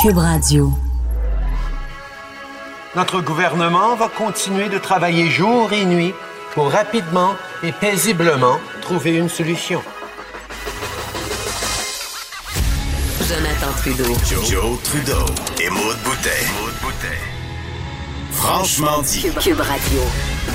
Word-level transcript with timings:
Cube 0.00 0.18
Radio. 0.18 0.72
Notre 2.94 3.20
gouvernement 3.20 3.96
va 3.96 4.08
continuer 4.08 4.68
de 4.68 4.78
travailler 4.78 5.28
jour 5.28 5.72
et 5.72 5.84
nuit 5.84 6.14
pour 6.54 6.70
rapidement 6.70 7.34
et 7.64 7.72
paisiblement 7.72 8.60
trouver 8.80 9.16
une 9.16 9.28
solution. 9.28 9.82
Jonathan 13.28 13.72
Trudeau. 13.78 14.14
Joe, 14.48 14.82
Trudeau 14.84 15.26
et 15.60 15.68
Maude 15.68 15.98
Boutet. 16.04 16.46
Franchement 18.30 19.02
dit. 19.02 19.26
Cube 19.40 19.60
Radio. 19.60 20.00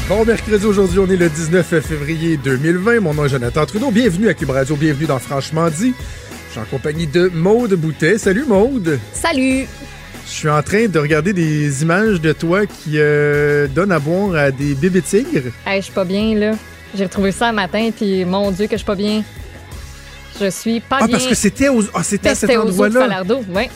Bon 0.07 0.23
mercredi, 0.23 0.65
aujourd'hui, 0.65 0.99
on 0.99 1.07
est 1.07 1.17
le 1.17 1.29
19 1.29 1.81
février 1.81 2.37
2020. 2.37 3.01
Mon 3.01 3.13
nom 3.13 3.25
est 3.25 3.29
Jonathan 3.29 3.65
Trudeau. 3.65 3.91
Bienvenue 3.91 4.29
à 4.29 4.33
Cube 4.35 4.51
Radio, 4.51 4.77
bienvenue 4.77 5.07
dans 5.07 5.19
Franchement 5.19 5.69
dit. 5.69 5.93
Je 6.53 6.59
suis 6.59 6.67
en 6.67 6.69
compagnie 6.69 7.07
de 7.07 7.29
Maude 7.33 7.73
Boutet. 7.73 8.19
Salut 8.19 8.45
Maude. 8.47 8.99
Salut. 9.11 9.65
Je 10.27 10.31
suis 10.31 10.49
en 10.49 10.61
train 10.61 10.87
de 10.87 10.99
regarder 10.99 11.33
des 11.33 11.81
images 11.81 12.21
de 12.21 12.31
toi 12.31 12.67
qui 12.67 12.93
euh, 12.99 13.67
donnent 13.67 13.91
à 13.91 13.97
boire 13.97 14.35
à 14.35 14.51
des 14.51 14.75
bébés 14.75 15.01
tigres. 15.01 15.49
Hey, 15.65 15.77
je 15.81 15.85
suis 15.85 15.93
pas 15.93 16.05
bien, 16.05 16.35
là. 16.35 16.51
J'ai 16.95 17.05
retrouvé 17.05 17.31
ça 17.31 17.47
un 17.49 17.53
matin, 17.53 17.89
puis 17.95 18.23
mon 18.23 18.51
Dieu, 18.51 18.65
que 18.67 18.73
je 18.73 18.77
suis 18.77 18.85
pas 18.85 18.93
bien. 18.95 19.23
Je 20.39 20.49
suis 20.51 20.79
pas 20.79 20.99
Ah, 21.01 21.07
bien. 21.07 21.17
parce 21.17 21.27
que 21.27 21.33
c'était 21.35 21.69
aux- 21.69 21.83
ah, 21.95 22.03
c'était 22.03 22.29
à 22.29 22.35
cet 22.35 22.51
endroit-là. 22.55 23.23
Ouais. 23.49 23.69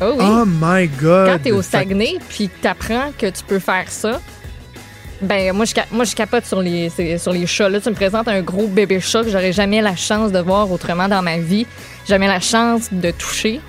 Oh 0.00 0.14
oui. 0.18 0.24
Oh 0.26 0.44
my 0.46 0.88
God. 0.88 1.26
Quand 1.28 1.38
t'es 1.42 1.52
au 1.52 1.60
Saguenay, 1.60 2.16
puis 2.30 2.48
que 2.48 2.62
t'apprends 2.62 3.12
que 3.18 3.26
tu 3.26 3.42
peux 3.46 3.58
faire 3.58 3.84
ça, 3.90 4.22
ben 5.22 5.52
moi 5.52 5.64
je, 5.66 5.74
moi, 5.90 6.04
je 6.04 6.14
capote 6.14 6.46
sur 6.46 6.60
les, 6.62 6.90
sur 7.18 7.32
les 7.32 7.46
chats. 7.46 7.68
Là, 7.68 7.80
tu 7.80 7.90
me 7.90 7.94
présentes 7.94 8.28
un 8.28 8.40
gros 8.40 8.66
bébé 8.66 9.00
chat 9.00 9.22
que 9.22 9.30
j'aurais 9.30 9.52
jamais 9.52 9.82
la 9.82 9.96
chance 9.96 10.32
de 10.32 10.38
voir 10.38 10.70
autrement 10.70 11.08
dans 11.08 11.22
ma 11.22 11.38
vie. 11.38 11.66
Jamais 12.08 12.26
la 12.26 12.40
chance 12.40 12.88
de 12.90 13.10
toucher, 13.10 13.60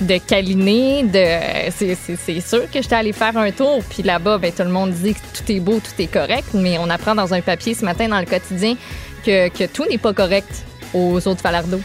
de 0.00 0.18
câliner. 0.18 1.04
De... 1.04 1.70
C'est, 1.70 2.40
sûr 2.40 2.70
que 2.70 2.82
j'étais 2.82 2.94
allée 2.94 3.12
faire 3.12 3.36
un 3.36 3.50
tour. 3.50 3.82
Puis 3.88 4.02
là-bas, 4.02 4.38
ben, 4.38 4.52
tout 4.52 4.62
le 4.62 4.68
monde 4.68 4.92
dit 4.92 5.14
que 5.14 5.20
tout 5.38 5.52
est 5.52 5.60
beau, 5.60 5.80
tout 5.80 6.02
est 6.02 6.12
correct. 6.12 6.48
Mais 6.52 6.76
on 6.78 6.90
apprend 6.90 7.14
dans 7.14 7.32
un 7.32 7.40
papier 7.40 7.74
ce 7.74 7.84
matin 7.84 8.08
dans 8.08 8.20
le 8.20 8.26
quotidien 8.26 8.76
que, 9.24 9.48
que 9.48 9.64
tout 9.64 9.86
n'est 9.88 9.98
pas 9.98 10.12
correct 10.12 10.64
aux 10.92 11.26
autres 11.26 11.40
Falardeau. 11.40 11.80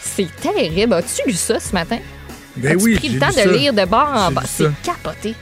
C'est 0.00 0.34
terrible. 0.40 0.94
As-tu 0.94 1.28
lu 1.28 1.34
ça 1.34 1.60
ce 1.60 1.72
matin? 1.72 1.98
Ben 2.56 2.76
As-tu 2.76 2.84
oui, 2.84 2.96
pris 2.96 3.08
le 3.10 3.20
temps 3.20 3.28
de 3.28 3.32
ça. 3.32 3.46
lire 3.46 3.74
de 3.74 3.84
bord 3.84 4.10
en 4.14 4.32
bas? 4.32 4.42
C'est 4.46 4.70
capoté. 4.82 5.34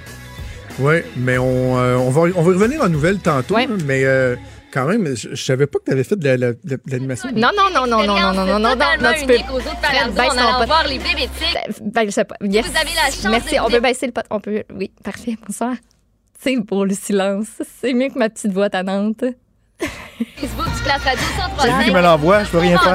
Oui, 0.78 0.96
mais 1.16 1.38
on, 1.38 1.78
euh, 1.78 1.96
on, 1.96 2.10
va, 2.10 2.22
on 2.36 2.42
va 2.42 2.52
revenir 2.52 2.82
en 2.82 2.88
nouvelle 2.88 3.18
tantôt. 3.18 3.54
Ouais. 3.54 3.66
là, 3.66 3.74
Mais 3.86 4.04
euh, 4.04 4.36
quand 4.72 4.84
même, 4.86 5.16
je, 5.16 5.30
je 5.30 5.42
savais 5.42 5.66
pas 5.66 5.78
que 5.78 5.84
tu 5.86 5.90
avais 5.92 6.04
fait 6.04 6.16
de 6.16 6.24
la- 6.24 6.36
la- 6.36 6.52
de 6.52 6.78
l'animation. 6.88 7.30
Non, 7.34 7.48
non, 7.56 7.70
non, 7.72 7.86
non, 7.86 8.04
non, 8.04 8.06
non, 8.06 8.32
non, 8.34 8.44
non, 8.44 8.58
non, 8.58 8.58
non, 8.58 8.76
non, 9.00 9.12
tu 9.18 9.26
peux. 9.26 9.34
unique 9.34 9.50
aux 9.50 9.56
autres 9.56 9.80
Falardeau 9.80 10.12
baisse 10.14 10.26
en 10.26 10.34
ton 10.34 10.38
allant 10.38 10.58
pot. 10.60 10.66
voir 10.66 10.86
les 10.86 10.98
bébés 10.98 11.28
tigres. 11.38 11.78
Ben, 11.92 12.04
je 12.06 12.10
sais 12.10 12.24
pas. 12.24 12.36
Yes. 12.42 12.66
Vous 12.66 12.76
avez 12.76 12.94
la 12.94 13.06
chance 13.10 13.28
Merci. 13.30 13.58
On 13.60 13.70
peut 13.70 13.80
baisser 13.80 14.06
le 14.06 14.12
pot. 14.12 14.22
On 14.30 14.38
peut. 14.40 14.62
Oui, 14.74 14.90
parfait. 15.02 15.36
Bonsoir. 15.46 15.74
C'est 16.38 16.56
beau 16.56 16.84
le 16.84 16.94
silence. 16.94 17.46
C'est 17.80 17.94
mieux 17.94 18.08
que 18.08 18.18
ma 18.18 18.28
petite 18.28 18.52
voix 18.52 18.68
tannante. 18.68 19.24
Facebook 19.78 20.66
du 20.74 20.82
Classe 20.82 21.02
Radio 21.04 21.24
C'est 21.60 21.72
lui 21.76 21.84
qui 21.84 21.90
me 21.90 22.00
l'envoie, 22.00 22.44
je 22.44 22.50
peux 22.50 22.58
rien 22.58 22.78
faire. 22.78 22.94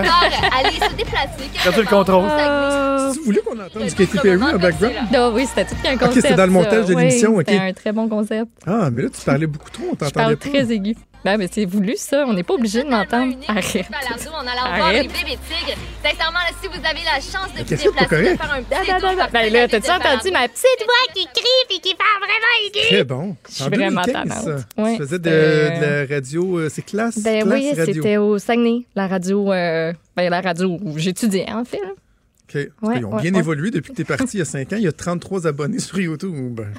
Allez 0.57 0.75
se 0.75 0.95
déplacer. 0.95 1.49
Perdu 1.63 1.81
le 1.81 1.85
contrôle. 1.87 2.25
Ah, 2.29 3.09
Si 3.13 3.19
vous 3.19 3.25
voulez 3.25 3.41
qu'on 3.41 3.59
entende 3.59 3.83
du 3.83 3.93
Katy 3.93 4.17
Perry 4.17 4.41
en 4.43 4.57
background? 4.57 4.95
non, 5.13 5.31
oui, 5.33 5.45
c'était 5.45 5.65
tout 5.65 5.75
qu'un 5.83 5.97
concept. 5.97 6.15
c'était 6.21 6.33
dans 6.35 6.45
le 6.45 6.51
ça. 6.51 6.57
montage 6.57 6.85
de 6.87 6.93
Oui, 6.95 7.03
l'émission, 7.03 7.35
ok. 7.35 7.43
C'était 7.47 7.59
un 7.61 7.73
très 7.73 7.91
bon 7.91 8.07
concept. 8.09 8.47
Ah, 8.65 8.89
mais 8.91 9.03
là, 9.03 9.09
tu 9.09 9.21
parlais 9.25 9.47
beaucoup 9.47 9.69
trop, 9.69 9.83
on 9.89 9.91
Je 9.93 9.95
t'entendait 9.97 10.13
parle 10.13 10.37
pas. 10.37 10.49
très 10.49 10.71
aigu. 10.73 10.95
Ben, 11.23 11.37
mais 11.37 11.47
c'est 11.51 11.65
voulu, 11.65 11.93
ça. 11.97 12.25
On 12.27 12.33
n'est 12.33 12.41
pas 12.43 12.55
obligé 12.55 12.83
de 12.83 12.89
m'entendre. 12.89 13.35
Arrête. 13.47 13.63
Falardeau 13.85 14.31
en 14.33 14.39
allant 14.41 14.63
Arrête. 14.65 14.77
voir 14.77 14.91
les 14.91 15.01
bébés 15.03 15.37
tigres. 15.47 15.77
Sincèrement, 16.03 16.39
là, 16.39 16.49
si 16.61 16.67
vous 16.67 16.73
avez 16.83 17.03
la 17.05 17.19
chance 17.21 17.53
de 17.53 17.59
vous 17.59 17.63
déplacer, 17.63 18.31
de 18.31 18.37
faire 18.37 18.53
un 18.53 18.63
petit 18.63 18.91
tour 18.91 19.01
ben, 19.01 19.17
par 19.17 19.29
ben, 19.31 19.53
là, 19.53 19.67
t'as-tu 19.67 19.91
entendu 19.91 20.31
ma 20.31 20.47
petite 20.47 20.83
voix 20.83 21.13
qui 21.13 21.25
crie 21.25 21.65
puis 21.69 21.79
qui 21.79 21.93
parle 21.95 22.19
vraiment 22.21 22.53
aigu? 22.65 22.87
Très 22.87 23.03
bon. 23.03 23.35
Je 23.47 23.53
suis 23.53 23.63
En 23.63 23.69
vraiment 23.69 24.01
2015, 24.01 24.13
tannante. 24.29 24.43
ça. 24.75 24.81
Ouais, 24.83 24.91
Tu 24.93 25.03
faisais 25.03 25.19
de, 25.19 25.81
la 26.09 26.15
radio, 26.15 26.57
euh, 26.59 26.69
c'est 26.69 26.81
classe, 26.81 27.19
Ben 27.19 27.43
classe 27.43 27.59
oui, 27.59 27.73
radio. 27.77 27.93
c'était 27.93 28.17
au 28.17 28.37
Saguenay, 28.39 28.85
la 28.95 29.07
radio, 29.07 29.51
euh, 29.53 29.93
ben 30.17 30.29
la 30.29 30.41
radio 30.41 30.79
où 30.81 30.97
j'étudiais 30.97 31.51
en 31.51 31.65
fait. 31.65 31.77
là. 31.77 31.89
OK. 31.91 32.55
Ouais, 32.81 32.97
Ils 32.97 33.05
ont 33.05 33.13
ouais, 33.15 33.21
bien 33.21 33.33
évolué 33.35 33.69
depuis 33.69 33.91
que 33.91 33.95
tu 33.97 34.01
es 34.01 34.05
parti 34.05 34.37
il 34.37 34.39
y 34.39 34.41
a 34.41 34.45
5 34.45 34.73
ans. 34.73 34.77
Il 34.77 34.83
y 34.83 34.87
a 34.87 34.91
33 34.91 35.45
abonnés 35.47 35.79
sur 35.79 35.99
YouTube. 35.99 36.61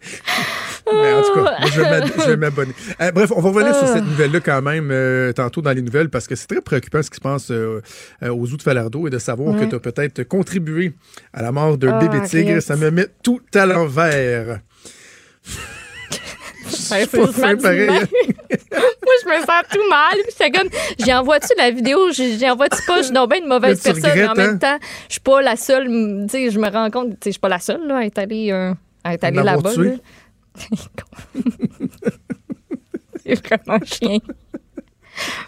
Mais 0.92 1.12
en 1.12 1.22
tout 1.22 1.44
cas, 1.44 1.56
je 2.24 2.30
vais 2.30 2.36
m'abonner. 2.36 2.72
Euh, 3.00 3.10
bref, 3.12 3.30
on 3.34 3.40
va 3.40 3.48
revenir 3.50 3.74
sur 3.74 3.84
Ah. 3.88 3.94
cette 3.94 4.04
nouvelle-là 4.04 4.40
quand 4.40 4.62
même 4.62 4.90
euh, 4.90 5.32
tantôt 5.32 5.60
dans 5.62 5.72
les 5.72 5.82
nouvelles 5.82 6.08
parce 6.10 6.26
que 6.26 6.34
c'est 6.34 6.46
très 6.46 6.60
préoccupant 6.60 7.02
ce 7.02 7.10
qui 7.10 7.16
se 7.16 7.20
passe 7.20 7.50
euh, 7.50 7.80
euh, 8.22 8.28
aux 8.30 8.44
outils 8.46 8.56
de 8.58 8.62
Falardeau 8.62 9.06
et 9.06 9.10
de 9.10 9.18
savoir 9.18 9.54
Ouais. 9.54 9.64
que 9.64 9.70
tu 9.70 9.74
as 9.76 9.80
peut-être 9.80 10.22
contribué 10.24 10.92
à 11.32 11.42
la 11.42 11.52
mort 11.52 11.78
d'un 11.78 11.98
Ah, 12.00 12.06
bébé 12.06 12.26
tigre. 12.26 12.60
Ça 12.60 12.76
me 12.76 12.90
met 12.90 13.06
tout 13.22 13.40
à 13.54 13.66
l'envers. 13.66 14.60
Ouais, 16.90 17.06
c'est 17.10 17.56
pareil, 17.62 17.88
hein. 17.88 18.00
Moi, 18.72 19.14
je 19.22 19.28
me 19.28 19.36
sens 19.40 19.62
tout 19.72 19.88
mal. 19.88 20.18
Puis 20.38 20.50
comme, 20.52 20.68
j'y 20.98 21.12
envoie-tu 21.14 21.48
la 21.56 21.70
vidéo? 21.70 22.10
J'y 22.12 22.50
envoie-tu 22.50 22.82
pas? 22.86 22.98
Je 22.98 23.02
suis 23.04 23.12
donc 23.14 23.30
bien 23.30 23.40
une 23.40 23.48
mauvaise 23.48 23.78
tu 23.80 23.84
personne. 23.92 24.10
mais 24.14 24.26
en 24.26 24.30
regrettes, 24.32 24.46
même 24.48 24.58
temps, 24.58 24.78
je 25.08 25.12
suis 25.12 25.20
pas 25.20 25.40
la 25.40 25.56
seule. 25.56 25.86
Tu 25.86 26.28
sais, 26.28 26.50
je 26.50 26.58
me 26.58 26.68
rends 26.68 26.90
compte, 26.90 27.10
tu 27.12 27.14
sais, 27.14 27.18
je 27.26 27.30
suis 27.32 27.40
pas 27.40 27.48
la 27.48 27.58
seule 27.58 27.86
là, 27.86 27.98
à 27.98 28.02
être 28.04 28.18
allée, 28.18 28.50
euh, 28.52 28.72
à 29.04 29.14
être 29.14 29.24
allée 29.24 29.42
là-bas. 29.42 29.70
là. 29.76 29.90
C'est 33.24 33.46
vraiment 33.46 33.78
chien. 33.84 34.18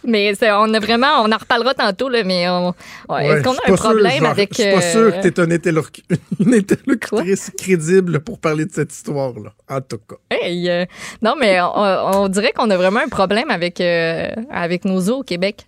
Mais 0.04 0.32
on 0.42 0.74
a 0.74 0.80
vraiment, 0.80 1.22
on 1.22 1.30
en 1.30 1.36
reparlera 1.36 1.74
tantôt, 1.74 2.08
là, 2.08 2.24
mais 2.24 2.48
on- 2.48 2.74
ouais, 3.08 3.26
est-ce 3.28 3.44
qu'on 3.44 3.52
a 3.52 3.60
un 3.62 3.66
sûr, 3.66 3.76
problème 3.76 4.18
genre, 4.18 4.30
avec. 4.30 4.50
Je 4.56 4.62
suis 4.62 4.72
pas 4.72 4.78
euh, 4.84 4.92
sûr 4.92 5.16
que 5.16 5.28
tu 5.28 5.28
es 5.28 5.40
un 5.40 5.46
interloc- 5.46 6.02
une 6.40 6.54
interlocutrice 6.54 7.52
crédible 7.56 8.18
pour 8.20 8.40
parler 8.40 8.64
de 8.64 8.72
cette 8.72 8.92
histoire-là. 8.92 9.52
En 9.68 9.80
tout 9.80 9.98
cas. 9.98 10.16
Hey, 10.30 10.68
euh, 10.68 10.84
non, 11.22 11.36
mais 11.38 11.60
on, 11.60 11.72
on 12.22 12.28
dirait 12.28 12.50
qu'on 12.52 12.68
a 12.70 12.76
vraiment 12.76 12.98
un 13.00 13.08
problème 13.08 13.48
avec, 13.50 13.80
euh, 13.80 14.30
avec 14.50 14.84
nos 14.84 15.00
eaux 15.08 15.18
au 15.18 15.22
Québec. 15.22 15.66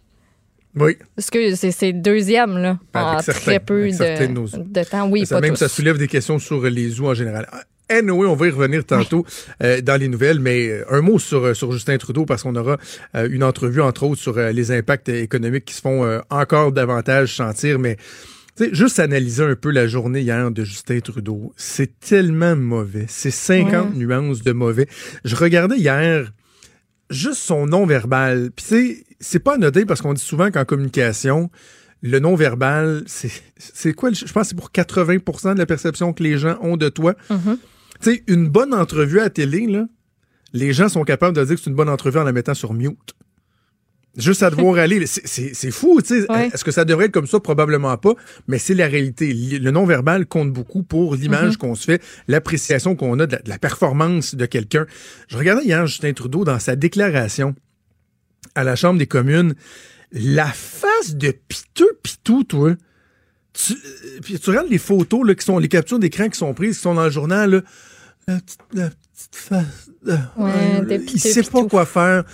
Oui. 0.74 0.96
Parce 1.14 1.30
que 1.30 1.54
c'est 1.54 1.92
deuxième, 1.92 2.56
là, 2.58 2.78
Avec 2.94 3.18
en 3.20 3.22
certains, 3.22 3.40
très 3.40 3.60
peu 3.60 3.88
de 3.88 4.84
temps. 4.90 5.08
Oui, 5.08 5.26
ça 5.26 5.36
pas 5.36 5.42
même, 5.42 5.50
tous. 5.52 5.58
ça 5.58 5.68
soulève 5.68 5.98
des 5.98 6.08
questions 6.08 6.38
sur 6.40 6.62
les 6.62 6.88
zoos 6.88 7.08
en 7.10 7.14
général. 7.14 7.46
Anyway, 7.92 8.26
on 8.26 8.34
va 8.34 8.46
y 8.46 8.50
revenir 8.50 8.84
tantôt 8.84 9.26
euh, 9.62 9.82
dans 9.82 10.00
les 10.00 10.08
nouvelles, 10.08 10.40
mais 10.40 10.68
euh, 10.68 10.84
un 10.90 11.02
mot 11.02 11.18
sur, 11.18 11.44
euh, 11.44 11.54
sur 11.54 11.70
Justin 11.72 11.98
Trudeau 11.98 12.24
parce 12.24 12.42
qu'on 12.42 12.56
aura 12.56 12.78
euh, 13.14 13.28
une 13.30 13.44
entrevue, 13.44 13.82
entre 13.82 14.04
autres, 14.04 14.20
sur 14.20 14.38
euh, 14.38 14.50
les 14.50 14.70
impacts 14.70 15.10
économiques 15.10 15.66
qui 15.66 15.74
se 15.74 15.82
font 15.82 16.20
encore 16.30 16.72
davantage 16.72 17.36
sentir, 17.36 17.78
mais 17.78 17.96
juste 18.72 18.98
analyser 18.98 19.44
un 19.44 19.54
peu 19.54 19.70
la 19.70 19.86
journée 19.86 20.20
hier 20.20 20.50
de 20.50 20.64
Justin 20.64 21.00
Trudeau, 21.00 21.52
c'est 21.56 22.00
tellement 22.00 22.56
mauvais. 22.56 23.04
C'est 23.08 23.30
50 23.30 23.94
nuances 23.94 24.42
de 24.42 24.52
mauvais. 24.52 24.86
Je 25.24 25.36
regardais 25.36 25.76
hier 25.76 26.32
juste 27.10 27.42
son 27.42 27.66
non-verbal. 27.66 28.50
Puis 28.56 28.64
sais, 28.64 29.04
c'est 29.20 29.38
pas 29.38 29.54
anodin 29.54 29.84
parce 29.86 30.00
qu'on 30.00 30.14
dit 30.14 30.22
souvent 30.22 30.50
qu'en 30.50 30.64
communication, 30.64 31.50
le 32.02 32.18
non-verbal, 32.18 33.04
c'est 33.06 33.30
c'est 33.58 33.92
quoi? 33.92 34.10
Je 34.12 34.24
pense 34.32 34.42
que 34.42 34.48
c'est 34.48 34.56
pour 34.56 34.70
80% 34.70 35.54
de 35.54 35.58
la 35.58 35.66
perception 35.66 36.12
que 36.12 36.22
les 36.22 36.36
gens 36.36 36.58
ont 36.60 36.76
de 36.76 36.88
toi. 36.88 37.14
Mhm. 37.30 37.58
Tu 38.02 38.10
sais, 38.14 38.24
une 38.26 38.48
bonne 38.48 38.74
entrevue 38.74 39.20
à 39.20 39.30
télé, 39.30 39.66
là, 39.66 39.86
les 40.52 40.72
gens 40.72 40.88
sont 40.88 41.04
capables 41.04 41.36
de 41.36 41.44
dire 41.44 41.54
que 41.56 41.60
c'est 41.62 41.70
une 41.70 41.76
bonne 41.76 41.88
entrevue 41.88 42.18
en 42.18 42.24
la 42.24 42.32
mettant 42.32 42.54
sur 42.54 42.74
mute. 42.74 43.14
Juste 44.18 44.42
à 44.42 44.50
devoir 44.50 44.76
aller. 44.76 45.06
C'est- 45.06 45.70
fou, 45.70 46.02
tu 46.02 46.20
sais. 46.20 46.30
Ouais. 46.30 46.48
Est-ce 46.52 46.64
que 46.64 46.70
ça 46.70 46.84
devrait 46.84 47.06
être 47.06 47.12
comme 47.12 47.26
ça? 47.26 47.40
Probablement 47.40 47.96
pas. 47.96 48.12
Mais 48.46 48.58
c'est 48.58 48.74
la 48.74 48.86
réalité. 48.86 49.32
Li- 49.32 49.58
Le 49.58 49.70
non-verbal 49.70 50.26
compte 50.26 50.52
beaucoup 50.52 50.82
pour 50.82 51.14
l'image 51.14 51.56
qu'on 51.56 51.74
se 51.74 51.84
fait, 51.84 52.02
l'appréciation 52.28 52.94
qu'on 52.94 53.18
a 53.20 53.26
de 53.26 53.32
la, 53.36 53.40
de 53.40 53.48
la 53.48 53.58
performance 53.58 54.34
de 54.34 54.44
quelqu'un. 54.44 54.84
Je 55.28 55.38
regardais 55.38 55.64
hier 55.64 55.86
Justin 55.86 56.12
Trudeau 56.12 56.44
dans 56.44 56.58
sa 56.58 56.76
déclaration 56.76 57.54
à 58.54 58.64
la 58.64 58.76
Chambre 58.76 58.98
des 58.98 59.06
communes. 59.06 59.54
La 60.12 60.44
face 60.46 61.14
de 61.16 61.30
piteux 61.48 61.98
pitou, 62.02 62.44
toi. 62.44 62.74
Tu, 63.54 63.72
euh, 63.72 63.76
puis 64.22 64.38
tu 64.38 64.50
regardes 64.50 64.68
les 64.68 64.76
photos 64.78 65.26
là, 65.26 65.34
qui 65.34 65.44
sont 65.46 65.58
les 65.58 65.68
captures 65.68 65.98
d'écran 65.98 66.28
qui 66.28 66.38
sont 66.38 66.52
prises, 66.52 66.76
qui 66.76 66.82
sont 66.82 66.94
dans 66.94 67.04
le 67.04 67.10
journal. 67.10 67.50
Là, 67.50 67.62
la, 68.28 68.40
petite, 68.40 68.60
la 68.72 68.88
petite 68.90 69.34
face. 69.34 69.90
Ouais, 70.36 70.80
de 70.84 70.94
il 70.94 71.04
piteux 71.04 71.30
sait 71.30 71.42
pas 71.42 71.64
quoi 71.64 71.86
faire. 71.86 72.24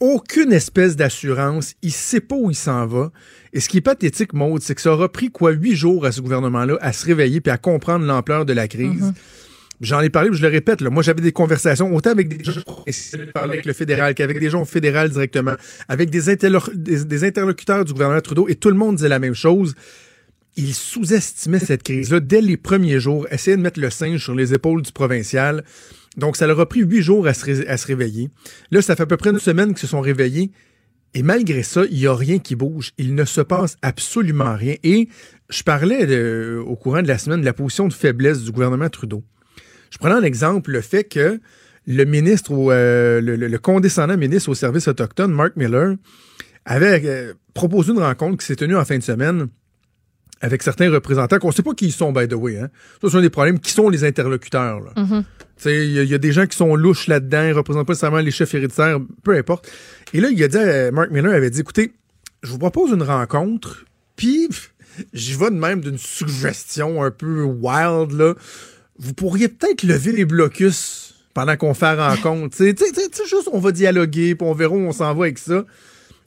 aucune 0.00 0.52
espèce 0.52 0.96
d'assurance. 0.96 1.74
Il 1.82 1.92
sait 1.92 2.20
pas 2.20 2.36
où 2.36 2.50
il 2.50 2.56
s'en 2.56 2.86
va. 2.86 3.10
Et 3.52 3.60
ce 3.60 3.68
qui 3.68 3.78
est 3.78 3.82
pathétique, 3.82 4.32
Maude, 4.34 4.62
c'est 4.62 4.74
que 4.74 4.80
ça 4.80 4.92
aura 4.92 5.10
pris 5.10 5.30
quoi 5.30 5.52
huit 5.52 5.76
jours 5.76 6.04
à 6.04 6.12
ce 6.12 6.20
gouvernement-là 6.20 6.76
à 6.80 6.92
se 6.92 7.06
réveiller 7.06 7.40
puis 7.40 7.50
à 7.50 7.58
comprendre 7.58 8.04
l'ampleur 8.04 8.44
de 8.44 8.52
la 8.52 8.68
crise. 8.68 9.12
J'en 9.80 10.00
ai 10.00 10.08
parlé, 10.08 10.30
je 10.32 10.40
le 10.40 10.48
répète, 10.48 10.80
là, 10.80 10.88
moi 10.88 11.02
j'avais 11.02 11.20
des 11.20 11.32
conversations 11.32 11.94
autant 11.94 12.08
avec 12.08 12.28
des 12.28 12.42
gens 12.42 12.62
avec 13.34 13.66
le 13.66 13.74
fédéral 13.74 14.14
qu'avec 14.14 14.40
des 14.40 14.48
gens 14.48 14.62
au 14.62 14.64
fédéral 14.64 15.10
directement, 15.10 15.52
avec 15.86 16.08
des, 16.08 16.34
interlo- 16.34 16.74
des, 16.74 17.04
des 17.04 17.24
interlocuteurs 17.24 17.84
du 17.84 17.92
gouvernement 17.92 18.22
Trudeau, 18.22 18.48
et 18.48 18.54
tout 18.54 18.70
le 18.70 18.76
monde 18.76 18.96
disait 18.96 19.10
la 19.10 19.18
même 19.18 19.34
chose. 19.34 19.74
Ils 20.56 20.74
sous-estimaient 20.74 21.58
cette 21.58 21.82
crise-là 21.82 22.20
dès 22.20 22.40
les 22.40 22.56
premiers 22.56 22.98
jours, 22.98 23.26
essayaient 23.30 23.58
de 23.58 23.62
mettre 23.62 23.78
le 23.78 23.90
singe 23.90 24.22
sur 24.22 24.34
les 24.34 24.54
épaules 24.54 24.82
du 24.82 24.90
provincial. 24.90 25.64
Donc, 26.16 26.36
ça 26.36 26.46
leur 26.46 26.58
a 26.60 26.66
pris 26.66 26.80
huit 26.80 27.02
jours 27.02 27.26
à 27.26 27.34
se, 27.34 27.86
réveiller. 27.86 28.30
Là, 28.70 28.80
ça 28.80 28.96
fait 28.96 29.02
à 29.02 29.06
peu 29.06 29.18
près 29.18 29.30
une 29.30 29.38
semaine 29.38 29.68
qu'ils 29.68 29.78
se 29.78 29.86
sont 29.86 30.00
réveillés. 30.00 30.50
Et 31.12 31.22
malgré 31.22 31.62
ça, 31.62 31.84
il 31.90 31.98
n'y 31.98 32.06
a 32.06 32.14
rien 32.14 32.38
qui 32.38 32.56
bouge. 32.56 32.92
Il 32.96 33.14
ne 33.14 33.24
se 33.24 33.42
passe 33.42 33.76
absolument 33.82 34.54
rien. 34.54 34.76
Et 34.82 35.08
je 35.50 35.62
parlais 35.62 36.06
au 36.56 36.76
courant 36.76 37.02
de 37.02 37.08
la 37.08 37.18
semaine 37.18 37.40
de 37.40 37.44
la 37.44 37.52
position 37.52 37.86
de 37.86 37.92
faiblesse 37.92 38.42
du 38.42 38.50
gouvernement 38.50 38.88
Trudeau. 38.88 39.22
Je 39.90 39.98
prenais 39.98 40.14
en 40.14 40.22
exemple 40.22 40.72
le 40.72 40.80
fait 40.80 41.04
que 41.04 41.40
le 41.86 42.04
ministre, 42.04 42.50
ou 42.50 42.70
euh, 42.70 43.20
le, 43.20 43.58
condescendant 43.58 44.16
ministre 44.16 44.48
au 44.48 44.54
service 44.54 44.88
autochtone, 44.88 45.32
Mark 45.32 45.54
Miller, 45.56 45.96
avait 46.64 47.00
euh, 47.04 47.34
proposé 47.54 47.92
une 47.92 48.00
rencontre 48.00 48.38
qui 48.38 48.46
s'est 48.46 48.56
tenue 48.56 48.76
en 48.76 48.84
fin 48.84 48.98
de 48.98 49.02
semaine 49.02 49.48
avec 50.40 50.62
certains 50.62 50.90
représentants 50.90 51.38
qu'on 51.38 51.48
ne 51.48 51.52
sait 51.52 51.62
pas 51.62 51.74
qui 51.74 51.86
ils 51.86 51.92
sont, 51.92 52.12
by 52.12 52.28
the 52.28 52.34
way. 52.34 52.58
Hein. 52.58 52.68
Ça, 53.00 53.08
c'est 53.10 53.16
un 53.16 53.20
des 53.22 53.30
problèmes. 53.30 53.58
Qui 53.58 53.70
sont 53.72 53.88
les 53.88 54.04
interlocuteurs? 54.04 54.80
là? 54.80 54.92
Sais, 55.56 55.86
Il 55.86 55.92
y, 55.92 55.98
a- 55.98 56.02
il 56.02 56.10
y 56.10 56.14
a 56.14 56.18
des 56.18 56.32
gens 56.32 56.46
qui 56.46 56.56
sont 56.56 56.76
louches 56.76 57.06
là-dedans, 57.06 57.42
ils 57.44 57.48
ne 57.50 57.54
représentent 57.54 57.86
pas 57.86 57.94
nécessairement 57.94 58.18
les 58.18 58.30
chefs 58.30 58.54
héréditaires, 58.54 58.98
peu 59.22 59.34
importe. 59.36 59.70
Et 60.12 60.20
là, 60.20 60.28
il 60.30 60.42
a 60.44 60.48
dit, 60.48 60.58
à- 60.58 60.90
Mark 60.90 61.10
Miller 61.10 61.32
avait 61.32 61.48
dit, 61.50 61.60
écoutez, 61.60 61.92
je 62.42 62.50
vous 62.50 62.58
propose 62.58 62.90
une 62.92 63.02
rencontre, 63.02 63.86
puis 64.16 64.48
j'y 65.14 65.34
vais 65.34 65.50
de 65.50 65.56
même 65.56 65.80
d'une 65.80 65.96
suggestion 65.98 67.02
un 67.02 67.10
peu 67.10 67.42
wild, 67.42 68.12
là. 68.12 68.34
Vous 68.98 69.12
pourriez 69.14 69.48
peut-être 69.48 69.82
lever 69.82 70.12
les 70.12 70.24
blocus 70.26 71.14
pendant 71.34 71.56
qu'on 71.56 71.74
fait 71.74 71.96
la 71.96 72.14
rencontre. 72.14 72.56
Tu 72.58 72.74
sais, 72.76 73.24
juste, 73.28 73.48
on 73.52 73.58
va 73.58 73.72
dialoguer, 73.72 74.34
puis 74.34 74.46
on 74.46 74.52
verra 74.54 74.74
où 74.74 74.78
on 74.80 74.92
s'en 74.92 75.14
va 75.14 75.24
avec 75.24 75.38
ça. 75.38 75.64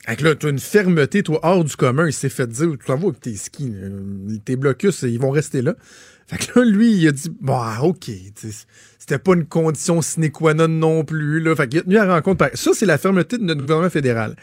Avec 0.05 0.21
là, 0.21 0.33
t'as 0.33 0.49
une 0.49 0.59
fermeté, 0.59 1.23
toi, 1.23 1.39
hors 1.43 1.63
du 1.63 1.75
commun. 1.75 2.07
Il 2.07 2.13
s'est 2.13 2.29
fait 2.29 2.47
dire, 2.47 2.69
tu 2.83 2.91
vas 2.91 2.93
avec 2.93 3.19
tes 3.19 3.35
skis, 3.35 3.73
tes 4.45 4.55
blocus, 4.55 5.03
ils 5.03 5.19
vont 5.19 5.31
rester 5.31 5.61
là. 5.61 5.75
Fait 6.27 6.37
que 6.37 6.59
là, 6.59 6.65
lui, 6.65 6.93
il 6.93 7.07
a 7.07 7.11
dit, 7.11 7.31
bon, 7.41 7.57
ah, 7.57 7.79
OK, 7.83 8.09
c'était 8.97 9.19
pas 9.19 9.33
une 9.33 9.45
condition 9.45 10.01
sine 10.01 10.31
qua 10.31 10.53
non 10.53 10.67
non 10.67 11.03
plus, 11.03 11.39
là. 11.39 11.55
Fait 11.55 11.67
qu'il 11.67 11.79
a 11.79 11.83
tenu 11.83 11.97
à 11.97 12.05
la 12.05 12.15
rencontre. 12.15 12.49
Ça, 12.53 12.71
c'est 12.73 12.85
la 12.85 12.97
fermeté 12.97 13.37
de 13.37 13.43
notre 13.43 13.61
gouvernement 13.61 13.89
fédéral. 13.89 14.35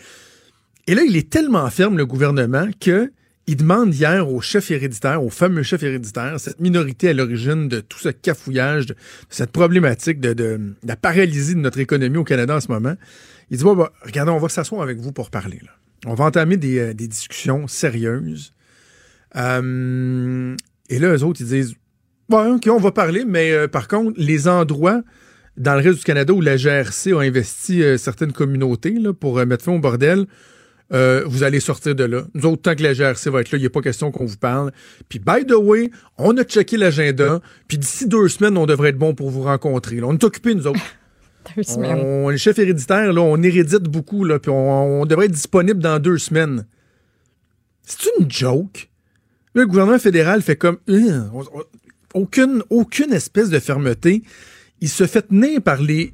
Et 0.88 0.94
là, 0.94 1.02
il 1.02 1.16
est 1.16 1.30
tellement 1.30 1.68
ferme, 1.70 1.96
le 1.96 2.06
gouvernement, 2.06 2.68
que 2.80 3.10
il 3.48 3.56
demande 3.56 3.94
hier 3.94 4.28
au 4.28 4.40
chef 4.40 4.72
héréditaire, 4.72 5.22
au 5.22 5.30
fameux 5.30 5.62
chef 5.62 5.82
héréditaire, 5.84 6.40
cette 6.40 6.60
minorité 6.60 7.10
à 7.10 7.12
l'origine 7.12 7.68
de 7.68 7.78
tout 7.80 7.98
ce 7.98 8.08
cafouillage, 8.08 8.86
de 8.86 8.96
cette 9.30 9.52
problématique 9.52 10.18
de 10.18 10.74
la 10.84 10.96
paralysie 10.96 11.54
de 11.54 11.60
notre 11.60 11.78
économie 11.78 12.16
au 12.16 12.24
Canada 12.24 12.56
en 12.56 12.60
ce 12.60 12.68
moment. 12.68 12.96
Il 13.50 13.58
dit, 13.58 13.64
bon, 13.64 13.74
bah, 13.76 13.92
regardez, 14.02 14.32
on 14.32 14.38
va 14.38 14.48
s'asseoir 14.48 14.82
avec 14.82 14.98
vous 14.98 15.12
pour 15.12 15.30
parler. 15.30 15.60
On 16.04 16.14
va 16.14 16.24
entamer 16.24 16.56
des, 16.56 16.78
euh, 16.78 16.94
discussions 16.94 17.66
sérieuses. 17.68 18.52
Euh, 19.36 20.56
et 20.88 20.98
là, 20.98 21.14
eux 21.14 21.22
autres, 21.22 21.40
ils 21.40 21.46
disent, 21.46 21.74
bon, 22.28 22.56
OK, 22.56 22.68
on 22.70 22.78
va 22.78 22.90
parler, 22.90 23.24
mais 23.24 23.52
euh, 23.52 23.68
par 23.68 23.88
contre, 23.88 24.14
les 24.16 24.48
endroits 24.48 25.02
dans 25.56 25.74
le 25.74 25.80
reste 25.80 25.98
du 25.98 26.04
Canada 26.04 26.32
où 26.32 26.40
la 26.40 26.56
GRC 26.56 27.12
a 27.12 27.20
investi 27.20 27.82
certaines 27.98 28.32
communautés 28.32 28.90
là, 28.90 29.14
pour 29.14 29.36
mettre 29.46 29.64
fin 29.64 29.72
au 29.72 29.78
bordel, 29.78 30.26
vous 30.90 31.42
allez 31.44 31.60
sortir 31.60 31.94
de 31.94 32.04
là. 32.04 32.24
Nous 32.34 32.44
autres, 32.44 32.60
tant 32.60 32.74
que 32.74 32.82
la 32.82 32.92
GRC 32.92 33.30
va 33.30 33.40
être 33.40 33.52
là, 33.52 33.56
il 33.56 33.62
n'y 33.62 33.66
a 33.66 33.70
pas 33.70 33.80
question 33.80 34.10
qu'on 34.12 34.26
vous 34.26 34.36
parle. 34.36 34.70
Puis, 35.08 35.18
by 35.18 35.46
the 35.46 35.54
way, 35.54 35.90
on 36.18 36.36
a 36.36 36.44
checké 36.44 36.76
l'agenda, 36.76 37.40
puis 37.68 37.78
d'ici 37.78 38.06
deux 38.06 38.28
semaines, 38.28 38.58
on 38.58 38.66
devrait 38.66 38.90
être 38.90 38.98
bon 38.98 39.14
pour 39.14 39.30
vous 39.30 39.44
rencontrer. 39.44 40.02
On 40.02 40.12
est 40.12 40.24
occupés, 40.24 40.54
nous 40.54 40.66
autres. 40.66 40.80
Deux 41.54 41.62
semaines. 41.62 41.98
On, 41.98 42.28
les 42.28 42.38
chefs 42.38 42.58
héréditaires, 42.58 43.12
là, 43.12 43.20
on 43.20 43.40
hérédite 43.42 43.84
beaucoup, 43.84 44.24
là, 44.24 44.38
puis 44.38 44.50
on, 44.50 45.04
devrait 45.06 45.26
être 45.26 45.32
disponible 45.32 45.80
dans 45.80 45.98
deux 45.98 46.18
semaines. 46.18 46.66
C'est 47.82 48.10
une 48.18 48.30
joke. 48.30 48.88
Le 49.54 49.66
gouvernement 49.66 49.98
fédéral 49.98 50.42
fait 50.42 50.56
comme 50.56 50.78
Euh, 50.88 51.22
aucune, 52.14 52.62
aucune 52.70 53.12
espèce 53.12 53.50
de 53.50 53.58
fermeté. 53.58 54.22
Il 54.80 54.88
se 54.88 55.06
fait 55.06 55.22
tenir 55.22 55.62
par 55.62 55.80
les. 55.80 56.12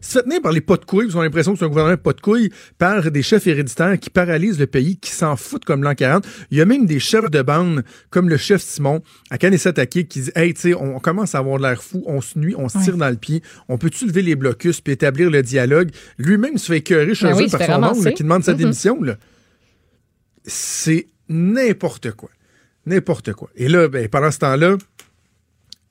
Se 0.00 0.18
fait 0.18 0.24
tenir 0.24 0.42
par 0.42 0.50
les 0.50 0.60
pas 0.60 0.76
de 0.76 0.84
couilles, 0.84 1.06
ils 1.06 1.16
ont 1.16 1.22
l'impression 1.22 1.52
que 1.52 1.58
c'est 1.60 1.64
un 1.64 1.68
gouvernement 1.68 1.96
pas 1.96 2.12
de 2.12 2.20
couilles, 2.20 2.50
par 2.78 3.10
des 3.12 3.22
chefs 3.22 3.46
héréditaires 3.46 3.96
qui 4.00 4.10
paralysent 4.10 4.58
le 4.58 4.66
pays, 4.66 4.96
qui 4.96 5.12
s'en 5.12 5.36
foutent 5.36 5.64
comme 5.64 5.84
l'an 5.84 5.94
40. 5.94 6.26
Il 6.50 6.58
y 6.58 6.60
a 6.60 6.64
même 6.64 6.84
des 6.84 6.98
chefs 6.98 7.30
de 7.30 7.42
bande, 7.42 7.84
comme 8.10 8.28
le 8.28 8.36
chef 8.36 8.60
Simon, 8.60 9.02
à 9.30 9.38
Kanesatake, 9.38 10.08
qui 10.08 10.20
dit 10.22 10.30
Hey, 10.34 10.52
tu 10.52 10.60
sais, 10.62 10.74
on 10.74 10.98
commence 10.98 11.36
à 11.36 11.38
avoir 11.38 11.58
de 11.58 11.62
l'air 11.62 11.80
fou, 11.80 12.02
on 12.06 12.20
se 12.20 12.38
nuit, 12.38 12.54
on 12.58 12.68
se 12.68 12.78
tire 12.82 12.96
dans 12.96 13.08
le 13.08 13.16
pied, 13.16 13.40
on 13.68 13.78
peut-tu 13.78 14.06
lever 14.06 14.22
les 14.22 14.34
blocus 14.34 14.80
puis 14.80 14.92
établir 14.94 15.30
le 15.30 15.42
dialogue? 15.42 15.90
Lui-même 16.18 16.58
se 16.58 16.66
fait 16.72 16.78
écœurer 16.78 17.14
chez 17.14 17.26
Ben 17.26 17.36
oui, 17.36 17.44
il 17.44 17.50
se 17.50 17.56
par 17.56 17.66
son 17.94 18.02
là, 18.02 18.12
qui 18.12 18.22
demande 18.24 18.42
sa 18.42 18.52
Mhm. 18.52 18.58
démission. 18.58 18.98
C'est 20.44 21.06
n'importe 21.28 22.12
quoi. 22.12 22.30
N'importe 22.86 23.32
quoi. 23.34 23.50
Et 23.54 23.68
là, 23.68 23.88
ben, 23.88 24.08
pendant 24.08 24.30
ce 24.30 24.38
temps-là, 24.38 24.76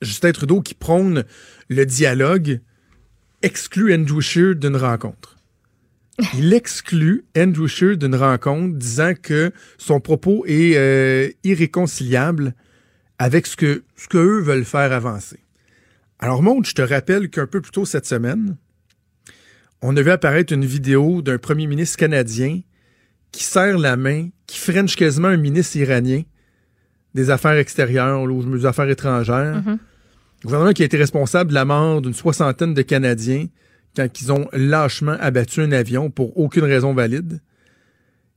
Justin 0.02 0.32
Trudeau 0.32 0.60
qui 0.60 0.74
prône 0.74 1.24
le 1.68 1.86
dialogue 1.86 2.60
exclut 3.42 3.94
Andrew 3.94 4.20
Scheer 4.20 4.54
d'une 4.54 4.76
rencontre. 4.76 5.36
Il 6.36 6.52
exclut 6.52 7.24
Andrew 7.36 7.68
Scheer 7.68 7.96
d'une 7.96 8.16
rencontre 8.16 8.76
disant 8.76 9.12
que 9.14 9.52
son 9.76 10.00
propos 10.00 10.44
est 10.46 10.76
euh, 10.76 11.30
irréconciliable 11.44 12.54
avec 13.18 13.46
ce 13.46 13.56
que, 13.56 13.84
eux 14.14 14.40
veulent 14.40 14.64
faire 14.64 14.92
avancer. 14.92 15.38
Alors, 16.18 16.42
Maud, 16.42 16.66
je 16.66 16.74
te 16.74 16.82
rappelle 16.82 17.30
qu'un 17.30 17.46
peu 17.46 17.60
plus 17.60 17.70
tôt 17.70 17.84
cette 17.84 18.06
semaine, 18.06 18.56
on 19.80 19.96
a 19.96 20.02
vu 20.02 20.10
apparaître 20.10 20.52
une 20.52 20.64
vidéo 20.64 21.22
d'un 21.22 21.38
premier 21.38 21.68
ministre 21.68 21.96
canadien 21.96 22.60
qui 23.30 23.44
serre 23.44 23.78
la 23.78 23.96
main, 23.96 24.28
qui 24.48 24.58
french 24.58 24.96
quasiment 24.96 25.28
un 25.28 25.36
ministre 25.36 25.76
iranien 25.76 26.22
des 27.14 27.30
affaires 27.30 27.56
extérieures 27.58 28.22
ou 28.22 28.56
des 28.56 28.66
affaires 28.66 28.88
étrangères. 28.88 29.62
Le 30.42 30.46
gouvernement 30.46 30.72
qui 30.72 30.82
a 30.82 30.86
été 30.86 30.96
responsable 30.96 31.50
de 31.50 31.54
la 31.54 31.64
mort 31.64 32.00
d'une 32.00 32.14
soixantaine 32.14 32.74
de 32.74 32.82
Canadiens 32.82 33.46
quand 33.96 34.20
ils 34.20 34.30
ont 34.30 34.48
lâchement 34.52 35.16
abattu 35.18 35.60
un 35.60 35.72
avion 35.72 36.10
pour 36.10 36.38
aucune 36.38 36.64
raison 36.64 36.94
valide. 36.94 37.40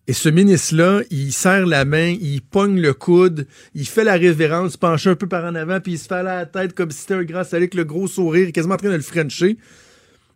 Et 0.07 0.13
ce 0.13 0.29
ministre-là, 0.29 1.01
il 1.11 1.31
serre 1.31 1.67
la 1.67 1.85
main, 1.85 2.15
il 2.19 2.41
pogne 2.41 2.81
le 2.81 2.93
coude, 2.93 3.45
il 3.75 3.87
fait 3.87 4.03
la 4.03 4.15
révérence, 4.15 4.75
penche 4.75 5.05
un 5.05 5.15
peu 5.15 5.27
par 5.27 5.45
en 5.45 5.53
avant, 5.53 5.79
puis 5.79 5.93
il 5.93 5.99
se 5.99 6.07
fait 6.07 6.23
la 6.23 6.45
tête 6.47 6.73
comme 6.73 6.89
si 6.89 7.01
c'était 7.01 7.13
un 7.13 7.23
grand 7.23 7.53
avec 7.53 7.75
le 7.75 7.83
gros 7.83 8.07
sourire, 8.07 8.51
quasiment 8.51 8.73
en 8.73 8.77
train 8.77 8.89
de 8.89 8.95
le 8.95 9.01
frencher. 9.01 9.57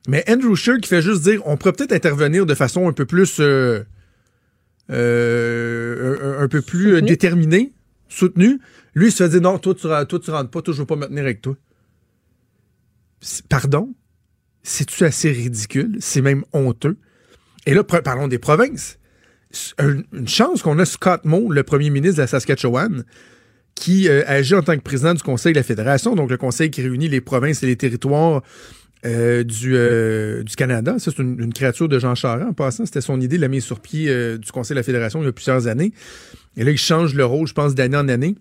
Mais 0.07 0.23
Andrew 0.29 0.53
Scheer 0.55 0.77
qui 0.77 0.87
fait 0.87 1.01
juste 1.01 1.23
dire, 1.23 1.41
on 1.45 1.57
pourrait 1.57 1.73
peut-être 1.73 1.93
intervenir 1.93 2.45
de 2.45 2.53
façon 2.53 2.87
un 2.87 2.93
peu 2.93 3.05
plus, 3.05 3.39
euh, 3.39 3.83
euh, 4.91 6.37
un, 6.39 6.43
un 6.43 6.47
peu 6.47 6.61
plus 6.61 6.93
euh, 6.93 7.01
déterminée, 7.01 7.73
soutenue. 8.07 8.59
Lui, 8.93 9.07
il 9.07 9.11
se 9.11 9.23
fait 9.23 9.29
dire, 9.29 9.41
non, 9.41 9.57
toi, 9.57 9.73
tu, 9.73 9.81
toi, 9.81 9.99
rentres 10.29 10.49
pas, 10.49 10.61
toi, 10.61 10.73
je 10.73 10.79
veux 10.79 10.85
pas 10.85 10.95
me 10.95 11.07
tenir 11.07 11.23
avec 11.23 11.41
toi. 11.41 11.55
Pardon? 13.49 13.93
C'est-tu 14.63 15.03
assez 15.03 15.31
ridicule? 15.31 15.97
C'est 15.99 16.21
même 16.21 16.43
honteux? 16.53 16.97
Et 17.65 17.73
là, 17.73 17.83
parlons 17.83 18.27
des 18.27 18.39
provinces. 18.39 18.99
Une 19.79 20.27
chance 20.27 20.61
qu'on 20.61 20.79
a 20.79 20.85
Scott 20.85 21.23
Moe, 21.23 21.51
le 21.51 21.63
premier 21.63 21.89
ministre 21.89 22.17
de 22.17 22.21
la 22.21 22.27
Saskatchewan, 22.27 23.05
qui 23.75 24.07
euh, 24.09 24.23
agit 24.27 24.55
en 24.55 24.63
tant 24.63 24.75
que 24.75 24.81
président 24.81 25.13
du 25.13 25.21
Conseil 25.21 25.53
de 25.53 25.59
la 25.59 25.63
Fédération, 25.63 26.15
donc 26.15 26.29
le 26.29 26.37
conseil 26.37 26.71
qui 26.71 26.81
réunit 26.81 27.09
les 27.09 27.21
provinces 27.21 27.61
et 27.61 27.67
les 27.67 27.75
territoires 27.75 28.41
euh, 29.05 29.43
du, 29.43 29.75
euh, 29.75 30.43
du 30.43 30.55
Canada. 30.55 30.97
Ça, 30.97 31.11
c'est 31.11 31.21
une, 31.21 31.39
une 31.39 31.53
créature 31.53 31.87
de 31.87 31.99
Jean 31.99 32.15
Charest. 32.15 32.47
En 32.47 32.53
passant, 32.53 32.85
c'était 32.85 33.01
son 33.01 33.21
idée 33.21 33.37
de 33.37 33.41
la 33.41 33.47
mise 33.47 33.63
sur 33.63 33.79
pied 33.79 34.09
euh, 34.09 34.37
du 34.37 34.51
Conseil 34.51 34.73
de 34.73 34.79
la 34.79 34.83
Fédération 34.83 35.21
il 35.21 35.25
y 35.25 35.27
a 35.27 35.31
plusieurs 35.31 35.67
années. 35.67 35.93
Et 36.57 36.63
là, 36.63 36.71
il 36.71 36.77
change 36.77 37.13
le 37.13 37.23
rôle, 37.25 37.47
je 37.47 37.53
pense, 37.53 37.75
d'année 37.75 37.97
en 37.97 38.07
année. 38.07 38.35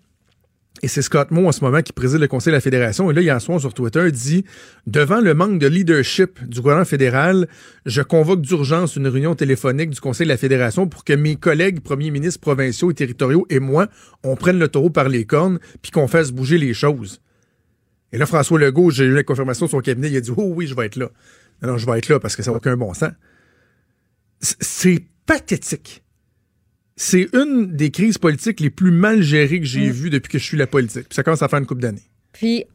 Et 0.83 0.88
c'est 0.88 1.02
Scott 1.02 1.30
Moe 1.30 1.47
en 1.47 1.52
ce 1.52 1.62
moment 1.62 1.83
qui 1.83 1.92
préside 1.92 2.21
le 2.21 2.28
Conseil 2.28 2.50
de 2.50 2.56
la 2.56 2.61
Fédération. 2.61 3.11
Et 3.11 3.14
là, 3.14 3.21
hier 3.21 3.40
soir 3.40 3.61
sur 3.61 3.75
Twitter, 3.75 4.11
dit 4.11 4.44
Devant 4.87 5.21
le 5.21 5.35
manque 5.35 5.59
de 5.59 5.66
leadership 5.66 6.42
du 6.49 6.61
gouvernement 6.61 6.85
fédéral, 6.85 7.47
je 7.87 8.02
convoque 8.02 8.40
d'urgence 8.40 8.97
une 8.97 9.06
réunion 9.06 9.35
téléphonique 9.35 9.90
du 9.90 10.00
Conseil 10.00 10.26
de 10.26 10.33
la 10.33 10.37
Fédération 10.37 10.87
pour 10.87 11.04
que 11.04 11.12
mes 11.12 11.37
collègues 11.37 11.80
premiers 11.80 12.11
ministres 12.11 12.40
provinciaux 12.40 12.90
et 12.90 12.94
territoriaux 12.94 13.47
et 13.50 13.61
moi, 13.61 13.88
on 14.23 14.35
prenne 14.35 14.59
le 14.59 14.68
taureau 14.68 14.90
par 14.90 15.09
les 15.09 15.25
cornes 15.26 15.59
puis 15.80 15.90
qu'on 15.90 16.09
fasse 16.09 16.33
bouger 16.33 16.59
les 16.59 16.75
choses. 16.75 17.21
Et 18.14 18.16
là, 18.16 18.26
François 18.26 18.61
Legault, 18.61 18.90
j'ai 18.90 19.06
eu 19.06 19.12
la 19.12 19.25
confirmation 19.25 19.66
de 19.66 19.73
son 19.73 19.80
cabinet, 19.80 20.09
il 20.09 20.16
a 20.16 20.21
dit 20.21 20.30
Oh 20.37 20.44
oui, 20.54 20.68
je 20.68 20.76
vais 20.76 20.87
être 20.87 20.94
là. 20.94 21.09
Non, 21.61 21.73
non, 21.73 21.78
je 21.78 21.85
vais 21.85 21.99
être 21.99 22.09
là 22.09 22.21
parce 22.21 22.37
que 22.37 22.44
ça 22.44 22.52
n'a 22.52 22.59
aucun 22.59 22.76
bon 22.76 22.94
sens. 22.94 23.11
C'est 24.40 25.02
pathétique. 25.26 26.04
C'est 26.94 27.28
une 27.33 27.75
des 27.75 27.90
crises 27.90 28.18
politiques 28.18 28.61
les 28.61 28.71
plus 28.71 28.92
mal 28.92 29.21
gérées 29.21 29.59
que 29.59 29.66
j'ai 29.66 29.90
vues 29.90 30.11
depuis 30.11 30.30
que 30.30 30.38
je 30.38 30.44
suis 30.44 30.56
la 30.56 30.68
politique. 30.68 31.09
Puis 31.09 31.16
ça 31.16 31.25
commence 31.25 31.42
à 31.42 31.49
faire 31.49 31.59
une 31.59 31.66
couple 31.66 31.80
d'années. 31.80 32.04
Puis, 32.30 32.66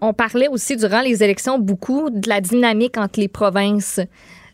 on 0.00 0.12
parlait 0.12 0.46
aussi 0.46 0.76
durant 0.76 1.00
les 1.00 1.24
élections 1.24 1.58
beaucoup 1.58 2.08
de 2.08 2.28
la 2.28 2.40
dynamique 2.40 2.96
entre 2.96 3.18
les 3.18 3.28
provinces. 3.28 3.98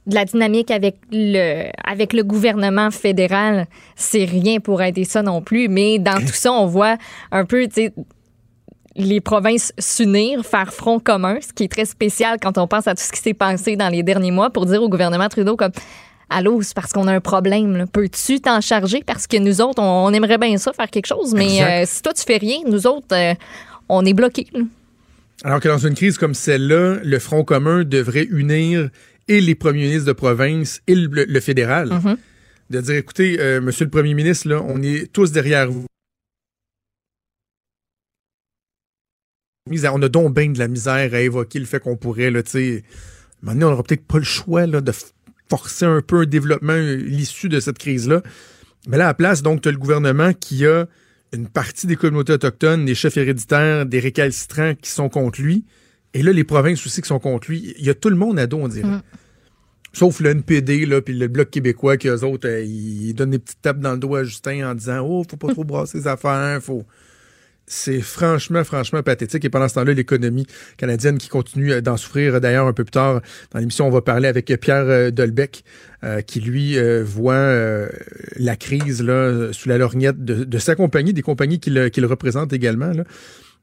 de 0.07 0.15
la 0.15 0.25
dynamique 0.25 0.71
avec 0.71 0.97
le, 1.11 1.69
avec 1.85 2.15
le 2.15 2.25
gouvernement 2.25 2.91
fédéral, 2.91 3.67
c'est 3.97 4.25
rien 4.25 4.61
pour 4.61 4.81
aider 4.81 5.05
ça 5.05 5.23
non 5.23 5.43
plus. 5.43 5.69
Mais 5.69 5.99
dans 5.99 6.21
tout 6.21 6.33
ça, 6.33 6.53
on 6.53 6.65
voit 6.65 6.97
un 7.33 7.45
peu, 7.45 7.67
tu 7.67 7.75
sais, 7.75 7.93
les 8.97 9.21
provinces 9.21 9.73
s'unir, 9.79 10.45
faire 10.45 10.73
front 10.73 11.01
commun, 11.01 11.39
ce 11.41 11.53
qui 11.53 11.65
est 11.65 11.73
très 11.73 11.85
spécial 11.85 12.39
quand 12.41 12.59
on 12.59 12.67
pense 12.67 12.87
à 12.87 12.95
tout 12.95 13.03
ce 13.03 13.13
qui 13.13 13.21
s'est 13.21 13.35
passé 13.35 13.77
dans 13.77 13.89
les 13.89 14.03
derniers 14.03 14.31
mois 14.31 14.51
pour 14.51 14.67
dire 14.67 14.83
au 14.83 14.89
gouvernement 14.89 15.29
Trudeau 15.29 15.57
comme 15.57 15.73
Allô, 16.31 16.63
c'est 16.63 16.75
parce 16.75 16.93
qu'on 16.93 17.07
a 17.09 17.13
un 17.13 17.21
problème. 17.21 17.85
Peux-tu 17.93 18.41
t'en 18.41 18.63
charger? 18.63 19.03
Parce 19.07 19.27
que 19.27 19.37
nous 19.37 19.61
autres, 19.61 19.83
on, 19.83 20.07
on 20.07 20.13
aimerait 20.15 20.39
bien 20.39 20.57
ça, 20.57 20.73
faire 20.73 20.89
quelque 20.89 21.07
chose, 21.07 21.35
mais 21.35 21.63
euh, 21.63 21.85
si 21.87 22.01
toi, 22.01 22.15
tu 22.15 22.23
fais 22.23 22.39
rien, 22.39 22.59
nous 22.67 22.87
autres, 22.87 23.15
euh, 23.15 23.35
on 23.91 24.03
est 24.07 24.15
bloqués. 24.15 24.47
là. 24.55 24.61
Alors 25.45 25.61
que 25.61 25.69
dans 25.69 25.79
une 25.79 25.95
crise 25.95 26.17
comme 26.17 26.35
celle-là, 26.35 27.01
le 27.03 27.19
Front 27.19 27.45
commun 27.45 27.85
devrait 27.85 28.27
unir 28.31 28.89
et 29.29 29.41
les 29.41 29.55
premiers 29.55 29.83
ministres 29.83 30.07
de 30.07 30.13
province 30.13 30.81
et 30.87 30.95
le, 30.95 31.25
le 31.25 31.41
fédéral. 31.41 31.91
Mhm. 31.91 32.17
De 32.71 32.81
dire, 32.81 32.95
écoutez, 32.95 33.37
euh, 33.39 33.61
monsieur 33.61 33.85
le 33.85 33.91
premier 33.91 34.15
ministre, 34.15 34.49
là, 34.49 34.63
on 34.67 34.81
est 34.83 35.13
tous 35.13 35.33
derrière 35.33 35.71
vous. 35.71 35.85
On 39.71 40.03
a 40.03 40.09
donc 40.09 40.35
bien 40.35 40.51
de 40.51 40.59
la 40.59 40.67
misère 40.67 41.15
à 41.15 41.21
évoquer 41.21 41.61
le 41.61 41.67
fait 41.67 41.79
qu'on 41.79 41.97
pourrait, 41.97 42.33
là, 42.33 42.43
tu 42.43 42.51
sais, 42.51 42.85
maintenant, 43.43 43.69
on 43.69 43.71
n'aura 43.71 43.85
peut-être 43.85 44.05
pas 44.05 44.19
le 44.19 44.25
choix 44.25 44.67
là, 44.67 44.81
de 44.81 44.93
forcer 45.49 45.85
un 45.85 46.01
peu 46.01 46.23
un 46.23 46.27
développement 46.27 46.73
euh, 46.73 46.97
l'issue 46.97 47.49
de 47.49 47.61
cette 47.61 47.79
crise-là. 47.79 48.23
Mais 48.89 48.97
là, 48.97 49.05
à 49.05 49.09
la 49.09 49.15
place, 49.15 49.43
donc, 49.43 49.63
tu 49.63 49.69
as 49.69 49.73
le 49.73 49.79
gouvernement 49.79 50.33
qui 50.33 50.67
a 50.67 50.87
une 51.33 51.47
partie 51.47 51.87
des 51.87 51.95
communautés 51.95 52.33
autochtones, 52.33 52.85
des 52.85 52.97
chefs 52.97 53.17
héréditaires, 53.17 53.87
des 53.87 54.01
récalcitrants 54.01 54.75
qui 54.75 54.91
sont 54.91 55.09
contre 55.09 55.41
lui. 55.41 55.65
Et 56.13 56.23
là, 56.23 56.33
les 56.33 56.45
provinces 56.45 56.85
aussi 56.85 57.01
qui 57.01 57.09
sont 57.09 57.21
contre 57.21 57.49
lui. 57.49 57.75
Il 57.79 57.87
y 57.87 57.91
a 57.91 57.95
tout 57.95 58.11
le 58.11 58.17
monde 58.17 58.41
à 58.41 58.49
dos, 58.49 58.59
on 58.59 58.69
dirait. 58.69 58.89
Sauf 59.93 60.21
le 60.21 60.31
NPD, 60.31 60.87
là, 60.87 61.01
puis 61.01 61.15
le 61.15 61.29
Bloc 61.29 61.51
québécois, 61.51 61.97
qui 61.97 62.09
eux 62.09 62.25
autres, 62.25 62.49
euh, 62.49 62.65
ils 62.65 63.15
donnent 63.15 63.31
des 63.31 63.39
petites 63.39 63.63
tapes 63.63 63.79
dans 63.79 63.93
le 63.93 63.99
dos 63.99 64.17
à 64.17 64.25
Justin 64.25 64.71
en 64.71 64.75
disant 64.75 65.01
Oh, 65.07 65.25
faut 65.29 65.37
pas 65.37 65.53
trop 65.53 65.65
brasser 65.65 65.99
les 65.99 66.09
affaires, 66.09 66.61
faut. 66.63 66.85
C'est 67.67 68.01
franchement, 68.01 68.65
franchement 68.65 69.03
pathétique. 69.03 69.45
Et 69.45 69.51
pendant 69.51 69.69
ce 69.69 69.75
temps-là, 69.75 69.95
l'économie 69.95 70.47
canadienne 70.77 71.19
qui 71.19 71.29
continue 71.29 71.73
euh, 71.73 71.81
d'en 71.81 71.97
souffrir. 71.97 72.41
D'ailleurs, 72.41 72.67
un 72.67 72.73
peu 72.73 72.85
plus 72.85 72.91
tard 72.91 73.21
dans 73.53 73.61
l'émission, 73.61 73.87
on 73.87 73.91
va 73.91 74.03
parler 74.03 74.29
avec 74.29 74.47
Pierre 74.61 74.85
euh, 74.89 75.11
Dolbec, 75.11 75.65
euh, 76.05 76.21
qui 76.21 76.41
lui 76.41 76.77
euh, 76.77 77.03
voit 77.05 77.35
euh, 77.35 77.89
la 78.37 78.57
crise 78.57 78.99
sous 79.53 79.69
la 79.69 79.79
lorgnette 79.79 80.23
de, 80.25 80.59
sa 80.59 80.75
compagnie, 80.75 81.13
des 81.13 81.23
compagnies 81.23 81.61
qu'il 81.61 81.79
euh, 81.79 81.91
représente 82.07 82.53
également. 82.53 82.93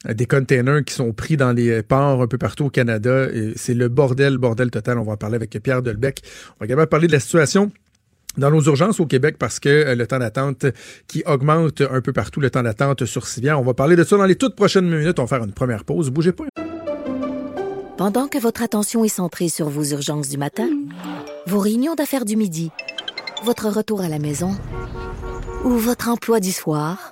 Euh, 0.08 0.14
Des 0.14 0.26
containers 0.26 0.84
qui 0.86 0.94
sont 0.94 1.12
pris 1.12 1.36
dans 1.36 1.52
les 1.52 1.84
ports 1.84 2.22
un 2.22 2.28
peu 2.28 2.38
partout 2.38 2.66
au 2.66 2.70
Canada. 2.70 3.28
C'est 3.58 3.74
le 3.74 3.90
bordel, 3.90 4.38
bordel 4.38 4.72
total. 4.72 4.98
On 4.98 5.04
va 5.04 5.14
en 5.14 5.18
parler 5.18 5.36
avec 5.36 5.52
Pierre 5.62 5.82
Dolbec. 5.82 6.22
On 6.56 6.62
va 6.62 6.66
également 6.66 6.88
parler 6.88 7.08
de 7.08 7.12
la 7.12 7.20
situation 7.20 7.70
dans 8.38 8.52
nos 8.52 8.62
urgences 8.62 9.00
au 9.00 9.06
Québec 9.06 9.36
parce 9.38 9.60
que 9.60 9.70
euh, 9.70 9.96
le 9.96 10.08
temps 10.08 10.20
d'attente 10.20 10.66
qui 11.08 11.24
augmente 11.26 11.82
un 11.82 12.02
peu 12.02 12.14
partout, 12.14 12.40
le 12.40 12.50
temps 12.50 12.64
d'attente 12.64 13.06
sur 13.06 13.28
civière. 13.28 13.60
On 13.60 13.64
va 13.64 13.74
parler 13.74 13.96
de 13.96 14.04
ça 14.04 14.18
dans 14.18 14.26
les 14.26 14.36
toutes 14.36 14.56
prochaines 14.56 14.90
minutes. 14.90 15.20
On 15.20 15.24
va 15.24 15.28
faire 15.28 15.44
une 15.44 15.54
première 15.54 15.84
pause. 15.84 16.10
Bougez 16.10 16.32
pas. 16.32 16.46
Pendant 17.98 18.28
que 18.28 18.38
votre 18.38 18.64
attention 18.64 19.04
est 19.04 19.10
centrée 19.10 19.50
sur 19.50 19.68
vos 19.68 19.84
urgences 19.84 20.30
du 20.30 20.38
matin, 20.38 20.70
vos 21.48 21.60
réunions 21.60 21.96
d'affaires 21.96 22.24
du 22.24 22.38
midi, 22.38 22.72
votre 23.44 23.68
retour 23.68 24.02
à 24.02 24.08
la 24.08 24.20
maison 24.20 24.56
ou 25.66 25.72
votre 25.72 26.08
emploi 26.08 26.40
du 26.40 26.54
soir, 26.54 27.12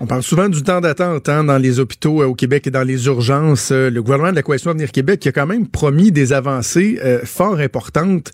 On 0.00 0.06
parle 0.06 0.22
souvent 0.22 0.48
du 0.48 0.62
temps 0.62 0.80
d'attente 0.80 1.28
hein, 1.28 1.42
dans 1.42 1.58
les 1.58 1.80
hôpitaux 1.80 2.22
euh, 2.22 2.26
au 2.26 2.34
Québec 2.34 2.68
et 2.68 2.70
dans 2.70 2.84
les 2.84 3.06
urgences. 3.06 3.72
Euh, 3.72 3.90
le 3.90 4.00
gouvernement 4.00 4.30
de 4.30 4.36
la 4.36 4.42
Coalition 4.42 4.70
Avenir 4.70 4.92
Québec 4.92 5.18
qui 5.18 5.28
a 5.28 5.32
quand 5.32 5.46
même 5.46 5.66
promis 5.66 6.12
des 6.12 6.32
avancées 6.32 7.00
euh, 7.04 7.18
fort 7.24 7.58
importantes 7.58 8.30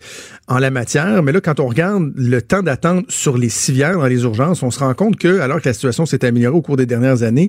en 0.47 0.59
la 0.59 0.71
matière. 0.71 1.23
Mais 1.23 1.33
là, 1.33 1.40
quand 1.40 1.61
on 1.61 1.66
regarde 1.66 2.12
le 2.16 2.42
temps 2.42 2.62
d'attente 2.62 3.11
sur 3.11 3.38
les 3.38 3.49
civières 3.49 3.97
dans 3.99 4.06
les 4.06 4.25
urgences, 4.25 4.62
on 4.62 4.71
se 4.71 4.80
rend 4.80 4.92
compte 4.92 5.16
que, 5.16 5.40
alors 5.40 5.62
que 5.62 5.68
la 5.71 5.73
situation 5.73 6.04
s'est 6.04 6.26
améliorée 6.26 6.54
au 6.54 6.61
cours 6.61 6.76
des 6.76 6.85
dernières 6.85 7.23
années, 7.23 7.49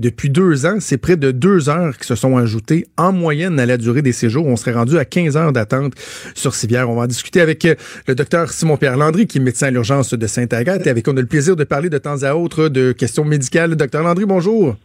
depuis 0.00 0.28
deux 0.28 0.66
ans, 0.66 0.78
c'est 0.80 0.96
près 0.96 1.16
de 1.16 1.30
deux 1.30 1.68
heures 1.68 1.96
qui 1.96 2.06
se 2.08 2.16
sont 2.16 2.36
ajoutées 2.36 2.88
en 2.96 3.12
moyenne 3.12 3.60
à 3.60 3.66
la 3.66 3.76
durée 3.76 4.02
des 4.02 4.12
séjours. 4.12 4.46
On 4.46 4.56
serait 4.56 4.72
rendu 4.72 4.98
à 4.98 5.04
15 5.04 5.36
heures 5.36 5.52
d'attente 5.52 5.92
sur 6.34 6.56
civière. 6.56 6.90
On 6.90 6.96
va 6.96 7.02
en 7.02 7.06
discuter 7.06 7.40
avec 7.40 7.64
euh, 7.64 7.76
le 8.08 8.16
docteur 8.16 8.50
Simon-Pierre 8.50 8.96
Landry, 8.96 9.28
qui 9.28 9.38
est 9.38 9.40
médecin 9.40 9.68
à 9.68 9.70
l'urgence 9.70 10.14
de 10.14 10.26
Sainte-Agathe, 10.26 10.84
et 10.88 10.90
avec 10.90 11.04
qui 11.04 11.10
on 11.10 11.16
a 11.16 11.20
le 11.20 11.26
plaisir 11.26 11.54
de 11.54 11.62
parler 11.62 11.90
de 11.90 11.98
temps 11.98 12.24
à 12.24 12.34
autre 12.34 12.68
de 12.68 12.90
questions 12.90 13.24
médicales. 13.24 13.51
Docteur 13.52 14.02
Landry, 14.02 14.24
bonjour. 14.24 14.76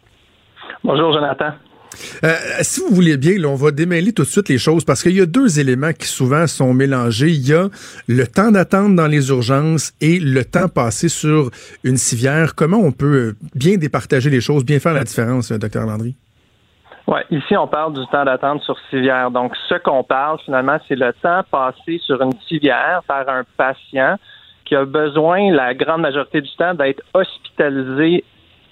Bonjour, 0.83 1.13
Jonathan. 1.13 1.51
Euh, 2.23 2.33
si 2.61 2.81
vous 2.81 2.93
voulez 2.93 3.15
bien, 3.15 3.39
là, 3.39 3.47
on 3.47 3.55
va 3.55 3.71
démêler 3.71 4.11
tout 4.11 4.23
de 4.23 4.27
suite 4.27 4.49
les 4.49 4.57
choses 4.57 4.83
parce 4.83 5.01
qu'il 5.01 5.15
y 5.15 5.21
a 5.21 5.25
deux 5.25 5.59
éléments 5.59 5.93
qui 5.93 6.05
souvent 6.05 6.45
sont 6.47 6.73
mélangés. 6.73 7.29
Il 7.29 7.47
y 7.47 7.53
a 7.53 7.69
le 8.07 8.27
temps 8.27 8.51
d'attente 8.51 8.93
dans 8.93 9.07
les 9.07 9.29
urgences 9.29 9.93
et 10.01 10.19
le 10.19 10.43
temps 10.43 10.67
passé 10.67 11.07
sur 11.07 11.49
une 11.85 11.95
civière. 11.95 12.55
Comment 12.55 12.77
on 12.77 12.91
peut 12.91 13.29
euh, 13.29 13.35
bien 13.55 13.77
départager 13.77 14.29
les 14.29 14.41
choses, 14.41 14.65
bien 14.65 14.79
faire 14.79 14.93
la 14.93 15.05
différence, 15.05 15.49
euh, 15.51 15.57
docteur 15.57 15.85
Landry? 15.85 16.13
Ouais, 17.07 17.23
ici, 17.31 17.55
on 17.55 17.67
parle 17.67 17.93
du 17.93 18.05
temps 18.07 18.25
d'attente 18.25 18.61
sur 18.63 18.75
civière. 18.89 19.31
Donc, 19.31 19.53
ce 19.69 19.75
qu'on 19.75 20.03
parle, 20.03 20.39
finalement, 20.43 20.77
c'est 20.89 20.97
le 20.97 21.13
temps 21.21 21.41
passé 21.49 22.01
sur 22.05 22.21
une 22.21 22.37
civière 22.49 23.01
par 23.07 23.29
un 23.29 23.45
patient 23.55 24.17
qui 24.65 24.75
a 24.75 24.83
besoin, 24.83 25.53
la 25.53 25.73
grande 25.73 26.01
majorité 26.01 26.41
du 26.41 26.53
temps, 26.57 26.73
d'être 26.73 27.01
hospitalisé 27.13 28.25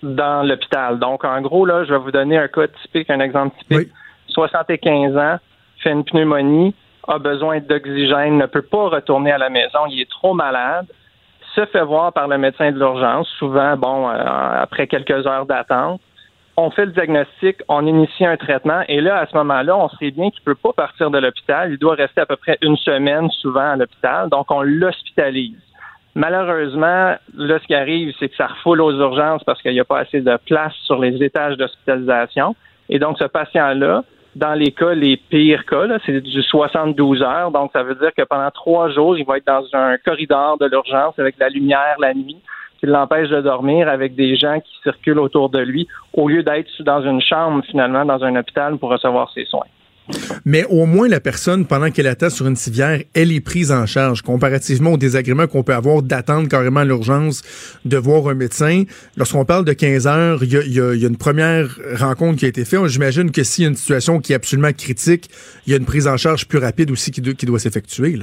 dans 0.04 0.48
l'hôpital. 0.48 1.00
Donc, 1.00 1.24
en 1.24 1.42
gros, 1.42 1.66
là, 1.66 1.84
je 1.84 1.94
vais 1.94 2.00
vous 2.00 2.12
donner 2.12 2.38
un 2.38 2.48
cas 2.48 2.68
typique, 2.68 3.10
un 3.10 3.20
exemple 3.20 3.56
typique. 3.60 3.90
75 4.30 5.18
ans, 5.18 5.38
fait 5.82 5.92
une 5.92 6.04
pneumonie, 6.04 6.74
a 7.08 7.20
besoin 7.20 7.60
d'oxygène, 7.60 8.38
ne 8.38 8.46
peut 8.46 8.62
pas 8.62 8.90
retourner 8.90 9.32
à 9.32 9.38
la 9.38 9.50
maison, 9.50 9.80
il 9.90 10.02
est 10.02 10.10
trop 10.10 10.34
malade, 10.34 10.88
se 11.54 11.66
fait 11.68 11.84
voir 11.84 12.12
par 12.12 12.28
le 12.28 12.38
médecin 12.38 12.72
de 12.72 12.78
l'urgence, 12.78 13.28
souvent, 13.40 13.78
bon, 13.78 14.10
euh, 14.10 14.14
après 14.16 14.88
quelques 14.88 15.26
heures 15.26 15.46
d'attente. 15.46 16.02
On 16.58 16.72
fait 16.72 16.86
le 16.86 16.92
diagnostic, 16.92 17.58
on 17.68 17.86
initie 17.86 18.26
un 18.26 18.38
traitement, 18.38 18.82
et 18.88 19.02
là, 19.02 19.20
à 19.20 19.28
ce 19.28 19.36
moment-là, 19.36 19.78
on 19.78 19.90
sait 19.90 20.12
bien 20.12 20.30
qu'il 20.30 20.42
ne 20.42 20.54
peut 20.54 20.56
pas 20.56 20.72
partir 20.74 21.12
de 21.12 21.18
l'hôpital. 21.18 21.72
Il 21.72 21.78
doit 21.78 21.96
rester 21.96 22.22
à 22.22 22.26
peu 22.26 22.38
près 22.38 22.58
une 22.62 22.78
semaine, 22.78 23.30
souvent, 23.30 23.72
à 23.72 23.76
l'hôpital. 23.76 24.30
Donc, 24.30 24.50
on 24.50 24.62
l'hospitalise. 24.62 25.60
Malheureusement, 26.16 27.16
là, 27.36 27.60
ce 27.60 27.68
qui 27.68 27.76
arrive, 27.76 28.14
c'est 28.18 28.30
que 28.30 28.36
ça 28.38 28.48
refoule 28.48 28.82
aux 28.82 28.94
urgences 28.94 29.44
parce 29.44 29.62
qu'il 29.62 29.74
n'y 29.74 29.82
a 29.82 29.86
pas 29.86 30.00
assez 30.00 30.22
de 30.22 30.38
place 30.46 30.74
sur 30.86 31.00
les 31.00 31.22
étages 31.22 31.58
d'hospitalisation. 31.58 32.56
Et 32.88 33.00
donc, 33.00 33.18
ce 33.20 33.26
patient-là, 33.26 34.04
dans 34.36 34.54
les 34.54 34.72
cas, 34.72 34.94
les 34.94 35.18
pires 35.18 35.66
cas, 35.66 35.88
c'est 36.06 36.22
du 36.22 36.42
72 36.42 37.22
heures. 37.22 37.52
Donc, 37.52 37.72
ça 37.74 37.84
veut 37.84 37.96
dire 37.96 38.14
que 38.18 38.24
pendant 38.24 38.50
trois 38.52 38.90
jours, 38.90 39.18
il 39.18 39.26
va 39.26 39.38
être 39.38 39.46
dans 39.46 39.66
un 39.74 39.98
corridor 39.98 40.58
de 40.58 40.68
l'urgence 40.68 41.20
avec 41.20 41.36
la 41.38 41.50
lumière 41.50 41.96
la 42.00 42.14
nuit 42.14 42.38
qui 42.80 42.86
l'empêche 42.86 43.30
de 43.30 43.42
dormir 43.42 43.90
avec 43.90 44.16
des 44.16 44.38
gens 44.38 44.60
qui 44.60 44.74
circulent 44.84 45.20
autour 45.20 45.50
de 45.50 45.60
lui 45.60 45.88
au 46.14 46.30
lieu 46.30 46.44
d'être 46.44 46.70
dans 46.84 47.02
une 47.02 47.22
chambre, 47.22 47.62
finalement, 47.66 48.06
dans 48.06 48.24
un 48.24 48.36
hôpital 48.38 48.78
pour 48.78 48.90
recevoir 48.90 49.32
ses 49.32 49.46
soins. 49.46 49.68
Mais 50.46 50.64
au 50.66 50.86
moins, 50.86 51.08
la 51.08 51.20
personne, 51.20 51.66
pendant 51.66 51.90
qu'elle 51.90 52.08
attend 52.08 52.30
sur 52.30 52.48
une 52.48 52.56
civière, 52.56 53.00
elle 53.14 53.32
est 53.32 53.42
prise 53.42 53.72
en 53.72 53.86
charge, 53.86 54.22
comparativement 54.22 54.92
au 54.92 54.98
désagrément 54.98 55.48
qu'on 55.48 55.64
peut 55.64 55.74
avoir 55.74 56.02
d'attendre 56.02 56.48
carrément 56.48 56.84
l'urgence 56.84 57.42
de 57.86 57.98
voir 57.98 58.28
un 58.28 58.36
médecin. 58.36 58.84
Lorsqu'on 59.18 59.46
parle 59.46 59.66
de 59.66 59.74
15 59.74 60.08
heures, 60.08 60.44
il 60.44 60.52
y 60.52 60.80
a, 60.80 61.08
une 61.08 61.18
première 61.18 61.68
rencontre 62.00 62.40
qui 62.40 62.46
a 62.46 62.50
été 62.50 62.66
faite. 62.66 62.86
J'imagine 62.88 63.32
que 63.32 63.44
s'il 63.44 63.64
y 63.64 63.68
a 63.68 63.70
une 63.70 63.76
situation 63.76 64.20
qui 64.20 64.34
est 64.34 64.36
absolument 64.36 64.72
critique, 64.72 65.30
il 65.66 65.72
y 65.72 65.74
a 65.74 65.78
une 65.78 65.86
prise 65.86 66.08
en 66.08 66.18
charge 66.18 66.48
plus 66.48 66.60
rapide 66.60 66.92
aussi 66.92 67.12
qui, 67.12 67.22
doit- 67.22 67.60
s'effectuer. 67.60 68.20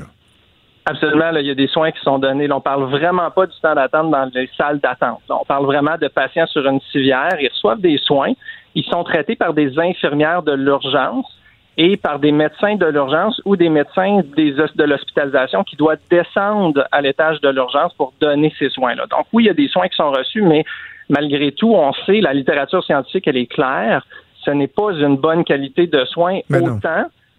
Absolument, 0.84 1.30
il 1.36 1.46
y 1.46 1.50
a 1.50 1.54
des 1.54 1.68
soins 1.68 1.90
qui 1.90 2.00
sont 2.02 2.18
donnés. 2.18 2.46
Là, 2.46 2.56
on 2.56 2.60
parle 2.60 2.90
vraiment 2.90 3.30
pas 3.30 3.46
du 3.46 3.54
temps 3.62 3.74
d'attente 3.74 4.10
dans 4.10 4.30
les 4.34 4.48
salles 4.56 4.78
d'attente. 4.80 5.20
On 5.28 5.44
parle 5.44 5.64
vraiment 5.64 5.96
de 6.00 6.08
patients 6.08 6.46
sur 6.46 6.66
une 6.66 6.80
civière. 6.92 7.36
Ils 7.40 7.48
reçoivent 7.48 7.80
des 7.80 7.98
soins. 7.98 8.32
Ils 8.74 8.84
sont 8.84 9.04
traités 9.04 9.36
par 9.36 9.54
des 9.54 9.78
infirmières 9.78 10.42
de 10.42 10.52
l'urgence 10.52 11.26
et 11.76 11.97
par 11.97 12.19
des 12.19 12.33
médecins 12.33 12.76
de 12.76 12.87
l'urgence 12.87 13.41
ou 13.45 13.57
des 13.57 13.69
médecins 13.69 14.21
des, 14.37 14.52
de 14.52 14.85
l'hospitalisation 14.85 15.64
qui 15.64 15.76
doivent 15.76 16.00
descendre 16.11 16.87
à 16.93 17.00
l'étage 17.00 17.41
de 17.41 17.49
l'urgence 17.49 17.95
pour 17.95 18.12
donner 18.21 18.52
ces 18.59 18.69
soins-là. 18.69 19.07
Donc 19.07 19.26
oui, 19.33 19.45
il 19.45 19.47
y 19.47 19.50
a 19.50 19.55
des 19.55 19.69
soins 19.69 19.88
qui 19.88 19.97
sont 19.97 20.11
reçus, 20.11 20.43
mais 20.43 20.64
malgré 21.09 21.52
tout, 21.52 21.73
on 21.75 21.93
sait, 22.07 22.21
la 22.21 22.35
littérature 22.35 22.85
scientifique, 22.85 23.26
elle 23.26 23.38
est 23.38 23.47
claire, 23.47 24.07
ce 24.45 24.50
n'est 24.50 24.69
pas 24.69 24.93
une 24.93 25.17
bonne 25.17 25.45
qualité 25.45 25.87
de 25.87 26.05
soins 26.05 26.41
Mais 26.50 26.61
non. 26.61 26.79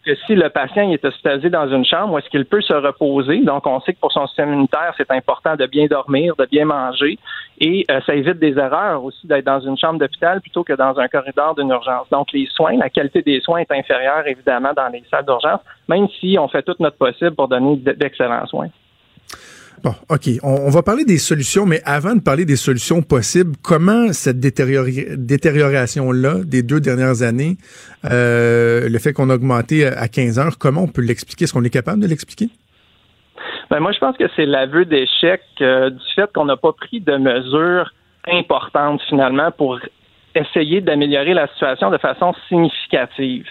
Que 0.05 0.15
si 0.27 0.36
le 0.36 0.50
patient 0.50 0.89
est 0.91 1.03
hospitalisé 1.03 1.50
dans 1.50 1.67
une 1.67 1.86
chambre 1.86 2.19
est-ce 2.19 2.29
qu'il 2.29 2.45
peut 2.45 2.62
se 2.62 2.74
reposer? 2.74 3.39
Donc, 3.39 3.65
on 3.65 3.79
sait 3.81 3.93
que 3.93 4.00
pour 4.00 4.12
son 4.12 4.27
système 4.27 4.50
immunitaire, 4.50 4.93
c'est 4.98 5.10
important 5.12 5.55
de 5.55 5.65
bien 5.65 5.88
dormir, 5.88 6.36
de 6.36 6.45
bien 6.45 6.65
manger, 6.65 7.17
et 7.60 7.86
euh, 7.89 8.01
ça 8.05 8.13
évite 8.13 8.39
des 8.39 8.57
erreurs 8.57 9.03
aussi 9.03 9.25
d'être 9.27 9.45
dans 9.45 9.62
une 9.62 9.77
chambre 9.77 10.00
d'hôpital 10.00 10.41
plutôt 10.41 10.63
que 10.63 10.74
dans 10.74 11.00
un 11.00 11.07
corridor 11.07 11.55
d'une 11.55 11.69
urgence. 11.69 12.07
Donc, 12.12 12.31
les 12.33 12.48
soins, 12.48 12.77
la 12.77 12.89
qualité 12.89 13.22
des 13.22 13.39
soins 13.41 13.60
est 13.60 13.72
inférieure, 13.72 14.27
évidemment, 14.27 14.74
dans 14.75 14.89
les 14.89 15.03
salles 15.10 15.25
d'urgence, 15.25 15.62
même 15.88 16.07
si 16.19 16.38
on 16.39 16.48
fait 16.48 16.63
tout 16.63 16.75
notre 16.79 16.98
possible 16.98 17.36
pour 17.36 17.48
donner 17.48 17.77
d'excellents 17.77 18.45
soins. 18.48 18.69
Bon, 19.84 19.94
OK. 20.10 20.30
On, 20.44 20.68
on 20.68 20.70
va 20.70 20.82
parler 20.82 21.06
des 21.06 21.18
solutions, 21.18 21.65
mais 21.65 21.82
avant 21.86 22.15
de 22.15 22.22
parler 22.22 22.46
des 22.46 22.56
solutions 22.56 23.01
possibles, 23.01 23.56
comment 23.62 24.13
cette 24.13 24.39
détérioration-là 24.39 26.36
des 26.46 26.63
deux 26.63 26.80
dernières 26.80 27.22
années, 27.22 27.58
euh, 28.06 28.88
le 28.89 29.00
fait 29.00 29.13
qu'on 29.13 29.30
a 29.30 29.36
augmenté 29.36 29.86
à 29.86 30.08
15 30.08 30.39
heures, 30.39 30.58
comment 30.58 30.84
on 30.84 30.88
peut 30.88 31.01
l'expliquer? 31.01 31.46
Est-ce 31.46 31.53
qu'on 31.53 31.63
est 31.63 31.70
capable 31.70 32.01
de 32.01 32.08
l'expliquer? 32.08 32.50
Ben, 33.70 33.80
moi, 33.80 33.92
je 33.92 34.00
pense 34.00 34.15
que 34.18 34.25
c'est 34.36 34.46
l'aveu 34.46 34.86
d'échec 34.86 35.42
euh, 35.62 35.89
du 35.89 36.06
fait 36.15 36.32
qu'on 36.34 36.46
n'a 36.46 36.58
pas 36.58 36.74
pris 36.74 37.01
de 37.01 37.18
mesures 37.18 37.92
importantes 38.27 39.01
finalement 39.10 39.51
pour 39.51 39.80
essayer 40.36 40.82
d'améliorer 40.82 41.34
la 41.34 41.48
situation 41.48 41.89
de 41.89 41.98
façon 41.98 42.34
significative. 42.48 43.46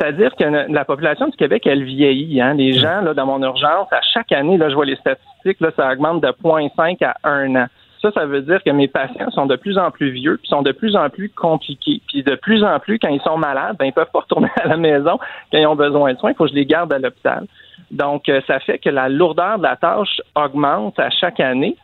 C'est-à-dire 0.00 0.34
que 0.34 0.72
la 0.72 0.84
population 0.84 1.28
du 1.28 1.36
Québec, 1.36 1.66
elle 1.66 1.84
vieillit. 1.84 2.40
Hein? 2.40 2.54
Les 2.54 2.72
gens, 2.72 3.02
là, 3.02 3.12
dans 3.12 3.26
mon 3.26 3.42
urgence, 3.42 3.92
à 3.92 4.00
chaque 4.14 4.32
année, 4.32 4.56
là, 4.56 4.70
je 4.70 4.74
vois 4.74 4.86
les 4.86 4.96
statistiques, 4.96 5.29
là, 5.60 5.70
ça 5.76 5.92
augmente 5.92 6.22
de 6.22 6.28
0,5 6.28 7.04
à 7.04 7.14
1 7.24 7.54
an. 7.56 7.66
Ça, 8.02 8.10
ça 8.12 8.24
veut 8.24 8.40
dire 8.40 8.62
que 8.64 8.70
mes 8.70 8.88
patients 8.88 9.30
sont 9.30 9.44
de 9.44 9.56
plus 9.56 9.76
en 9.76 9.90
plus 9.90 10.10
vieux, 10.10 10.38
puis 10.38 10.48
sont 10.48 10.62
de 10.62 10.72
plus 10.72 10.96
en 10.96 11.10
plus 11.10 11.28
compliqués. 11.28 12.00
Puis 12.08 12.22
de 12.22 12.34
plus 12.34 12.64
en 12.64 12.78
plus, 12.78 12.98
quand 12.98 13.08
ils 13.08 13.20
sont 13.20 13.36
malades, 13.36 13.76
ben, 13.78 13.84
ils 13.86 13.92
peuvent 13.92 14.10
pas 14.12 14.20
retourner 14.30 14.48
à 14.56 14.68
la 14.68 14.76
maison 14.76 15.18
quand 15.52 15.58
ils 15.58 15.66
ont 15.66 15.76
besoin 15.76 16.14
de 16.14 16.18
soins. 16.18 16.30
Il 16.30 16.36
faut 16.36 16.44
que 16.44 16.50
je 16.50 16.54
les 16.54 16.66
garde 16.66 16.92
à 16.92 16.98
l'hôpital. 16.98 17.46
Donc, 17.90 18.28
euh, 18.28 18.40
ça 18.46 18.58
fait 18.60 18.78
que 18.78 18.88
la 18.88 19.08
lourdeur 19.08 19.58
de 19.58 19.64
la 19.64 19.76
tâche 19.76 20.20
augmente 20.34 20.98
à 20.98 21.10
chaque 21.10 21.40
année, 21.40 21.76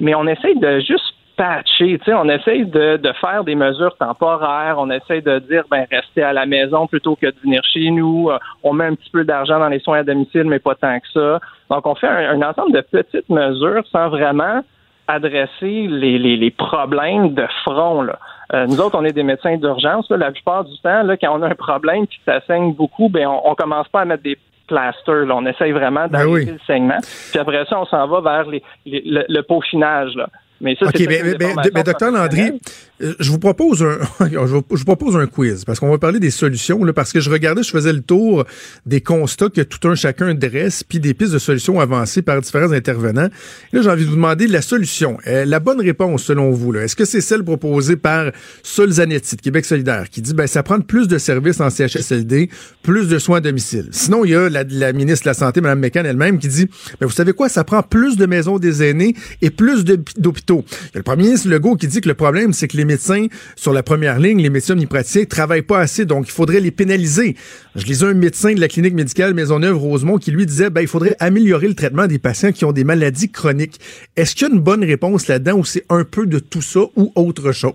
mais 0.00 0.14
on 0.14 0.26
essaye 0.26 0.58
de 0.58 0.80
juste 0.80 1.14
patcher, 1.40 1.98
tu 1.98 2.04
sais, 2.04 2.14
on 2.14 2.28
essaye 2.28 2.66
de, 2.66 2.98
de 2.98 3.12
faire 3.14 3.44
des 3.44 3.54
mesures 3.54 3.96
temporaires, 3.96 4.74
on 4.78 4.90
essaye 4.90 5.22
de 5.22 5.38
dire, 5.38 5.64
ben, 5.70 5.86
restez 5.90 6.22
à 6.22 6.32
la 6.34 6.44
maison 6.44 6.86
plutôt 6.86 7.16
que 7.16 7.26
de 7.26 7.34
venir 7.42 7.62
chez 7.72 7.90
nous, 7.90 8.28
Euh, 8.30 8.38
on 8.62 8.72
met 8.74 8.84
un 8.84 8.94
petit 8.94 9.10
peu 9.10 9.24
d'argent 9.24 9.58
dans 9.58 9.68
les 9.68 9.78
soins 9.80 10.00
à 10.00 10.02
domicile, 10.02 10.44
mais 10.44 10.58
pas 10.58 10.74
tant 10.74 10.98
que 11.00 11.08
ça. 11.14 11.40
Donc, 11.70 11.86
on 11.86 11.94
fait 11.94 12.08
un, 12.08 12.40
un 12.40 12.42
ensemble 12.50 12.72
de 12.72 12.82
petites 12.82 13.28
mesures 13.30 13.84
sans 13.90 14.08
vraiment 14.10 14.60
adresser 15.08 15.86
les, 15.88 16.18
les, 16.18 16.36
les 16.36 16.50
problèmes 16.50 17.34
de 17.34 17.46
front, 17.64 18.02
là. 18.02 18.18
Euh, 18.52 18.66
nous 18.66 18.80
autres, 18.80 18.98
on 18.98 19.04
est 19.04 19.12
des 19.12 19.22
médecins 19.22 19.56
d'urgence. 19.56 20.10
là. 20.10 20.16
La 20.16 20.32
plupart 20.32 20.64
du 20.64 20.76
temps, 20.80 21.02
là, 21.04 21.16
quand 21.16 21.38
on 21.38 21.42
a 21.42 21.48
un 21.48 21.54
problème 21.54 22.06
que 22.06 22.14
ça 22.26 22.40
saigne 22.48 22.74
beaucoup, 22.74 23.08
ben 23.08 23.26
on, 23.28 23.40
on 23.50 23.54
commence 23.54 23.88
pas 23.88 24.00
à 24.00 24.04
mettre 24.04 24.24
des 24.24 24.36
plasters. 24.66 25.24
Là. 25.26 25.36
On 25.36 25.46
essaye 25.46 25.70
vraiment 25.72 26.06
Ben 26.08 26.18
d'arrêter 26.18 26.30
oui. 26.32 26.46
le 26.46 26.58
saignement. 26.66 26.98
Puis 27.30 27.38
après 27.38 27.64
ça, 27.66 27.80
on 27.80 27.86
s'en 27.86 28.06
va 28.08 28.20
vers 28.20 28.46
les, 28.50 28.62
les- 28.86 29.02
le, 29.06 29.24
le 29.28 29.42
peaufinage. 29.42 30.14
Là. 30.16 30.26
Mais 30.60 30.76
ça, 30.78 30.86
OK, 30.86 30.94
c'est 30.96 31.06
mais, 31.06 31.54
mais, 31.74 31.82
docteur 31.82 32.10
Landry, 32.10 32.60
je 33.00 33.30
vous 33.30 33.38
propose 33.38 33.82
un 33.82 33.98
je 34.30 34.36
vous, 34.38 34.62
propose 34.62 35.16
un 35.16 35.26
quiz 35.26 35.64
parce 35.64 35.80
qu'on 35.80 35.90
va 35.90 35.98
parler 35.98 36.20
des 36.20 36.30
solutions 36.30 36.84
là, 36.84 36.92
parce 36.92 37.12
que 37.12 37.20
je 37.20 37.30
regardais, 37.30 37.62
je 37.62 37.70
faisais 37.70 37.92
le 37.92 38.02
tour 38.02 38.44
des 38.86 39.00
constats 39.00 39.48
que 39.48 39.62
tout 39.62 39.88
un 39.88 39.94
chacun 39.94 40.34
dresse 40.34 40.84
puis 40.84 41.00
des 41.00 41.14
pistes 41.14 41.32
de 41.32 41.38
solutions 41.38 41.80
avancées 41.80 42.22
par 42.22 42.40
différents 42.40 42.72
intervenants. 42.72 43.28
Là, 43.72 43.82
j'ai 43.82 43.88
envie 43.88 44.04
de 44.04 44.10
vous 44.10 44.16
demander 44.16 44.46
la 44.46 44.62
solution, 44.62 45.18
Euh, 45.26 45.44
la 45.44 45.60
bonne 45.60 45.80
réponse 45.80 46.24
selon 46.24 46.50
vous 46.50 46.72
là. 46.72 46.84
Est-ce 46.84 46.96
que 46.96 47.04
c'est 47.04 47.20
celle 47.20 47.42
proposée 47.42 47.96
par 47.96 48.32
Sol 48.62 48.90
Zanetti 48.90 49.36
de 49.36 49.40
Québec 49.40 49.64
solidaire 49.64 50.10
qui 50.10 50.20
dit 50.22 50.34
ben 50.34 50.46
ça 50.46 50.62
prend 50.62 50.80
plus 50.80 51.08
de 51.08 51.18
services 51.18 51.60
en 51.60 51.70
CHSLD, 51.70 52.50
plus 52.82 53.08
de 53.08 53.18
soins 53.18 53.38
à 53.38 53.40
domicile. 53.40 53.88
Sinon, 53.92 54.24
il 54.24 54.32
y 54.32 54.34
a 54.34 54.48
la, 54.48 54.92
ministre 54.92 55.24
de 55.24 55.30
la 55.30 55.34
santé 55.34 55.60
Mme 55.60 55.78
Mécan 55.78 56.04
elle-même 56.04 56.38
qui 56.38 56.48
dit 56.48 56.68
ben 57.00 57.06
vous 57.06 57.12
savez 57.12 57.32
quoi, 57.32 57.48
ça 57.48 57.64
prend 57.64 57.82
plus 57.82 58.16
de 58.16 58.26
maisons 58.26 58.58
des 58.58 58.82
aînés 58.82 59.14
et 59.42 59.50
plus 59.50 59.84
d'hôpitaux. 59.84 60.64
Il 60.68 60.74
y 60.74 60.96
a 60.96 60.98
le 60.98 61.02
premier 61.02 61.24
ministre 61.24 61.48
Legault 61.48 61.76
qui 61.76 61.86
dit 61.86 62.00
que 62.00 62.08
le 62.08 62.14
problème, 62.14 62.52
c'est 62.52 62.68
que 62.68 62.76
les 62.76 62.84
médecins 62.90 63.26
sur 63.56 63.72
la 63.72 63.82
première 63.82 64.18
ligne, 64.18 64.42
les 64.42 64.50
médecins 64.50 64.74
omnipraticiens, 64.74 65.24
travaillent 65.24 65.62
pas 65.62 65.78
assez, 65.78 66.04
donc 66.04 66.26
il 66.28 66.32
faudrait 66.32 66.60
les 66.60 66.70
pénaliser. 66.70 67.36
Je 67.76 67.86
lisais 67.86 68.06
un 68.06 68.14
médecin 68.14 68.52
de 68.52 68.60
la 68.60 68.68
clinique 68.68 68.94
médicale 68.94 69.34
Maisonneuve-Rosemont 69.34 70.18
qui 70.18 70.32
lui 70.32 70.46
disait, 70.46 70.70
ben, 70.70 70.80
il 70.80 70.88
faudrait 70.88 71.16
améliorer 71.20 71.68
le 71.68 71.74
traitement 71.74 72.06
des 72.06 72.18
patients 72.18 72.52
qui 72.52 72.64
ont 72.64 72.72
des 72.72 72.84
maladies 72.84 73.30
chroniques. 73.30 73.80
Est-ce 74.16 74.34
qu'il 74.34 74.48
y 74.48 74.50
a 74.50 74.54
une 74.54 74.60
bonne 74.60 74.84
réponse 74.84 75.28
là-dedans 75.28 75.58
ou 75.58 75.64
c'est 75.64 75.84
un 75.88 76.04
peu 76.04 76.26
de 76.26 76.38
tout 76.38 76.62
ça 76.62 76.80
ou 76.96 77.12
autre 77.14 77.52
chose? 77.52 77.74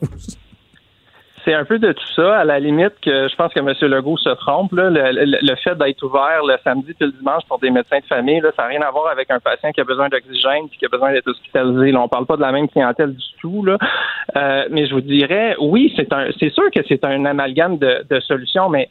C'est 1.46 1.54
un 1.54 1.64
peu 1.64 1.78
de 1.78 1.92
tout 1.92 2.08
ça. 2.16 2.40
À 2.40 2.44
la 2.44 2.60
limite, 2.60 2.94
que 3.02 3.28
je 3.30 3.36
pense 3.36 3.54
que 3.54 3.60
M. 3.60 3.72
Legault 3.82 4.18
se 4.18 4.30
trompe. 4.30 4.74
Là. 4.74 4.90
Le, 4.90 5.12
le- 5.12 5.38
le 5.42 5.56
fait 5.58 5.76
d'être 5.78 6.02
ouvert 6.04 6.44
le 6.44 6.56
samedi 6.64 6.92
et 7.00 7.06
le 7.06 7.12
dimanche 7.12 7.44
pour 7.48 7.60
des 7.60 7.70
médecins 7.70 8.00
de 8.00 8.06
famille, 8.06 8.42
là, 8.42 8.50
ça 8.56 8.64
n'a 8.64 8.70
rien 8.70 8.82
à 8.82 8.90
voir 8.90 9.10
avec 9.12 9.30
un 9.30 9.40
patient 9.40 9.72
qui 9.72 9.80
a 9.80 9.84
besoin 9.84 10.10
d'oxygène 10.10 10.66
et 10.66 10.78
qui 10.78 10.86
a 10.86 10.90
besoin 10.90 11.14
d'être 11.14 11.28
hospitalisé. 11.28 11.92
Là, 11.92 12.02
on 12.02 12.08
parle 12.08 12.26
pas 12.26 12.36
de 12.36 12.42
la 12.42 12.52
même 12.52 12.68
clientèle 12.68 13.14
du 13.14 13.26
tout. 13.40 13.64
Là. 13.64 13.78
Euh, 14.36 14.66
mais 14.72 14.88
je 14.88 14.96
vous 14.96 15.02
dirais, 15.02 15.56
oui, 15.60 15.94
c'est 15.96 16.12
un, 16.12 16.30
c'est 16.40 16.50
sûr 16.52 16.70
que 16.72 16.82
c'est 16.88 17.06
un 17.06 17.24
amalgame 17.26 17.78
de, 17.78 18.04
de 18.10 18.20
solutions, 18.22 18.68
mais 18.70 18.90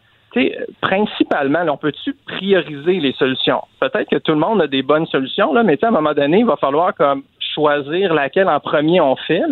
principalement, 0.81 1.62
là, 1.62 1.73
on 1.73 1.77
peut-tu 1.77 2.12
prioriser 2.27 2.95
les 2.99 3.12
solutions? 3.12 3.62
Peut-être 3.81 4.11
que 4.11 4.17
tout 4.17 4.33
le 4.33 4.38
monde 4.38 4.62
a 4.62 4.67
des 4.67 4.83
bonnes 4.83 5.07
solutions, 5.07 5.53
là, 5.53 5.62
mais 5.62 5.79
à 5.83 5.88
un 5.88 5.90
moment 5.93 6.12
donné, 6.12 6.38
il 6.40 6.45
va 6.47 6.57
falloir 6.57 6.93
comme 6.95 7.23
choisir 7.55 8.12
laquelle 8.12 8.49
en 8.49 8.61
premier 8.61 9.01
on 9.01 9.17
fait, 9.17 9.43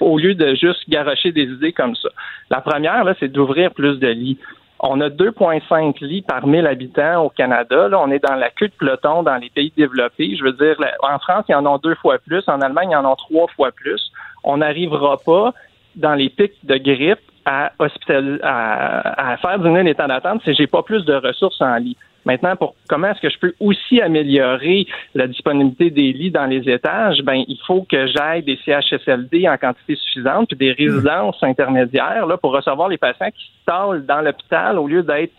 au 0.00 0.18
lieu 0.18 0.34
de 0.34 0.54
juste 0.54 0.88
garocher 0.88 1.32
des 1.32 1.44
idées 1.44 1.72
comme 1.72 1.94
ça. 1.96 2.08
La 2.50 2.60
première, 2.60 3.04
là, 3.04 3.14
c'est 3.20 3.28
d'ouvrir 3.28 3.72
plus 3.72 3.98
de 3.98 4.08
lits. 4.08 4.38
On 4.80 5.00
a 5.00 5.08
2,5 5.08 6.04
lits 6.04 6.22
par 6.22 6.46
1000 6.46 6.66
habitants 6.66 7.24
au 7.24 7.30
Canada. 7.30 7.88
Là, 7.88 8.00
on 8.00 8.10
est 8.10 8.18
dans 8.18 8.34
la 8.34 8.50
queue 8.50 8.66
de 8.66 8.72
peloton 8.72 9.22
dans 9.22 9.36
les 9.36 9.48
pays 9.48 9.72
développés. 9.76 10.34
Je 10.36 10.42
veux 10.42 10.52
dire, 10.52 10.76
en 11.02 11.18
France, 11.20 11.44
ils 11.48 11.54
en 11.54 11.64
ont 11.66 11.78
deux 11.78 11.94
fois 11.94 12.18
plus. 12.18 12.42
En 12.48 12.60
Allemagne, 12.60 12.90
ils 12.90 12.96
en 12.96 13.04
ont 13.04 13.14
trois 13.14 13.46
fois 13.54 13.70
plus. 13.70 14.10
On 14.42 14.56
n'arrivera 14.56 15.18
pas 15.24 15.54
dans 15.94 16.14
les 16.14 16.30
pics 16.30 16.64
de 16.64 16.76
grippe 16.78 17.20
à, 17.44 17.70
à 17.78 19.36
faire 19.36 19.58
diminuer 19.58 19.84
les 19.84 19.94
temps 19.94 20.08
d'attente 20.08 20.42
si 20.42 20.52
j'ai 20.54 20.66
pas 20.66 20.82
plus 20.82 21.04
de 21.04 21.14
ressources 21.14 21.60
en 21.60 21.76
lit. 21.76 21.96
Maintenant, 22.24 22.56
pour 22.56 22.74
comment 22.88 23.08
est-ce 23.08 23.20
que 23.20 23.30
je 23.30 23.38
peux 23.38 23.54
aussi 23.60 24.00
améliorer 24.00 24.86
la 25.14 25.26
disponibilité 25.26 25.90
des 25.90 26.12
lits 26.12 26.30
dans 26.30 26.46
les 26.46 26.68
étages? 26.70 27.22
Ben, 27.22 27.44
il 27.48 27.58
faut 27.66 27.82
que 27.82 28.06
j'aille 28.06 28.42
des 28.42 28.58
CHSLD 28.64 29.48
en 29.48 29.56
quantité 29.56 29.96
suffisante, 29.96 30.48
puis 30.48 30.56
des 30.56 30.72
résidences 30.72 31.42
intermédiaires 31.42 32.26
là, 32.26 32.36
pour 32.36 32.52
recevoir 32.52 32.88
les 32.88 32.98
patients 32.98 33.30
qui 33.30 33.44
se 33.44 34.06
dans 34.06 34.20
l'hôpital 34.20 34.78
au 34.78 34.86
lieu 34.86 35.02
d'être 35.02 35.32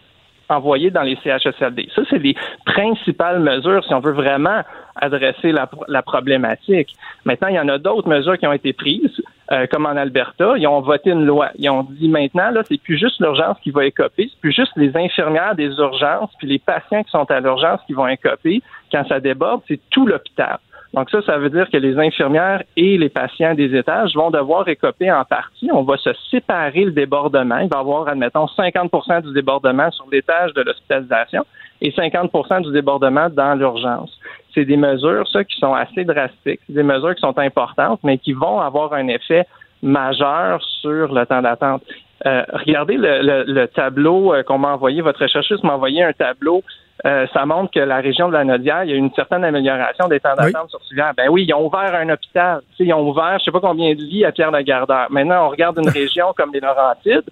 envoyés 0.53 0.91
dans 0.91 1.01
les 1.01 1.17
CHSLD. 1.23 1.89
Ça, 1.95 2.03
c'est 2.09 2.19
les 2.19 2.35
principales 2.65 3.39
mesures 3.39 3.83
si 3.85 3.93
on 3.93 3.99
veut 3.99 4.11
vraiment 4.11 4.61
adresser 4.95 5.51
la, 5.51 6.01
problématique. 6.01 6.93
Maintenant, 7.25 7.47
il 7.47 7.55
y 7.55 7.59
en 7.59 7.67
a 7.67 7.77
d'autres 7.77 8.07
mesures 8.07 8.37
qui 8.37 8.45
ont 8.45 8.53
été 8.53 8.73
prises, 8.73 9.21
euh, 9.51 9.65
comme 9.67 9.85
en 9.85 9.95
Alberta. 9.97 10.53
Ils 10.57 10.67
ont 10.67 10.81
voté 10.81 11.09
une 11.09 11.25
loi. 11.25 11.49
Ils 11.57 11.69
ont 11.69 11.83
dit 11.83 12.07
maintenant, 12.07 12.51
là, 12.51 12.61
c'est 12.67 12.81
plus 12.81 12.97
juste 12.97 13.19
l'urgence 13.19 13.57
qui 13.61 13.71
va 13.71 13.85
écoper, 13.85 14.29
c'est 14.29 14.39
plus 14.39 14.53
juste 14.53 14.71
les 14.75 14.95
infirmières 14.95 15.55
des 15.55 15.69
urgences, 15.77 16.31
puis 16.37 16.47
les 16.47 16.59
patients 16.59 17.03
qui 17.03 17.11
sont 17.11 17.29
à 17.29 17.39
l'urgence 17.39 17.79
qui 17.87 17.93
vont 17.93 18.07
écoper. 18.07 18.61
Quand 18.91 19.05
ça 19.07 19.19
déborde, 19.19 19.61
c'est 19.67 19.79
tout 19.89 20.05
l'hôpital. 20.05 20.59
Donc 20.93 21.09
ça, 21.09 21.21
ça 21.23 21.37
veut 21.39 21.49
dire 21.49 21.67
que 21.71 21.77
les 21.77 21.97
infirmières 21.97 22.61
et 22.77 22.97
les 22.99 23.09
patients 23.09 23.55
des 23.55 23.75
étages 23.75 24.13
vont 24.13 24.29
devoir 24.29 24.67
écoper 24.67 25.11
en 25.11 25.25
partie. 25.25 25.69
On 25.73 25.81
va 25.83 25.97
se 25.97 26.11
séparer 26.29 26.85
le 26.85 26.91
débordement. 26.91 27.57
Il 27.57 27.69
va 27.69 27.77
y 27.77 27.79
avoir, 27.79 28.07
admettons, 28.07 28.45
50% 28.45 29.23
du 29.23 29.33
débordement 29.33 29.89
sur 29.91 30.05
l'étage 30.11 30.53
de 30.53 30.61
l'hospitalisation 30.61 31.45
et 31.81 31.89
50% 31.91 32.61
du 32.63 32.71
débordement 32.71 33.27
dans 33.29 33.55
l'urgence. 33.55 34.15
C'est 34.53 34.65
des 34.65 34.77
mesures, 34.77 35.27
ça, 35.29 35.43
qui 35.43 35.57
sont 35.59 35.73
assez 35.73 36.05
drastiques. 36.05 36.61
Des 36.69 36.83
mesures 36.83 37.15
qui 37.15 37.21
sont 37.21 37.37
importantes, 37.39 37.99
mais 38.03 38.19
qui 38.19 38.33
vont 38.33 38.61
avoir 38.61 38.93
un 38.93 39.07
effet 39.07 39.47
majeur 39.81 40.61
sur 40.81 41.11
le 41.13 41.25
temps 41.25 41.41
d'attente. 41.41 41.81
Euh, 42.25 42.43
regardez 42.53 42.95
le, 42.97 43.21
le- 43.21 43.43
le 43.51 43.67
tableau 43.67 44.33
euh, 44.33 44.43
qu'on 44.43 44.57
m'a 44.59 44.73
envoyé. 44.73 45.01
Votre 45.01 45.23
recherchiste 45.23 45.63
m'a 45.63 45.73
envoyé 45.73 46.03
un 46.03 46.13
tableau. 46.13 46.63
Euh, 47.05 47.27
ça 47.33 47.45
montre 47.45 47.71
que 47.71 47.79
la 47.79 47.97
région 47.97 48.29
de 48.29 48.33
la 48.33 48.45
Nodière, 48.45 48.85
il 48.85 48.91
y 48.91 48.93
a 48.93 48.95
eu 48.95 48.99
une 48.99 49.13
certaine 49.13 49.43
amélioration 49.43 50.07
des 50.07 50.21
temps 50.21 50.35
d'attente 50.35 50.69
sur 50.69 50.81
Civière. 50.85 51.13
Ben 51.17 51.27
oui, 51.29 51.45
ils 51.47 51.53
ont 51.53 51.65
ouvert 51.65 51.93
un 51.95 52.09
hôpital. 52.09 52.61
Ils 52.79 52.93
ont 52.93 53.09
ouvert, 53.09 53.37
je 53.39 53.45
sais 53.45 53.51
pas 53.51 53.59
combien 53.59 53.93
de 53.93 53.99
lits 53.99 54.23
à 54.23 54.31
Pierre-le-Gardeur. 54.31 55.07
Maintenant, 55.09 55.47
on 55.47 55.49
regarde 55.49 55.77
une 55.79 55.89
région 56.01 56.33
comme 56.35 56.53
les 56.53 56.61
Laurentides, 56.61 57.29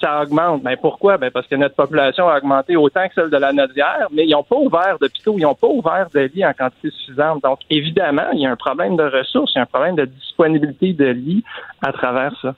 ça 0.00 0.22
augmente. 0.22 0.64
Ben 0.64 0.76
pourquoi? 0.76 1.18
Ben 1.18 1.30
parce 1.30 1.46
que 1.46 1.54
notre 1.54 1.76
population 1.76 2.28
a 2.28 2.38
augmenté 2.38 2.74
autant 2.74 3.06
que 3.06 3.14
celle 3.14 3.30
de 3.30 3.36
la 3.36 3.52
Nodière, 3.52 4.08
mais 4.10 4.26
ils 4.26 4.32
n'ont 4.32 4.42
pas 4.42 4.56
ouvert 4.56 4.98
d'hôpitaux, 5.00 5.36
ils 5.38 5.42
n'ont 5.42 5.54
pas 5.54 5.68
ouvert 5.68 6.08
de 6.12 6.20
lits 6.34 6.44
en 6.44 6.52
quantité 6.52 6.90
suffisante. 6.90 7.44
Donc, 7.44 7.60
évidemment, 7.70 8.30
il 8.32 8.40
y 8.40 8.46
a 8.46 8.50
un 8.50 8.56
problème 8.56 8.96
de 8.96 9.04
ressources, 9.04 9.52
il 9.54 9.58
y 9.58 9.60
a 9.60 9.62
un 9.62 9.66
problème 9.66 9.94
de 9.94 10.06
disponibilité 10.06 10.94
de 10.94 11.06
lits 11.06 11.44
à 11.80 11.92
travers 11.92 12.34
ça. 12.42 12.56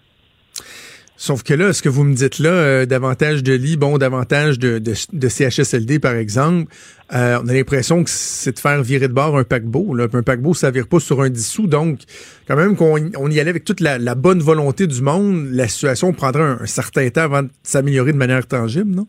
Sauf 1.16 1.44
que 1.44 1.54
là, 1.54 1.72
ce 1.72 1.80
que 1.80 1.88
vous 1.88 2.02
me 2.02 2.14
dites 2.14 2.40
là, 2.40 2.50
euh, 2.50 2.86
davantage 2.86 3.44
de 3.44 3.52
lits, 3.52 3.76
bon, 3.76 3.98
davantage 3.98 4.58
de, 4.58 4.78
de, 4.78 4.94
de 5.12 5.28
CHSLD, 5.28 6.00
par 6.00 6.14
exemple, 6.14 6.72
euh, 7.12 7.38
on 7.42 7.48
a 7.48 7.52
l'impression 7.52 8.02
que 8.02 8.10
c'est 8.10 8.52
de 8.52 8.58
faire 8.58 8.82
virer 8.82 9.06
de 9.06 9.12
bord 9.12 9.38
un 9.38 9.44
paquebot. 9.44 9.96
Un 10.00 10.22
paquebot, 10.22 10.54
ça 10.54 10.72
vire 10.72 10.88
pas 10.88 10.98
sur 10.98 11.22
un 11.22 11.30
dissous. 11.30 11.68
Donc, 11.68 12.00
quand 12.48 12.56
même 12.56 12.74
qu'on 12.74 12.98
on 13.16 13.30
y 13.30 13.38
allait 13.38 13.50
avec 13.50 13.64
toute 13.64 13.80
la, 13.80 13.98
la, 13.98 14.16
bonne 14.16 14.40
volonté 14.40 14.88
du 14.88 15.02
monde, 15.02 15.48
la 15.52 15.68
situation 15.68 16.12
prendrait 16.12 16.42
un, 16.42 16.58
un 16.60 16.66
certain 16.66 17.08
temps 17.10 17.22
avant 17.22 17.42
de 17.44 17.50
s'améliorer 17.62 18.12
de 18.12 18.18
manière 18.18 18.46
tangible, 18.46 18.90
non? 18.90 19.06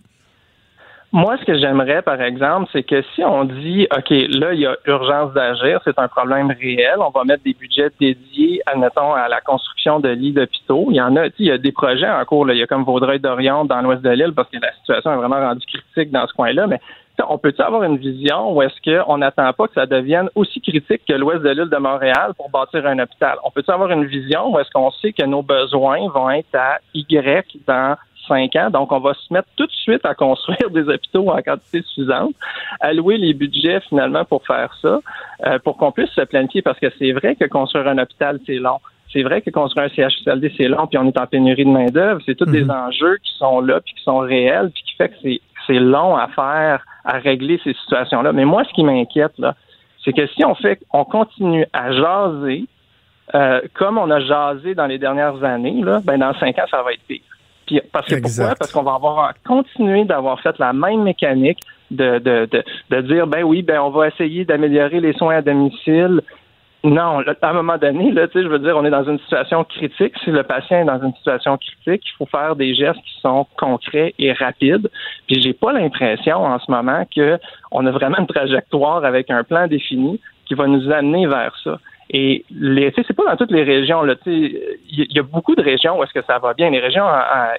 Moi, 1.16 1.38
ce 1.38 1.46
que 1.46 1.58
j'aimerais, 1.58 2.02
par 2.02 2.22
exemple, 2.22 2.70
c'est 2.74 2.84
que 2.84 3.02
si 3.16 3.24
on 3.24 3.46
dit, 3.46 3.88
OK, 3.90 4.10
là, 4.10 4.54
il 4.54 4.60
y 4.60 4.66
a 4.66 4.76
urgence 4.86 5.32
d'agir, 5.32 5.80
c'est 5.86 5.98
un 5.98 6.10
problème 6.10 6.52
réel, 6.52 6.98
on 7.00 7.10
va 7.10 7.24
mettre 7.24 7.42
des 7.46 7.54
budgets 7.54 7.90
dédiés, 8.02 8.62
admettons, 8.66 9.14
à 9.14 9.30
la 9.30 9.40
construction 9.40 10.02
de 10.02 10.10
lits 10.10 10.34
d'hôpitaux. 10.34 10.88
Il 10.90 10.98
y 10.98 11.02
en 11.02 11.16
a, 11.16 11.28
il 11.40 11.46
y 11.46 11.52
a 11.52 11.58
des 11.58 11.72
projets 11.72 12.10
en 12.10 12.26
cours, 12.26 12.46
là. 12.46 12.54
il 12.54 12.60
y 12.60 12.64
a 12.64 12.68
comme 12.68 12.84
Vaudreuil-Dorion 12.84 13.64
dans 13.64 13.82
l'ouest 13.82 14.02
de 14.02 14.10
l'île, 14.10 14.34
parce 14.36 14.50
que 14.50 14.58
la 14.62 14.74
situation 14.74 15.14
est 15.14 15.16
vraiment 15.16 15.40
rendue 15.40 15.66
critique 15.66 16.12
dans 16.12 16.28
ce 16.28 16.34
coin-là, 16.34 16.68
mais 16.68 16.82
on 17.30 17.38
peut-tu 17.38 17.62
avoir 17.62 17.84
une 17.84 17.96
vision 17.96 18.52
où 18.52 18.62
est-ce 18.62 18.76
qu'on 18.84 19.20
n'attend 19.20 19.54
pas 19.54 19.70
que 19.70 19.74
ça 19.74 19.86
devienne 19.86 20.28
aussi 20.36 20.60
critique 20.60 21.04
que 21.08 21.14
l'ouest 21.14 21.42
de 21.42 21.50
l'île 21.50 21.70
de 21.70 21.78
Montréal 21.78 22.34
pour 22.36 22.50
bâtir 22.50 22.86
un 22.86 23.00
hôpital? 23.00 23.38
On 23.46 23.52
peut-tu 23.52 23.72
avoir 23.72 23.90
une 23.92 24.04
vision 24.04 24.54
où 24.54 24.60
est-ce 24.60 24.70
qu'on 24.72 24.92
sait 24.92 25.14
que 25.14 25.24
nos 25.24 25.44
besoins 25.44 26.10
vont 26.10 26.30
être 26.30 26.54
à 26.56 26.80
Y 26.94 27.58
dans 27.66 27.96
cinq 28.28 28.56
ans. 28.56 28.70
Donc, 28.70 28.92
on 28.92 29.00
va 29.00 29.14
se 29.14 29.34
mettre 29.34 29.48
tout 29.56 29.66
de 29.66 29.72
suite 29.72 30.06
à 30.06 30.14
construire 30.14 30.70
des 30.72 30.88
hôpitaux 30.88 31.30
en 31.32 31.42
quantité 31.42 31.82
suffisante, 31.82 32.34
allouer 32.80 33.18
les 33.18 33.34
budgets 33.34 33.80
finalement 33.82 34.26
pour 34.26 34.46
faire 34.46 34.74
ça, 34.82 35.00
euh, 35.46 35.60
pour 35.60 35.78
qu'on 35.78 35.92
puisse 35.92 36.12
se 36.12 36.22
planifier, 36.22 36.62
parce 36.62 36.80
que 36.80 36.88
c'est 36.98 37.12
vrai 37.12 37.36
que 37.36 37.46
construire 37.46 37.88
un 37.88 37.98
hôpital, 37.98 38.40
c'est 38.46 38.56
long. 38.56 38.80
C'est 39.12 39.24
vrai 39.24 39.42
que 39.42 39.50
construire 39.50 39.86
un 39.86 39.90
CHSLD, 39.90 40.54
c'est 40.58 40.68
long, 40.68 40.88
puis 40.88 40.98
on 40.98 41.08
est 41.08 41.18
en 41.18 41.28
pénurie 41.28 41.64
de 41.64 41.70
main-d'œuvre. 41.70 42.22
C'est 42.26 42.36
tous 42.36 42.46
des 42.46 42.66
mhm. 42.66 42.72
enjeux 42.72 43.18
qui 43.24 43.34
sont 43.38 43.62
là, 43.62 43.80
puis 43.80 43.94
qui 43.94 44.04
sont 44.04 44.20
réels, 44.20 44.72
puis 44.74 44.84
qui 44.84 44.96
fait 44.96 45.10
que 45.10 45.16
c'est, 45.22 45.42
c'est 45.68 45.80
long 45.80 46.16
à 46.18 46.28
faire, 46.28 46.86
à 47.06 47.18
régler 47.20 47.60
ces 47.64 47.74
situations-là. 47.74 48.34
Mais 48.34 48.46
moi, 48.46 48.64
ce 48.66 48.74
qui 48.74 48.84
m'inquiète, 48.84 49.38
là, 49.38 49.56
c'est 50.04 50.14
que 50.14 50.28
si 50.28 50.44
on 50.44 50.54
fait, 50.54 50.80
on 50.92 51.06
continue 51.06 51.66
à 51.74 51.92
jaser, 51.92 52.66
euh, 53.34 53.62
comme 53.74 53.98
on 53.98 54.12
a 54.12 54.20
jasé 54.20 54.76
dans 54.76 54.86
les 54.86 55.00
dernières 55.00 55.44
années, 55.44 55.82
là, 55.82 56.02
ben 56.04 56.20
dans 56.20 56.34
cinq 56.36 56.60
ans, 56.60 56.66
ça 56.70 56.84
va 56.84 56.94
être 56.94 57.02
pire 57.08 57.22
parce 57.92 58.08
que 58.08 58.16
pourquoi? 58.22 58.56
Parce 58.56 58.72
qu'on 58.72 58.84
va 58.84 58.96
avoir 58.96 59.34
continué 59.46 60.06
d'avoir 60.06 60.40
fait 60.42 60.58
la 60.60 60.74
même 60.74 61.04
mécanique 61.04 61.60
de, 61.92 62.20
de, 62.20 62.48
de, 62.52 62.64
de, 62.90 63.02
dire 63.02 63.28
ben 63.28 63.44
oui, 63.44 63.62
ben 63.62 63.80
on 63.80 63.90
va 63.90 64.08
essayer 64.08 64.46
d'améliorer 64.46 65.00
les 65.00 65.14
soins 65.14 65.38
à 65.38 65.42
domicile. 65.42 66.22
Non, 66.84 67.24
à 67.42 67.50
un 67.50 67.54
moment 67.54 67.80
donné, 67.80 68.12
là, 68.12 68.28
je 68.32 68.48
veux 68.48 68.60
dire, 68.60 68.78
on 68.78 68.86
est 68.86 68.92
dans 68.92 69.10
une 69.10 69.18
situation 69.20 69.64
critique. 69.64 70.14
Si 70.24 70.30
le 70.30 70.44
patient 70.44 70.82
est 70.82 70.86
dans 70.86 71.02
une 71.02 71.16
situation 71.16 71.58
critique, 71.58 72.04
il 72.06 72.16
faut 72.16 72.28
faire 72.28 72.56
des 72.56 72.76
gestes 72.76 73.02
qui 73.02 73.22
sont 73.22 73.48
concrets 73.58 74.14
et 74.20 74.32
rapides. 74.34 74.88
Puis 75.26 75.42
j'ai 75.42 75.54
pas 75.54 75.74
l'impression 75.74 76.46
en 76.46 76.60
ce 76.60 76.70
moment 76.70 77.04
qu'on 77.16 77.86
a 77.88 77.92
vraiment 77.92 78.20
une 78.20 78.28
trajectoire 78.28 79.04
avec 79.04 79.32
un 79.32 79.44
plan 79.44 79.68
défini 79.68 80.20
qui 80.46 80.54
va 80.54 80.68
nous 80.68 80.92
amener 80.92 81.26
vers 81.26 81.56
ça. 81.64 81.80
Et 82.10 82.46
les, 82.52 82.94
c'est 82.96 83.16
pas 83.16 83.26
dans 83.26 83.36
toutes 83.36 83.52
les 83.52 83.64
régions. 83.64 84.02
Il 84.26 84.78
y, 84.88 85.20
a 85.20 85.24
beaucoup 85.24 85.56
de 85.56 85.62
régions 85.62 86.00
où 86.00 86.04
est-ce 86.04 86.14
que 86.14 86.26
ça 86.26 86.38
va 86.38 86.54
bien. 86.54 86.70
Les 86.70 86.80
régions 86.80 87.06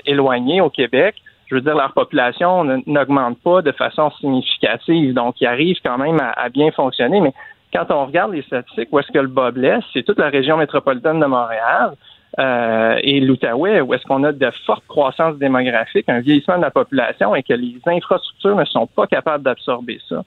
éloignées 0.04 0.60
au 0.60 0.70
Québec, 0.70 1.16
je 1.46 1.56
veux 1.56 1.60
dire, 1.60 1.76
leur 1.76 1.92
population 1.92 2.64
n'augmente 2.86 3.38
pas 3.42 3.62
de 3.62 3.72
façon 3.72 4.10
significative. 4.20 5.14
Donc, 5.14 5.40
ils 5.40 5.46
arrivent 5.46 5.80
quand 5.84 5.98
même 5.98 6.20
à, 6.20 6.48
bien 6.48 6.70
fonctionner. 6.70 7.20
Mais 7.20 7.32
quand 7.72 7.86
on 7.90 8.06
regarde 8.06 8.32
les 8.32 8.42
statistiques, 8.42 8.88
où 8.92 8.98
est-ce 9.00 9.10
que 9.10 9.18
le 9.18 9.28
bas 9.28 9.50
blesse, 9.50 9.84
c'est 9.92 10.04
toute 10.04 10.18
la 10.18 10.28
région 10.28 10.56
métropolitaine 10.56 11.20
de 11.20 11.26
Montréal. 11.26 11.94
Euh, 12.38 12.98
et 13.02 13.20
l'Outaouais, 13.20 13.80
où 13.80 13.94
est-ce 13.94 14.04
qu'on 14.04 14.22
a 14.24 14.32
de 14.32 14.50
fortes 14.66 14.86
croissances 14.88 15.38
démographiques, 15.38 16.08
un 16.08 16.20
vieillissement 16.20 16.58
de 16.58 16.62
la 16.62 16.70
population 16.70 17.34
et 17.34 17.42
que 17.42 17.54
les 17.54 17.80
infrastructures 17.86 18.56
ne 18.56 18.64
sont 18.66 18.86
pas 18.86 19.06
capables 19.06 19.42
d'absorber 19.42 19.98
ça. 20.06 20.22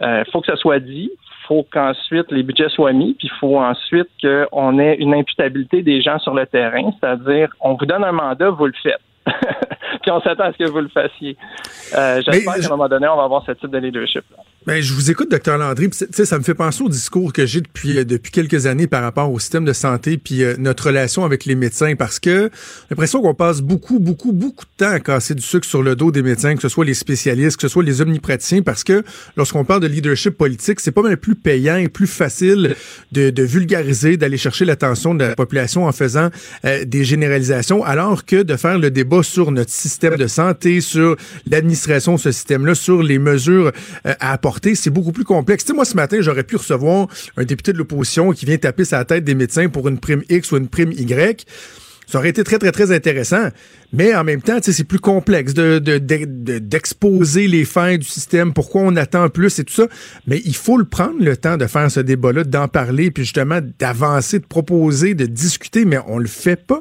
Il 0.00 0.06
euh, 0.06 0.24
faut 0.32 0.40
que 0.40 0.46
ça 0.46 0.56
soit 0.56 0.80
dit, 0.80 1.10
faut 1.46 1.66
qu'ensuite 1.70 2.30
les 2.30 2.42
budgets 2.42 2.68
soient 2.68 2.92
mis, 2.92 3.14
puis 3.14 3.28
il 3.28 3.38
faut 3.38 3.58
ensuite 3.58 4.08
qu'on 4.22 4.78
ait 4.78 4.96
une 4.96 5.14
imputabilité 5.14 5.82
des 5.82 6.02
gens 6.02 6.18
sur 6.18 6.34
le 6.34 6.46
terrain, 6.46 6.90
c'est-à-dire 7.00 7.48
on 7.60 7.74
vous 7.74 7.86
donne 7.86 8.04
un 8.04 8.12
mandat, 8.12 8.50
vous 8.50 8.66
le 8.66 8.74
faites. 8.82 9.00
puis 10.02 10.10
on 10.10 10.20
s'attend 10.20 10.44
à 10.44 10.52
ce 10.52 10.58
que 10.58 10.68
vous 10.68 10.80
le 10.80 10.88
fassiez. 10.88 11.36
Euh, 11.96 12.22
J'espère 12.24 12.54
qu'à 12.54 12.66
un 12.66 12.68
moment 12.68 12.88
donné, 12.88 13.08
on 13.08 13.16
va 13.16 13.24
avoir 13.24 13.44
ce 13.44 13.52
type 13.52 13.70
de 13.70 13.78
leadership. 13.78 14.24
Là. 14.30 14.42
Ben, 14.68 14.82
je 14.82 14.92
vous 14.92 15.10
écoute, 15.10 15.30
docteur 15.30 15.56
Landry. 15.56 15.88
Ça 16.12 16.36
me 16.36 16.42
fait 16.42 16.52
penser 16.52 16.82
au 16.82 16.90
discours 16.90 17.32
que 17.32 17.46
j'ai 17.46 17.62
depuis 17.62 17.96
euh, 17.96 18.04
depuis 18.04 18.30
quelques 18.30 18.66
années 18.66 18.86
par 18.86 19.02
rapport 19.02 19.32
au 19.32 19.38
système 19.38 19.64
de 19.64 19.72
santé 19.72 20.18
puis 20.18 20.44
euh, 20.44 20.56
notre 20.58 20.88
relation 20.88 21.24
avec 21.24 21.46
les 21.46 21.54
médecins, 21.54 21.94
parce 21.96 22.18
que 22.18 22.50
j'ai 22.52 22.86
l'impression 22.90 23.22
qu'on 23.22 23.32
passe 23.32 23.62
beaucoup, 23.62 23.98
beaucoup, 23.98 24.30
beaucoup 24.32 24.66
de 24.66 24.84
temps 24.84 24.90
à 24.90 25.00
casser 25.00 25.34
du 25.34 25.40
sucre 25.40 25.66
sur 25.66 25.82
le 25.82 25.96
dos 25.96 26.10
des 26.10 26.20
médecins, 26.20 26.54
que 26.54 26.60
ce 26.60 26.68
soit 26.68 26.84
les 26.84 26.92
spécialistes, 26.92 27.56
que 27.56 27.62
ce 27.62 27.68
soit 27.68 27.82
les 27.82 28.02
omnipraticiens, 28.02 28.60
parce 28.60 28.84
que 28.84 29.04
lorsqu'on 29.38 29.64
parle 29.64 29.80
de 29.80 29.86
leadership 29.86 30.36
politique, 30.36 30.80
c'est 30.80 30.92
pas 30.92 31.00
mal 31.00 31.16
plus 31.16 31.34
payant 31.34 31.76
et 31.76 31.88
plus 31.88 32.06
facile 32.06 32.76
de, 33.12 33.30
de 33.30 33.42
vulgariser, 33.42 34.18
d'aller 34.18 34.36
chercher 34.36 34.66
l'attention 34.66 35.14
de 35.14 35.24
la 35.24 35.34
population 35.34 35.86
en 35.86 35.92
faisant 35.92 36.28
euh, 36.66 36.84
des 36.84 37.04
généralisations, 37.04 37.82
alors 37.84 38.26
que 38.26 38.42
de 38.42 38.56
faire 38.56 38.78
le 38.78 38.90
débat 38.90 39.22
sur 39.22 39.50
notre 39.50 39.72
système 39.72 40.16
de 40.16 40.26
santé, 40.26 40.82
sur 40.82 41.16
l'administration 41.50 42.16
de 42.16 42.20
ce 42.20 42.32
système-là, 42.32 42.74
sur 42.74 43.02
les 43.02 43.18
mesures 43.18 43.72
à 44.04 44.32
apporter 44.34 44.57
c'est 44.74 44.90
beaucoup 44.90 45.12
plus 45.12 45.24
complexe. 45.24 45.64
Tu 45.64 45.68
sais, 45.68 45.74
moi, 45.74 45.84
ce 45.84 45.96
matin, 45.96 46.18
j'aurais 46.20 46.44
pu 46.44 46.56
recevoir 46.56 47.08
un 47.36 47.44
député 47.44 47.72
de 47.72 47.78
l'opposition 47.78 48.32
qui 48.32 48.46
vient 48.46 48.58
taper 48.58 48.84
sa 48.84 49.04
tête 49.04 49.24
des 49.24 49.34
médecins 49.34 49.68
pour 49.68 49.88
une 49.88 49.98
prime 49.98 50.22
X 50.28 50.52
ou 50.52 50.56
une 50.56 50.68
prime 50.68 50.92
Y. 50.92 51.46
Ça 52.08 52.18
aurait 52.18 52.30
été 52.30 52.42
très, 52.42 52.58
très, 52.58 52.72
très 52.72 52.90
intéressant. 52.90 53.48
Mais 53.92 54.16
en 54.16 54.24
même 54.24 54.40
temps, 54.40 54.56
c'est 54.62 54.88
plus 54.88 54.98
complexe 54.98 55.52
de, 55.52 55.78
d'exposer 56.58 57.48
les 57.48 57.66
fins 57.66 57.98
du 57.98 58.06
système, 58.06 58.54
pourquoi 58.54 58.80
on 58.82 58.96
attend 58.96 59.28
plus 59.28 59.58
et 59.58 59.64
tout 59.64 59.74
ça. 59.74 59.86
Mais 60.26 60.38
il 60.46 60.56
faut 60.56 60.78
le 60.78 60.86
prendre 60.86 61.20
le 61.20 61.36
temps 61.36 61.58
de 61.58 61.66
faire 61.66 61.90
ce 61.90 62.00
débat-là, 62.00 62.44
d'en 62.44 62.66
parler, 62.66 63.10
puis 63.10 63.24
justement 63.24 63.58
d'avancer, 63.78 64.38
de 64.38 64.46
proposer, 64.46 65.14
de 65.14 65.26
discuter, 65.26 65.84
mais 65.84 65.98
on 66.06 66.16
le 66.16 66.28
fait 66.28 66.66
pas. 66.66 66.80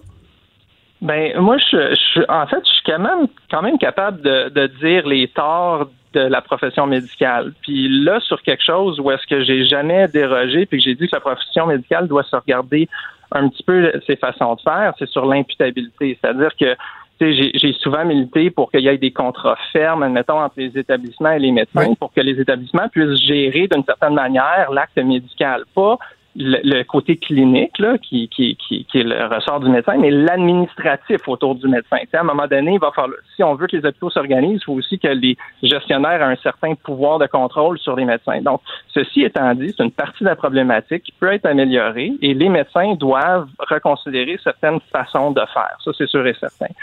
Ben 1.02 1.38
moi, 1.42 1.58
je, 1.58 1.94
je, 2.16 2.22
en 2.30 2.48
fait, 2.48 2.62
je 2.64 2.70
suis 2.70 2.84
quand 2.86 3.00
même, 3.00 3.28
quand 3.52 3.62
même 3.62 3.78
capable 3.78 4.22
de, 4.22 4.50
de 4.50 4.68
dire 4.80 5.06
les 5.08 5.28
torts 5.28 5.92
de 6.18 6.28
la 6.28 6.42
profession 6.42 6.88
médicale. 6.88 7.54
Puis 7.62 7.88
là, 8.04 8.20
sur 8.22 8.42
quelque 8.42 8.64
chose 8.64 9.00
où 9.00 9.12
est-ce 9.12 9.28
que 9.28 9.44
j'ai 9.44 9.66
jamais 9.66 10.08
dérogé, 10.08 10.66
puis 10.66 10.80
que 10.80 10.84
j'ai 10.84 10.96
dit 10.96 11.08
que 11.08 11.16
la 11.16 11.22
profession 11.22 11.68
médicale 11.68 12.08
doit 12.08 12.24
se 12.24 12.36
regarder 12.36 12.88
un 13.32 13.50
petit 13.50 13.64
peu 13.64 13.92
ses 14.08 14.16
façons 14.16 14.56
de 14.56 14.62
faire, 14.62 14.94
c'est 14.98 15.10
sur 15.10 15.26
l'imputabilité. 15.26 16.18
C'est-à-dire 16.20 16.52
que 16.60 16.76
j'ai 17.20 17.74
souvent 17.80 18.06
milité 18.06 18.50
pour 18.52 18.72
qu'il 18.72 18.82
y 18.82 18.88
ait 18.88 18.98
des 18.98 19.12
contrats 19.12 19.58
fermes, 19.74 20.04
admettons, 20.04 20.40
entre 20.40 20.56
les 20.58 20.78
établissements 20.78 21.32
et 21.32 21.40
les 21.40 21.52
médecins, 21.52 21.94
pour 22.00 22.14
que 22.14 22.22
les 22.22 22.40
établissements 22.40 22.88
puissent 22.90 23.20
gérer 23.22 23.68
d'une 23.68 23.84
certaine 23.84 24.14
manière 24.14 24.72
l'acte 24.72 24.98
médical, 24.98 25.64
pas 25.76 25.98
le, 26.38 26.84
côté 26.84 27.18
clinique, 27.18 27.80
là, 27.80 27.98
qui, 27.98 28.30
qui, 28.30 28.56
qui, 28.56 28.86
qui, 28.86 29.00
est 29.00 29.04
le 29.04 29.26
ressort 29.26 29.60
du 29.60 29.70
médecin, 29.70 29.98
mais 29.98 30.12
l'administratif 30.12 31.28
autour 31.28 31.56
du 31.56 31.68
médecin. 31.68 31.98
à 32.14 32.20
un 32.20 32.24
moment 32.24 32.46
donné, 32.48 32.74
il 32.74 32.80
va 32.80 32.92
falloir, 32.92 33.18
si 33.36 33.44
on 33.44 33.56
veut 33.56 33.66
que 33.66 33.76
les 33.76 33.86
hôpitaux 33.86 34.12
s'organisent, 34.12 34.62
il 34.62 34.64
faut 34.64 34.74
aussi 34.74 35.00
que 35.00 35.08
les 35.08 35.36
gestionnaires 35.64 36.22
aient 36.22 36.34
un 36.34 36.36
certain 36.38 36.76
pouvoir 36.76 37.18
de 37.18 37.26
contrôle 37.26 37.80
sur 37.80 37.96
les 37.96 38.06
médecins. 38.06 38.42
Donc, 38.42 38.62
ceci 38.94 39.24
étant 39.24 39.54
dit, 39.56 39.74
c'est 39.76 39.84
une 39.84 39.92
partie 39.92 40.24
de 40.24 40.30
la 40.30 40.36
problématique 40.36 41.04
qui 41.04 41.12
peut 41.14 41.34
être 41.34 41.48
améliorée 41.48 42.14
et 42.22 42.34
les 42.36 42.50
médecins 42.50 42.94
doivent 42.94 43.50
reconsidérer 43.58 44.40
certaines 44.44 44.80
façons 44.92 45.32
de 45.32 45.42
faire. 45.54 45.76
Ça, 45.84 45.92
c'est 45.98 46.08
sûr 46.08 46.26
et 46.28 46.36
certain. 46.36 46.74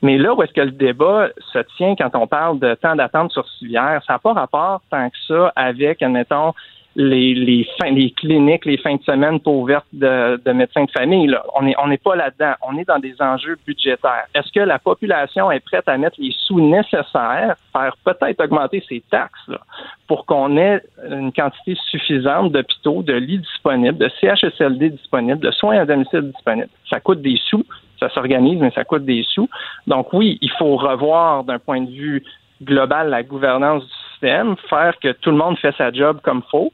Mais 0.00 0.18
là 0.18 0.34
où 0.34 0.42
est-ce 0.42 0.52
que 0.52 0.60
le 0.60 0.70
débat 0.70 1.28
se 1.52 1.58
tient 1.76 1.94
quand 1.96 2.14
on 2.14 2.26
parle 2.26 2.58
de 2.58 2.74
temps 2.74 2.94
d'attente 2.94 3.32
sur 3.32 3.48
civière, 3.58 4.02
ça 4.06 4.14
n'a 4.14 4.18
pas 4.18 4.32
rapport 4.34 4.82
tant 4.90 5.08
que 5.08 5.16
ça 5.26 5.52
avec, 5.56 6.02
admettons, 6.02 6.52
les, 6.96 7.34
les, 7.34 7.66
fins, 7.78 7.90
les 7.90 8.10
cliniques, 8.12 8.64
les 8.64 8.76
fins 8.78 8.94
de 8.94 9.02
semaine 9.02 9.40
pas 9.40 9.50
ouvertes 9.50 9.86
de, 9.92 10.40
de 10.44 10.52
médecins 10.52 10.84
de 10.84 10.90
famille. 10.90 11.26
Là. 11.26 11.44
On 11.54 11.62
n'est 11.62 11.74
on 11.78 11.96
pas 11.96 12.16
là-dedans. 12.16 12.54
On 12.62 12.78
est 12.78 12.86
dans 12.86 12.98
des 12.98 13.14
enjeux 13.20 13.56
budgétaires. 13.66 14.26
Est-ce 14.34 14.52
que 14.52 14.60
la 14.60 14.78
population 14.78 15.50
est 15.50 15.60
prête 15.60 15.88
à 15.88 15.98
mettre 15.98 16.16
les 16.20 16.32
sous 16.46 16.60
nécessaires, 16.60 17.56
faire 17.72 17.96
peut-être 18.04 18.44
augmenter 18.44 18.82
ses 18.88 19.02
taxes 19.10 19.48
là, 19.48 19.58
pour 20.06 20.24
qu'on 20.26 20.56
ait 20.56 20.80
une 21.08 21.32
quantité 21.32 21.76
suffisante 21.90 22.52
d'hôpitaux, 22.52 23.02
de 23.02 23.14
lits 23.14 23.38
disponibles, 23.38 23.98
de 23.98 24.10
CHSLD 24.20 24.90
disponibles, 24.90 25.40
de 25.40 25.50
soins 25.50 25.78
à 25.78 25.84
domicile 25.84 26.32
disponibles? 26.32 26.70
Ça 26.88 27.00
coûte 27.00 27.22
des 27.22 27.38
sous. 27.48 27.64
Ça 27.98 28.08
s'organise, 28.10 28.60
mais 28.60 28.70
ça 28.72 28.84
coûte 28.84 29.04
des 29.04 29.24
sous. 29.24 29.48
Donc 29.86 30.12
oui, 30.12 30.38
il 30.42 30.50
faut 30.58 30.76
revoir 30.76 31.44
d'un 31.44 31.58
point 31.58 31.80
de 31.80 31.90
vue 31.90 32.22
global 32.62 33.08
la 33.08 33.22
gouvernance 33.22 33.84
du 33.84 33.92
système, 34.12 34.56
faire 34.68 34.94
que 35.00 35.12
tout 35.12 35.30
le 35.30 35.36
monde 35.36 35.58
fait 35.58 35.74
sa 35.76 35.92
job 35.92 36.20
comme 36.22 36.42
faut 36.50 36.72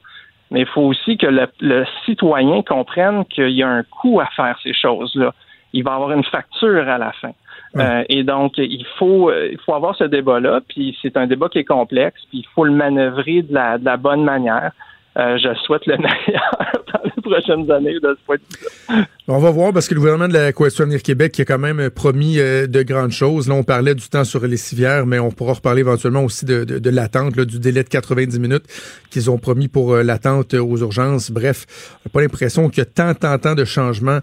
mais 0.51 0.61
il 0.61 0.67
faut 0.67 0.81
aussi 0.81 1.17
que 1.17 1.27
le, 1.27 1.85
citoyen 2.05 2.61
comprenne 2.61 3.25
qu'il 3.25 3.51
y 3.51 3.63
a 3.63 3.69
un 3.69 3.83
coût 3.83 4.19
à 4.19 4.27
faire 4.27 4.57
ces 4.61 4.73
choses-là. 4.73 5.33
Il 5.73 5.83
va 5.83 5.93
avoir 5.95 6.11
une 6.11 6.25
facture 6.25 6.87
à 6.87 6.97
la 6.97 7.13
fin. 7.13 7.31
Euh, 7.77 8.03
et 8.09 8.23
donc, 8.23 8.57
il 8.57 8.85
faut, 8.99 9.31
il 9.31 9.57
faut 9.65 9.73
avoir 9.73 9.95
ce 9.95 10.03
débat-là, 10.03 10.59
puis 10.67 10.97
c'est 11.01 11.15
un 11.15 11.25
débat 11.25 11.47
qui 11.47 11.59
est 11.59 11.63
complexe, 11.63 12.21
puis 12.29 12.39
il 12.39 12.47
faut 12.53 12.65
le 12.65 12.73
manœuvrer 12.73 13.43
de 13.43 13.53
la, 13.53 13.77
de 13.77 13.85
la 13.85 13.95
bonne 13.95 14.25
manière. 14.25 14.73
Euh, 15.17 15.37
je 15.37 15.53
souhaite 15.65 15.85
le 15.87 15.97
meilleur 15.97 16.83
dans 16.93 17.01
les 17.03 17.21
prochaines 17.21 17.69
années 17.69 17.99
de 17.99 18.17
ce 18.17 18.25
point 18.25 18.37
de 18.37 18.95
vue 18.95 19.03
On 19.27 19.39
va 19.39 19.51
voir 19.51 19.73
parce 19.73 19.89
que 19.89 19.93
le 19.93 19.99
gouvernement 19.99 20.29
de 20.29 20.33
la 20.33 20.53
Coalition 20.53 20.83
Avenir 20.83 21.03
Québec 21.03 21.33
qui 21.33 21.41
a 21.41 21.45
quand 21.45 21.59
même 21.59 21.89
promis 21.89 22.39
euh, 22.39 22.65
de 22.65 22.81
grandes 22.81 23.11
choses. 23.11 23.49
Là, 23.49 23.55
on 23.55 23.63
parlait 23.63 23.93
du 23.93 24.07
temps 24.07 24.23
sur 24.23 24.47
les 24.47 24.55
civières, 24.55 25.05
mais 25.05 25.19
on 25.19 25.31
pourra 25.31 25.53
reparler 25.53 25.81
éventuellement 25.81 26.23
aussi 26.23 26.45
de, 26.45 26.63
de, 26.63 26.79
de 26.79 26.89
l'attente, 26.89 27.37
du 27.37 27.59
délai 27.59 27.83
de 27.83 27.89
90 27.89 28.39
minutes 28.39 28.63
qu'ils 29.09 29.29
ont 29.29 29.37
promis 29.37 29.67
pour 29.67 29.93
euh, 29.93 30.03
l'attente 30.03 30.53
aux 30.53 30.77
urgences. 30.77 31.29
Bref, 31.29 31.65
on 31.97 32.07
n'a 32.07 32.11
pas 32.13 32.21
l'impression 32.21 32.69
qu'il 32.69 32.77
y 32.77 32.81
a 32.81 32.85
tant, 32.85 33.13
tant, 33.13 33.37
tant 33.37 33.55
de 33.55 33.65
changements 33.65 34.19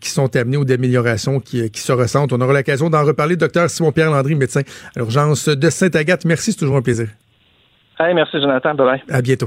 qui 0.00 0.10
sont 0.10 0.34
amenés 0.36 0.56
ou 0.56 0.64
d'améliorations 0.64 1.40
qui, 1.40 1.70
qui 1.70 1.80
se 1.80 1.92
ressentent. 1.92 2.32
On 2.32 2.40
aura 2.40 2.52
l'occasion 2.52 2.88
d'en 2.88 3.04
reparler. 3.04 3.36
Docteur 3.36 3.68
Simon-Pierre 3.68 4.10
Landry, 4.10 4.34
médecin 4.34 4.60
à 4.94 4.98
l'urgence 4.98 5.48
de 5.48 5.70
Sainte-Agathe. 5.70 6.24
Merci, 6.24 6.52
c'est 6.52 6.58
toujours 6.58 6.76
un 6.76 6.82
plaisir. 6.82 7.08
Hey, 7.98 8.14
merci 8.14 8.40
Jonathan. 8.40 8.74
Bye 8.74 8.86
bye. 8.86 9.02
À 9.10 9.20
bientôt. 9.22 9.46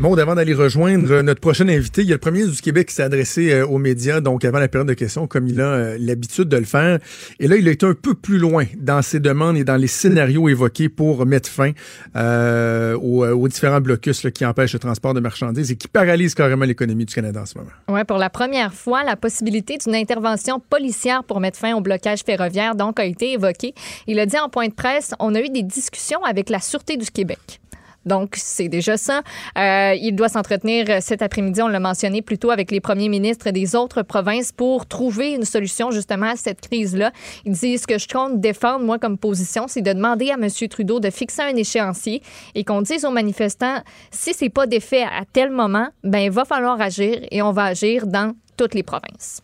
Bon, 0.00 0.14
avant 0.16 0.34
d'aller 0.34 0.54
rejoindre 0.54 1.20
notre 1.20 1.42
prochain 1.42 1.68
invité, 1.68 2.00
il 2.00 2.08
y 2.08 2.12
a 2.12 2.14
le 2.14 2.20
premier 2.20 2.46
du 2.46 2.58
Québec 2.62 2.88
qui 2.88 2.94
s'est 2.94 3.02
adressé 3.02 3.52
euh, 3.52 3.66
aux 3.66 3.76
médias, 3.76 4.22
donc 4.22 4.46
avant 4.46 4.58
la 4.58 4.66
période 4.66 4.88
de 4.88 4.94
questions, 4.94 5.26
comme 5.26 5.46
il 5.46 5.60
a 5.60 5.64
euh, 5.64 5.96
l'habitude 6.00 6.48
de 6.48 6.56
le 6.56 6.64
faire. 6.64 7.00
Et 7.38 7.46
là, 7.46 7.56
il 7.56 7.68
a 7.68 7.70
été 7.70 7.84
un 7.84 7.92
peu 7.92 8.14
plus 8.14 8.38
loin 8.38 8.64
dans 8.78 9.02
ses 9.02 9.20
demandes 9.20 9.58
et 9.58 9.64
dans 9.64 9.76
les 9.76 9.88
scénarios 9.88 10.48
évoqués 10.48 10.88
pour 10.88 11.26
mettre 11.26 11.50
fin 11.50 11.72
euh, 12.16 12.94
aux, 12.94 13.46
différents 13.46 13.82
blocus 13.82 14.26
qui 14.34 14.46
empêchent 14.46 14.72
le 14.72 14.78
transport 14.78 15.12
de 15.12 15.20
marchandises 15.20 15.70
et 15.70 15.76
qui 15.76 15.86
paralysent 15.86 16.34
carrément 16.34 16.64
l'économie 16.64 17.04
du 17.04 17.14
Canada 17.14 17.42
en 17.42 17.46
ce 17.46 17.58
moment. 17.58 17.70
Oui, 17.88 18.02
pour 18.04 18.16
la 18.16 18.30
première 18.30 18.72
fois, 18.72 19.04
la 19.04 19.16
possibilité 19.16 19.76
d'une 19.76 19.94
intervention 19.94 20.60
policière 20.60 21.24
pour 21.24 21.40
mettre 21.40 21.58
fin 21.58 21.74
au 21.74 21.82
blocage 21.82 22.20
ferroviaire 22.24 22.74
donc 22.74 22.98
a 22.98 23.04
été 23.04 23.32
évoquée. 23.32 23.74
Il 24.06 24.18
a 24.18 24.24
dit 24.24 24.38
en 24.38 24.48
point 24.48 24.68
de 24.68 24.72
presse, 24.72 25.12
on 25.20 25.34
a 25.34 25.40
eu 25.42 25.50
des 25.50 25.62
discussions 25.62 26.24
avec 26.24 26.48
la 26.48 26.60
Sûreté 26.60 26.96
du 26.96 27.10
Québec. 27.10 27.60
Donc, 28.06 28.34
c'est 28.36 28.68
déjà 28.68 28.96
ça. 28.96 29.22
Euh, 29.58 29.94
il 30.00 30.14
doit 30.14 30.28
s'entretenir 30.28 31.02
cet 31.02 31.22
après-midi, 31.22 31.62
on 31.62 31.68
l'a 31.68 31.80
mentionné 31.80 32.22
plus 32.22 32.38
tôt, 32.38 32.50
avec 32.50 32.70
les 32.70 32.80
premiers 32.80 33.08
ministres 33.08 33.50
des 33.50 33.76
autres 33.76 34.02
provinces 34.02 34.52
pour 34.52 34.86
trouver 34.86 35.32
une 35.32 35.44
solution 35.44 35.90
justement 35.90 36.30
à 36.30 36.36
cette 36.36 36.60
crise-là. 36.60 37.12
Il 37.44 37.52
dit 37.52 37.78
ce 37.78 37.86
que 37.86 37.98
je 37.98 38.08
compte 38.08 38.40
défendre, 38.40 38.84
moi, 38.84 38.98
comme 38.98 39.18
position, 39.18 39.66
c'est 39.68 39.82
de 39.82 39.92
demander 39.92 40.30
à 40.30 40.34
M. 40.34 40.48
Trudeau 40.68 41.00
de 41.00 41.10
fixer 41.10 41.42
un 41.42 41.56
échéancier 41.56 42.22
et 42.54 42.64
qu'on 42.64 42.82
dise 42.82 43.04
aux 43.04 43.10
manifestants, 43.10 43.82
si 44.10 44.34
c'est 44.34 44.48
pas 44.48 44.66
défait 44.66 45.02
à 45.02 45.24
tel 45.30 45.50
moment, 45.50 45.88
ben 46.04 46.18
il 46.18 46.30
va 46.30 46.44
falloir 46.44 46.80
agir 46.80 47.20
et 47.30 47.42
on 47.42 47.52
va 47.52 47.64
agir 47.64 48.06
dans 48.06 48.34
toutes 48.56 48.74
les 48.74 48.82
provinces. 48.82 49.42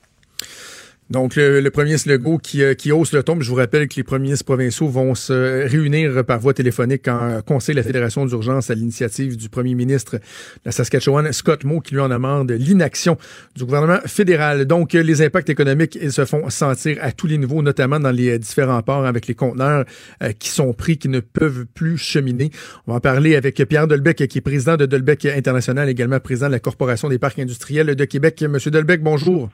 Donc, 1.09 1.37
le, 1.37 1.61
le, 1.61 1.71
premier 1.71 1.95
Legault 2.05 2.39
qui, 2.39 2.65
euh, 2.65 2.75
qui 2.75 2.91
hausse 2.91 3.13
le 3.13 3.23
ton. 3.23 3.41
Je 3.41 3.49
vous 3.49 3.55
rappelle 3.55 3.87
que 3.87 3.95
les 3.95 4.03
premiers 4.03 4.25
ministres 4.25 4.45
provinciaux 4.45 4.89
vont 4.89 5.15
se 5.15 5.69
réunir 5.69 6.25
par 6.25 6.41
voie 6.41 6.53
téléphonique 6.53 7.07
en 7.07 7.43
conseil 7.43 7.77
de 7.77 7.81
la 7.81 7.87
Fédération 7.87 8.27
d'urgence 8.27 8.71
à 8.71 8.75
l'initiative 8.75 9.37
du 9.37 9.49
premier 9.49 9.77
ministre 9.77 10.17
de 10.17 10.21
la 10.65 10.73
Saskatchewan, 10.73 11.33
Scott 11.33 11.63
Moe, 11.63 11.81
qui 11.81 11.95
lui 11.95 12.01
en 12.01 12.11
amende 12.11 12.51
l'inaction 12.51 13.17
du 13.55 13.65
gouvernement 13.65 14.01
fédéral. 14.07 14.65
Donc, 14.65 14.95
les 14.95 15.23
impacts 15.23 15.49
économiques, 15.49 15.97
ils 16.01 16.11
se 16.11 16.25
font 16.25 16.51
sentir 16.51 16.99
à 17.01 17.13
tous 17.13 17.29
les 17.29 17.39
niveaux, 17.39 17.63
notamment 17.63 18.01
dans 18.01 18.11
les 18.11 18.37
différents 18.41 18.83
ports 18.83 19.07
avec 19.07 19.29
les 19.29 19.35
conteneurs 19.35 19.85
euh, 20.25 20.33
qui 20.33 20.49
sont 20.49 20.73
pris, 20.73 20.99
qui 20.99 21.09
ne 21.09 21.21
peuvent 21.21 21.67
plus 21.73 21.99
cheminer. 21.99 22.51
On 22.89 22.91
va 22.91 22.97
en 22.97 23.01
parler 23.01 23.37
avec 23.37 23.65
Pierre 23.69 23.87
Delbecq, 23.87 24.27
qui 24.27 24.39
est 24.39 24.41
président 24.41 24.77
de 24.77 24.87
Delbecq 24.87 25.27
International, 25.27 25.89
également 25.89 26.19
président 26.19 26.49
de 26.49 26.53
la 26.53 26.59
Corporation 26.59 27.09
des 27.09 27.21
parcs 27.21 27.39
industriels 27.39 27.95
de 27.95 28.05
Québec. 28.07 28.43
Monsieur 28.43 28.73
Delbecq, 28.73 29.03
bonjour. 29.03 29.51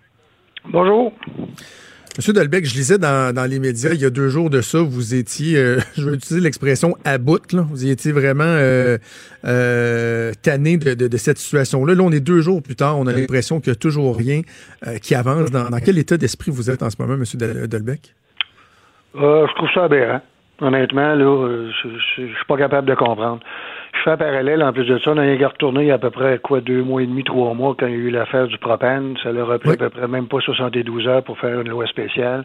Bonjour. 0.68 1.12
Monsieur 2.16 2.35
Delbecq, 2.35 2.66
je 2.66 2.75
lisais 2.75 2.98
dans, 2.98 3.35
dans, 3.35 3.51
les 3.51 3.59
médias 3.59 3.90
il 3.94 4.01
y 4.01 4.05
a 4.05 4.11
deux 4.11 4.29
jours 4.29 4.51
de 4.51 4.61
ça, 4.61 4.79
vous 4.83 5.14
étiez, 5.14 5.57
euh, 5.57 5.79
je 5.96 6.09
vais 6.09 6.14
utiliser 6.14 6.40
l'expression 6.40 6.94
à 7.07 7.16
bout, 7.16 7.53
là. 7.53 7.62
vous 7.62 7.90
étiez 7.90 8.12
vraiment 8.12 8.44
euh, 8.44 8.98
euh, 9.46 10.33
tanné 10.42 10.77
de, 10.77 10.92
de, 10.92 11.09
de, 11.09 11.16
cette 11.16 11.38
situation-là. 11.38 11.94
Là, 11.94 12.03
on 12.03 12.12
est 12.12 12.20
deux 12.20 12.42
jours 12.42 12.62
plus 12.62 12.77
tard, 12.77 12.98
on 12.98 13.07
a 13.07 13.12
l'impression 13.12 13.61
qu'il 13.61 13.70
n'y 13.70 13.77
a 13.77 13.81
toujours 13.81 14.16
rien 14.16 14.42
qui 15.01 15.14
avance. 15.14 15.51
Dans, 15.51 15.70
dans, 15.70 15.79
quel 15.79 15.96
état 15.96 16.18
d'esprit 16.18 16.51
vous 16.51 16.70
êtes 16.70 16.83
en 16.83 16.90
ce 16.90 16.96
moment, 17.01 17.16
Monsieur 17.16 17.38
Delbecq? 17.38 18.14
Je 19.14 19.55
trouve 19.55 19.68
ça 19.75 19.85
aberrant. 19.85 20.20
Honnêtement, 20.61 21.14
là, 21.14 21.70
je, 21.83 21.88
je 21.88 22.27
suis 22.27 22.46
pas 22.46 22.59
capable 22.59 22.88
de 22.88 22.94
comprendre. 22.94 23.40
Je 23.92 24.00
fais 24.02 24.11
un 24.11 24.16
parallèle, 24.16 24.62
en 24.62 24.72
plus 24.72 24.87
de 24.87 24.98
ça, 24.98 25.11
on 25.12 25.18
a 25.18 25.22
rien 25.22 25.48
retourné 25.48 25.83
il 25.83 25.87
y 25.88 25.90
a 25.90 25.94
à 25.94 25.98
peu 25.98 26.11
près, 26.11 26.38
quoi, 26.38 26.61
deux 26.61 26.83
mois 26.83 27.02
et 27.02 27.07
demi, 27.07 27.24
trois 27.24 27.55
mois, 27.55 27.74
quand 27.78 27.87
il 27.87 27.92
y 27.92 27.96
a 27.96 27.98
eu 27.98 28.11
l'affaire 28.11 28.46
du 28.46 28.59
propane. 28.59 29.16
Ça 29.22 29.33
leur 29.33 29.50
a 29.50 29.59
pris 29.59 29.70
oui. 29.70 29.74
à 29.74 29.78
peu 29.78 29.90
près 29.90 30.09
même 30.09 30.26
pas 30.26 30.40
72 30.40 31.07
heures 31.07 31.22
pour 31.22 31.38
faire 31.38 31.61
une 31.61 31.68
loi 31.68 31.87
spéciale. 31.87 32.44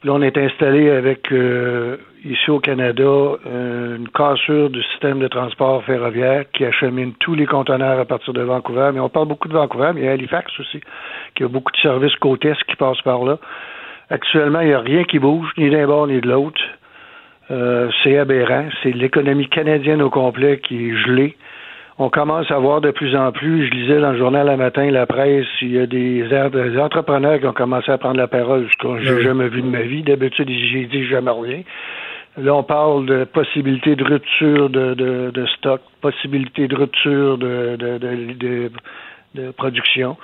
Puis 0.00 0.08
là, 0.10 0.14
on 0.14 0.22
est 0.22 0.36
installé 0.36 0.90
avec, 0.90 1.32
euh, 1.32 1.96
ici 2.24 2.50
au 2.50 2.60
Canada, 2.60 3.02
euh, 3.02 3.96
une 3.96 4.08
cassure 4.10 4.68
du 4.68 4.82
système 4.82 5.18
de 5.18 5.28
transport 5.28 5.82
ferroviaire 5.84 6.44
qui 6.52 6.66
achemine 6.66 7.14
tous 7.14 7.34
les 7.34 7.46
conteneurs 7.46 7.98
à 7.98 8.04
partir 8.04 8.34
de 8.34 8.42
Vancouver. 8.42 8.90
Mais 8.92 9.00
on 9.00 9.08
parle 9.08 9.28
beaucoup 9.28 9.48
de 9.48 9.54
Vancouver, 9.54 9.92
mais 9.94 10.02
il 10.02 10.04
y 10.04 10.08
a 10.08 10.12
Halifax 10.12 10.60
aussi, 10.60 10.80
qui 11.34 11.44
a 11.44 11.48
beaucoup 11.48 11.72
de 11.72 11.78
services 11.78 12.14
côte 12.16 12.44
est 12.44 12.62
qui 12.64 12.76
passent 12.76 13.00
par 13.02 13.24
là. 13.24 13.38
Actuellement, 14.10 14.60
il 14.60 14.68
n'y 14.68 14.74
a 14.74 14.80
rien 14.80 15.04
qui 15.04 15.18
bouge, 15.18 15.50
ni 15.56 15.70
d'un 15.70 15.86
bord 15.86 16.06
ni 16.06 16.20
de 16.20 16.28
l'autre. 16.28 16.60
Euh, 17.50 17.88
c'est 18.02 18.18
aberrant. 18.18 18.68
C'est 18.82 18.92
l'économie 18.92 19.48
canadienne 19.48 20.02
au 20.02 20.10
complet 20.10 20.58
qui 20.58 20.90
est 20.90 20.96
gelée. 20.96 21.36
On 21.98 22.10
commence 22.10 22.50
à 22.50 22.58
voir 22.58 22.82
de 22.82 22.90
plus 22.90 23.16
en 23.16 23.32
plus, 23.32 23.68
je 23.68 23.70
lisais 23.70 24.00
dans 24.00 24.12
le 24.12 24.18
journal 24.18 24.46
la 24.46 24.58
matin, 24.58 24.90
la 24.90 25.06
presse, 25.06 25.46
il 25.62 25.72
y 25.72 25.78
a 25.78 25.86
des, 25.86 26.24
des 26.24 26.78
entrepreneurs 26.78 27.40
qui 27.40 27.46
ont 27.46 27.54
commencé 27.54 27.90
à 27.90 27.96
prendre 27.96 28.18
la 28.18 28.26
parole, 28.26 28.68
ce 28.70 28.76
que 28.76 29.02
j'ai 29.02 29.22
jamais 29.22 29.48
vu 29.48 29.62
de 29.62 29.66
ma 29.66 29.80
vie. 29.80 30.02
D'habitude, 30.02 30.46
j'ai 30.46 30.84
dit 30.84 31.06
jamais 31.06 31.30
rien. 31.30 31.62
Là, 32.36 32.54
on 32.54 32.62
parle 32.62 33.06
de 33.06 33.24
possibilité 33.24 33.96
de 33.96 34.04
rupture 34.04 34.68
de, 34.68 34.92
de, 34.92 35.30
de 35.30 35.46
stock, 35.46 35.80
possibilité 36.02 36.68
de 36.68 36.76
rupture 36.76 37.38
de, 37.38 37.76
de, 37.76 37.96
de, 37.98 38.70
de 39.34 39.50
production 39.52 40.18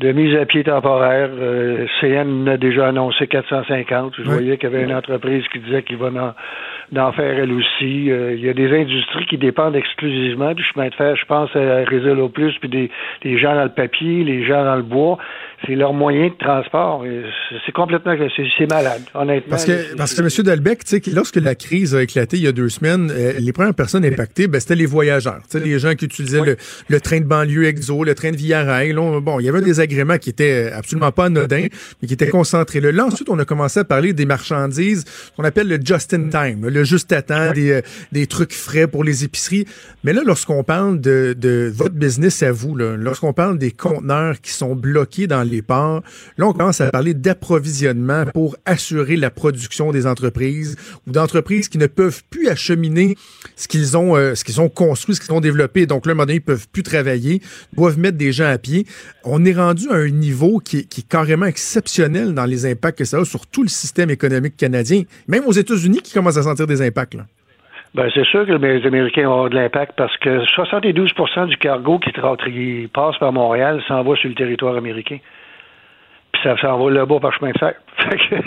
de 0.00 0.12
mise 0.12 0.36
à 0.36 0.44
pied 0.44 0.64
temporaire. 0.64 1.30
Euh, 1.32 1.86
CN 2.00 2.48
a 2.48 2.56
déjà 2.56 2.88
annoncé 2.88 3.26
450. 3.26 4.14
Je 4.16 4.22
oui. 4.22 4.28
voyais 4.28 4.56
qu'il 4.56 4.70
y 4.70 4.74
avait 4.74 4.84
une 4.84 4.94
entreprise 4.94 5.44
qui 5.52 5.60
disait 5.60 5.82
qu'il 5.82 5.96
va 5.96 6.08
en, 6.08 6.98
en, 6.98 7.12
faire 7.12 7.38
elle 7.38 7.52
aussi. 7.52 8.10
Euh, 8.10 8.34
il 8.34 8.44
y 8.44 8.48
a 8.48 8.54
des 8.54 8.72
industries 8.76 9.26
qui 9.26 9.38
dépendent 9.38 9.76
exclusivement 9.76 10.52
du 10.52 10.64
chemin 10.64 10.88
de 10.88 10.94
fer. 10.94 11.16
Je 11.16 11.24
pense 11.26 11.54
à 11.54 11.84
Réseau 11.84 12.28
Plus, 12.28 12.52
puis 12.58 12.68
des, 12.68 12.90
des 13.22 13.38
gens 13.38 13.54
dans 13.54 13.64
le 13.64 13.70
papier, 13.74 14.24
les 14.24 14.44
gens 14.44 14.64
dans 14.64 14.76
le 14.76 14.82
bois. 14.82 15.18
C'est 15.66 15.74
leur 15.74 15.92
moyen 15.92 16.28
de 16.28 16.34
transport. 16.38 17.04
C'est 17.64 17.72
complètement, 17.72 18.14
c'est 18.56 18.70
malade, 18.70 19.02
honnêtement. 19.14 19.50
Parce 19.50 19.64
que, 19.64 19.96
parce 19.96 20.14
que 20.14 20.22
M. 20.22 20.28
Sais, 20.84 21.00
lorsque 21.12 21.36
la 21.36 21.54
crise 21.54 21.94
a 21.94 22.02
éclaté 22.02 22.36
il 22.36 22.42
y 22.42 22.46
a 22.46 22.52
deux 22.52 22.68
semaines, 22.68 23.10
euh, 23.10 23.34
les 23.38 23.52
premières 23.52 23.74
personnes 23.74 24.04
impactées, 24.04 24.48
ben, 24.48 24.60
c'était 24.60 24.74
les 24.74 24.86
voyageurs. 24.86 25.40
Tu 25.50 25.58
sais, 25.58 25.64
les 25.64 25.78
gens 25.78 25.94
qui 25.94 26.04
utilisaient 26.04 26.40
oui. 26.40 26.48
le, 26.48 26.56
le, 26.88 27.00
train 27.00 27.20
de 27.20 27.24
banlieue 27.24 27.64
exo, 27.64 28.04
le 28.04 28.14
train 28.14 28.30
de 28.32 28.36
Via 28.36 28.64
Rail. 28.64 28.92
Là, 28.92 29.20
bon, 29.20 29.40
il 29.40 29.46
y 29.46 29.48
avait 29.48 29.62
des 29.62 29.80
agréments 29.80 30.18
qui 30.18 30.30
étaient 30.30 30.70
absolument 30.72 31.12
pas 31.12 31.26
anodins, 31.26 31.66
mais 32.00 32.08
qui 32.08 32.14
étaient 32.14 32.28
concentrés. 32.28 32.80
Là, 32.80 33.04
ensuite, 33.04 33.28
on 33.28 33.38
a 33.38 33.44
commencé 33.44 33.80
à 33.80 33.84
parler 33.84 34.12
des 34.12 34.26
marchandises 34.26 35.04
qu'on 35.36 35.44
appelle 35.44 35.68
le 35.68 35.78
just 35.82 36.12
in 36.12 36.28
time, 36.28 36.68
le 36.68 36.84
juste 36.84 37.12
à 37.12 37.22
temps, 37.22 37.48
oui. 37.48 37.54
des, 37.54 37.70
euh, 37.72 37.80
des 38.12 38.26
trucs 38.26 38.52
frais 38.52 38.86
pour 38.86 39.04
les 39.04 39.24
épiceries. 39.24 39.66
Mais 40.02 40.12
là, 40.12 40.22
lorsqu'on 40.24 40.64
parle 40.64 41.00
de, 41.00 41.34
de 41.38 41.70
votre 41.74 41.94
business 41.94 42.42
à 42.42 42.52
vous, 42.52 42.76
lorsqu'on 42.76 43.32
parle 43.32 43.58
des 43.58 43.70
conteneurs 43.70 44.40
qui 44.40 44.50
sont 44.50 44.74
bloqués 44.74 45.26
dans 45.26 45.42
les 45.42 45.53
ports, 45.62 46.02
là, 46.38 46.46
on 46.46 46.52
commence 46.52 46.80
à 46.80 46.90
parler 46.90 47.14
d'approvisionnement 47.14 48.24
pour 48.32 48.56
assurer 48.64 49.16
la 49.16 49.30
production 49.30 49.92
des 49.92 50.06
entreprises 50.06 50.76
ou 51.06 51.12
d'entreprises 51.12 51.68
qui 51.68 51.78
ne 51.78 51.86
peuvent 51.86 52.22
plus 52.30 52.48
acheminer 52.48 53.16
ce 53.56 53.68
qu'ils 53.68 53.96
ont, 53.96 54.16
euh, 54.16 54.34
ce 54.34 54.44
qu'ils 54.44 54.60
ont 54.60 54.68
construit, 54.68 55.14
ce 55.14 55.20
qu'ils 55.20 55.34
ont 55.34 55.40
développé. 55.40 55.86
Donc 55.86 56.06
là, 56.06 56.10
à 56.10 56.12
un 56.12 56.14
moment 56.14 56.26
donné, 56.26 56.36
ils 56.36 56.40
peuvent 56.40 56.68
plus 56.68 56.82
travailler, 56.82 57.40
doivent 57.72 57.98
mettre 57.98 58.18
des 58.18 58.32
gens 58.32 58.48
à 58.48 58.58
pied. 58.58 58.86
On 59.24 59.44
est 59.44 59.54
rendu 59.54 59.88
à 59.90 59.94
un 59.94 60.10
niveau 60.10 60.58
qui 60.58 60.78
est, 60.78 61.08
carrément 61.08 61.46
exceptionnel 61.46 62.34
dans 62.34 62.46
les 62.46 62.66
impacts 62.66 62.98
que 62.98 63.04
ça 63.04 63.18
a 63.18 63.24
sur 63.24 63.46
tout 63.46 63.62
le 63.62 63.68
système 63.68 64.10
économique 64.10 64.56
canadien, 64.56 65.02
même 65.28 65.44
aux 65.46 65.52
États-Unis 65.52 66.00
qui 66.02 66.12
commencent 66.12 66.36
à 66.36 66.42
sentir 66.42 66.66
des 66.66 66.82
impacts. 66.82 67.14
Là. 67.14 67.24
Ben, 67.94 68.10
c'est 68.12 68.24
sûr 68.24 68.44
que 68.44 68.52
les 68.52 68.84
Américains 68.84 69.22
avoir 69.22 69.48
de 69.48 69.54
l'impact 69.54 69.92
parce 69.96 70.16
que 70.16 70.44
72 70.46 71.12
du 71.48 71.56
cargo 71.58 72.00
qui, 72.00 72.10
qui 72.10 72.88
passe 72.92 73.16
par 73.18 73.32
Montréal 73.32 73.80
s'en 73.86 74.02
va 74.02 74.16
sur 74.16 74.28
le 74.28 74.34
territoire 74.34 74.76
américain. 74.76 75.18
Puis 76.44 76.50
ça 76.50 76.56
s'en 76.60 76.78
va 76.78 76.90
là-bas 76.90 77.20
par 77.20 77.32
chemin 77.32 77.52
de 77.52 77.58
fer. 77.58 77.74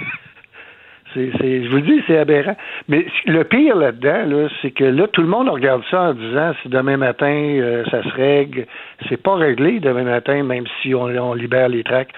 C'est, 1.13 1.31
c'est- 1.39 1.63
je 1.63 1.69
vous 1.69 1.77
le 1.77 1.81
dis, 1.83 2.03
c'est 2.05 2.17
aberrant. 2.17 2.55
Mais 2.89 3.05
le 3.25 3.43
pire 3.45 3.77
là-dedans, 3.77 4.25
là, 4.27 4.49
c'est 4.61 4.71
que 4.71 4.83
là, 4.83 5.07
tout 5.07 5.21
le 5.21 5.27
monde 5.29 5.47
regarde 5.47 5.81
ça 5.89 6.01
en 6.09 6.13
disant 6.13 6.51
si 6.61 6.67
demain 6.69 6.97
matin 6.97 7.25
euh, 7.33 7.85
ça 7.89 8.03
se 8.03 8.09
règle. 8.09 8.65
C'est 9.07 9.21
pas 9.23 9.35
réglé 9.35 9.79
demain 9.79 10.03
matin, 10.03 10.43
même 10.43 10.65
si 10.81 10.93
on, 10.93 11.05
on 11.05 11.33
libère 11.33 11.69
les 11.69 11.83
tracks. 11.83 12.09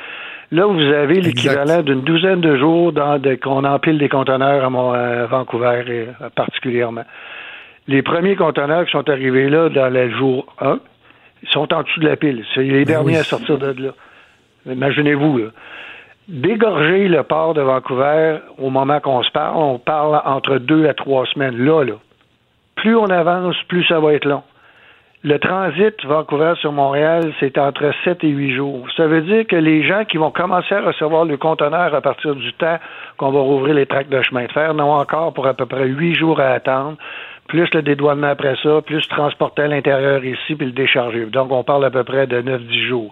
Là, 0.52 0.66
vous 0.66 0.82
avez 0.82 1.22
l'équivalent 1.22 1.84
d'une 1.84 2.02
douzaine 2.02 2.42
de 2.42 2.58
jours 2.58 2.92
dans 2.92 3.20
de- 3.20 3.36
qu'on 3.36 3.64
empile 3.64 4.00
des 4.00 4.10
conteneurs 4.10 4.66
à, 4.66 4.70
Mon- 4.72 4.92
à 4.92 5.28
Vancouver 5.28 5.84
euh, 5.88 6.06
particulièrement. 6.36 7.06
Les 7.88 8.02
premiers 8.02 8.36
conteneurs 8.36 8.86
qui 8.86 8.92
sont 8.92 9.08
arrivés 9.08 9.50
là 9.50 9.70
dans 9.70 9.90
le 9.94 10.10
jour 10.10 10.48
1, 10.60 10.80
ils 11.44 11.50
sont 11.50 11.72
en 11.74 11.84
dessous 11.84 12.00
de 12.00 12.08
la 12.10 12.16
pile. 12.18 12.44
C'est 12.56 12.64
les 12.64 12.86
derniers 12.86 13.18
à 13.18 13.24
sortir 13.24 13.60
de 13.60 13.84
là. 13.84 13.92
Imaginez-vous. 14.70 15.42
Dégorger 16.28 17.08
le 17.08 17.24
port 17.24 17.54
de 17.54 17.62
Vancouver 17.62 18.38
au 18.60 18.70
moment 18.70 19.00
qu'on 19.00 19.24
se 19.24 19.32
parle, 19.32 19.58
on 19.58 19.80
parle 19.80 20.22
entre 20.26 20.58
deux 20.58 20.88
à 20.88 20.94
trois 20.94 21.26
semaines. 21.26 21.58
Là, 21.58 21.84
là. 21.84 21.94
Plus 22.76 22.96
on 22.96 23.10
avance, 23.10 23.56
plus 23.68 23.84
ça 23.86 24.00
va 24.00 24.14
être 24.14 24.26
long. 24.26 24.44
Le 25.22 25.38
transit 25.38 25.94
Vancouver 26.06 26.54
sur 26.62 26.72
Montréal, 26.72 27.34
c'est 27.42 27.58
entre 27.58 27.92
7 28.06 28.24
et 28.24 28.30
8 28.30 28.56
jours. 28.56 28.88
Ça 28.96 29.06
veut 29.06 29.22
dire 29.22 29.46
que 29.48 29.56
les 29.58 29.86
gens 29.86 30.06
qui 30.06 30.16
vont 30.16 30.32
commencer 30.32 30.74
à 30.74 30.82
recevoir 30.82 31.26
le 31.26 31.36
conteneur 31.36 31.94
à 31.94 32.00
partir 32.00 32.36
du 32.36 32.54
temps 32.54 32.78
qu'on 33.18 33.32
va 33.32 33.40
rouvrir 33.42 33.74
les 33.74 33.86
tracts 33.86 34.10
de 34.10 34.22
chemin 34.22 34.46
de 34.46 34.52
fer 34.54 34.74
n'ont 34.74 34.94
encore 34.94 35.34
pour 35.34 35.46
à 35.46 35.54
peu 35.54 35.66
près 35.66 35.88
8 35.88 36.16
jours 36.16 36.40
à 36.40 36.52
attendre, 36.52 36.96
plus 37.50 37.68
le 37.74 37.82
dédouanement 37.82 38.28
après 38.28 38.56
ça, 38.64 38.82
plus 38.82 39.06
transporter 39.10 39.64
à 39.64 39.68
l'intérieur 39.68 40.24
ici, 40.24 40.56
puis 40.56 40.68
le 40.68 40.72
décharger. 40.72 41.26
Donc, 41.26 41.52
on 41.52 41.64
parle 41.66 41.84
à 41.84 41.90
peu 41.90 42.06
près 42.06 42.26
de 42.26 42.42
9-10 42.42 42.88
jours. 42.88 43.12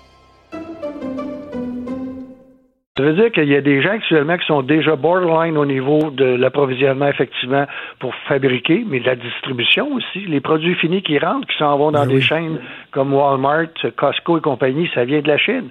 Ça 2.97 3.03
veut 3.03 3.13
dire 3.13 3.31
qu'il 3.31 3.47
y 3.47 3.55
a 3.55 3.61
des 3.61 3.81
gens 3.81 3.91
actuellement 3.91 4.37
qui 4.37 4.45
sont 4.45 4.63
déjà 4.63 4.97
borderline 4.97 5.57
au 5.57 5.65
niveau 5.65 6.11
de 6.11 6.25
l'approvisionnement, 6.25 7.07
effectivement, 7.07 7.65
pour 7.99 8.13
fabriquer, 8.27 8.83
mais 8.85 8.99
de 8.99 9.05
la 9.05 9.15
distribution 9.15 9.93
aussi. 9.93 10.25
Les 10.27 10.41
produits 10.41 10.75
finis 10.75 11.01
qui 11.01 11.17
rentrent, 11.17 11.47
qui 11.47 11.57
s'en 11.57 11.77
vont 11.77 11.91
dans 11.91 12.05
des 12.05 12.19
chaînes 12.19 12.59
comme 12.91 13.13
Walmart, 13.13 13.69
Costco 13.95 14.39
et 14.39 14.41
compagnie, 14.41 14.91
ça 14.93 15.05
vient 15.05 15.21
de 15.21 15.29
la 15.29 15.37
Chine. 15.37 15.69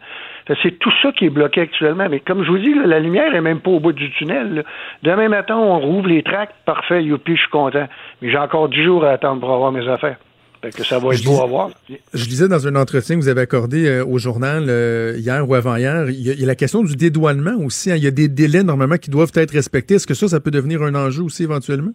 C'est 0.62 0.78
tout 0.78 0.92
ça 1.02 1.12
qui 1.12 1.26
est 1.26 1.30
bloqué 1.30 1.60
actuellement. 1.60 2.08
Mais 2.10 2.20
comme 2.20 2.42
je 2.42 2.50
vous 2.50 2.58
dis, 2.58 2.72
là, 2.72 2.86
la 2.86 3.00
lumière 3.00 3.34
est 3.34 3.42
même 3.42 3.60
pas 3.60 3.70
au 3.70 3.80
bout 3.80 3.92
du 3.92 4.10
tunnel. 4.12 4.54
là. 4.54 4.62
Demain 5.02 5.28
matin, 5.28 5.58
on 5.58 5.78
rouvre 5.78 6.08
les 6.08 6.22
tracts, 6.22 6.56
parfait, 6.64 7.04
youpi, 7.04 7.36
je 7.36 7.42
suis 7.42 7.50
content. 7.50 7.86
Mais 8.22 8.30
j'ai 8.30 8.38
encore 8.38 8.70
10 8.70 8.82
jours 8.82 9.04
à 9.04 9.10
attendre 9.10 9.40
pour 9.40 9.52
avoir 9.52 9.72
mes 9.72 9.86
affaires. 9.86 10.16
Fait 10.62 10.70
que 10.74 10.84
ça 10.84 10.98
va 10.98 11.08
être 11.08 11.18
Je 11.20 11.24
beau 11.24 11.36
dis- 11.36 11.40
à 11.42 11.46
voir. 11.46 11.70
Je 12.12 12.24
lisais 12.26 12.46
dans 12.48 12.66
un 12.66 12.76
entretien 12.76 13.16
que 13.16 13.22
vous 13.22 13.28
avez 13.28 13.40
accordé 13.40 13.86
euh, 13.88 14.04
au 14.04 14.18
journal 14.18 14.66
euh, 14.68 15.14
hier 15.16 15.48
ou 15.48 15.54
avant-hier, 15.54 16.10
il 16.10 16.20
y, 16.20 16.30
a, 16.30 16.34
il 16.34 16.40
y 16.40 16.44
a 16.44 16.46
la 16.46 16.54
question 16.54 16.82
du 16.82 16.96
dédouanement 16.96 17.56
aussi. 17.64 17.90
hein. 17.90 17.96
Il 17.96 18.04
y 18.04 18.06
a 18.06 18.10
des 18.10 18.28
délais 18.28 18.62
normalement 18.62 18.96
qui 18.96 19.10
doivent 19.10 19.32
être 19.34 19.52
respectés. 19.52 19.94
Est-ce 19.94 20.06
que 20.06 20.14
ça, 20.14 20.28
ça 20.28 20.38
peut 20.40 20.50
devenir 20.50 20.82
un 20.82 20.94
enjeu 20.94 21.22
aussi 21.22 21.44
éventuellement? 21.44 21.92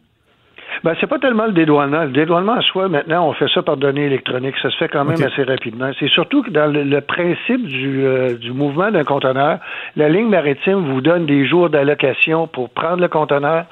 Ben, 0.83 0.93
c'est 0.99 1.07
pas 1.07 1.19
tellement 1.19 1.45
le 1.45 1.53
dédouanement. 1.53 2.03
Le 2.03 2.11
dédouanement 2.11 2.53
en 2.53 2.61
soi, 2.61 2.89
maintenant, 2.89 3.29
on 3.29 3.33
fait 3.33 3.47
ça 3.53 3.61
par 3.63 3.77
données 3.77 4.05
électroniques. 4.07 4.55
Ça 4.61 4.69
se 4.69 4.77
fait 4.77 4.89
quand 4.89 5.05
même 5.05 5.21
assez 5.23 5.43
rapidement. 5.43 5.91
C'est 5.99 6.09
surtout 6.09 6.43
que 6.43 6.49
dans 6.51 6.67
le, 6.71 6.83
le 6.83 7.01
principe 7.01 7.65
du, 7.65 8.03
euh, 8.05 8.33
du 8.35 8.51
mouvement 8.51 8.91
d'un 8.91 9.03
conteneur, 9.03 9.59
la 9.95 10.09
ligne 10.09 10.27
maritime 10.29 10.91
vous 10.91 11.01
donne 11.01 11.25
des 11.27 11.47
jours 11.47 11.69
d'allocation 11.69 12.47
pour 12.47 12.69
prendre 12.69 13.01
le 13.01 13.07
conteneur, 13.07 13.65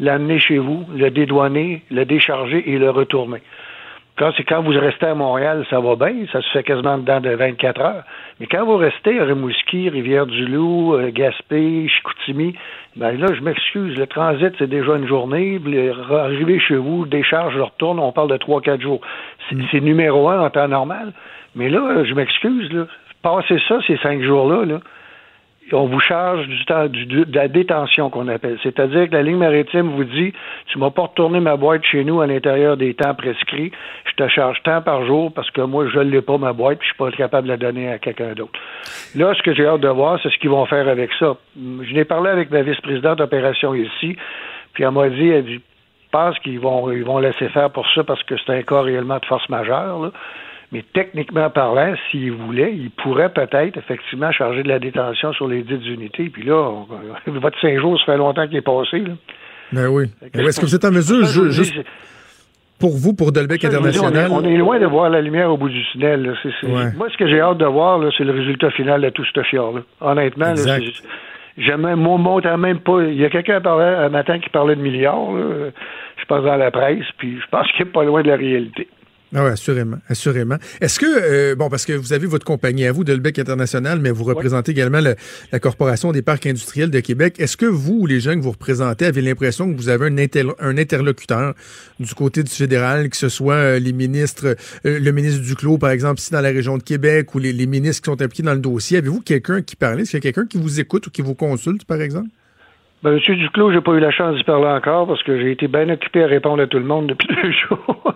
l'amener 0.00 0.38
chez 0.38 0.58
vous, 0.58 0.84
le 0.94 1.10
dédouaner, 1.10 1.82
le 1.90 2.04
décharger 2.04 2.62
et 2.70 2.78
le 2.78 2.90
retourner. 2.90 3.40
Quand 4.20 4.32
c'est 4.36 4.44
quand 4.44 4.60
vous 4.60 4.78
restez 4.78 5.06
à 5.06 5.14
Montréal, 5.14 5.64
ça 5.70 5.80
va 5.80 5.96
bien, 5.96 6.26
ça 6.30 6.42
se 6.42 6.50
fait 6.50 6.62
quasiment 6.62 6.98
dedans 6.98 7.20
de 7.20 7.30
24 7.30 7.80
heures. 7.80 8.02
Mais 8.38 8.46
quand 8.46 8.66
vous 8.66 8.76
restez 8.76 9.18
à 9.18 9.24
Rimouski, 9.24 9.88
Rivière-du-Loup, 9.88 10.92
euh, 10.92 11.10
Gaspé, 11.10 11.88
Chicoutimi, 11.88 12.54
ben 12.96 13.18
là, 13.18 13.28
je 13.32 13.40
m'excuse, 13.40 13.96
le 13.96 14.06
transit, 14.06 14.52
c'est 14.58 14.68
déjà 14.68 14.96
une 14.96 15.08
journée. 15.08 15.58
Arriver 16.10 16.60
chez 16.60 16.76
vous, 16.76 17.06
décharge, 17.06 17.54
je 17.54 17.60
retourne, 17.60 17.98
on 17.98 18.12
parle 18.12 18.28
de 18.28 18.36
3-4 18.36 18.82
jours. 18.82 19.00
C'est 19.48 19.56
c'est 19.72 19.80
numéro 19.80 20.28
un 20.28 20.44
en 20.44 20.50
temps 20.50 20.68
normal. 20.68 21.14
Mais 21.54 21.70
là, 21.70 22.04
je 22.04 22.12
m'excuse, 22.12 22.70
là. 22.74 22.84
Passez 23.22 23.58
ça, 23.68 23.78
ces 23.86 23.96
cinq 23.98 24.20
jours-là, 24.20 24.66
là, 24.66 24.80
on 25.72 25.86
vous 25.86 26.00
charge 26.00 26.46
du 26.46 26.64
temps 26.64 26.86
du- 26.86 27.06
de 27.06 27.34
la 27.34 27.48
détention 27.48 28.10
qu'on 28.10 28.28
appelle. 28.28 28.58
C'est-à-dire 28.62 29.08
que 29.08 29.14
la 29.14 29.22
ligne 29.22 29.36
maritime 29.38 29.88
vous 29.90 30.04
dit 30.04 30.32
tu 30.66 30.78
m'as 30.78 30.90
pas 30.90 31.02
retourné 31.02 31.40
ma 31.40 31.56
boîte 31.56 31.84
chez 31.84 32.04
nous 32.04 32.20
à 32.20 32.26
l'intérieur 32.26 32.76
des 32.76 32.94
temps 32.94 33.14
prescrits, 33.14 33.72
je 34.04 34.12
te 34.14 34.28
charge 34.28 34.62
tant 34.62 34.82
par 34.82 35.04
jour 35.06 35.32
parce 35.32 35.50
que 35.50 35.60
moi 35.60 35.86
je 35.92 36.00
l'ai 36.00 36.22
pas 36.22 36.38
ma 36.38 36.52
boîte 36.52 36.78
puis 36.78 36.88
je 36.88 36.94
suis 36.94 36.98
pas 36.98 37.10
capable 37.16 37.46
de 37.48 37.52
la 37.52 37.56
donner 37.58 37.90
à 37.90 37.98
quelqu'un 37.98 38.32
d'autre. 38.34 38.58
Là, 39.14 39.32
ce 39.34 39.42
que 39.42 39.54
j'ai 39.54 39.66
hâte 39.66 39.80
de 39.80 39.88
voir, 39.88 40.18
c'est 40.22 40.30
ce 40.30 40.38
qu'ils 40.38 40.50
vont 40.50 40.66
faire 40.66 40.88
avec 40.88 41.10
ça. 41.18 41.36
Je 41.56 41.94
n'ai 41.94 42.04
parlé 42.04 42.30
avec 42.30 42.50
ma 42.50 42.62
vice-présidente 42.62 43.18
d'opération 43.18 43.74
ici, 43.74 44.16
puis 44.72 44.84
elle 44.84 44.90
m'a 44.92 45.08
dit, 45.08 45.28
elle 45.28 45.44
dit, 45.44 45.60
pense 46.12 46.38
qu'ils 46.40 46.58
vont 46.58 46.90
ils 46.90 47.04
vont 47.04 47.18
laisser 47.18 47.48
faire 47.50 47.70
pour 47.70 47.86
ça 47.94 48.02
parce 48.02 48.22
que 48.24 48.34
c'est 48.36 48.52
un 48.52 48.62
cas 48.62 48.80
réellement 48.82 49.18
de 49.18 49.26
force 49.26 49.48
majeure. 49.48 50.00
là. 50.00 50.10
Mais 50.72 50.84
techniquement 50.92 51.50
parlant, 51.50 51.94
s'ils 52.10 52.30
voulaient, 52.32 52.72
ils 52.72 52.90
pourraient 52.90 53.32
peut-être 53.32 53.76
effectivement 53.76 54.30
charger 54.30 54.62
de 54.62 54.68
la 54.68 54.78
détention 54.78 55.32
sur 55.32 55.48
les 55.48 55.62
dites 55.62 55.84
unités. 55.84 56.28
Puis 56.30 56.44
là, 56.44 56.54
on- 56.56 56.86
votre 57.40 57.60
cinq 57.60 57.78
jours, 57.80 57.98
ça 57.98 58.12
fait 58.12 58.18
longtemps 58.18 58.46
qu'il 58.46 58.56
est 58.56 58.60
passé. 58.62 59.00
Là. 59.00 59.14
Ben 59.72 59.88
oui. 59.88 60.06
Ben. 60.32 60.46
Est-ce 60.46 60.60
que 60.60 60.66
vous 60.66 60.74
êtes 60.74 60.84
en 60.84 60.92
mesure, 60.92 61.24
je 61.26 61.50
juste 61.50 61.74
pour 62.78 62.96
vous, 62.96 63.12
pour 63.14 63.30
Delbec 63.32 63.60
dis, 63.60 63.66
International? 63.66 64.28
On 64.30 64.42
est, 64.42 64.46
on 64.46 64.50
est 64.50 64.56
loin 64.56 64.78
de 64.78 64.86
voir 64.86 65.10
la 65.10 65.20
lumière 65.20 65.50
au 65.52 65.56
bout 65.56 65.68
du 65.68 65.82
tunnel. 65.92 66.22
là. 66.22 66.32
Ouais. 66.62 66.92
Moi, 66.96 67.08
ce 67.12 67.16
que 67.18 67.28
j'ai 67.28 67.40
hâte 67.40 67.58
de 67.58 67.66
voir, 67.66 68.00
c'est 68.16 68.24
le 68.24 68.32
résultat 68.32 68.70
final 68.70 69.02
de 69.02 69.10
tout 69.10 69.24
ce 69.34 69.42
fior. 69.42 69.74
Là. 69.74 69.82
Honnêtement, 70.00 70.54
Jamais, 71.58 71.94
moi, 71.96 72.16
montant 72.16 72.56
même 72.56 72.78
pas. 72.78 73.02
Il 73.02 73.20
y 73.20 73.24
a 73.24 73.28
quelqu'un 73.28 73.60
un 73.64 74.08
matin 74.08 74.38
qui 74.38 74.48
parlait 74.48 74.76
de 74.76 74.80
milliards, 74.80 75.32
là, 75.32 75.70
je 76.16 76.24
pense 76.24 76.44
dans 76.44 76.56
la 76.56 76.70
presse, 76.70 77.04
puis 77.18 77.38
je 77.40 77.46
pense 77.50 77.70
qu'il 77.72 77.84
n'est 77.84 77.90
pas 77.92 78.04
loin 78.04 78.22
de 78.22 78.28
la 78.28 78.36
réalité. 78.36 78.88
Ah 79.32 79.44
oui, 79.44 79.50
assurément, 79.50 79.98
assurément. 80.08 80.56
Est-ce 80.80 80.98
que, 80.98 81.06
euh, 81.06 81.54
bon, 81.54 81.68
parce 81.68 81.86
que 81.86 81.92
vous 81.92 82.12
avez 82.12 82.26
votre 82.26 82.44
compagnie 82.44 82.84
à 82.86 82.90
vous, 82.90 83.04
Delbec 83.04 83.38
International, 83.38 84.00
mais 84.00 84.10
vous 84.10 84.24
représentez 84.24 84.72
également 84.72 85.00
le- 85.00 85.14
la 85.52 85.60
Corporation 85.60 86.10
des 86.10 86.20
parcs 86.22 86.46
industriels 86.46 86.90
de 86.90 86.98
Québec. 86.98 87.36
Est-ce 87.38 87.56
que 87.56 87.66
vous 87.66 87.98
ou 88.00 88.06
les 88.06 88.18
gens 88.18 88.34
que 88.34 88.40
vous 88.40 88.50
représentez 88.50 89.04
avez 89.06 89.20
l'impression 89.22 89.70
que 89.72 89.76
vous 89.76 89.88
avez 89.88 90.06
un, 90.06 90.18
inter- 90.18 90.50
un 90.58 90.76
interlocuteur 90.76 91.54
du 92.00 92.12
côté 92.14 92.42
du 92.42 92.50
fédéral, 92.50 93.08
que 93.08 93.16
ce 93.16 93.28
soit 93.28 93.54
euh, 93.54 93.78
les 93.78 93.92
ministres, 93.92 94.56
euh, 94.84 94.98
le 94.98 95.10
ministre 95.12 95.42
Duclos, 95.44 95.78
par 95.78 95.90
exemple, 95.90 96.18
ici 96.18 96.32
dans 96.32 96.40
la 96.40 96.48
région 96.48 96.76
de 96.76 96.82
Québec, 96.82 97.32
ou 97.34 97.38
les, 97.38 97.52
les 97.52 97.66
ministres 97.66 98.02
qui 98.02 98.10
sont 98.10 98.20
impliqués 98.20 98.42
dans 98.42 98.54
le 98.54 98.58
dossier? 98.58 98.98
Avez-vous 98.98 99.20
quelqu'un 99.20 99.62
qui 99.62 99.76
parle? 99.76 100.00
Est-ce 100.00 100.10
qu'il 100.10 100.18
y 100.24 100.26
a 100.28 100.32
quelqu'un 100.32 100.46
qui 100.48 100.58
vous 100.58 100.80
écoute 100.80 101.06
ou 101.06 101.10
qui 101.10 101.22
vous 101.22 101.36
consulte, 101.36 101.84
par 101.84 102.00
exemple? 102.00 102.28
Ben, 103.04 103.12
Monsieur 103.12 103.36
Duclos, 103.36 103.72
j'ai 103.72 103.80
pas 103.80 103.92
eu 103.92 104.00
la 104.00 104.10
chance 104.10 104.36
d'y 104.36 104.42
parler 104.42 104.66
encore 104.66 105.06
parce 105.06 105.22
que 105.22 105.38
j'ai 105.40 105.52
été 105.52 105.68
bien 105.68 105.88
occupé 105.88 106.24
à 106.24 106.26
répondre 106.26 106.62
à 106.62 106.66
tout 106.66 106.78
le 106.80 106.84
monde 106.84 107.06
depuis 107.10 107.28
deux 107.42 107.52
jours. 107.52 108.14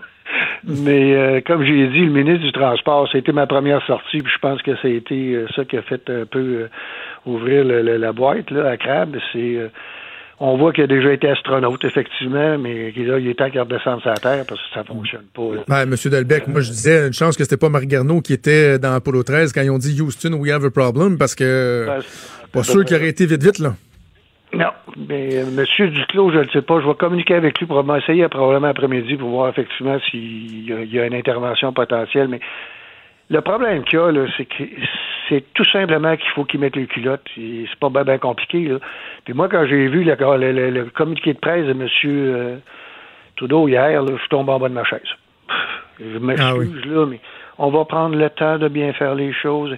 Mais 0.64 1.14
euh, 1.14 1.40
comme 1.46 1.64
j'ai 1.64 1.86
dit, 1.88 2.00
le 2.04 2.10
ministre 2.12 2.44
du 2.44 2.52
Transport, 2.52 3.08
été 3.14 3.32
ma 3.32 3.46
première 3.46 3.84
sortie, 3.86 4.18
puis 4.18 4.32
je 4.32 4.38
pense 4.38 4.60
que 4.62 4.74
ça 4.76 4.88
a 4.88 4.90
été 4.90 5.34
euh, 5.34 5.46
ça 5.54 5.64
qui 5.64 5.76
a 5.76 5.82
fait 5.82 6.02
un 6.08 6.24
peu 6.26 6.38
euh, 6.38 6.68
ouvrir 7.26 7.64
le- 7.64 7.82
le- 7.82 7.96
la 7.96 8.12
boîte 8.12 8.50
là, 8.50 8.70
à 8.70 8.76
crabe. 8.76 9.16
C'est 9.32 9.58
on 10.40 10.56
voit 10.56 10.72
qu'il 10.72 10.82
a 10.82 10.86
déjà 10.88 11.12
été 11.12 11.28
astronaute, 11.28 11.84
effectivement, 11.84 12.58
mais 12.58 12.90
qu'il- 12.92 13.06
là, 13.06 13.18
il 13.20 13.28
est 13.28 13.34
temps 13.34 13.48
qu'il 13.48 13.60
redescende 13.60 14.00
sa 14.02 14.14
terre 14.14 14.44
parce 14.48 14.60
que 14.60 14.66
ça 14.74 14.82
fonctionne 14.82 15.22
pas. 15.32 15.42
Ben, 15.68 15.86
Monsieur 15.86 16.10
Delbec, 16.10 16.48
moi 16.48 16.60
je 16.60 16.70
disais 16.70 17.06
une 17.06 17.12
chance 17.12 17.36
que 17.36 17.44
c'était 17.44 17.56
pas 17.56 17.68
Marc 17.68 17.84
Garneau 17.84 18.20
qui 18.20 18.32
était 18.32 18.78
dans 18.80 18.94
Apollo 18.94 19.22
13 19.22 19.52
quand 19.52 19.62
ils 19.62 19.70
ont 19.70 19.78
dit 19.78 19.98
Houston, 20.00 20.32
we 20.34 20.50
have 20.50 20.64
a 20.64 20.70
problem, 20.70 21.18
parce 21.18 21.34
que 21.36 21.84
Ben, 21.86 22.00
pas 22.52 22.62
sûr 22.64 22.84
qu'il 22.84 22.96
aurait 22.96 23.08
été 23.08 23.26
vite 23.26 23.42
vite 23.44 23.58
là. 23.60 23.74
Non, 24.56 24.70
mais 25.08 25.36
euh, 25.36 25.46
Monsieur 25.50 25.88
Duclos, 25.88 26.30
je 26.32 26.38
ne 26.38 26.48
sais 26.48 26.62
pas. 26.62 26.80
Je 26.80 26.86
vais 26.86 26.94
communiquer 26.94 27.34
avec 27.34 27.58
lui 27.58 27.66
pour 27.66 27.82
m'essayer 27.84 28.26
probablement 28.28 28.68
après-midi 28.68 29.16
pour 29.16 29.30
voir 29.30 29.48
effectivement 29.48 29.98
s'il 30.10 30.70
y, 30.70 30.86
y 30.94 31.00
a 31.00 31.06
une 31.06 31.14
intervention 31.14 31.72
potentielle. 31.72 32.28
Mais 32.28 32.40
le 33.30 33.40
problème 33.40 33.84
qu'il 33.84 33.98
y 33.98 34.02
a, 34.02 34.12
c'est 34.36 34.44
que 34.44 34.64
c'est 35.28 35.44
tout 35.54 35.64
simplement 35.64 36.16
qu'il 36.16 36.28
faut 36.30 36.44
qu'il 36.44 36.60
mette 36.60 36.76
les 36.76 36.86
culottes. 36.86 37.26
C'est 37.34 37.66
pas 37.80 37.88
bien 37.88 38.04
ben 38.04 38.18
compliqué. 38.18 38.68
Là. 38.68 38.78
Puis 39.24 39.32
moi, 39.34 39.48
quand 39.48 39.64
j'ai 39.66 39.88
vu 39.88 40.04
le, 40.04 40.14
le- 40.36 40.52
le- 40.52 40.70
le 40.70 40.84
communiqué 40.86 41.32
de 41.32 41.38
presse 41.38 41.64
de 41.66 41.70
M. 41.72 41.88
euh, 42.04 42.56
Trudeau 43.36 43.66
hier, 43.68 44.02
là, 44.02 44.12
je 44.22 44.28
tombe 44.28 44.48
en 44.50 44.58
bas 44.58 44.68
de 44.68 44.74
ma 44.74 44.84
chaise. 44.84 45.00
Je 45.98 46.18
m'excuse, 46.18 46.46
Ah 46.50 46.56
oui. 46.56 46.70
là, 46.86 47.06
mais 47.06 47.20
on 47.58 47.70
va 47.70 47.84
prendre 47.84 48.16
le 48.16 48.28
temps 48.30 48.58
de 48.58 48.68
bien 48.68 48.92
faire 48.92 49.14
les 49.14 49.32
choses. 49.32 49.74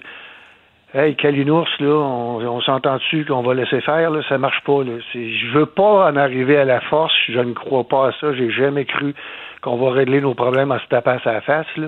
Hey, 0.93 1.15
Kalinours, 1.15 1.67
là, 1.81 1.89
on, 1.89 2.37
on 2.47 2.61
s'entend 2.61 2.95
dessus 2.95 3.25
qu'on 3.25 3.41
va 3.43 3.53
laisser 3.53 3.81
faire, 3.81 4.09
là, 4.09 4.21
ça 4.29 4.37
marche 4.37 4.61
pas. 4.65 4.83
Là. 4.83 4.93
Je 5.13 5.51
veux 5.57 5.65
pas 5.65 6.09
en 6.09 6.15
arriver 6.15 6.57
à 6.57 6.63
la 6.65 6.79
force, 6.81 7.13
je 7.27 7.39
ne 7.39 7.53
crois 7.53 7.83
pas 7.83 8.07
à 8.07 8.11
ça, 8.21 8.33
j'ai 8.33 8.49
jamais 8.49 8.85
cru 8.85 9.13
qu'on 9.61 9.75
va 9.75 9.91
régler 9.91 10.21
nos 10.21 10.33
problèmes 10.33 10.71
en 10.71 10.79
se 10.79 10.85
tapant 10.87 11.17
à 11.23 11.33
la 11.33 11.41
face. 11.41 11.67
Là. 11.75 11.87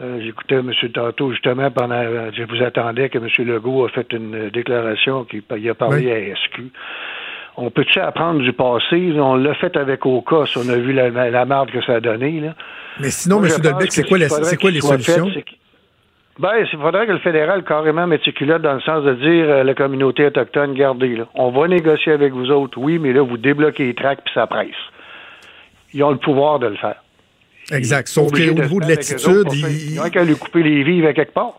Euh, 0.00 0.20
J'écoutais 0.22 0.54
M. 0.56 0.70
tantôt, 0.94 1.32
justement, 1.32 1.68
pendant 1.72 2.00
je 2.32 2.44
vous 2.44 2.62
attendais 2.62 3.08
que 3.08 3.18
M. 3.18 3.26
Legault 3.48 3.86
a 3.86 3.88
fait 3.88 4.06
une 4.12 4.50
déclaration 4.50 5.24
qu'il 5.24 5.42
il 5.56 5.68
a 5.68 5.74
parlé 5.74 6.06
Oui. 6.06 6.12
à 6.32 6.36
SQ. 6.36 6.60
On 7.56 7.70
peut-tu 7.70 7.98
apprendre 7.98 8.40
du 8.40 8.52
passé? 8.52 9.12
On 9.18 9.34
l'a 9.34 9.54
fait 9.54 9.76
avec 9.76 10.06
Ocas, 10.06 10.52
on 10.56 10.68
a 10.68 10.76
vu 10.76 10.92
la, 10.92 11.08
la 11.10 11.44
marde 11.44 11.72
que 11.72 11.82
ça 11.82 11.94
a 11.94 12.00
donné. 12.00 12.38
Là. 12.38 12.54
Mais 13.00 13.10
sinon, 13.10 13.40
Moi, 13.40 13.48
M. 13.48 13.60
Delbecq, 13.60 13.90
c'est 13.92 14.06
quoi, 14.06 14.16
la- 14.18 14.28
quoi 14.28 14.70
les 14.70 14.80
fait, 14.80 14.86
solutions? 14.86 15.28
Ben, 16.38 16.50
il 16.60 16.78
faudrait 16.78 17.06
que 17.06 17.12
le 17.12 17.18
fédéral 17.18 17.64
carrément 17.64 18.06
méticuleux 18.06 18.58
dans 18.60 18.74
le 18.74 18.80
sens 18.80 19.02
de 19.04 19.14
dire 19.14 19.50
à 19.52 19.64
la 19.64 19.74
communauté 19.74 20.24
autochtone, 20.26 20.70
regardez, 20.70 21.16
là, 21.16 21.24
on 21.34 21.50
va 21.50 21.66
négocier 21.66 22.12
avec 22.12 22.32
vous 22.32 22.50
autres, 22.50 22.78
oui, 22.78 22.98
mais 23.00 23.12
là, 23.12 23.22
vous 23.22 23.36
débloquez 23.36 23.86
les 23.86 23.94
tracts 23.94 24.22
puis 24.24 24.34
ça 24.34 24.46
presse. 24.46 24.68
Ils 25.94 26.04
ont 26.04 26.10
le 26.10 26.18
pouvoir 26.18 26.58
de 26.60 26.68
le 26.68 26.76
faire. 26.76 27.02
Exact. 27.72 28.06
Sauf 28.08 28.30
qu'au 28.30 28.38
niveau 28.38 28.80
de 28.80 28.88
l'attitude, 28.88 29.28
autres 29.28 29.44
pour 29.44 29.54
ça. 29.54 29.68
il- 29.68 29.94
Ils 29.94 30.00
ont 30.00 30.08
qu'à 30.10 30.22
lui 30.24 30.36
couper 30.36 30.62
les 30.62 30.82
vives 30.84 31.06
à 31.06 31.12
quelque 31.12 31.32
part. 31.34 31.58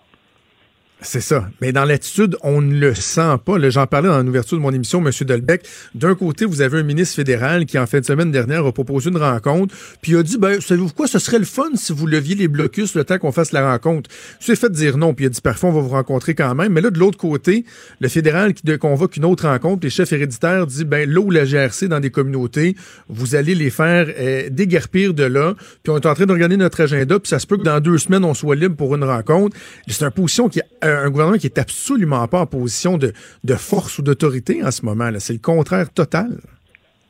C'est 1.02 1.22
ça. 1.22 1.50
Mais 1.62 1.72
dans 1.72 1.86
l'attitude, 1.86 2.36
on 2.43 2.62
ne 2.62 2.78
le 2.78 2.93
sent 2.93 3.38
pas. 3.45 3.70
J'en 3.70 3.88
parlais 3.88 4.10
dans 4.10 4.22
l'ouverture 4.22 4.58
de 4.58 4.62
mon 4.62 4.74
émission, 4.74 5.00
M. 5.00 5.12
Delbecq. 5.22 5.66
D'un 5.95 6.14
côté, 6.14 6.43
vous 6.43 6.62
avez 6.62 6.80
un 6.80 6.84
ministre 6.84 7.16
fédéral 7.16 7.66
qui, 7.66 7.80
en 7.80 7.88
fin 7.88 8.02
de 8.02 8.06
semaine 8.06 8.32
dernière, 8.32 8.66
a 8.66 8.74
proposé 8.74 9.10
une 9.10 9.18
rencontre, 9.18 9.74
puis 10.02 10.12
il 10.12 10.18
a 10.18 10.24
dit, 10.24 10.38
ben, 10.38 10.60
savez-vous 10.60 10.89
quoi, 10.89 11.08
ce 11.08 11.18
serait 11.18 11.39
le 11.39 11.45
fun 11.45 11.70
si 11.76 11.93
vous 11.93 12.06
leviez 12.06 12.36
les 12.36 12.50
blocus 12.50 12.95
le 12.95 13.06
temps 13.06 13.18
qu'on 13.18 13.32
fasse 13.32 13.54
la 13.54 13.72
rencontre. 13.72 14.10
Il 14.41 14.45
s'est 14.45 14.58
fait 14.58 14.72
dire 14.72 14.97
non, 14.97 15.14
puis 15.14 15.24
il 15.24 15.28
a 15.28 15.30
dit, 15.30 15.39
parfois, 15.39 15.70
on 15.70 15.74
va 15.74 15.80
vous 15.80 15.89
rencontrer 15.89 16.36
quand 16.36 16.54
même. 16.54 16.74
Mais 16.74 16.82
là, 16.82 16.89
de 16.89 17.00
l'autre 17.00 17.18
côté, 17.18 17.64
le 18.02 18.10
fédéral 18.10 18.54
qui 18.54 18.78
convoque 18.78 19.16
une 19.16 19.26
autre 19.26 19.47
rencontre, 19.47 19.84
les 19.84 19.89
chefs 19.89 20.12
héréditaires 20.12 20.68
dit, 20.68 20.84
ben, 20.84 21.10
là 21.10 21.22
où 21.22 21.32
la 21.32 21.45
GRC 21.45 21.88
dans 21.88 22.02
des 22.02 22.12
communautés, 22.12 22.76
vous 23.08 23.36
allez 23.36 23.56
les 23.56 23.70
faire 23.70 24.08
euh, 24.20 24.50
déguerpir 24.50 25.14
de 25.14 25.24
là, 25.24 25.54
puis 25.82 25.93
on 25.93 25.97
est 25.97 26.06
en 26.06 26.14
train 26.14 26.26
de 26.26 26.34
regarder 26.34 26.58
notre 26.58 26.82
agenda, 26.82 27.20
puis 27.20 27.30
ça 27.30 27.39
se 27.39 27.47
peut 27.47 27.56
que 27.56 27.64
dans 27.64 27.80
deux 27.80 27.97
semaines, 27.97 28.26
on 28.26 28.34
soit 28.34 28.58
libre 28.58 28.76
pour 28.76 28.93
une 28.95 29.06
rencontre. 29.06 29.56
C'est 29.88 30.04
une 30.04 30.12
position 30.12 30.50
qui, 30.50 30.60
euh, 30.84 30.89
un 30.90 31.10
gouvernement 31.10 31.38
qui 31.38 31.48
est 31.48 31.58
absolument 31.58 32.28
pas 32.28 32.42
en 32.42 32.46
position 32.46 32.98
de, 32.98 33.12
de 33.44 33.54
force 33.56 34.00
ou 34.00 34.02
d'autorité 34.02 34.64
en 34.64 34.72
ce 34.72 34.86
moment. 34.86 35.10
C'est 35.20 35.34
le 35.34 35.40
contraire 35.40 35.92
total. 35.94 36.40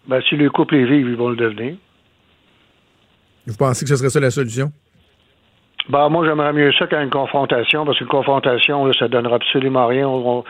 Ben, 0.07 0.21
s'ils 0.21 0.39
lui 0.39 0.49
coupent 0.49 0.71
les 0.71 0.85
vives, 0.85 1.07
ils 1.07 1.15
vont 1.15 1.29
le 1.29 1.35
devenir. 1.35 1.75
Vous 3.47 3.57
pensez 3.57 3.85
que 3.85 3.89
ce 3.89 3.95
serait 3.97 4.09
ça 4.09 4.19
la 4.19 4.31
solution? 4.31 4.71
Ben, 5.89 6.07
moi, 6.09 6.23
j'aimerais 6.25 6.53
mieux 6.53 6.71
ça 6.73 6.85
qu'une 6.85 7.09
confrontation, 7.09 7.83
parce 7.83 7.97
qu'une 7.97 8.07
confrontation, 8.07 8.85
là, 8.85 8.93
ça 8.97 9.07
donnera 9.07 9.37
absolument 9.37 9.87
rien. 9.87 10.07
On- 10.07 10.39
on- 10.39 10.43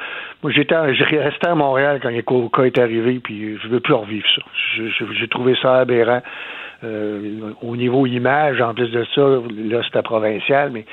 moi, 0.44 0.52
j'étais, 0.52 0.76
resté 0.76 1.48
à 1.48 1.56
Montréal 1.56 2.00
quand 2.02 2.10
le 2.10 2.50
cas 2.50 2.64
est 2.64 2.78
arrivé, 2.78 3.20
puis 3.24 3.58
je 3.62 3.68
veux 3.70 3.80
plus 3.80 3.94
revivre 3.94 4.28
ça. 4.36 4.42
J'ai 5.18 5.28
trouvé 5.30 5.56
ça 5.62 5.78
aberrant. 5.80 6.22
Euh, 6.84 7.52
au 7.62 7.76
niveau 7.76 8.06
image, 8.06 8.62
en 8.62 8.74
plus 8.74 8.90
de 8.90 9.06
ça, 9.16 9.22
là, 9.22 9.82
c'était 9.84 10.02
provincial, 10.02 10.72
mais 10.72 10.86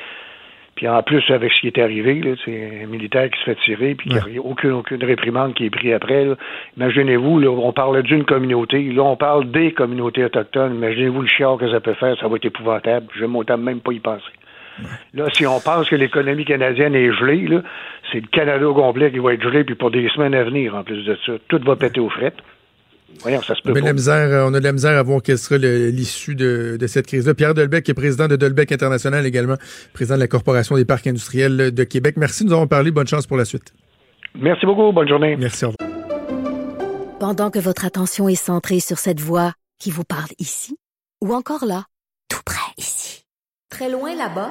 puis 0.76 0.86
en 0.88 1.02
plus, 1.02 1.24
avec 1.30 1.52
ce 1.52 1.60
qui 1.60 1.66
est 1.68 1.78
arrivé, 1.78 2.20
là, 2.20 2.34
c'est 2.44 2.82
un 2.84 2.86
militaire 2.86 3.30
qui 3.30 3.38
se 3.40 3.44
fait 3.44 3.56
tirer, 3.64 3.94
puis 3.94 4.10
qu'il 4.10 4.32
n'y 4.32 4.38
a 4.38 4.42
aucune, 4.42 4.72
aucune 4.72 5.02
réprimande 5.02 5.54
qui 5.54 5.64
est 5.64 5.70
prise 5.70 5.94
après. 5.94 6.26
Imaginez-vous, 6.76 7.40
là, 7.40 7.48
on 7.48 7.72
parle 7.72 8.02
d'une 8.02 8.24
communauté, 8.24 8.82
là, 8.92 9.02
on 9.02 9.16
parle 9.16 9.50
des 9.50 9.72
communautés 9.72 10.22
autochtones. 10.24 10.74
Imaginez-vous 10.74 11.22
le 11.22 11.28
chiard 11.28 11.56
que 11.56 11.70
ça 11.70 11.80
peut 11.80 11.94
faire, 11.94 12.14
ça 12.20 12.28
va 12.28 12.36
être 12.36 12.44
épouvantable. 12.44 13.06
Je 13.18 13.24
m'autant 13.24 13.56
même 13.56 13.80
pas 13.80 13.92
y 13.92 14.00
penser. 14.00 14.32
Là, 15.14 15.24
si 15.32 15.46
on 15.46 15.58
pense 15.60 15.88
que 15.88 15.96
l'économie 15.96 16.44
canadienne 16.44 16.94
est 16.94 17.10
gelée, 17.10 17.46
là, 17.46 17.62
c'est 18.12 18.20
le 18.20 18.26
Canada 18.26 18.68
au 18.68 18.74
complet 18.74 19.10
qui 19.10 19.18
va 19.18 19.32
être 19.32 19.42
gelé, 19.42 19.64
puis 19.64 19.74
pour 19.74 19.90
des 19.90 20.06
semaines 20.10 20.34
à 20.34 20.44
venir, 20.44 20.74
en 20.74 20.84
plus 20.84 21.02
de 21.04 21.16
ça. 21.24 21.32
Tout 21.48 21.60
va 21.64 21.76
péter 21.76 22.00
aux 22.00 22.10
frettes. 22.10 22.36
Voyons, 23.22 23.42
ça 23.42 23.54
se 23.54 23.60
On 23.64 23.64
peut 23.64 23.70
a, 23.70 23.74
de 23.74 23.80
pas. 23.80 23.86
la 23.86 23.92
misère, 23.92 24.14
euh, 24.28 24.44
on 24.48 24.54
a 24.54 24.58
de 24.58 24.64
la 24.64 24.72
misère 24.72 24.96
à 24.98 25.02
voir 25.02 25.22
quelle 25.22 25.38
sera 25.38 25.58
l'issue 25.58 26.34
de, 26.34 26.76
de 26.78 26.86
cette 26.86 27.06
crise-là. 27.06 27.34
Pierre 27.34 27.54
Delbecq, 27.54 27.88
est 27.88 27.94
président 27.94 28.28
de 28.28 28.36
Delbecq 28.36 28.72
International 28.72 29.24
également, 29.26 29.56
président 29.92 30.16
de 30.16 30.20
la 30.20 30.28
Corporation 30.28 30.76
des 30.76 30.84
parcs 30.84 31.06
industriels 31.06 31.72
de 31.72 31.84
Québec. 31.84 32.16
Merci 32.16 32.44
de 32.44 32.48
nous 32.48 32.54
avoir 32.54 32.68
parlé. 32.68 32.90
Bonne 32.90 33.06
chance 33.06 33.26
pour 33.26 33.36
la 33.36 33.44
suite. 33.44 33.72
Merci 34.34 34.66
beaucoup. 34.66 34.92
Bonne 34.92 35.08
journée. 35.08 35.36
Merci. 35.36 35.64
Au 35.64 35.72
revoir. 35.72 35.90
Pendant 37.18 37.50
que 37.50 37.58
votre 37.58 37.84
attention 37.86 38.28
est 38.28 38.34
centrée 38.34 38.80
sur 38.80 38.98
cette 38.98 39.20
voix 39.20 39.52
qui 39.80 39.90
vous 39.90 40.04
parle 40.04 40.30
ici, 40.38 40.76
ou 41.24 41.34
encore 41.34 41.64
là, 41.64 41.84
tout 42.28 42.42
près 42.44 42.70
ici, 42.76 43.24
très 43.70 43.90
loin 43.90 44.14
là-bas, 44.14 44.50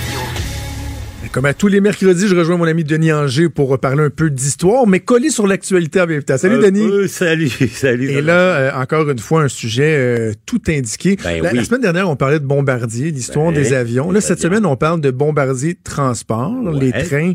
Comme 1.33 1.45
à 1.45 1.53
tous 1.53 1.67
les 1.69 1.79
mercredis, 1.79 2.27
je 2.27 2.35
rejoins 2.35 2.57
mon 2.57 2.65
ami 2.65 2.83
Denis 2.83 3.13
Anger 3.13 3.47
pour 3.47 3.79
parler 3.79 4.03
un 4.03 4.09
peu 4.09 4.29
d'histoire, 4.29 4.85
mais 4.85 4.99
collé 4.99 5.29
sur 5.29 5.47
l'actualité 5.47 6.05
même 6.05 6.23
temps. 6.23 6.37
Salut 6.37 6.55
Euh, 6.55 6.61
Denis. 6.61 6.81
euh, 6.85 7.07
salut, 7.07 7.47
salut. 7.73 8.09
Et 8.11 8.21
là, 8.21 8.33
euh, 8.33 8.71
encore 8.75 9.09
une 9.09 9.17
fois, 9.19 9.43
un 9.43 9.47
sujet 9.47 9.95
euh, 9.97 10.33
tout 10.45 10.59
indiqué. 10.67 11.15
Ben 11.23 11.41
la, 11.41 11.51
oui. 11.51 11.57
la 11.59 11.63
semaine 11.63 11.79
dernière, 11.79 12.09
on 12.09 12.17
parlait 12.17 12.39
de 12.39 12.45
bombardiers, 12.45 13.11
l'histoire 13.11 13.53
Ben, 13.53 13.63
des 13.63 13.71
avions. 13.71 14.11
Là, 14.11 14.19
cette 14.19 14.39
avions. 14.39 14.49
semaine, 14.57 14.65
on 14.65 14.75
parle 14.75 14.99
de 14.99 15.09
bombardiers 15.09 15.75
de 15.75 15.79
transport, 15.81 16.53
les 16.73 16.91
trains, 16.91 17.31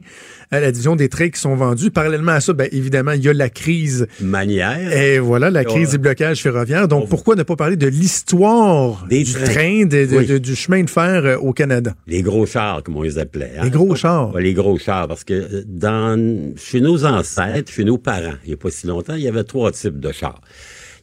à 0.50 0.60
la 0.60 0.72
division 0.72 0.94
des 0.94 1.08
trains 1.08 1.30
qui 1.30 1.40
sont 1.40 1.56
vendus. 1.56 1.90
Parallèlement 1.90 2.32
à 2.32 2.40
ça, 2.42 2.52
ben, 2.52 2.68
évidemment, 2.72 3.12
il 3.12 3.24
y 3.24 3.30
a 3.30 3.32
la 3.32 3.48
crise. 3.48 4.06
Manière. 4.20 4.92
Et 4.94 5.18
voilà, 5.20 5.48
la 5.50 5.64
crise 5.64 5.86
Ouais. 5.86 5.92
des 5.92 5.98
blocages 5.98 6.42
ferroviaires. 6.42 6.86
Donc, 6.86 7.04
On- 7.04 7.06
pourquoi 7.06 7.34
ne 7.34 7.44
pas 7.44 7.56
parler 7.56 7.76
de 7.76 7.86
l'histoire 7.86 9.06
Des 9.08 9.24
du 9.24 9.32
trains. 9.32 9.44
train, 9.46 9.84
de- 9.86 10.04
de- 10.04 10.16
Oui. 10.18 10.26
de- 10.26 10.36
du 10.36 10.54
chemin 10.54 10.82
de 10.82 10.90
fer 10.90 11.38
au 11.42 11.54
Canada? 11.54 11.94
Les 12.06 12.20
gros 12.20 12.44
chars, 12.44 12.82
comme 12.82 12.96
on 12.98 13.02
les 13.02 13.16
appelait. 13.16 13.52
hein? 13.58 13.64
Les 13.64 13.70
gros 13.70 13.85
chars. 13.94 14.34
Ouais, 14.34 14.42
les 14.42 14.54
gros 14.54 14.78
chars, 14.78 15.06
parce 15.08 15.24
que 15.24 15.34
euh, 15.34 15.62
dans 15.66 16.54
chez 16.56 16.80
nos 16.80 17.04
ancêtres, 17.04 17.70
chez 17.72 17.84
nos 17.84 17.98
parents, 17.98 18.34
il 18.44 18.48
n'y 18.48 18.54
a 18.54 18.56
pas 18.56 18.70
si 18.70 18.86
longtemps, 18.86 19.14
il 19.14 19.22
y 19.22 19.28
avait 19.28 19.44
trois 19.44 19.70
types 19.72 20.00
de 20.00 20.12
chars. 20.12 20.40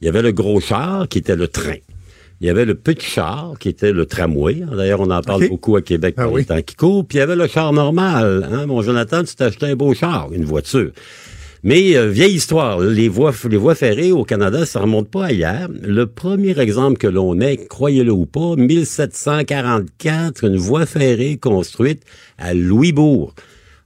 Il 0.01 0.05
y 0.05 0.09
avait 0.09 0.21
le 0.21 0.31
gros 0.31 0.59
char, 0.59 1.07
qui 1.07 1.19
était 1.19 1.35
le 1.35 1.47
train. 1.47 1.75
Il 2.41 2.47
y 2.47 2.49
avait 2.49 2.65
le 2.65 2.75
petit 2.75 3.05
char, 3.05 3.53
qui 3.57 3.69
était 3.69 3.93
le 3.93 4.05
tramway. 4.05 4.55
D'ailleurs, 4.75 4.99
on 4.99 5.09
en 5.11 5.21
parle 5.21 5.47
beaucoup 5.47 5.77
à 5.77 5.81
Québec 5.81 6.15
Ah 6.17 6.23
par 6.23 6.31
oui. 6.33 6.41
les 6.41 6.45
temps 6.47 6.61
qui 6.61 6.75
courent. 6.75 7.05
Puis 7.07 7.17
il 7.17 7.21
y 7.21 7.23
avait 7.23 7.37
le 7.37 7.47
char 7.47 7.71
normal. 7.71 8.49
Hein? 8.51 8.65
Mon 8.65 8.81
Jonathan, 8.81 9.23
tu 9.23 9.33
t'achetais 9.35 9.67
un 9.67 9.75
beau 9.77 9.93
char, 9.93 10.27
une 10.33 10.43
voiture. 10.43 10.91
Mais 11.65 11.95
euh, 11.95 12.09
vieille 12.09 12.35
histoire, 12.35 12.81
les 12.81 13.07
voies, 13.07 13.31
ferrées 13.31 14.11
au 14.11 14.25
Canada, 14.25 14.65
ça 14.65 14.81
remonte 14.81 15.09
pas 15.09 15.31
hier. 15.31 15.69
Le 15.81 16.05
premier 16.07 16.59
exemple 16.59 16.97
que 16.97 17.07
l'on 17.07 17.39
ait, 17.39 17.55
croyez-le 17.55 18.11
ou 18.11 18.25
pas, 18.25 18.57
1744, 18.57 20.43
une 20.43 20.57
voie 20.57 20.85
ferrée 20.85 21.37
construite 21.37 22.03
à 22.37 22.53
Louisbourg. 22.53 23.33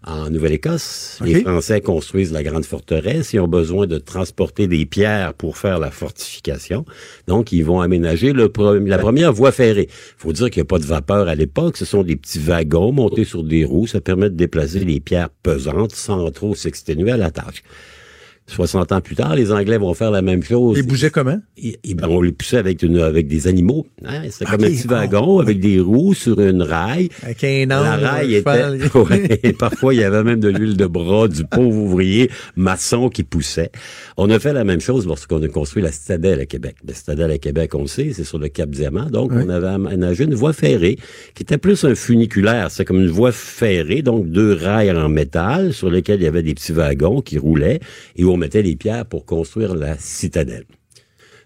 En 0.05 0.29
Nouvelle-Écosse, 0.29 1.19
les. 1.23 1.41
Français 1.41 1.81
construisent 1.81 2.31
la 2.31 2.43
grande 2.43 2.65
forteresse 2.65 3.33
et 3.33 3.39
ont 3.39 3.47
besoin 3.47 3.87
de 3.87 3.97
transporter 3.97 4.67
des 4.67 4.85
pierres 4.85 5.33
pour 5.33 5.57
faire 5.57 5.79
la 5.79 5.89
fortification. 5.89 6.85
Donc, 7.27 7.51
ils 7.51 7.65
vont 7.65 7.81
aménager 7.81 8.31
le 8.31 8.51
la 8.85 8.99
première 8.99 9.33
voie 9.33 9.51
ferrée. 9.51 9.89
faut 10.17 10.33
dire 10.33 10.49
qu'il 10.51 10.61
n'y 10.61 10.67
a 10.67 10.69
pas 10.69 10.79
de 10.79 10.85
vapeur 10.85 11.27
à 11.27 11.35
l'époque. 11.35 11.77
Ce 11.77 11.85
sont 11.85 12.03
des 12.03 12.15
petits 12.15 12.39
wagons 12.39 12.91
montés 12.91 13.25
sur 13.25 13.43
des 13.43 13.65
roues. 13.65 13.87
Ça 13.87 13.99
permet 13.99 14.29
de 14.29 14.35
déplacer 14.35 14.79
les 14.79 14.99
pierres 14.99 15.29
pesantes 15.29 15.93
sans 15.93 16.29
trop 16.31 16.53
s'exténuer 16.53 17.11
à 17.11 17.17
la 17.17 17.31
tâche. 17.31 17.63
60 18.47 18.93
ans 18.93 19.01
plus 19.01 19.15
tard, 19.15 19.35
les 19.35 19.51
Anglais 19.51 19.77
vont 19.77 19.93
faire 19.93 20.09
la 20.09 20.21
même 20.21 20.41
chose. 20.41 20.77
Ils 20.77 20.87
bougeaient 20.87 21.09
comment? 21.09 21.37
Et 21.57 21.77
ben, 21.93 22.07
on 22.07 22.21
les 22.21 22.31
poussait 22.31 22.57
avec, 22.57 22.81
une, 22.81 22.99
avec 22.99 23.27
des 23.27 23.47
animaux. 23.47 23.85
Hein? 24.05 24.21
C'était 24.29 24.45
comme 24.45 24.63
un 24.63 24.69
petit 24.69 24.87
wagon 24.87 25.39
avec 25.39 25.59
des 25.59 25.81
roues 25.81 26.13
sur 26.13 26.39
une 26.39 26.61
raille. 26.61 27.09
Avec 27.23 27.43
un 27.43 27.65
La 27.65 28.23
était... 28.23 28.37
cheval. 28.37 28.79
Ouais, 28.97 29.39
et 29.43 29.53
parfois, 29.53 29.93
il 29.93 29.99
y 29.99 30.03
avait 30.03 30.23
même 30.23 30.39
de 30.39 30.47
l'huile 30.47 30.75
de 30.75 30.85
bras 30.85 31.27
du 31.27 31.43
pauvre 31.43 31.77
ouvrier 31.77 32.31
maçon 32.55 33.09
qui 33.09 33.23
poussait. 33.23 33.71
On 34.15 34.29
a 34.29 34.39
fait 34.39 34.53
la 34.53 34.63
même 34.63 34.81
chose 34.81 35.05
lorsqu'on 35.05 35.41
a 35.43 35.47
construit 35.49 35.83
la 35.83 35.91
citadelle 35.91 36.39
à 36.39 36.45
Québec. 36.45 36.77
La 36.87 36.93
citadelle 36.93 37.31
à 37.31 37.37
Québec, 37.37 37.75
on 37.75 37.81
le 37.81 37.87
sait, 37.87 38.11
c'est 38.13 38.23
sur 38.23 38.39
le 38.39 38.47
Cap 38.47 38.69
Diamant. 38.69 39.05
Donc, 39.05 39.31
on 39.33 39.49
avait 39.49 39.67
aménagé 39.67 40.23
une 40.23 40.35
voie 40.35 40.53
ferrée 40.53 40.97
qui 41.35 41.43
était 41.43 41.57
plus 41.57 41.83
un 41.83 41.95
funiculaire. 41.95 42.71
C'est 42.71 42.85
comme 42.85 43.01
une 43.01 43.09
voie 43.09 43.31
ferrée, 43.31 44.01
donc 44.01 44.29
deux 44.29 44.53
rails 44.53 44.91
en 44.91 45.09
métal 45.09 45.73
sur 45.73 45.89
lesquels 45.89 46.21
il 46.21 46.23
y 46.23 46.27
avait 46.27 46.43
des 46.43 46.53
petits 46.53 46.71
wagons 46.71 47.21
qui 47.21 47.37
roulaient 47.37 47.79
et 48.15 48.23
où 48.23 48.36
on 48.37 48.39
mettait 48.39 48.61
les 48.61 48.75
pierres 48.75 49.07
pour 49.07 49.25
construire 49.25 49.73
la 49.73 49.97
citadelle. 49.97 50.65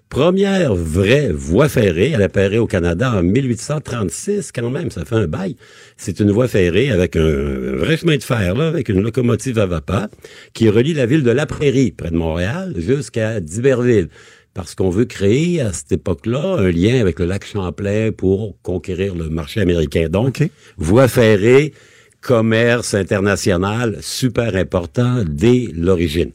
Première 0.09 0.75
vraie 0.75 1.31
voie 1.31 1.69
ferrée, 1.69 2.11
elle 2.13 2.21
apparaît 2.21 2.57
au 2.57 2.67
Canada 2.67 3.13
en 3.13 3.23
1836 3.23 4.51
quand 4.51 4.69
même, 4.69 4.91
ça 4.91 5.05
fait 5.05 5.15
un 5.15 5.27
bail. 5.27 5.55
C'est 5.95 6.19
une 6.19 6.31
voie 6.31 6.49
ferrée 6.49 6.91
avec 6.91 7.15
un 7.15 7.77
vrai 7.77 7.95
chemin 7.95 8.17
de 8.17 8.23
fer, 8.23 8.55
là, 8.55 8.67
avec 8.67 8.89
une 8.89 9.01
locomotive 9.01 9.57
à 9.57 9.67
vapeur, 9.67 10.09
qui 10.53 10.67
relie 10.67 10.93
la 10.93 11.05
ville 11.05 11.23
de 11.23 11.31
La 11.31 11.45
Prairie, 11.45 11.91
près 11.91 12.11
de 12.11 12.17
Montréal, 12.17 12.73
jusqu'à 12.77 13.39
D'Iberville 13.39 14.09
parce 14.53 14.75
qu'on 14.75 14.89
veut 14.89 15.05
créer 15.05 15.61
à 15.61 15.71
cette 15.71 15.93
époque-là 15.93 16.57
un 16.59 16.71
lien 16.71 16.99
avec 16.99 17.19
le 17.19 17.25
lac 17.25 17.45
Champlain 17.45 18.11
pour 18.11 18.57
conquérir 18.63 19.15
le 19.15 19.29
marché 19.29 19.61
américain. 19.61 20.07
Donc, 20.09 20.45
voie 20.75 21.07
ferrée, 21.07 21.73
commerce 22.19 22.93
international, 22.93 23.97
super 24.01 24.57
important 24.57 25.23
dès 25.25 25.69
l'origine. 25.73 26.31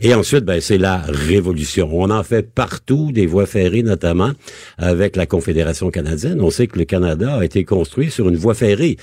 Et 0.00 0.14
ensuite, 0.14 0.44
ben, 0.44 0.60
c'est 0.60 0.78
la 0.78 0.98
révolution. 0.98 1.88
On 1.92 2.10
en 2.10 2.22
fait 2.22 2.52
partout, 2.52 3.12
des 3.12 3.26
voies 3.26 3.46
ferrées 3.46 3.82
notamment, 3.82 4.32
avec 4.78 5.16
la 5.16 5.26
Confédération 5.26 5.90
canadienne. 5.90 6.40
On 6.40 6.50
sait 6.50 6.66
que 6.66 6.78
le 6.78 6.84
Canada 6.84 7.36
a 7.36 7.44
été 7.44 7.64
construit 7.64 8.10
sur 8.10 8.28
une 8.28 8.36
voie 8.36 8.54
ferrée 8.54 8.96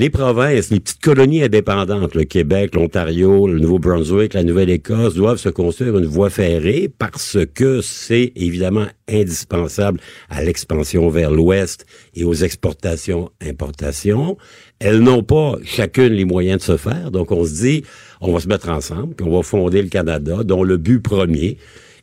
les 0.00 0.08
provinces, 0.08 0.70
les 0.70 0.80
petites 0.80 1.02
colonies 1.02 1.42
indépendantes, 1.42 2.14
le 2.14 2.24
Québec, 2.24 2.74
l'Ontario, 2.74 3.46
le 3.46 3.58
Nouveau-Brunswick, 3.58 4.32
la 4.32 4.44
Nouvelle-Écosse, 4.44 5.14
doivent 5.14 5.36
se 5.36 5.50
construire 5.50 5.98
une 5.98 6.06
voie 6.06 6.30
ferrée 6.30 6.90
parce 6.96 7.36
que 7.54 7.82
c'est 7.82 8.32
évidemment 8.34 8.86
indispensable 9.10 10.00
à 10.30 10.42
l'expansion 10.42 11.10
vers 11.10 11.30
l'Ouest 11.30 11.84
et 12.14 12.24
aux 12.24 12.32
exportations-importations. 12.32 14.38
Elles 14.78 15.00
n'ont 15.00 15.22
pas 15.22 15.56
chacune 15.64 16.14
les 16.14 16.24
moyens 16.24 16.60
de 16.60 16.64
se 16.64 16.76
faire, 16.78 17.10
donc 17.10 17.30
on 17.30 17.44
se 17.44 17.60
dit, 17.60 17.84
on 18.20 18.32
va 18.32 18.40
se 18.40 18.48
mettre 18.48 18.68
ensemble, 18.68 19.14
on 19.22 19.36
va 19.36 19.42
fonder 19.42 19.82
le 19.82 19.88
Canada, 19.88 20.42
dont 20.44 20.62
le 20.62 20.76
but 20.76 21.00
premier, 21.00 21.58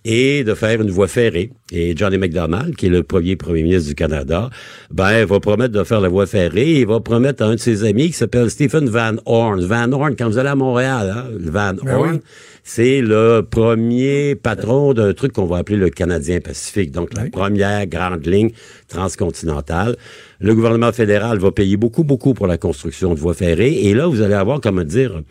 et 0.10 0.46
de 0.46 0.54
faire 0.54 0.82
une 0.82 0.90
voie 0.90 1.10
ferrée. 1.10 1.52
Et 1.72 1.96
Johnny 1.96 2.18
McDonald, 2.18 2.76
qui 2.78 2.86
est 2.86 2.90
le 2.90 3.04
premier 3.04 3.36
premier 3.36 3.64
ministre 3.64 3.90
du 3.90 3.96
Canada, 3.96 4.50
ben, 4.90 5.26
va 5.26 5.40
promettre 5.42 5.74
de 5.74 5.84
faire 5.84 6.00
la 6.00 6.08
voie 6.08 6.26
ferrée 6.26 6.72
et 6.72 6.80
il 6.82 6.88
va 6.88 7.02
promettre 7.02 7.44
à 7.44 7.48
un 7.48 7.56
de 7.56 7.60
ses 7.60 7.84
amis 7.84 8.08
qui 8.08 8.14
s'appelle 8.14 8.50
Stephen 8.50 8.88
Van 8.88 9.16
Horn. 9.26 9.60
Van 9.66 9.92
Horn, 9.92 10.16
quand 10.16 10.30
vous 10.30 10.38
allez 10.38 10.48
à 10.48 10.56
Montréal, 10.56 11.14
hein, 11.14 11.26
Van 11.38 11.74
Ben 11.74 11.94
Horn, 11.94 12.14
oui. 12.14 12.20
c'est 12.64 13.02
le 13.02 13.42
premier 13.42 14.36
patron 14.36 14.94
d'un 14.94 15.14
truc 15.14 15.34
qu'on 15.34 15.46
va 15.46 15.58
appeler 15.58 15.78
le 15.78 15.90
Canadien 15.90 16.40
Pacifique, 16.40 16.92
donc 16.92 17.14
la 17.14 17.30
première 17.30 17.86
grande 17.88 18.26
ligne 18.26 18.52
transcontinentale. 18.88 19.98
Le 20.40 20.56
gouvernement 20.56 20.94
fédéral 20.94 21.40
va 21.40 21.52
payer 21.52 21.76
beaucoup, 21.76 22.06
beaucoup 22.06 22.34
pour 22.34 22.48
la 22.48 22.58
construction 22.58 23.14
de 23.14 23.20
voies 23.20 23.34
ferrées. 23.34 23.74
Et 23.74 23.94
là, 23.94 24.08
vous 24.08 24.22
allez 24.22 24.36
avoir, 24.36 24.62
comment 24.62 24.84
dire, 24.86 25.22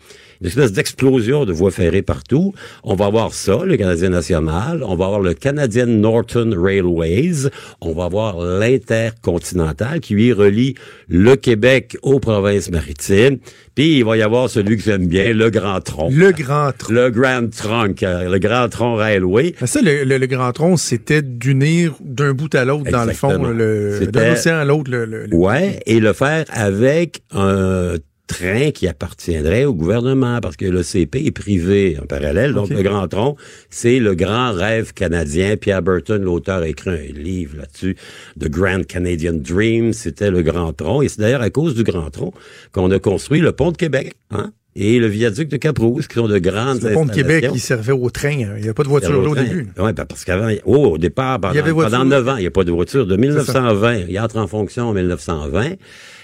une 0.41 0.47
espèce 0.47 0.71
d'explosion 0.71 1.45
de 1.45 1.51
voies 1.53 1.71
ferrées 1.71 2.01
partout. 2.01 2.53
On 2.83 2.95
va 2.95 3.05
avoir 3.05 3.33
ça, 3.33 3.59
le 3.65 3.75
Canadien 3.77 4.09
national. 4.09 4.83
On 4.83 4.95
va 4.95 5.05
avoir 5.05 5.19
le 5.21 5.33
Canadian 5.33 5.87
Northern 5.87 6.53
Railways. 6.53 7.49
On 7.81 7.93
va 7.93 8.05
avoir 8.05 8.37
l'Intercontinental 8.41 9.99
qui 9.99 10.13
lui 10.13 10.33
relie 10.33 10.75
le 11.07 11.35
Québec 11.35 11.97
aux 12.01 12.19
provinces 12.19 12.69
maritimes. 12.71 13.37
Puis 13.75 13.97
il 13.99 14.05
va 14.05 14.17
y 14.17 14.21
avoir 14.23 14.49
celui 14.49 14.75
que 14.77 14.83
j'aime 14.83 15.07
bien, 15.07 15.33
le 15.33 15.49
Grand 15.49 15.79
Tronc. 15.81 16.09
Le 16.11 16.31
Grand 16.31 16.71
Tronc. 16.75 16.93
Le 16.93 17.09
Grand 17.11 17.49
Trunk, 17.55 18.01
euh, 18.03 18.29
le 18.29 18.39
Grand 18.39 18.69
Tronc 18.69 18.95
Railway. 18.95 19.53
Ça, 19.65 19.81
le, 19.81 20.03
le- 20.03 20.17
le 20.17 20.25
Grand 20.27 20.51
Tronc, 20.51 20.77
c'était 20.77 21.21
d'unir 21.21 21.93
d'un 22.03 22.33
bout 22.33 22.53
à 22.55 22.65
l'autre, 22.65 22.89
dans 22.89 23.05
le 23.05 23.13
fond, 23.13 23.37
le- 23.51 24.07
d'un 24.11 24.33
océan 24.33 24.55
à 24.55 24.65
l'autre. 24.65 24.89
Le, 24.89 25.05
le- 25.05 25.25
le- 25.27 25.35
Ouais, 25.35 25.79
et 25.85 25.99
le 25.99 26.13
faire 26.13 26.45
avec 26.49 27.21
un 27.31 27.95
train 28.27 28.71
qui 28.71 28.87
appartiendrait 28.87 29.65
au 29.65 29.73
gouvernement, 29.73 30.39
parce 30.41 30.57
que 30.57 30.65
le 30.65 30.83
CP 30.83 31.25
est 31.25 31.31
privé 31.31 31.97
en 32.01 32.05
parallèle. 32.05 32.53
Donc, 32.53 32.69
le 32.69 32.81
Grand 32.83 33.07
Tronc, 33.07 33.35
c'est 33.69 33.99
le 33.99 34.13
grand 34.15 34.51
rêve 34.51 34.93
canadien. 34.93 35.57
Pierre 35.57 35.81
Burton, 35.81 36.21
l'auteur, 36.21 36.57
a 36.59 36.67
écrit 36.67 36.89
un 36.89 37.13
livre 37.19 37.57
là-dessus, 37.57 37.95
The 38.39 38.49
Grand 38.49 38.85
Canadian 38.85 39.33
Dream. 39.33 39.93
C'était 39.93 40.29
le 40.29 40.41
Grand 40.41 40.73
Tronc. 40.73 41.01
Et 41.01 41.09
c'est 41.09 41.21
d'ailleurs 41.21 41.41
à 41.41 41.49
cause 41.49 41.73
du 41.73 41.83
Grand 41.83 42.09
Tronc 42.09 42.33
qu'on 42.71 42.91
a 42.91 42.99
construit 42.99 43.39
le 43.39 43.51
pont 43.53 43.71
de 43.71 43.77
Québec, 43.77 44.13
hein, 44.31 44.51
et 44.79 44.99
le 44.99 45.07
viaduc 45.07 45.47
de 45.49 45.57
Cap-Rouge, 45.57 46.07
qui 46.07 46.13
sont 46.15 46.27
de 46.27 46.37
grandes 46.37 46.83
le 46.83 46.93
pont 46.93 47.05
de 47.05 47.11
Québec, 47.11 47.47
il 47.51 47.59
servait 47.59 47.93
au 47.93 48.09
train. 48.11 48.29
hein. 48.43 48.53
Il 48.57 48.61
n'y 48.61 48.65
avait 48.65 48.73
pas 48.73 48.83
de 48.83 48.89
voiture 48.89 49.19
là 49.23 49.29
au 49.29 49.33
début. 49.35 49.69
Oui, 49.79 49.91
parce 49.93 50.23
qu'avant, 50.23 50.51
oh, 50.65 50.89
au 50.93 50.97
départ, 50.99 51.39
pendant, 51.39 51.53
Il 51.53 51.57
y 51.57 51.59
avait 51.59 51.71
voiture. 51.71 51.97
pendant 51.97 52.05
9 52.09 52.27
ans, 52.29 52.35
il 52.37 52.41
n'y 52.41 52.47
a 52.47 52.51
pas 52.51 52.63
de 52.63 52.71
voiture. 52.71 53.07
De 53.07 53.15
1920, 53.15 54.01
il 54.09 54.19
entre 54.19 54.37
en 54.37 54.45
fonction 54.45 54.83
en 54.89 54.93
1920. 54.93 55.71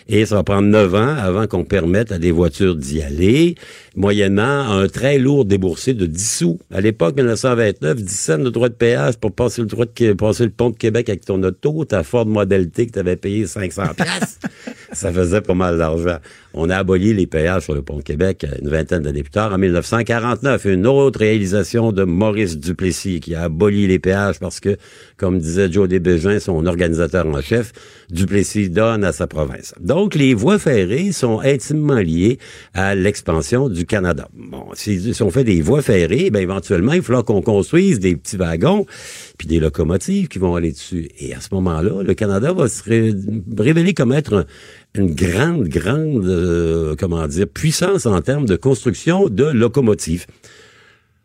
Et 0.07 0.25
ça 0.25 0.35
va 0.35 0.43
prendre 0.43 0.67
9 0.67 0.95
ans 0.95 1.15
avant 1.17 1.47
qu'on 1.47 1.63
permette 1.63 2.11
à 2.11 2.19
des 2.19 2.31
voitures 2.31 2.75
d'y 2.75 3.01
aller, 3.01 3.55
moyennant 3.95 4.71
un 4.71 4.87
très 4.87 5.17
lourd 5.17 5.45
déboursé 5.45 5.93
de 5.93 6.05
10 6.05 6.37
sous. 6.37 6.59
À 6.71 6.81
l'époque, 6.81 7.15
1929, 7.15 8.01
10 8.01 8.13
cents 8.13 8.37
de 8.37 8.49
droit 8.49 8.69
de 8.69 8.73
péage 8.73 9.17
pour 9.17 9.31
passer 9.31 9.61
le 9.61 9.67
droit 9.67 9.85
de 9.85 10.13
passer 10.13 10.45
le 10.45 10.49
pont 10.49 10.69
de 10.69 10.77
Québec 10.77 11.09
avec 11.09 11.25
ton 11.25 11.41
auto, 11.43 11.85
ta 11.85 12.03
Ford 12.03 12.25
Model 12.25 12.69
T 12.69 12.87
que 12.87 12.93
tu 12.93 12.99
avais 12.99 13.15
payé 13.15 13.45
500 13.45 13.83
pièces. 13.95 14.39
ça 14.93 15.11
faisait 15.11 15.41
pas 15.41 15.53
mal 15.53 15.77
d'argent. 15.77 16.17
On 16.53 16.69
a 16.69 16.77
aboli 16.77 17.13
les 17.13 17.27
péages 17.27 17.63
sur 17.63 17.73
le 17.73 17.81
pont 17.81 17.97
de 17.97 18.03
Québec 18.03 18.45
une 18.61 18.69
vingtaine 18.69 19.03
d'années 19.03 19.23
plus 19.23 19.31
tard, 19.31 19.53
en 19.53 19.57
1949. 19.57 20.65
Une 20.65 20.87
autre 20.87 21.19
réalisation 21.19 21.91
de 21.91 22.03
Maurice 22.03 22.57
Duplessis 22.57 23.19
qui 23.19 23.35
a 23.35 23.43
aboli 23.43 23.87
les 23.87 23.99
péages 23.99 24.39
parce 24.39 24.59
que, 24.59 24.77
comme 25.17 25.39
disait 25.39 25.71
Joe 25.71 25.87
Desbégin, 25.87 26.39
son 26.39 26.65
organisateur 26.65 27.25
en 27.27 27.41
chef, 27.41 27.71
Duplessis 28.09 28.69
donne 28.69 29.03
à 29.03 29.11
sa 29.11 29.27
province. 29.27 29.73
Donc, 29.79 30.15
les 30.15 30.33
voies 30.33 30.59
ferrées 30.59 31.11
sont 31.11 31.39
intimement 31.39 31.99
liées 31.99 32.37
à 32.73 32.95
l'expansion 32.95 33.69
du 33.69 33.82
Canada. 33.83 34.27
Si, 34.73 35.13
on 35.21 35.29
fait 35.29 35.43
des 35.43 35.61
voies 35.61 35.81
ferrées, 35.81 36.29
ben 36.31 36.41
éventuellement, 36.41 36.93
il 36.93 36.99
va 36.99 37.05
falloir 37.05 37.23
qu'on 37.25 37.41
construise 37.41 37.99
des 37.99 38.15
petits 38.15 38.37
wagons 38.37 38.85
puis 39.37 39.47
des 39.47 39.59
locomotives 39.59 40.27
qui 40.27 40.39
vont 40.39 40.55
aller 40.55 40.71
dessus. 40.71 41.09
Et 41.19 41.33
à 41.33 41.39
ce 41.41 41.49
moment-là, 41.53 42.03
le 42.03 42.13
Canada 42.13 42.53
va 42.53 42.67
se 42.67 42.83
ré- 42.83 43.13
révéler 43.57 43.93
comme 43.93 44.11
être 44.13 44.33
un- 44.33 44.45
une 44.95 45.13
grande, 45.13 45.67
grande, 45.67 46.25
euh, 46.25 46.95
puissance 47.53 48.05
en 48.05 48.21
termes 48.21 48.45
de 48.45 48.55
construction 48.55 49.27
de 49.29 49.45
locomotives. 49.45 50.25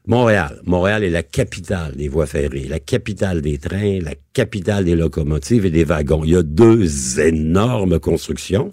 Montréal. 0.09 0.61
Montréal 0.65 1.05
est 1.05 1.11
la 1.11 1.23
capitale 1.23 1.95
des 1.95 2.09
voies 2.09 2.27
ferrées, 2.27 2.67
la 2.67 2.81
capitale 2.81 3.43
des 3.43 3.59
trains, 3.59 4.01
la 4.01 4.15
capitale 4.33 4.87
des 4.87 4.97
locomotives 4.97 5.67
et 5.67 5.71
des 5.71 5.85
wagons. 5.85 6.23
Il 6.25 6.31
y 6.31 6.37
a 6.37 6.43
deux 6.43 7.21
énormes 7.21 8.01
constructions. 8.01 8.73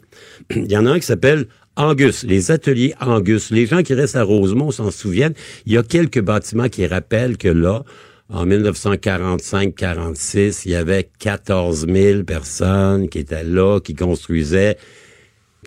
Il 0.55 0.71
y 0.71 0.77
en 0.77 0.85
a 0.85 0.91
un 0.91 0.99
qui 0.99 1.05
s'appelle 1.05 1.47
Angus, 1.75 2.23
les 2.23 2.51
ateliers 2.51 2.95
Angus. 3.01 3.51
Les 3.51 3.65
gens 3.65 3.83
qui 3.83 3.93
restent 3.93 4.15
à 4.15 4.23
Rosemont 4.23 4.71
s'en 4.71 4.91
souviennent. 4.91 5.33
Il 5.65 5.73
y 5.73 5.77
a 5.77 5.83
quelques 5.83 6.21
bâtiments 6.21 6.69
qui 6.69 6.87
rappellent 6.87 7.37
que 7.37 7.49
là, 7.49 7.83
en 8.29 8.47
1945-46, 8.47 10.61
il 10.65 10.71
y 10.71 10.75
avait 10.75 11.09
14 11.19 11.85
000 11.85 12.23
personnes 12.23 13.09
qui 13.09 13.19
étaient 13.19 13.43
là, 13.43 13.81
qui 13.81 13.93
construisaient 13.93 14.77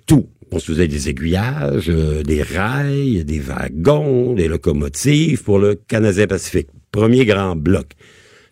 tout. 0.06 0.30
On 0.50 0.54
construisait 0.54 0.88
des 0.88 1.10
aiguillages, 1.10 1.90
euh, 1.90 2.22
des 2.22 2.42
rails, 2.42 3.22
des 3.24 3.38
wagons, 3.38 4.32
des 4.32 4.48
locomotives 4.48 5.42
pour 5.42 5.58
le 5.58 5.74
Canadien 5.74 6.26
Pacifique. 6.26 6.68
Premier 6.90 7.26
grand 7.26 7.54
bloc. 7.54 7.88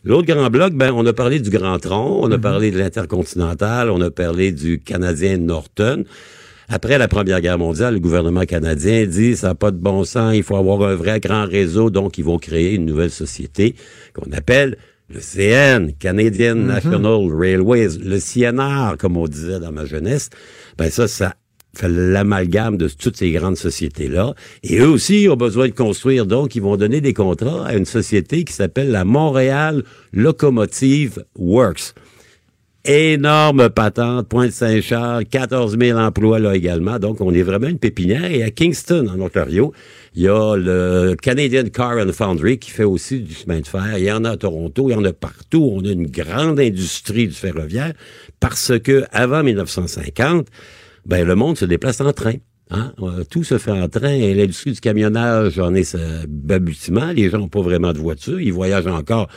L'autre 0.04 0.26
grand 0.26 0.50
bloc, 0.50 0.74
ben, 0.74 0.92
on 0.94 1.06
a 1.06 1.14
parlé 1.14 1.40
du 1.40 1.48
Grand 1.48 1.78
Tronc, 1.78 2.20
on 2.22 2.30
a 2.30 2.38
parlé 2.38 2.70
de 2.70 2.78
l'Intercontinental, 2.78 3.88
on 3.88 4.00
a 4.02 4.10
parlé 4.10 4.52
du 4.52 4.78
Canadien 4.78 5.38
Norton. 5.38 6.04
Après 6.68 6.98
la 6.98 7.08
Première 7.08 7.40
Guerre 7.40 7.58
mondiale, 7.58 7.94
le 7.94 8.00
gouvernement 8.00 8.44
canadien 8.44 9.06
dit 9.06 9.34
ça 9.34 9.48
n'a 9.48 9.54
pas 9.54 9.70
de 9.70 9.78
bon 9.78 10.04
sens, 10.04 10.36
il 10.36 10.42
faut 10.42 10.56
avoir 10.56 10.82
un 10.82 10.96
vrai 10.96 11.18
grand 11.18 11.46
réseau, 11.46 11.88
donc 11.88 12.18
ils 12.18 12.24
vont 12.24 12.38
créer 12.38 12.74
une 12.74 12.84
nouvelle 12.84 13.10
société 13.10 13.74
qu'on 14.12 14.30
appelle 14.32 14.76
le 15.08 15.20
CN, 15.20 15.92
Canadian 15.98 16.56
National 16.56 17.32
Railways, 17.32 17.96
le 17.98 18.18
CNR, 18.18 18.98
comme 18.98 19.16
on 19.16 19.26
disait 19.26 19.60
dans 19.60 19.72
ma 19.72 19.86
jeunesse. 19.86 20.28
Ben 20.76 20.90
ça, 20.90 21.08
ça 21.08 21.34
fait 21.78 21.88
l'amalgame 21.88 22.76
de 22.76 22.88
toutes 22.88 23.16
ces 23.16 23.30
grandes 23.32 23.56
sociétés-là. 23.56 24.34
Et 24.62 24.78
eux 24.78 24.88
aussi 24.88 25.28
ont 25.30 25.36
besoin 25.36 25.68
de 25.68 25.74
construire, 25.74 26.26
donc 26.26 26.54
ils 26.54 26.62
vont 26.62 26.76
donner 26.76 27.00
des 27.00 27.14
contrats 27.14 27.66
à 27.66 27.74
une 27.74 27.86
société 27.86 28.44
qui 28.44 28.52
s'appelle 28.52 28.90
la 28.90 29.04
Montréal 29.04 29.82
Locomotive 30.12 31.24
Works 31.36 31.94
énorme 32.86 33.68
patente, 33.68 34.28
Pointe-Saint-Charles, 34.28 35.24
14 35.26 35.76
000 35.78 35.98
emplois 35.98 36.38
là 36.38 36.54
également. 36.54 36.98
Donc, 36.98 37.20
on 37.20 37.32
est 37.32 37.42
vraiment 37.42 37.66
une 37.66 37.78
pépinière. 37.78 38.30
Et 38.30 38.42
à 38.42 38.50
Kingston, 38.50 39.08
en 39.08 39.20
Ontario, 39.20 39.72
il 40.14 40.22
y 40.22 40.28
a 40.28 40.56
le 40.56 41.16
Canadian 41.20 41.64
Car 41.72 41.98
and 41.98 42.12
Foundry 42.12 42.58
qui 42.58 42.70
fait 42.70 42.84
aussi 42.84 43.20
du 43.20 43.34
chemin 43.34 43.60
de 43.60 43.66
fer. 43.66 43.98
Il 43.98 44.04
y 44.04 44.12
en 44.12 44.24
a 44.24 44.30
à 44.30 44.36
Toronto, 44.36 44.88
il 44.88 44.92
y 44.92 44.96
en 44.96 45.04
a 45.04 45.12
partout. 45.12 45.68
On 45.74 45.84
a 45.84 45.90
une 45.90 46.06
grande 46.06 46.60
industrie 46.60 47.26
du 47.26 47.34
ferroviaire 47.34 47.92
parce 48.40 48.78
que 48.78 49.04
avant 49.10 49.42
1950, 49.42 50.46
ben, 51.06 51.26
le 51.26 51.34
monde 51.34 51.56
se 51.56 51.64
déplace 51.64 52.00
en 52.00 52.12
train. 52.12 52.34
Hein? 52.70 52.92
Euh, 53.00 53.22
Tout 53.30 53.44
se 53.44 53.58
fait 53.58 53.70
en 53.70 53.88
train. 53.88 54.16
L'industrie 54.34 54.72
du 54.72 54.80
camionnage 54.80 55.58
en 55.58 55.72
est 55.74 55.94
euh, 55.94 56.24
balbutiement. 56.28 57.12
Les 57.12 57.30
gens 57.30 57.38
n'ont 57.38 57.48
pas 57.48 57.60
vraiment 57.60 57.92
de 57.92 57.98
voiture. 57.98 58.40
Ils 58.40 58.52
voyagent 58.52 58.88
encore. 58.88 59.28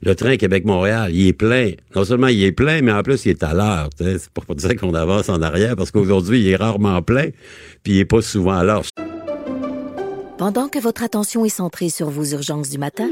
Le 0.00 0.14
train 0.14 0.36
Québec-Montréal, 0.36 1.10
il 1.12 1.26
est 1.26 1.32
plein. 1.32 1.72
Non 1.94 2.04
seulement 2.04 2.28
il 2.28 2.42
est 2.42 2.52
plein, 2.52 2.80
mais 2.80 2.92
en 2.92 3.02
plus, 3.02 3.26
il 3.26 3.30
est 3.30 3.42
à 3.42 3.52
l'heure. 3.52 3.90
C'est 3.98 4.28
pour 4.30 4.46
pas 4.46 4.54
dire 4.54 4.76
qu'on 4.76 4.94
avance 4.94 5.28
en 5.28 5.42
arrière, 5.42 5.76
parce 5.76 5.90
qu'aujourd'hui, 5.90 6.40
il 6.40 6.48
est 6.48 6.56
rarement 6.56 7.02
plein, 7.02 7.30
puis 7.82 7.94
il 7.94 7.98
est 7.98 8.04
pas 8.04 8.22
souvent 8.22 8.52
à 8.52 8.64
l'heure. 8.64 8.84
Pendant 10.38 10.68
que 10.68 10.78
votre 10.78 11.02
attention 11.02 11.44
est 11.44 11.48
centrée 11.48 11.88
sur 11.88 12.10
vos 12.10 12.24
urgences 12.24 12.70
du 12.70 12.78
matin, 12.78 13.10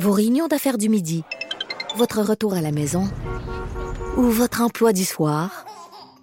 vos 0.00 0.10
réunions 0.10 0.48
d'affaires 0.48 0.78
du 0.78 0.88
midi, 0.88 1.22
votre 1.96 2.20
retour 2.22 2.54
à 2.54 2.60
la 2.60 2.72
maison 2.72 3.04
ou 4.16 4.22
votre 4.22 4.62
emploi 4.62 4.92
du 4.92 5.04
soir, 5.04 5.64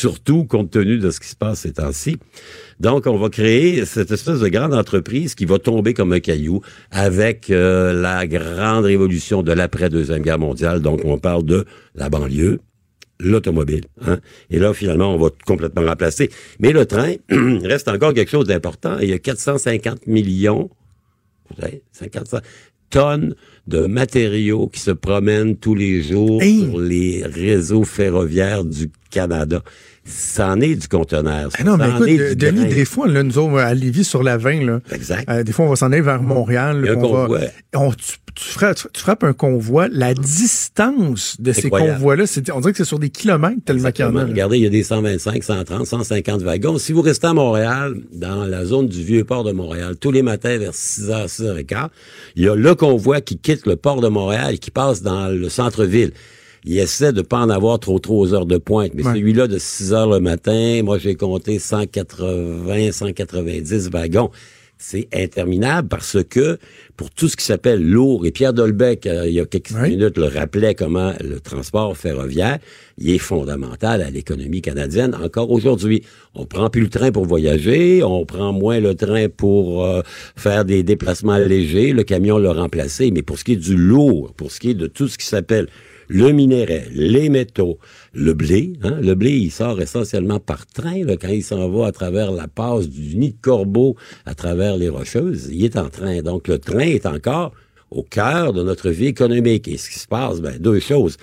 Surtout 0.00 0.44
compte 0.44 0.70
tenu 0.70 0.98
de 0.98 1.10
ce 1.10 1.20
qui 1.20 1.28
se 1.28 1.36
passe 1.36 1.60
ces 1.60 1.74
temps-ci. 1.74 2.16
Donc, 2.80 3.06
on 3.06 3.18
va 3.18 3.28
créer 3.28 3.84
cette 3.84 4.10
espèce 4.10 4.40
de 4.40 4.48
grande 4.48 4.72
entreprise 4.72 5.34
qui 5.34 5.44
va 5.44 5.58
tomber 5.58 5.92
comme 5.92 6.12
un 6.12 6.20
caillou 6.20 6.62
avec 6.90 7.50
euh, 7.50 7.92
la 7.92 8.26
grande 8.26 8.86
révolution 8.86 9.42
de 9.42 9.52
l'après-deuxième 9.52 10.22
guerre 10.22 10.38
mondiale. 10.38 10.80
Donc, 10.80 11.02
on 11.04 11.18
parle 11.18 11.44
de 11.44 11.66
la 11.94 12.08
banlieue, 12.08 12.60
l'automobile. 13.18 13.84
Hein? 14.06 14.18
Et 14.48 14.58
là, 14.58 14.72
finalement, 14.72 15.14
on 15.14 15.18
va 15.18 15.28
complètement 15.44 15.84
remplacer. 15.84 16.30
Mais 16.58 16.72
le 16.72 16.86
train 16.86 17.14
reste 17.62 17.88
encore 17.88 18.14
quelque 18.14 18.30
chose 18.30 18.46
d'important. 18.46 18.98
Il 19.00 19.10
y 19.10 19.12
a 19.12 19.18
450 19.18 20.06
millions, 20.06 20.70
vous 21.50 21.60
savez, 21.60 21.82
50 21.92 22.36
tonnes 22.88 23.34
de 23.66 23.86
matériaux 23.86 24.66
qui 24.66 24.80
se 24.80 24.90
promènent 24.90 25.56
tous 25.56 25.74
les 25.74 26.02
jours 26.02 26.42
Hey! 26.42 26.60
sur 26.60 26.80
les 26.80 27.22
réseaux 27.24 27.84
ferroviaires 27.84 28.64
du 28.64 28.90
Canada. 29.10 29.62
Ça 30.04 30.48
en 30.48 30.60
est 30.60 30.74
du 30.74 30.88
conteneur. 30.88 31.50
Ah 31.58 31.62
non, 31.64 31.76
mais 31.76 31.88
écoute, 31.90 32.36
Denis, 32.38 32.66
des 32.66 32.84
fois, 32.84 33.06
là, 33.06 33.22
nous 33.22 33.38
autres, 33.38 33.58
à 33.58 33.74
Lévis, 33.74 34.04
sur 34.04 34.22
la 34.22 34.38
20, 34.38 34.64
là, 34.64 34.80
Exact. 34.92 35.28
euh, 35.30 35.42
des 35.42 35.52
fois, 35.52 35.66
on 35.66 35.68
va 35.68 35.76
s'en 35.76 35.86
aller 35.92 36.00
vers 36.00 36.22
Montréal. 36.22 36.86
Un 36.88 36.94
on 36.96 37.12
va- 37.12 37.18
convoi. 37.22 37.40
on- 37.74 37.90
tu, 37.92 38.16
tu 38.34 38.44
frappes, 38.44 38.78
tu 38.92 39.00
frappes 39.00 39.24
un 39.24 39.32
convoi. 39.34 39.88
La 39.92 40.14
distance 40.14 41.36
de 41.40 41.52
ces 41.52 41.68
convois-là, 41.68 42.24
on 42.54 42.60
dirait 42.60 42.72
que 42.72 42.78
c'est 42.78 42.84
sur 42.84 42.98
des 42.98 43.10
kilomètres 43.10 43.62
tellement 43.64 43.90
qu'il 43.92 44.04
y 44.04 44.08
en 44.08 44.16
a. 44.16 44.22
là. 44.22 44.26
Regardez, 44.28 44.56
il 44.58 44.62
y 44.62 44.66
a 44.66 44.70
des 44.70 44.82
125, 44.82 45.42
130, 45.44 45.86
150 45.86 46.42
wagons. 46.42 46.78
Si 46.78 46.92
vous 46.92 47.02
restez 47.02 47.26
à 47.26 47.34
Montréal, 47.34 47.94
dans 48.12 48.44
la 48.46 48.64
zone 48.64 48.88
du 48.88 49.02
vieux 49.02 49.24
port 49.24 49.44
de 49.44 49.52
Montréal, 49.52 49.96
tous 50.00 50.12
les 50.12 50.22
matins 50.22 50.56
vers 50.58 50.72
6h, 50.74 51.28
6h15, 51.28 51.88
il 52.36 52.44
y 52.44 52.48
a 52.48 52.54
le 52.54 52.74
convoi 52.74 53.20
qui 53.20 53.36
quitte 53.38 53.66
le 53.66 53.76
port 53.76 54.00
de 54.00 54.08
Montréal 54.08 54.54
et 54.54 54.58
qui 54.58 54.70
passe 54.70 55.02
dans 55.02 55.28
le 55.28 55.48
centre-ville. 55.48 56.12
Il 56.64 56.78
essaie 56.78 57.12
de 57.12 57.22
pas 57.22 57.38
en 57.38 57.48
avoir 57.50 57.78
trop 57.80 57.98
trop 57.98 58.18
aux 58.20 58.34
heures 58.34 58.46
de 58.46 58.58
pointe, 58.58 58.92
mais 58.94 59.04
Ouais. 59.06 59.14
celui-là 59.14 59.46
de 59.48 59.58
6 59.58 59.92
heures 59.94 60.10
le 60.10 60.20
matin, 60.20 60.82
moi 60.84 60.98
j'ai 60.98 61.14
compté 61.14 61.58
180, 61.58 62.92
190 62.92 63.88
wagons. 63.90 64.30
C'est 64.82 65.08
interminable 65.14 65.88
parce 65.88 66.16
que 66.24 66.56
pour 66.96 67.10
tout 67.10 67.28
ce 67.28 67.36
qui 67.36 67.44
s'appelle 67.44 67.82
lourd, 67.86 68.24
et 68.24 68.30
Pierre 68.30 68.54
Dolbec, 68.54 69.06
euh, 69.06 69.26
il 69.28 69.34
y 69.34 69.40
a 69.40 69.44
quelques 69.44 69.72
Ouais. 69.72 69.90
minutes, 69.90 70.16
le 70.16 70.24
rappelait 70.24 70.74
comment 70.74 71.12
le 71.22 71.38
transport 71.38 71.94
ferroviaire, 71.98 72.58
il 72.96 73.10
est 73.10 73.18
fondamental 73.18 74.00
à 74.00 74.08
l'économie 74.10 74.62
canadienne 74.62 75.14
encore 75.22 75.50
aujourd'hui. 75.50 76.02
On 76.34 76.46
prend 76.46 76.70
plus 76.70 76.80
le 76.80 76.88
train 76.88 77.12
pour 77.12 77.26
voyager, 77.26 78.02
on 78.02 78.24
prend 78.24 78.54
moins 78.54 78.80
le 78.80 78.94
train 78.94 79.28
pour 79.28 79.84
euh, 79.84 80.00
faire 80.34 80.64
des 80.64 80.82
déplacements 80.82 81.36
légers, 81.36 81.92
le 81.92 82.02
camion 82.02 82.38
l'a 82.38 82.54
remplacé, 82.54 83.10
mais 83.10 83.20
pour 83.20 83.38
ce 83.38 83.44
qui 83.44 83.52
est 83.52 83.56
du 83.56 83.76
lourd, 83.76 84.32
pour 84.34 84.50
ce 84.50 84.60
qui 84.60 84.70
est 84.70 84.74
de 84.74 84.86
tout 84.86 85.08
ce 85.08 85.18
qui 85.18 85.26
s'appelle 85.26 85.68
le 86.10 86.32
minerai, 86.32 86.88
les 86.92 87.28
métaux, 87.28 87.78
le 88.12 88.34
blé. 88.34 88.72
Hein? 88.82 88.98
Le 89.00 89.14
blé, 89.14 89.30
il 89.30 89.52
sort 89.52 89.80
essentiellement 89.80 90.40
par 90.40 90.66
train 90.66 91.04
là, 91.04 91.16
quand 91.16 91.28
il 91.28 91.44
s'en 91.44 91.68
va 91.70 91.86
à 91.86 91.92
travers 91.92 92.32
la 92.32 92.48
passe 92.48 92.88
du 92.88 93.16
nid 93.16 93.30
de 93.30 93.40
corbeau, 93.40 93.94
à 94.26 94.34
travers 94.34 94.76
les 94.76 94.88
rocheuses. 94.88 95.48
Il 95.52 95.64
est 95.64 95.76
en 95.76 95.88
train. 95.88 96.20
Donc, 96.22 96.48
le 96.48 96.58
train 96.58 96.80
est 96.80 97.06
encore 97.06 97.52
au 97.92 98.02
cœur 98.02 98.52
de 98.52 98.64
notre 98.64 98.90
vie 98.90 99.06
économique. 99.06 99.68
Et 99.68 99.76
ce 99.76 99.88
qui 99.88 100.00
se 100.00 100.08
passe, 100.08 100.40
ben, 100.40 100.58
deux 100.58 100.80
choses. 100.80 101.16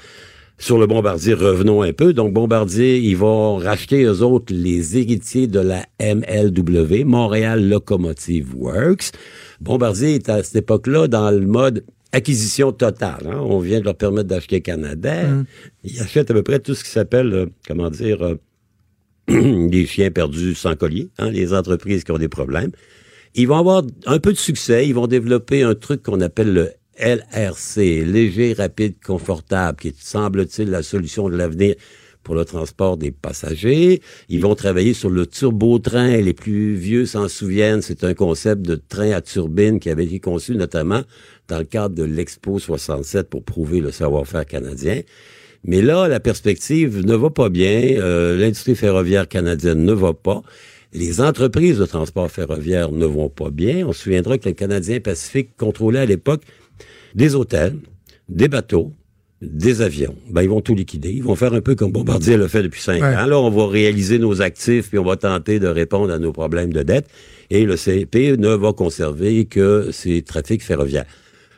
Sur 0.58 0.80
le 0.80 0.88
Bombardier, 0.88 1.34
revenons 1.34 1.82
un 1.82 1.92
peu. 1.92 2.14
Donc, 2.14 2.32
Bombardier, 2.32 2.98
ils 2.98 3.18
vont 3.18 3.58
racheter, 3.58 4.04
eux 4.04 4.24
autres, 4.24 4.54
les 4.54 4.98
héritiers 4.98 5.48
de 5.48 5.60
la 5.60 5.86
MLW, 6.00 7.04
Montréal 7.04 7.68
Locomotive 7.68 8.56
Works. 8.56 9.12
Bombardier 9.60 10.16
est 10.16 10.30
à 10.30 10.42
cette 10.44 10.56
époque-là 10.56 11.10
dans 11.10 11.30
le 11.30 11.46
mode 11.46 11.84
acquisition 12.12 12.72
totale. 12.72 13.28
hein. 13.28 13.40
On 13.42 13.60
vient 13.60 13.80
de 13.80 13.86
leur 13.86 13.96
permettre 13.96 14.28
d'acheter 14.30 14.62
Canadair. 14.62 15.44
Ils 15.84 16.02
achètent 16.02 16.32
à 16.32 16.34
peu 16.34 16.44
près 16.44 16.60
tout 16.60 16.76
ce 16.76 16.84
qui 16.84 16.90
s'appelle, 16.90 17.34
euh, 17.34 17.46
comment 17.68 17.90
dire, 17.90 18.22
euh, 18.24 18.36
des 19.68 19.86
chiens 19.86 20.10
perdus 20.12 20.56
sans 20.56 20.76
collier, 20.76 21.10
hein, 21.18 21.30
les 21.30 21.54
entreprises 21.54 22.04
qui 22.04 22.12
ont 22.12 22.18
des 22.18 22.30
problèmes. 22.30 22.72
Ils 23.36 23.48
vont 23.48 23.58
avoir 23.58 23.84
un 24.06 24.20
peu 24.20 24.32
de 24.32 24.38
succès. 24.38 24.88
Ils 24.88 24.96
vont 24.96 25.08
développer 25.08 25.64
un 25.64 25.76
truc 25.76 26.02
qu'on 26.04 26.22
appelle 26.22 26.54
le 26.54 26.72
LRC, 27.00 28.04
léger, 28.06 28.54
rapide, 28.54 28.96
confortable, 29.06 29.78
qui 29.80 29.90
est, 29.90 30.00
semble-t-il, 30.02 30.70
la 30.70 30.82
solution 30.82 31.30
de 31.30 31.36
l'avenir 31.36 31.76
pour 32.28 32.36
le 32.36 32.44
transport 32.44 32.98
des 32.98 33.12
passagers. 33.12 34.02
Ils 34.28 34.42
vont 34.42 34.54
travailler 34.54 34.94
sur 34.94 35.10
le 35.10 35.26
turbotrain. 35.26 36.18
Les 36.18 36.34
plus 36.34 36.76
vieux 36.76 37.06
s'en 37.06 37.30
souviennent. 37.30 37.82
C'est 37.82 38.04
un 38.04 38.14
concept 38.14 38.64
de 38.64 38.76
train 38.76 39.12
à 39.12 39.22
turbine 39.22 39.80
qui 39.80 39.90
avait 39.90 40.04
été 40.04 40.20
conçu 40.20 40.54
notamment 40.56 41.04
dans 41.48 41.58
le 41.58 41.64
cadre 41.64 41.96
de 41.96 42.04
l'Expo 42.04 42.60
67 42.60 43.30
pour 43.30 43.44
prouver 43.44 43.80
le 43.80 43.92
savoir-faire 43.92 44.46
canadien. 44.46 45.00
Mais 45.64 45.82
là, 45.82 46.10
la 46.10 46.20
perspective 46.20 47.06
ne 47.06 47.16
va 47.16 47.30
pas 47.30 47.48
bien. 47.48 47.96
Euh, 47.98 48.36
L'industrie 48.38 48.76
ferroviaire 48.76 49.30
canadienne 49.30 49.86
ne 49.86 49.94
va 49.94 50.14
pas. 50.14 50.42
Les 50.92 51.22
entreprises 51.22 51.78
de 51.78 51.86
transport 51.86 52.30
ferroviaire 52.30 52.92
ne 52.92 53.06
vont 53.06 53.30
pas 53.30 53.52
bien. 53.52 53.88
On 53.88 53.94
se 53.94 54.04
souviendra 54.04 54.38
que 54.38 54.50
le 54.50 54.54
Canadien 54.54 55.00
Pacifique 55.00 55.56
contrôlait 55.56 56.00
à 56.00 56.06
l'époque 56.06 56.42
des 57.16 57.36
hôtels, 57.36 57.78
des 58.28 58.50
bateaux, 58.50 58.92
des 59.42 59.82
avions. 59.82 60.16
Ben, 60.32 60.42
ils 60.42 60.50
vont 60.50 60.62
tout 60.62 60.74
liquider. 60.74 61.10
Ils 61.12 61.24
vont 61.24 61.36
faire 61.36 61.54
un 61.54 61.62
peu 61.62 61.76
comme 61.76 61.92
Bombardier 61.92 62.38
l'a 62.38 62.48
fait 62.48 62.64
depuis 62.64 62.82
cinq 62.82 63.02
Ouais. 63.02 63.16
ans. 63.16 63.26
Là, 63.28 63.40
on 63.40 63.50
va 63.52 63.68
réaliser 63.68 64.18
nos 64.18 64.42
actifs, 64.42 64.90
puis 64.90 64.98
on 64.98 65.04
va 65.06 65.16
tenter 65.16 65.60
de 65.60 65.68
répondre 65.68 66.12
à 66.12 66.18
nos 66.20 66.32
problèmes 66.32 66.74
de 66.74 66.82
dette. 66.84 67.08
Et 67.50 67.64
le 67.66 67.78
CP 67.78 68.36
ne 68.38 68.50
va 68.56 68.74
conserver 68.74 69.46
que 69.46 69.90
ses 69.92 70.22
trafics 70.24 70.64
ferroviaires. 70.64 71.06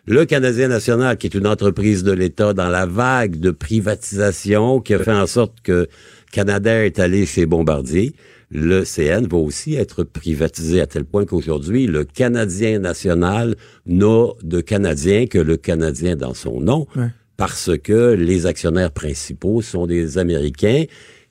Le 0.06 0.26
Canadien 0.26 0.68
national, 0.68 1.18
qui 1.18 1.28
est 1.28 1.36
une 1.36 1.48
entreprise 1.48 2.04
de 2.04 2.12
l'État 2.12 2.54
dans 2.54 2.68
la 2.70 2.86
vague 2.86 3.40
de 3.40 3.52
privatisation 3.52 4.80
qui 4.82 4.94
a 4.94 5.00
fait 5.00 5.12
en 5.12 5.28
sorte 5.28 5.58
que 5.64 5.88
Canadair 6.32 6.84
est 6.84 7.00
allé 7.00 7.26
chez 7.26 7.46
Bombardier, 7.46 8.14
le 8.52 8.84
CN 8.84 9.28
va 9.28 9.38
aussi 9.38 9.76
être 9.76 10.04
privatisé 10.04 10.82
à 10.82 10.88
tel 10.88 11.06
point 11.06 11.26
qu'aujourd'hui, 11.26 11.86
le 11.86 12.04
Canadien 12.04 12.80
national 12.80 13.56
n'a 13.86 14.28
de 14.42 14.62
Canadien 14.62 15.28
que 15.28 15.38
le 15.38 15.58
Canadien 15.58 16.16
dans 16.16 16.34
son 16.34 16.60
nom, 16.60 16.88
Ouais. 16.96 17.08
Parce 17.40 17.72
que 17.78 18.16
les 18.16 18.48
actionnaires 18.48 18.92
principaux 18.92 19.62
sont 19.62 19.88
des 19.88 20.18
Américains. 20.18 20.84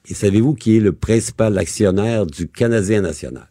Et 0.09 0.15
savez-vous 0.15 0.55
qui 0.55 0.79
est 0.79 0.81
le 0.81 0.93
principal 0.93 1.59
actionnaire 1.59 2.25
du 2.25 2.49
Canadien 2.49 3.03
national? 3.03 3.51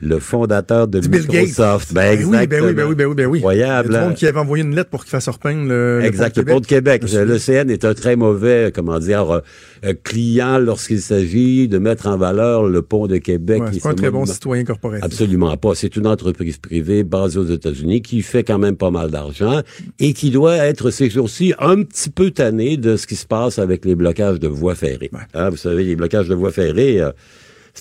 Le 0.00 0.18
fondateur 0.18 0.86
de 0.86 1.00
Bill 1.00 1.26
Microsoft. 1.28 1.92
Gates. 1.92 1.94
Ben, 1.94 2.18
oui, 2.18 2.24
ben 2.24 2.30
oui, 2.30 2.36
exactement. 2.36 2.72
ben 2.72 2.84
oui, 2.88 2.94
ben 2.94 3.06
oui, 3.06 3.14
ben 3.14 3.26
oui. 3.26 3.38
Incroyable. 3.38 3.88
Il 3.88 3.92
y 3.92 3.96
a 3.96 3.98
du 3.98 4.04
hein? 4.04 4.08
monde 4.08 4.16
qui 4.16 4.26
avait 4.26 4.38
envoyé 4.38 4.64
une 4.64 4.74
lettre 4.74 4.90
pour 4.90 5.02
qu'il 5.02 5.10
fasse 5.10 5.28
repeindre 5.28 5.68
le, 5.68 6.00
le 6.00 6.04
Exact, 6.04 6.34
pont 6.34 6.40
le 6.40 6.46
pont 6.46 6.60
de 6.60 6.66
Québec. 6.66 7.02
Le 7.12 7.38
CN 7.38 7.68
est 7.68 7.84
un 7.84 7.94
très 7.94 8.16
mauvais, 8.16 8.72
comment 8.74 8.98
dire, 8.98 9.30
euh, 9.30 9.40
euh, 9.84 9.94
client 10.02 10.58
lorsqu'il 10.58 11.00
s'agit 11.00 11.68
de 11.68 11.78
mettre 11.78 12.06
en 12.06 12.16
valeur 12.16 12.64
le 12.64 12.82
pont 12.82 13.06
de 13.06 13.18
Québec. 13.18 13.62
Ouais, 13.62 13.68
c'est 13.72 13.82
pas 13.82 13.90
un 13.90 13.94
très 13.94 14.10
bon 14.10 14.26
citoyen 14.26 14.64
corporatif. 14.64 15.04
Absolument 15.04 15.56
pas. 15.56 15.74
C'est 15.74 15.96
une 15.96 16.06
entreprise 16.06 16.58
privée 16.58 17.02
basée 17.04 17.38
aux 17.38 17.46
États-Unis 17.46 18.02
qui 18.02 18.22
fait 18.22 18.44
quand 18.44 18.58
même 18.58 18.76
pas 18.76 18.90
mal 18.90 19.10
d'argent 19.10 19.62
et 19.98 20.12
qui 20.12 20.30
doit 20.30 20.56
être 20.56 20.90
ces 20.90 21.10
jours-ci 21.10 21.54
un 21.58 21.82
petit 21.82 22.10
peu 22.10 22.30
tanné 22.30 22.76
de 22.76 22.96
ce 22.96 23.06
qui 23.06 23.16
se 23.16 23.26
passe 23.26 23.58
avec 23.58 23.84
les 23.84 23.94
blocages 23.94 24.40
de 24.40 24.48
voies 24.48 24.74
ferrées. 24.74 25.10
Ouais. 25.12 25.20
Hein, 25.34 25.50
vous 25.50 25.56
savez, 25.56 25.84
les 25.84 25.96
blocages 25.96 26.28
de 26.28 26.34
voies 26.34 26.52
ferrées, 26.52 27.00
euh, 27.00 27.12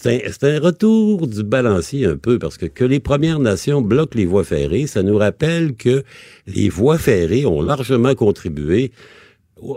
c'est 0.02 0.44
un, 0.44 0.60
retour 0.60 1.28
du 1.28 1.44
balancier 1.44 2.06
un 2.06 2.18
peu 2.18 2.40
parce 2.40 2.58
que 2.58 2.66
que 2.66 2.84
les 2.84 3.00
Premières 3.00 3.40
Nations 3.40 3.82
bloquent 3.82 4.18
les 4.18 4.26
voies 4.26 4.44
ferrées, 4.44 4.88
ça 4.88 5.04
nous 5.04 5.18
rappelle 5.18 5.76
que 5.76 6.04
les 6.46 6.70
voies 6.70 6.98
ferrées 6.98 7.46
ont 7.46 7.62
largement 7.62 8.16
contribué 8.16 8.92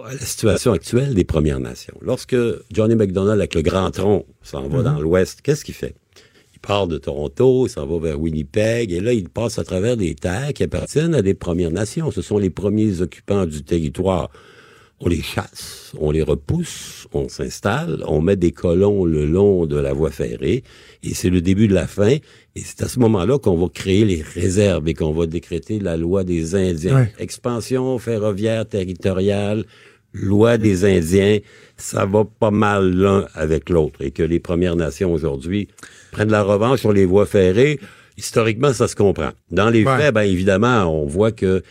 à 0.04 0.12
la 0.12 0.18
situation 0.18 0.72
actuelle 0.72 1.14
des 1.14 1.24
Premières 1.24 1.60
Nations. 1.60 1.96
Lorsque 2.02 2.36
Johnny 2.72 2.94
McDonald 2.94 3.40
avec 3.40 3.54
le 3.54 3.62
grand 3.62 3.90
tronc 3.90 4.26
s'en 4.42 4.68
va 4.68 4.82
dans 4.82 5.00
l'Ouest, 5.00 5.40
qu'est-ce 5.42 5.64
qu'il 5.64 5.74
fait? 5.74 5.94
Il 6.54 6.60
part 6.60 6.86
de 6.86 6.98
Toronto, 6.98 7.66
il 7.66 7.70
s'en 7.70 7.86
va 7.86 7.98
vers 7.98 8.20
Winnipeg, 8.20 8.92
et 8.92 9.00
là, 9.00 9.14
il 9.14 9.30
passe 9.30 9.58
à 9.58 9.64
travers 9.64 9.96
des 9.96 10.14
terres 10.14 10.52
qui 10.52 10.62
appartiennent 10.62 11.14
à 11.14 11.22
des 11.22 11.34
Premières 11.34 11.70
Nations. 11.70 12.10
Ce 12.10 12.20
sont 12.20 12.36
les 12.36 12.50
premiers 12.50 13.00
occupants 13.00 13.46
du 13.46 13.62
territoire. 13.62 14.30
On 15.02 15.08
les 15.08 15.22
chasse, 15.22 15.92
on 15.98 16.10
les 16.10 16.22
repousse, 16.22 17.06
on 17.14 17.28
s'installe, 17.30 18.04
on 18.06 18.20
met 18.20 18.36
des 18.36 18.52
colons 18.52 19.06
le 19.06 19.24
long 19.24 19.64
de 19.64 19.78
la 19.78 19.94
voie 19.94 20.10
ferrée, 20.10 20.62
et 21.02 21.14
c'est 21.14 21.30
le 21.30 21.40
début 21.40 21.68
de 21.68 21.74
la 21.74 21.86
fin. 21.86 22.16
Et 22.54 22.60
c'est 22.62 22.82
à 22.82 22.88
ce 22.88 22.98
moment-là 22.98 23.38
qu'on 23.38 23.56
va 23.56 23.68
créer 23.72 24.04
les 24.04 24.20
réserves 24.22 24.86
et 24.88 24.92
qu'on 24.94 25.12
va 25.12 25.24
décréter 25.26 25.78
la 25.78 25.96
loi 25.96 26.22
des 26.22 26.54
Indiens. 26.54 26.96
Ouais. 26.96 27.12
Expansion 27.18 27.98
ferroviaire 27.98 28.66
territoriale, 28.66 29.64
loi 30.12 30.58
des 30.58 30.84
Indiens, 30.84 31.38
ça 31.78 32.04
va 32.04 32.24
pas 32.24 32.50
mal 32.50 32.90
l'un 32.94 33.26
avec 33.34 33.70
l'autre. 33.70 34.02
Et 34.02 34.10
que 34.10 34.22
les 34.22 34.38
Premières 34.40 34.76
Nations 34.76 35.12
aujourd'hui 35.14 35.68
prennent 36.10 36.30
la 36.32 36.42
revanche 36.42 36.80
sur 36.80 36.92
les 36.92 37.06
voies 37.06 37.24
ferrées. 37.26 37.80
Historiquement, 38.18 38.74
ça 38.74 38.86
se 38.86 38.96
comprend. 38.96 39.30
Dans 39.50 39.70
les 39.70 39.82
Ouais. 39.84 39.96
faits, 39.96 40.14
ben 40.14 40.22
évidemment, 40.22 40.84
on 41.02 41.06
voit 41.06 41.32
que 41.32 41.62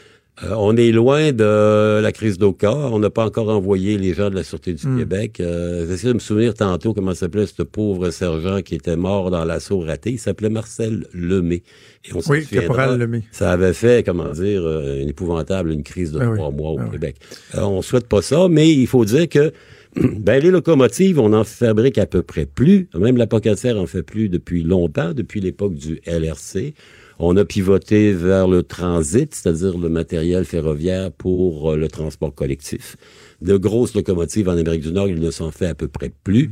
euh, 0.43 0.53
on 0.57 0.75
est 0.77 0.91
loin 0.91 1.31
de 1.33 1.99
la 2.01 2.11
crise 2.11 2.37
d'Oka. 2.37 2.71
On 2.73 2.99
n'a 2.99 3.09
pas 3.09 3.25
encore 3.25 3.49
envoyé 3.49 3.97
les 3.97 4.13
gens 4.13 4.29
de 4.29 4.35
la 4.35 4.43
Sûreté 4.43 4.73
du 4.73 4.87
Hmm. 4.87 4.97
Québec. 4.99 5.39
Euh, 5.39 5.85
J'essaie 5.87 6.07
de 6.07 6.13
me 6.13 6.19
souvenir 6.19 6.53
tantôt 6.53 6.93
comment 6.93 7.13
s'appelait 7.13 7.45
ce 7.45 7.63
pauvre 7.63 8.09
sergent 8.11 8.61
qui 8.61 8.75
était 8.75 8.95
mort 8.95 9.31
dans 9.31 9.43
l'assaut 9.43 9.79
raté. 9.79 10.11
Il 10.11 10.19
s'appelait 10.19 10.49
Marcel 10.49 11.07
Lemay. 11.13 11.63
Et 12.07 12.13
on 12.13 12.21
s'en 12.21 12.31
Oui, 12.31 12.45
Caporal 12.45 12.97
Lemay. 12.97 13.23
Ça 13.31 13.51
avait 13.51 13.73
fait, 13.73 14.05
comment 14.05 14.29
dire, 14.29 14.61
euh, 14.63 15.01
une 15.01 15.09
épouvantable, 15.09 15.71
une 15.71 15.83
crise 15.83 16.11
de 16.13 16.19
Ben 16.19 16.29
oui. 16.29 16.37
trois 16.37 16.51
mois 16.51 16.71
au 16.71 16.77
Ben 16.77 16.83
oui. 16.85 16.91
Québec. 16.91 17.15
Euh, 17.55 17.61
on 17.63 17.81
souhaite 17.81 18.07
pas 18.07 18.21
ça, 18.21 18.47
mais 18.49 18.71
il 18.71 18.87
faut 18.87 19.03
dire 19.05 19.27
que 19.27 19.51
ben, 19.95 20.41
les 20.41 20.51
locomotives, 20.51 21.19
on 21.19 21.33
en 21.33 21.43
fabrique 21.43 21.97
à 21.97 22.05
peu 22.05 22.21
près 22.21 22.45
plus. 22.45 22.87
Même 22.97 23.17
la 23.17 23.27
Pocatière 23.27 23.77
en 23.77 23.87
fait 23.87 24.03
plus 24.03 24.29
depuis 24.29 24.63
longtemps, 24.63 25.13
depuis 25.13 25.41
l'époque 25.41 25.73
du 25.73 25.99
LRC. 26.05 26.73
On 27.21 27.35
a 27.35 27.43
pivoté 27.43 28.13
vers 28.13 28.47
le 28.47 28.63
transit, 28.63 29.35
c'est-à-dire 29.35 29.77
le 29.77 29.89
matériel 29.89 30.45
ferroviaire 30.45 31.11
pour 31.11 31.71
euh, 31.71 31.75
le 31.77 31.89
transport 31.89 32.33
collectif. 32.33 32.95
De 33.41 33.57
grosses 33.57 33.93
locomotives 33.93 34.47
en 34.47 34.57
Amérique 34.57 34.81
du 34.83 34.91
Nord, 34.93 35.09
il 35.09 35.19
ne 35.19 35.29
s'en 35.31 35.51
fait 35.51 35.67
à 35.67 35.75
peu 35.75 35.87
près 35.89 36.11
plus. 36.23 36.49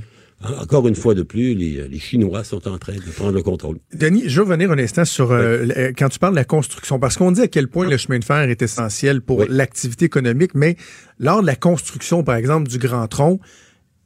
Encore 0.62 0.88
une 0.88 0.94
fois 0.96 1.16
de 1.16 1.24
plus, 1.24 1.56
les, 1.56 1.88
les 1.88 2.00
Chinois 2.00 2.44
sont 2.44 2.68
en 2.68 2.78
train 2.78 2.94
de 2.94 3.12
prendre 3.16 3.32
le 3.32 3.42
contrôle. 3.42 3.78
Denis, 3.94 4.24
je 4.28 4.40
veux 4.40 4.46
revenir 4.46 4.70
un 4.72 4.78
instant 4.78 5.04
sur 5.06 5.32
euh, 5.32 5.92
quand 5.98 6.10
tu 6.10 6.20
parles 6.20 6.34
de 6.34 6.40
la 6.40 6.44
construction, 6.46 7.00
parce 7.00 7.18
qu'on 7.18 7.32
dit 7.32 7.42
à 7.42 7.48
quel 7.48 7.68
point 7.70 7.90
le 7.90 7.98
chemin 7.98 8.20
de 8.20 8.24
fer 8.26 8.42
est 8.50 8.62
essentiel 8.62 9.22
pour 9.22 9.40
Oui. 9.40 9.46
l'activité 9.50 10.06
économique, 10.06 10.52
mais 10.54 10.76
lors 11.18 11.42
de 11.42 11.48
la 11.48 11.56
construction, 11.56 12.24
par 12.24 12.36
exemple, 12.36 12.68
du 12.68 12.78
Grand 12.78 13.08
Tronc, 13.08 13.40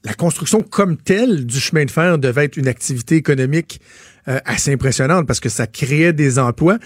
la 0.06 0.14
construction 0.14 0.62
comme 0.62 0.96
telle 0.96 1.46
du 1.46 1.60
chemin 1.60 1.86
de 1.86 1.92
fer 1.92 2.18
devait 2.18 2.46
être 2.46 2.56
une 2.58 2.68
activité 2.70 3.16
économique 3.18 3.82
euh, 4.28 4.40
assez 4.46 4.74
impressionnante 4.74 5.26
parce 5.28 5.40
que 5.40 5.50
ça 5.50 5.68
créait 5.68 6.14
des 6.14 6.40
emplois. 6.40 6.78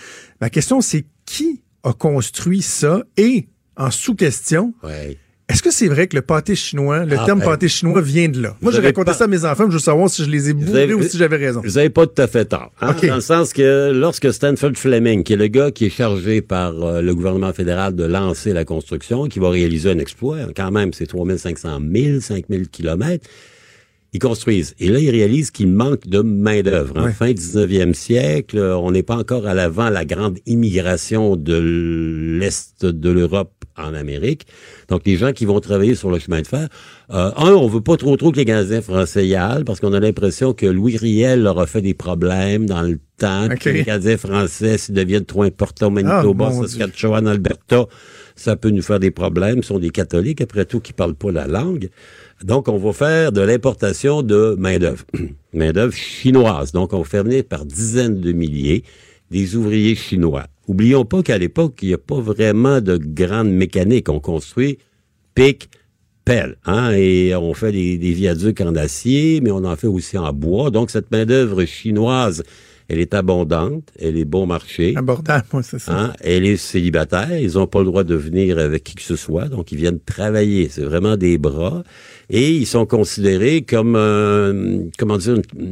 Ma 0.42 0.50
question, 0.50 0.82
c'est 0.82 1.06
qui 1.26 1.62
a 1.84 1.94
construit 1.94 2.62
ça? 2.62 3.04
Et, 3.18 3.48
en 3.78 3.92
sous-question, 3.92 4.74
Ouais. 4.84 5.18
est-ce 5.50 5.62
que 5.62 5.70
c'est 5.72 5.88
vrai 5.88 6.08
que 6.08 6.16
le 6.16 6.22
pâté 6.22 6.56
chinois, 6.56 7.06
le 7.06 7.18
Ah, 7.20 7.26
terme 7.26 7.40
ben, 7.40 7.46
pâté 7.46 7.68
chinois 7.68 8.02
vient 8.02 8.30
de 8.30 8.42
là? 8.42 8.56
Moi, 8.62 8.72
j'ai 8.72 8.80
raconté 8.80 9.06
pas- 9.12 9.14
ça 9.14 9.26
à 9.26 9.28
mes 9.28 9.44
enfants, 9.44 9.66
mais 9.66 9.72
je 9.72 9.76
veux 9.76 9.80
savoir 9.84 10.10
si 10.10 10.24
je 10.24 10.30
les 10.30 10.50
ai 10.50 10.54
bourrés 10.54 10.94
ou 10.94 11.04
si 11.04 11.18
j'avais 11.18 11.36
raison. 11.38 11.62
Vous 11.64 11.72
n'avez 11.72 11.90
pas 11.90 12.08
tout 12.08 12.22
à 12.22 12.28
fait 12.28 12.46
tort. 12.46 12.72
hein? 12.82 12.96
Dans 13.04 13.16
le 13.16 13.22
sens 13.22 13.52
que 13.54 13.92
lorsque 13.94 14.32
Stanford 14.34 14.72
Fleming, 14.76 15.24
qui 15.24 15.34
est 15.34 15.38
le 15.38 15.48
gars 15.48 15.72
qui 15.72 15.86
est 15.86 15.90
chargé 15.90 16.42
par 16.42 16.82
euh, 16.82 17.02
le 17.02 17.14
gouvernement 17.14 17.52
fédéral 17.54 17.96
de 17.96 18.06
lancer 18.06 18.54
la 18.54 18.64
construction, 18.66 19.26
qui 19.28 19.40
va 19.40 19.50
réaliser 19.50 19.92
un 19.92 20.00
exploit, 20.00 20.38
quand 20.56 20.72
même, 20.72 20.94
c'est 20.94 21.06
3500 21.06 21.80
000, 21.94 22.20
5000 22.22 22.70
kilomètres, 22.70 23.28
ils 24.16 24.20
construisent. 24.20 24.74
Et 24.80 24.88
là, 24.88 25.00
ils 25.00 25.10
réalisent 25.10 25.52
qu'il 25.52 25.68
manque 25.68 26.08
de 26.08 26.20
main-d'œuvre. 26.22 26.98
En 26.98 27.06
Ouais. 27.06 27.12
fin 27.12 27.32
19e 27.32 27.94
siècle, 27.94 28.58
on 28.60 28.92
n'est 28.92 29.04
pas 29.04 29.18
encore 29.18 29.46
à 29.46 29.54
l'avant 29.54 29.90
la 29.90 30.06
grande 30.06 30.38
immigration 30.46 31.36
de 31.36 31.58
l'Est 32.40 32.86
de 32.86 33.10
l'Europe 33.10 33.52
en 33.78 33.94
Amérique. 33.94 34.48
Donc, 34.88 35.02
les 35.06 35.18
gens 35.18 35.34
qui 35.34 35.44
vont 35.46 35.60
travailler 35.60 35.96
sur 35.96 36.10
le 36.10 36.18
chemin 36.20 36.42
de 36.42 36.48
fer, 36.48 36.70
euh, 37.12 37.32
un, 37.36 37.52
on 37.52 37.68
veut 37.68 37.82
pas 37.82 37.98
trop 37.98 38.16
trop 38.16 38.32
que 38.32 38.38
les 38.38 38.46
Canadiens 38.46 38.82
français 38.82 39.28
y 39.28 39.36
aillent 39.36 39.66
parce 39.66 39.82
qu'on 39.82 39.92
a 39.94 40.00
l'impression 40.00 40.54
que 40.54 40.66
Louis 40.66 40.96
Riel 40.96 41.42
leur 41.44 41.60
a 41.60 41.68
fait 41.68 41.82
des 41.82 41.94
problèmes 41.94 42.66
dans 42.68 42.84
le 42.84 43.00
temps. 43.18 43.48
puis 43.50 43.56
OK. 43.58 43.64
que 43.64 43.70
les 43.70 43.84
Canadiens 43.84 44.18
français, 44.18 44.78
s'ils 44.78 44.96
deviennent 44.96 45.26
trop 45.26 45.44
importants 45.44 45.88
au 45.88 45.90
Manitoba, 45.90 46.48
Ah, 46.50 46.54
mon 46.54 46.62
Saskatchewan, 46.64 47.28
Alberta, 47.28 47.86
ça 48.38 48.56
peut 48.56 48.70
nous 48.70 48.82
faire 48.82 49.00
des 49.00 49.12
problèmes. 49.12 49.62
Ce 49.62 49.70
sont 49.70 49.80
des 49.80 49.90
catholiques, 49.90 50.40
après 50.42 50.64
tout, 50.66 50.80
qui 50.80 50.94
parlent 50.94 51.16
pas 51.16 51.32
la 51.32 51.48
langue. 51.48 51.90
Donc, 52.44 52.68
on 52.68 52.78
va 52.78 52.92
faire 52.94 53.32
de 53.32 53.42
l'importation 53.42 54.22
de 54.22 54.56
main-d'œuvre. 54.60 55.06
main-d'œuvre 55.54 55.94
chinoise. 55.94 56.72
Donc, 56.72 56.94
on 56.94 57.00
va 57.00 57.04
faire 57.04 57.24
venir 57.24 57.44
par 57.46 57.66
dizaines 57.66 58.20
de 58.20 58.32
milliers 58.34 58.84
des 59.32 59.56
ouvriers 59.56 59.96
chinois. 59.96 60.46
Oublions 60.68 61.06
pas 61.06 61.24
qu'à 61.24 61.38
l'époque, 61.38 61.80
il 61.82 61.90
n'y 61.90 61.94
a 61.94 61.98
pas 61.98 62.20
vraiment 62.20 62.82
de 62.82 62.98
grande 62.98 63.50
mécanique. 63.50 64.10
On 64.10 64.20
construit 64.20 64.80
pic, 65.34 65.70
pelle, 66.26 66.58
hein, 66.66 66.92
et 66.92 67.36
on 67.36 67.54
fait 67.54 67.72
des, 67.72 67.98
des 67.98 68.12
viaducs 68.12 68.62
en 68.62 68.76
acier, 68.76 69.42
mais 69.42 69.52
on 69.52 69.64
en 69.64 69.76
fait 69.76 69.88
aussi 69.88 70.18
en 70.18 70.32
bois. 70.34 70.72
Donc, 70.72 70.92
cette 70.92 71.12
main-d'œuvre 71.12 71.66
chinoise, 71.66 72.44
elle 72.88 73.00
est 73.00 73.14
abondante, 73.14 73.90
elle 74.00 74.18
est 74.18 74.26
bon 74.26 74.46
marché. 74.46 74.94
Abordable, 74.96 75.46
moi, 75.54 75.64
c'est 75.64 75.80
ça. 75.80 75.98
Hein, 75.98 76.14
elle 76.22 76.46
est 76.46 76.58
célibataire, 76.58 77.40
ils 77.40 77.54
n'ont 77.56 77.68
pas 77.68 77.80
le 77.80 77.86
droit 77.86 78.04
de 78.04 78.16
venir 78.16 78.60
avec 78.60 78.84
qui 78.84 78.96
que 78.96 79.02
ce 79.02 79.16
soit, 79.16 79.46
donc 79.50 79.72
ils 79.72 79.78
viennent 79.78 80.00
travailler. 80.00 80.70
C'est 80.70 80.84
vraiment 80.84 81.18
des 81.18 81.38
bras. 81.38 81.84
Et 82.30 82.52
ils 82.52 82.66
sont 82.66 82.86
considérés 82.86 83.62
comme, 83.64 83.96
euh, 83.96 84.80
comment 84.98 85.18
dire, 85.18 85.36
une, 85.56 85.70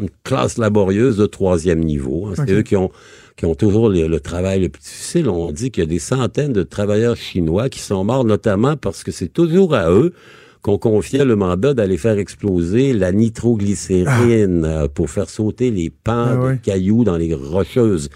une 0.00 0.10
classe 0.24 0.58
laborieuse 0.58 1.16
de 1.16 1.26
troisième 1.26 1.80
niveau. 1.80 2.26
hein? 2.26 2.34
C'est 2.36 2.52
eux 2.52 2.62
qui 2.62 2.76
ont, 2.76 2.90
qui 3.36 3.44
ont 3.46 3.54
toujours 3.54 3.88
le, 3.88 4.06
le 4.08 4.20
travail 4.20 4.60
le 4.60 4.68
plus 4.68 4.80
difficile. 4.82 5.28
On 5.28 5.52
dit 5.52 5.70
qu'il 5.70 5.84
y 5.84 5.86
a 5.86 5.88
des 5.88 5.98
centaines 5.98 6.52
de 6.52 6.62
travailleurs 6.62 7.16
chinois 7.16 7.68
qui 7.68 7.80
sont 7.80 8.02
morts, 8.04 8.24
notamment 8.24 8.76
parce 8.76 9.04
que 9.04 9.12
c'est 9.12 9.28
toujours 9.32 9.74
à 9.74 9.90
eux 9.90 10.12
qu'on 10.64 10.78
confiait 10.78 11.26
le 11.26 11.36
mandat 11.36 11.74
d'aller 11.74 11.98
faire 11.98 12.16
exploser 12.16 12.94
la 12.94 13.12
nitroglycérine 13.12 14.64
euh, 14.64 14.88
pour 14.88 15.10
faire 15.10 15.28
sauter 15.28 15.70
les 15.70 15.90
pans 15.90 16.40
Ah 16.42 16.52
de 16.52 16.56
cailloux 16.56 17.04
dans 17.04 17.18
les 17.18 17.34
rocheuses. 17.34 18.08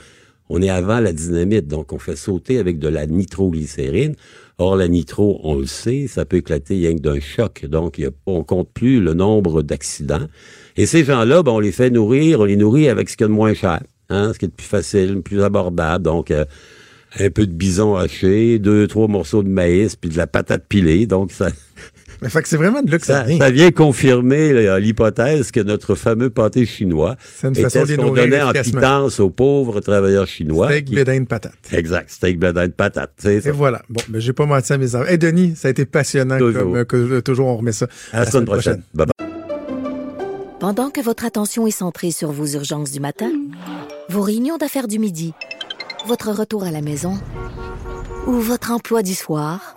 On 0.48 0.62
est 0.62 0.70
avant 0.70 0.98
la 0.98 1.12
dynamite, 1.12 1.68
donc 1.68 1.92
on 1.92 1.98
fait 1.98 2.16
sauter 2.16 2.58
avec 2.58 2.78
de 2.78 2.88
la 2.88 3.06
nitroglycérine. 3.06 4.14
Or, 4.56 4.76
la 4.76 4.88
nitro, 4.88 5.38
on 5.44 5.56
le 5.56 5.66
sait, 5.66 6.06
ça 6.08 6.24
peut 6.24 6.38
éclater 6.38 6.76
rien 6.76 6.96
que 6.96 7.02
d'un 7.02 7.20
choc. 7.20 7.66
Donc, 7.66 7.98
y 7.98 8.06
a, 8.06 8.10
on 8.24 8.42
compte 8.44 8.70
plus 8.72 8.98
le 8.98 9.12
nombre 9.12 9.60
d'accidents. 9.60 10.26
Et 10.78 10.86
ces 10.86 11.04
gens-là, 11.04 11.42
ben, 11.42 11.52
on 11.52 11.60
les 11.60 11.70
fait 11.70 11.90
nourrir, 11.90 12.40
on 12.40 12.44
les 12.44 12.56
nourrit 12.56 12.88
avec 12.88 13.10
ce 13.10 13.18
qu'il 13.18 13.24
y 13.24 13.26
a 13.26 13.28
de 13.28 13.34
moins 13.34 13.52
cher, 13.52 13.82
hein, 14.08 14.32
ce 14.32 14.38
qui 14.38 14.46
est 14.46 14.48
de 14.48 14.54
plus 14.54 14.66
facile, 14.66 15.12
le 15.16 15.20
plus 15.20 15.42
abordable. 15.42 16.02
Donc, 16.02 16.30
euh, 16.30 16.46
un 17.18 17.28
peu 17.28 17.46
de 17.46 17.52
bison 17.52 17.94
haché, 17.94 18.58
deux, 18.58 18.86
trois 18.86 19.06
morceaux 19.06 19.42
de 19.42 19.48
maïs, 19.50 19.96
puis 19.96 20.08
de 20.08 20.16
la 20.16 20.26
patate 20.26 20.64
pilée. 20.66 21.06
Donc, 21.06 21.30
ça, 21.30 21.50
Mais 22.22 22.28
fait 22.28 22.42
que 22.42 22.48
c'est 22.48 22.56
vraiment 22.56 22.82
de 22.82 22.90
là 22.90 22.98
que 22.98 23.06
ça, 23.06 23.20
ça, 23.20 23.22
vient. 23.24 23.38
ça 23.38 23.50
vient 23.50 23.70
confirmer 23.70 24.52
là, 24.52 24.78
l'hypothèse 24.80 25.50
que 25.52 25.60
notre 25.60 25.94
fameux 25.94 26.30
pâté 26.30 26.66
chinois 26.66 27.16
C'est 27.36 27.46
une 27.48 27.52
était 27.54 27.62
façon 27.62 27.82
de 27.82 27.86
ce 27.86 27.94
qu'on 27.94 28.12
donnait 28.12 28.42
en 28.42 28.52
pitance 28.52 29.20
aux 29.20 29.30
pauvres 29.30 29.80
travailleurs 29.80 30.26
chinois. 30.26 30.68
Steak, 30.68 30.84
qui- 30.86 30.94
bédin, 30.94 31.24
patate. 31.24 31.52
Exact, 31.72 32.10
steak 32.10 32.38
bledin 32.38 32.66
de 32.66 32.72
patate. 32.72 33.12
c'est 33.18 33.40
ça. 33.40 33.48
Et 33.48 33.52
voilà. 33.52 33.82
Bon, 33.88 34.00
ben, 34.08 34.20
j'ai 34.20 34.32
pas 34.32 34.46
menti 34.46 34.72
à 34.72 34.78
mes 34.78 34.94
enfants. 34.94 35.06
Hey, 35.06 35.18
Denis, 35.18 35.54
ça 35.56 35.68
a 35.68 35.70
été 35.70 35.84
passionnant. 35.84 36.38
Toujours. 36.38 36.62
Comme, 36.62 36.76
euh, 36.76 36.84
que, 36.84 36.96
euh, 36.96 37.20
toujours, 37.22 37.46
on 37.48 37.56
remet 37.56 37.72
ça. 37.72 37.86
À 38.12 38.20
la 38.20 38.26
semaine 38.30 38.46
prochaine. 38.46 38.82
Bye 38.94 39.06
bye. 39.06 39.28
Pendant 40.60 40.90
que 40.90 41.00
votre 41.00 41.24
attention 41.24 41.66
est 41.66 41.70
centrée 41.72 42.10
sur 42.10 42.32
vos 42.32 42.46
urgences 42.46 42.90
du 42.90 42.98
matin, 43.00 43.30
vos 44.08 44.22
réunions 44.22 44.56
d'affaires 44.56 44.88
du 44.88 44.98
midi, 44.98 45.32
votre 46.06 46.30
retour 46.32 46.64
à 46.64 46.70
la 46.72 46.80
maison 46.80 47.14
ou 48.26 48.32
votre 48.32 48.72
emploi 48.72 49.02
du 49.02 49.14
soir, 49.14 49.76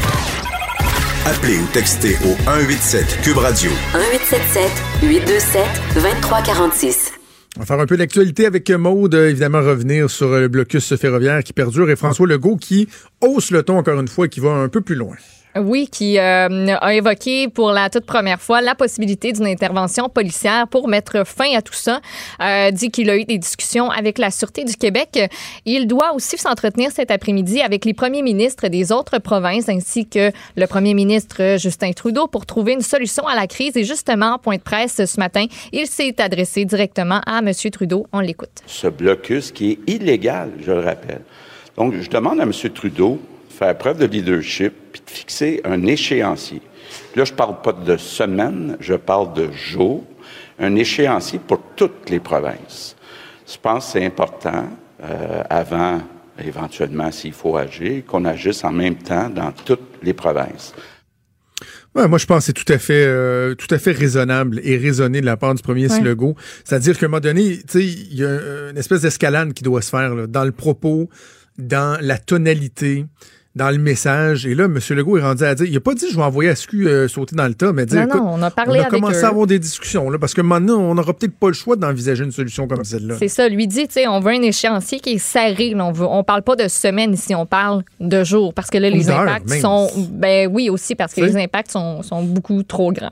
Appelez 1.23 1.59
ou 1.59 1.67
textez 1.71 2.15
au 2.25 2.35
187 2.45 3.21
Cube 3.21 3.37
Radio 3.37 3.69
1877 3.93 4.63
827 5.03 5.61
2346. 5.93 7.11
On 7.57 7.59
va 7.59 7.65
faire 7.67 7.79
un 7.79 7.85
peu 7.85 7.95
d'actualité 7.95 8.47
avec 8.47 8.71
Maude, 8.71 9.13
euh, 9.13 9.29
évidemment 9.29 9.59
revenir 9.59 10.09
sur 10.09 10.29
le 10.29 10.47
blocus 10.47 10.95
ferroviaire 10.95 11.43
qui 11.43 11.53
perdure 11.53 11.91
et 11.91 11.95
François 11.95 12.25
Legault 12.25 12.55
qui 12.55 12.87
hausse 13.21 13.51
le 13.51 13.61
ton 13.61 13.77
encore 13.77 13.99
une 13.99 14.07
fois 14.07 14.25
et 14.25 14.29
qui 14.29 14.39
va 14.39 14.49
un 14.49 14.67
peu 14.67 14.81
plus 14.81 14.95
loin. 14.95 15.15
Oui, 15.55 15.89
qui 15.91 16.17
euh, 16.17 16.75
a 16.79 16.93
évoqué 16.93 17.49
pour 17.49 17.71
la 17.71 17.89
toute 17.89 18.05
première 18.05 18.39
fois 18.41 18.61
la 18.61 18.73
possibilité 18.73 19.33
d'une 19.33 19.47
intervention 19.47 20.07
policière 20.07 20.67
pour 20.67 20.87
mettre 20.87 21.25
fin 21.25 21.53
à 21.55 21.61
tout 21.61 21.73
ça. 21.73 21.99
Euh, 22.41 22.71
dit 22.71 22.89
qu'il 22.89 23.09
a 23.09 23.17
eu 23.17 23.25
des 23.25 23.37
discussions 23.37 23.89
avec 23.89 24.17
la 24.17 24.31
Sûreté 24.31 24.63
du 24.63 24.75
Québec. 24.75 25.29
Il 25.65 25.87
doit 25.87 26.13
aussi 26.13 26.37
s'entretenir 26.37 26.91
cet 26.91 27.11
après-midi 27.11 27.61
avec 27.61 27.83
les 27.83 27.93
premiers 27.93 28.21
ministres 28.21 28.69
des 28.69 28.93
autres 28.93 29.19
provinces 29.19 29.67
ainsi 29.67 30.07
que 30.07 30.31
le 30.55 30.67
premier 30.67 30.93
ministre 30.93 31.57
Justin 31.57 31.91
Trudeau 31.91 32.27
pour 32.27 32.45
trouver 32.45 32.73
une 32.73 32.81
solution 32.81 33.27
à 33.27 33.35
la 33.35 33.47
crise. 33.47 33.75
Et 33.75 33.83
justement, 33.83 34.37
point 34.37 34.55
de 34.55 34.61
presse 34.61 35.03
ce 35.05 35.19
matin, 35.19 35.45
il 35.73 35.87
s'est 35.87 36.21
adressé 36.21 36.63
directement 36.63 37.21
à 37.25 37.39
M. 37.39 37.51
Trudeau. 37.71 38.07
On 38.13 38.21
l'écoute. 38.21 38.61
ce 38.67 38.87
blocus 38.87 39.51
qui 39.51 39.71
est 39.71 39.79
illégal, 39.91 40.51
je 40.59 40.71
le 40.71 40.79
rappelle. 40.79 41.21
Donc, 41.77 41.93
je 41.99 42.09
demande 42.09 42.39
à 42.39 42.43
M. 42.43 42.51
Trudeau 42.73 43.19
de 43.40 43.40
faire 43.51 43.77
preuve 43.77 43.99
de 43.99 44.05
leadership 44.05 44.73
puis 44.91 45.01
de 45.05 45.09
fixer 45.09 45.61
un 45.63 45.85
échéancier. 45.85 46.61
Là, 47.15 47.25
je 47.25 47.31
ne 47.31 47.37
parle 47.37 47.61
pas 47.61 47.73
de 47.73 47.97
semaines, 47.97 48.77
je 48.79 48.93
parle 48.95 49.33
de 49.33 49.51
jours, 49.51 50.03
un 50.59 50.75
échéancier 50.75 51.39
pour 51.39 51.61
toutes 51.75 52.09
les 52.09 52.19
provinces. 52.19 52.95
Je 53.47 53.57
pense 53.61 53.85
que 53.85 53.91
c'est 53.93 54.05
important, 54.05 54.69
euh, 55.03 55.43
avant 55.49 56.01
éventuellement, 56.43 57.11
s'il 57.11 57.33
faut 57.33 57.57
agir, 57.57 58.05
qu'on 58.05 58.25
agisse 58.25 58.63
en 58.63 58.71
même 58.71 58.95
temps 58.95 59.29
dans 59.29 59.51
toutes 59.51 59.97
les 60.01 60.13
provinces. 60.13 60.73
Ouais, 61.93 62.07
moi, 62.07 62.17
je 62.17 62.25
pense 62.25 62.39
que 62.39 62.45
c'est 62.45 62.53
tout 62.53 62.71
à 62.71 62.77
fait, 62.77 63.05
euh, 63.05 63.53
tout 63.53 63.67
à 63.69 63.77
fait 63.77 63.91
raisonnable 63.91 64.61
et 64.63 64.77
raisonné 64.77 65.19
de 65.19 65.25
la 65.25 65.35
part 65.35 65.53
du 65.53 65.61
premier 65.61 65.91
Ouais. 65.91 65.99
Legault. 65.99 66.35
C'est-à-dire 66.63 66.97
qu'à 66.97 67.07
un 67.07 67.09
moment 67.09 67.19
donné, 67.19 67.57
tu 67.57 67.63
sais, 67.67 67.85
il 67.85 68.15
y 68.15 68.23
a 68.23 68.69
une 68.69 68.77
espèce 68.77 69.01
d'escalade 69.01 69.53
qui 69.53 69.63
doit 69.63 69.81
se 69.81 69.89
faire 69.89 70.15
là, 70.15 70.25
dans 70.25 70.45
le 70.45 70.53
propos, 70.53 71.09
dans 71.57 71.97
la 72.01 72.17
tonalité, 72.17 73.05
dans 73.55 73.69
le 73.69 73.77
message. 73.77 74.45
Et 74.45 74.55
là, 74.55 74.65
M. 74.65 74.79
Legault 74.91 75.17
est 75.17 75.21
rendu 75.21 75.43
à 75.43 75.55
dire, 75.55 75.65
il 75.65 75.75
a 75.75 75.79
pas 75.79 75.93
dit 75.93 76.05
je 76.09 76.15
vais 76.15 76.23
envoyer 76.23 76.55
SQ 76.55 76.73
euh, 76.75 77.07
sauter 77.07 77.35
dans 77.35 77.47
le 77.47 77.53
tas, 77.53 77.73
mais 77.73 77.85
dire, 77.85 77.99
Non, 78.01 78.05
écoute, 78.07 78.21
non, 78.21 78.33
on 78.33 78.41
a 78.41 78.51
parlé 78.51 78.79
on 78.79 78.83
a 78.83 78.87
avec 78.87 78.91
commencé 78.91 79.19
eux. 79.19 79.25
à 79.25 79.27
avoir 79.27 79.47
des 79.47 79.59
discussions 79.59 80.09
là, 80.09 80.17
parce 80.17 80.33
que 80.33 80.41
maintenant, 80.41 80.79
on 80.79 80.95
n'aura 80.95 81.13
peut-être 81.13 81.35
pas 81.35 81.47
le 81.47 81.53
choix 81.53 81.75
d'envisager 81.75 82.23
une 82.23 82.31
solution 82.31 82.67
comme 82.67 82.83
celle-là. 82.83 83.15
C'est 83.19 83.27
ça, 83.27 83.49
lui 83.49 83.67
dit, 83.67 83.87
tu 83.87 83.93
sais, 83.93 84.07
on 84.07 84.19
veut 84.19 84.31
un 84.31 84.41
échéancier 84.41 84.99
qui 84.99 85.11
est 85.13 85.17
serré. 85.17 85.73
Là, 85.73 85.85
on 85.85 85.91
veut, 85.91 86.05
on 86.05 86.23
parle 86.23 86.43
pas 86.43 86.55
de 86.55 86.67
semaines 86.67 87.13
ici, 87.13 87.35
on 87.35 87.45
parle 87.45 87.83
de 87.99 88.23
jours. 88.23 88.53
Parce 88.53 88.69
que 88.69 88.77
là, 88.77 88.89
les 88.89 89.09
impacts 89.09 89.49
sont. 89.55 89.89
Ben 90.11 90.49
oui, 90.51 90.69
aussi, 90.69 90.95
parce 90.95 91.13
que 91.13 91.21
les 91.21 91.37
impacts 91.37 91.71
sont, 91.71 92.01
sont 92.03 92.23
beaucoup 92.23 92.63
trop 92.63 92.91
grands. 92.91 93.11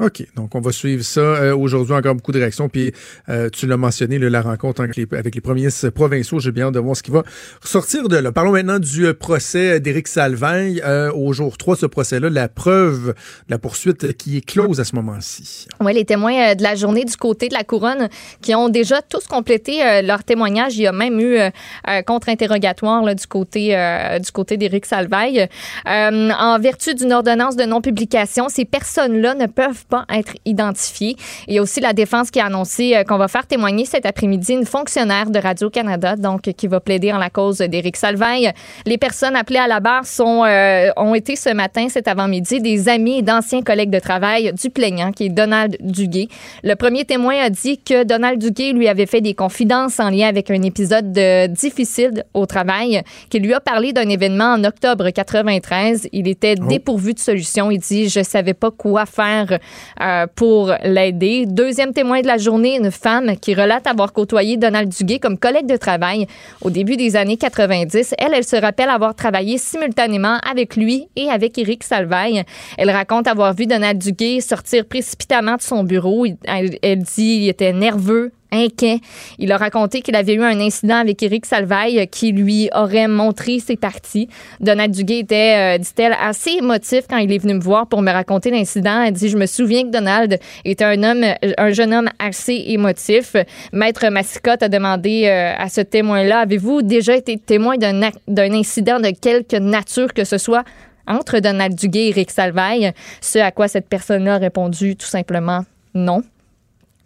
OK. 0.00 0.26
Donc, 0.34 0.54
on 0.54 0.60
va 0.60 0.72
suivre 0.72 1.04
ça. 1.04 1.20
Euh, 1.20 1.56
Aujourd'hui, 1.56 1.94
encore 1.94 2.16
beaucoup 2.16 2.32
de 2.32 2.38
réactions. 2.38 2.68
Puis, 2.68 2.92
euh, 3.28 3.48
tu 3.48 3.66
l'as 3.66 3.76
mentionné, 3.76 4.18
là, 4.18 4.28
la 4.28 4.42
rencontre 4.42 4.82
avec 4.82 4.96
les, 4.96 5.06
avec 5.12 5.34
les 5.34 5.40
premiers 5.40 5.68
provinciaux. 5.94 6.40
J'ai 6.40 6.50
bien 6.50 6.66
hâte 6.66 6.74
de 6.74 6.80
voir 6.80 6.96
ce 6.96 7.02
qui 7.02 7.12
va 7.12 7.22
ressortir 7.62 8.08
de 8.08 8.16
là. 8.16 8.32
Parlons 8.32 8.52
maintenant 8.52 8.80
du 8.80 9.06
euh, 9.06 9.14
procès 9.14 9.78
d'Éric 9.78 10.08
Salvaille. 10.08 10.82
Euh, 10.84 11.12
au 11.12 11.32
jour 11.32 11.56
3 11.56 11.76
de 11.76 11.80
ce 11.80 11.86
procès-là, 11.86 12.28
la 12.28 12.48
preuve 12.48 13.08
de 13.08 13.50
la 13.50 13.58
poursuite 13.58 14.16
qui 14.16 14.38
est 14.38 14.44
close 14.44 14.80
à 14.80 14.84
ce 14.84 14.96
moment-ci. 14.96 15.68
Oui, 15.80 15.94
les 15.94 16.04
témoins 16.04 16.50
euh, 16.50 16.54
de 16.56 16.62
la 16.64 16.74
journée 16.74 17.04
du 17.04 17.16
côté 17.16 17.48
de 17.48 17.54
la 17.54 17.62
couronne 17.62 18.08
qui 18.42 18.54
ont 18.54 18.68
déjà 18.68 19.00
tous 19.00 19.26
complété 19.26 20.02
leur 20.02 20.24
témoignage. 20.24 20.76
Il 20.76 20.82
y 20.82 20.86
a 20.86 20.92
même 20.92 21.20
eu 21.20 21.38
un 21.84 22.02
contre-interrogatoire 22.02 23.14
du 23.14 23.26
côté 23.26 23.76
du 24.20 24.30
côté 24.32 24.56
d'Éric 24.56 24.86
Salvaille. 24.86 25.48
Euh, 25.86 26.30
en 26.30 26.58
vertu 26.58 26.94
d'une 26.94 27.12
ordonnance 27.12 27.56
de 27.56 27.64
non-publication, 27.64 28.48
ces 28.48 28.64
personnes-là 28.64 29.34
ne 29.34 29.46
peuvent 29.46 29.83
pas 29.88 30.04
être 30.12 30.34
identifiées. 30.44 31.16
Il 31.48 31.54
y 31.54 31.58
a 31.58 31.62
aussi 31.62 31.80
la 31.80 31.92
défense 31.92 32.30
qui 32.30 32.40
a 32.40 32.46
annoncé 32.46 32.94
euh, 32.94 33.04
qu'on 33.04 33.18
va 33.18 33.28
faire 33.28 33.46
témoigner 33.46 33.84
cet 33.84 34.06
après-midi 34.06 34.52
une 34.54 34.66
fonctionnaire 34.66 35.30
de 35.30 35.38
Radio-Canada, 35.38 36.16
donc 36.16 36.42
qui 36.42 36.66
va 36.66 36.80
plaider 36.80 37.12
en 37.12 37.18
la 37.18 37.30
cause 37.30 37.58
d'Éric 37.58 37.96
Salvaille. 37.96 38.52
Les 38.86 38.98
personnes 38.98 39.36
appelées 39.36 39.58
à 39.58 39.68
la 39.68 39.80
barre 39.80 40.06
sont, 40.06 40.44
euh, 40.44 40.90
ont 40.96 41.14
été 41.14 41.36
ce 41.36 41.50
matin, 41.50 41.88
cet 41.88 42.08
avant-midi, 42.08 42.60
des 42.60 42.88
amis 42.88 43.18
et 43.18 43.22
d'anciens 43.22 43.62
collègues 43.62 43.90
de 43.90 43.98
travail 43.98 44.52
du 44.52 44.70
plaignant, 44.70 45.12
qui 45.12 45.26
est 45.26 45.28
Donald 45.28 45.76
Duguay. 45.80 46.28
Le 46.62 46.74
premier 46.74 47.04
témoin 47.04 47.36
a 47.40 47.50
dit 47.50 47.78
que 47.78 48.04
Donald 48.04 48.40
Duguay 48.40 48.72
lui 48.72 48.88
avait 48.88 49.06
fait 49.06 49.20
des 49.20 49.34
confidences 49.34 50.00
en 50.00 50.10
lien 50.10 50.28
avec 50.28 50.50
un 50.50 50.62
épisode 50.62 51.12
de 51.12 51.46
difficile 51.46 52.24
au 52.34 52.46
travail, 52.46 53.02
qui 53.30 53.38
lui 53.38 53.54
a 53.54 53.60
parlé 53.60 53.92
d'un 53.92 54.08
événement 54.08 54.54
en 54.54 54.64
octobre 54.64 55.10
93. 55.10 56.08
Il 56.12 56.28
était 56.28 56.54
dépourvu 56.54 57.14
de 57.14 57.18
solution. 57.18 57.70
Il 57.70 57.78
dit, 57.78 58.08
je 58.08 58.22
savais 58.22 58.54
pas 58.54 58.70
quoi 58.70 59.06
faire 59.06 59.58
euh, 60.00 60.26
pour 60.34 60.72
l'aider. 60.82 61.46
Deuxième 61.46 61.92
témoin 61.92 62.20
de 62.20 62.26
la 62.26 62.38
journée, 62.38 62.76
une 62.76 62.90
femme 62.90 63.36
qui 63.36 63.54
relate 63.54 63.86
avoir 63.86 64.12
côtoyé 64.12 64.56
Donald 64.56 64.88
Duguay 64.88 65.18
comme 65.18 65.38
collègue 65.38 65.66
de 65.66 65.76
travail 65.76 66.26
au 66.62 66.70
début 66.70 66.96
des 66.96 67.16
années 67.16 67.36
90. 67.36 68.14
Elle, 68.18 68.34
elle 68.34 68.44
se 68.44 68.56
rappelle 68.56 68.88
avoir 68.88 69.14
travaillé 69.14 69.58
simultanément 69.58 70.38
avec 70.48 70.76
lui 70.76 71.08
et 71.16 71.28
avec 71.30 71.58
Éric 71.58 71.84
Salvaille. 71.84 72.44
Elle 72.78 72.90
raconte 72.90 73.26
avoir 73.26 73.54
vu 73.54 73.66
Donald 73.66 73.98
Duguay 73.98 74.40
sortir 74.40 74.84
précipitamment 74.86 75.56
de 75.56 75.62
son 75.62 75.84
bureau. 75.84 76.26
Elle 76.44 77.02
dit 77.02 77.40
il 77.42 77.48
était 77.48 77.72
nerveux, 77.72 78.32
inquiet. 78.54 79.00
Il 79.38 79.52
a 79.52 79.56
raconté 79.56 80.00
qu'il 80.00 80.16
avait 80.16 80.34
eu 80.34 80.42
un 80.42 80.60
incident 80.60 80.96
avec 80.96 81.22
Éric 81.22 81.46
Salvaille 81.46 82.06
qui 82.08 82.32
lui 82.32 82.70
aurait 82.74 83.08
montré 83.08 83.58
ses 83.58 83.76
parties. 83.76 84.28
Donald 84.60 84.92
Duguay 84.92 85.20
était, 85.20 85.76
euh, 85.76 85.78
dit-elle, 85.78 86.16
assez 86.20 86.52
émotif 86.52 87.04
quand 87.08 87.18
il 87.18 87.32
est 87.32 87.38
venu 87.38 87.54
me 87.54 87.60
voir 87.60 87.86
pour 87.86 88.02
me 88.02 88.10
raconter 88.10 88.50
l'incident. 88.50 89.02
Elle 89.02 89.14
dit, 89.14 89.28
je 89.28 89.36
me 89.36 89.46
souviens 89.46 89.82
que 89.82 89.90
Donald 89.90 90.38
était 90.64 90.84
un 90.84 91.02
homme, 91.02 91.24
un 91.58 91.70
jeune 91.72 91.92
homme 91.94 92.08
assez 92.18 92.64
émotif. 92.68 93.36
Maître 93.72 94.08
Massicotte 94.08 94.62
a 94.62 94.68
demandé 94.68 95.26
euh, 95.26 95.52
à 95.56 95.68
ce 95.68 95.80
témoin-là, 95.80 96.40
avez-vous 96.40 96.82
déjà 96.82 97.16
été 97.16 97.38
témoin 97.38 97.76
d'un 97.76 98.52
incident 98.52 99.00
de 99.00 99.10
quelque 99.10 99.56
nature 99.56 100.12
que 100.12 100.24
ce 100.24 100.38
soit 100.38 100.64
entre 101.06 101.38
Donald 101.40 101.74
Duguay 101.74 102.06
et 102.06 102.08
Éric 102.08 102.30
Salvaille? 102.30 102.92
Ce 103.20 103.38
à 103.38 103.50
quoi 103.50 103.68
cette 103.68 103.88
personne-là 103.88 104.34
a 104.34 104.38
répondu 104.38 104.96
tout 104.96 105.06
simplement 105.06 105.64
non. 105.94 106.22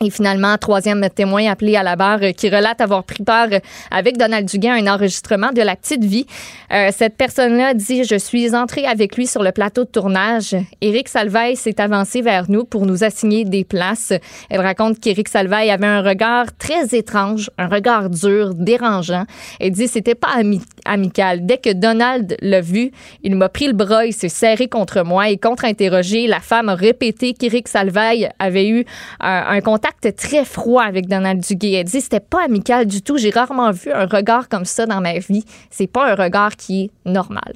Et 0.00 0.10
finalement, 0.10 0.56
troisième 0.58 1.08
témoin 1.12 1.50
appelé 1.50 1.74
à 1.74 1.82
la 1.82 1.96
barre 1.96 2.20
qui 2.36 2.48
relate 2.48 2.80
avoir 2.80 3.02
pris 3.02 3.24
part 3.24 3.48
avec 3.90 4.16
Donald 4.16 4.46
Duguay 4.48 4.68
à 4.70 4.74
un 4.74 4.86
enregistrement 4.86 5.50
de 5.50 5.60
La 5.60 5.74
Petite 5.74 6.04
Vie. 6.04 6.24
Euh, 6.72 6.90
cette 6.96 7.16
personne-là 7.16 7.74
dit 7.74 8.04
Je 8.04 8.14
suis 8.14 8.54
entrée 8.54 8.84
avec 8.86 9.16
lui 9.16 9.26
sur 9.26 9.42
le 9.42 9.50
plateau 9.50 9.82
de 9.82 9.88
tournage. 9.90 10.54
Éric 10.80 11.08
Salvaille 11.08 11.56
s'est 11.56 11.80
avancé 11.80 12.22
vers 12.22 12.48
nous 12.48 12.64
pour 12.64 12.86
nous 12.86 13.02
assigner 13.02 13.44
des 13.44 13.64
places. 13.64 14.12
Elle 14.50 14.60
raconte 14.60 15.00
qu'Éric 15.00 15.26
Salvaille 15.26 15.70
avait 15.70 15.86
un 15.86 16.02
regard 16.02 16.56
très 16.56 16.96
étrange, 16.96 17.50
un 17.58 17.66
regard 17.66 18.08
dur, 18.08 18.54
dérangeant. 18.54 19.24
Elle 19.58 19.72
dit 19.72 19.88
C'était 19.88 20.14
pas 20.14 20.28
ami- 20.36 20.62
amical. 20.84 21.44
Dès 21.44 21.58
que 21.58 21.72
Donald 21.72 22.36
l'a 22.40 22.60
vu, 22.60 22.92
il 23.24 23.34
m'a 23.34 23.48
pris 23.48 23.66
le 23.66 23.72
bras, 23.72 24.06
il 24.06 24.12
s'est 24.12 24.28
serré 24.28 24.68
contre 24.68 25.02
moi 25.02 25.28
et 25.28 25.38
contre-interrogé. 25.38 26.28
La 26.28 26.38
femme 26.38 26.68
a 26.68 26.76
répété 26.76 27.32
qu'Éric 27.32 27.66
Salvaille 27.66 28.28
avait 28.38 28.68
eu 28.68 28.80
euh, 28.80 28.84
un 29.20 29.60
contact 29.60 29.87
très 30.16 30.44
froid 30.44 30.82
avec 30.82 31.08
Donald 31.08 31.40
Duguay. 31.40 31.72
Elle 31.72 31.84
dit 31.84 32.00
c'était 32.00 32.20
pas 32.20 32.44
amical 32.44 32.86
du 32.86 33.02
tout. 33.02 33.18
J'ai 33.18 33.30
rarement 33.30 33.70
vu 33.70 33.92
un 33.92 34.06
regard 34.06 34.48
comme 34.48 34.64
ça 34.64 34.86
dans 34.86 35.00
ma 35.00 35.18
vie. 35.18 35.44
C'est 35.70 35.86
pas 35.86 36.10
un 36.12 36.14
regard 36.14 36.56
qui 36.56 36.84
est 36.84 36.90
normal. 37.10 37.54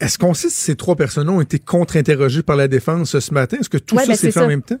Est-ce 0.00 0.18
qu'on 0.18 0.32
sait 0.32 0.48
si 0.48 0.60
ces 0.60 0.76
trois 0.76 0.96
personnes 0.96 1.28
ont 1.28 1.40
été 1.40 1.58
contre-interrogées 1.58 2.42
par 2.42 2.56
la 2.56 2.68
défense 2.68 3.18
ce 3.18 3.34
matin? 3.34 3.58
Est-ce 3.60 3.68
que 3.68 3.76
tout 3.76 3.96
Ouais, 3.96 4.02
ça 4.02 4.08
ben, 4.08 4.16
s'est 4.16 4.32
fait 4.32 4.40
en 4.40 4.46
même 4.46 4.62
temps? 4.62 4.78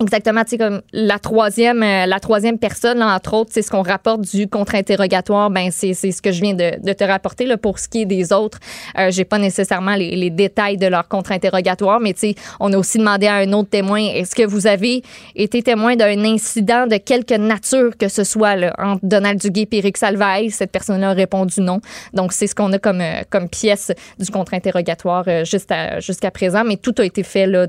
Exactement, 0.00 0.42
tu 0.42 0.58
comme 0.58 0.82
la 0.92 1.20
troisième, 1.20 1.80
euh, 1.84 2.06
la 2.06 2.18
troisième 2.18 2.58
personne, 2.58 2.98
là, 2.98 3.14
entre 3.14 3.34
autres, 3.34 3.50
c'est 3.52 3.62
ce 3.62 3.70
qu'on 3.70 3.82
rapporte 3.82 4.22
du 4.22 4.48
contre-interrogatoire. 4.48 5.48
Ben 5.48 5.70
c'est 5.70 5.94
ce 5.94 6.20
que 6.20 6.32
je 6.32 6.40
viens 6.42 6.54
de, 6.54 6.72
de 6.84 6.92
te 6.92 7.04
rapporter 7.04 7.46
là 7.46 7.56
pour 7.56 7.78
ce 7.78 7.86
qui 7.88 8.02
est 8.02 8.04
des 8.04 8.32
autres. 8.32 8.58
Euh, 8.98 9.12
J'ai 9.12 9.24
pas 9.24 9.38
nécessairement 9.38 9.94
les, 9.94 10.16
les 10.16 10.30
détails 10.30 10.76
de 10.76 10.88
leur 10.88 11.06
contre-interrogatoire, 11.06 12.00
mais 12.00 12.14
tu 12.14 12.20
sais, 12.20 12.34
on 12.58 12.72
a 12.72 12.78
aussi 12.78 12.98
demandé 12.98 13.28
à 13.28 13.34
un 13.34 13.52
autre 13.52 13.68
témoin 13.70 14.00
est-ce 14.00 14.34
que 14.34 14.42
vous 14.44 14.66
avez 14.66 15.04
été 15.36 15.62
témoin 15.62 15.94
d'un 15.94 16.24
incident 16.24 16.88
de 16.88 16.96
quelque 16.96 17.34
nature 17.34 17.96
que 17.96 18.08
ce 18.08 18.24
soit 18.24 18.56
là, 18.56 18.74
entre 18.78 19.00
Donald 19.04 19.40
Duguay 19.40 19.68
et 19.70 19.78
Éric 19.78 19.98
Salvaille? 19.98 20.50
Cette 20.50 20.72
personne-là 20.72 21.10
a 21.10 21.12
répondu 21.12 21.60
non. 21.60 21.80
Donc 22.12 22.32
c'est 22.32 22.48
ce 22.48 22.56
qu'on 22.56 22.72
a 22.72 22.78
comme 22.80 23.00
euh, 23.02 23.20
comme 23.30 23.48
pièce 23.48 23.92
du 24.18 24.28
contre-interrogatoire 24.32 25.22
euh, 25.28 25.44
juste 25.44 25.70
à- 25.70 26.00
jusqu'à 26.00 26.32
présent, 26.32 26.64
mais 26.64 26.76
tout 26.76 26.94
a 26.98 27.04
été 27.04 27.22
fait 27.22 27.46
là 27.46 27.66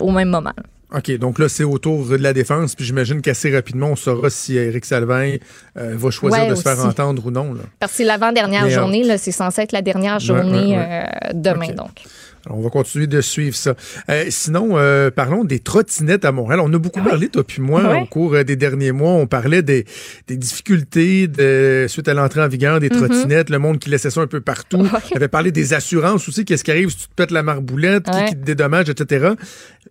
au 0.00 0.10
même 0.10 0.30
moment. 0.30 0.52
OK, 0.94 1.10
donc 1.18 1.40
là, 1.40 1.48
c'est 1.48 1.64
autour 1.64 2.06
de 2.06 2.16
la 2.16 2.32
défense, 2.32 2.76
puis 2.76 2.84
j'imagine 2.84 3.20
qu'assez 3.20 3.52
rapidement, 3.52 3.88
on 3.88 3.96
saura 3.96 4.30
si 4.30 4.56
Éric 4.56 4.84
Salvain 4.84 5.34
euh, 5.76 5.94
va 5.96 6.10
choisir 6.10 6.44
Ouais, 6.44 6.48
de 6.48 6.54
se 6.54 6.62
faire 6.62 6.78
entendre 6.84 7.26
ou 7.26 7.32
non. 7.32 7.54
Là. 7.54 7.62
Parce 7.80 7.92
que 7.92 7.98
c'est 7.98 8.04
l'avant-dernière 8.04 8.66
euh, 8.66 8.70
journée, 8.70 9.02
là, 9.02 9.18
c'est 9.18 9.32
censé 9.32 9.62
être 9.62 9.72
la 9.72 9.82
dernière 9.82 10.20
journée 10.20 10.76
ouais, 10.76 10.76
ouais. 10.76 11.04
euh, 11.26 11.30
demain, 11.34 11.72
donc. 11.72 12.04
Alors, 12.46 12.58
on 12.58 12.62
va 12.62 12.70
continuer 12.70 13.06
de 13.08 13.20
suivre 13.20 13.56
ça. 13.56 13.74
Euh, 14.08 14.26
sinon, 14.30 14.78
euh, 14.78 15.10
parlons 15.10 15.42
des 15.44 15.58
trottinettes 15.58 16.24
à 16.24 16.30
Montréal. 16.32 16.60
On 16.62 16.72
a 16.72 16.78
beaucoup 16.78 17.02
parlé, 17.02 17.28
toi 17.28 17.42
puis 17.44 17.60
moi, 17.60 18.00
au 18.00 18.06
cours 18.06 18.34
euh, 18.34 18.44
des 18.44 18.54
derniers 18.56 18.92
mois. 18.92 19.10
On 19.12 19.26
parlait 19.26 19.62
des, 19.62 19.84
des 20.28 20.36
difficultés 20.36 21.26
de, 21.26 21.86
suite 21.88 22.06
à 22.08 22.14
l'entrée 22.14 22.40
en 22.42 22.48
vigueur 22.48 22.78
des 22.80 22.88
Mhm. 22.88 22.96
trottinettes, 22.96 23.50
le 23.50 23.58
monde 23.58 23.78
qui 23.80 23.90
laissait 23.90 24.10
ça 24.10 24.20
un 24.20 24.26
peu 24.28 24.40
partout. 24.40 24.78
On 25.12 25.16
avait 25.16 25.26
parlé 25.28 25.50
des 25.50 25.74
assurances 25.74 26.28
aussi, 26.28 26.44
qu'est-ce 26.44 26.62
qui 26.62 26.70
arrive 26.70 26.88
si 26.90 26.96
tu 26.98 27.08
te 27.08 27.14
pètes 27.16 27.32
la 27.32 27.42
marboulette, 27.42 28.04
qui- 28.10 28.24
qui, 28.26 28.36
te 28.36 28.44
dédommage, 28.44 28.88
etc. 28.88 29.30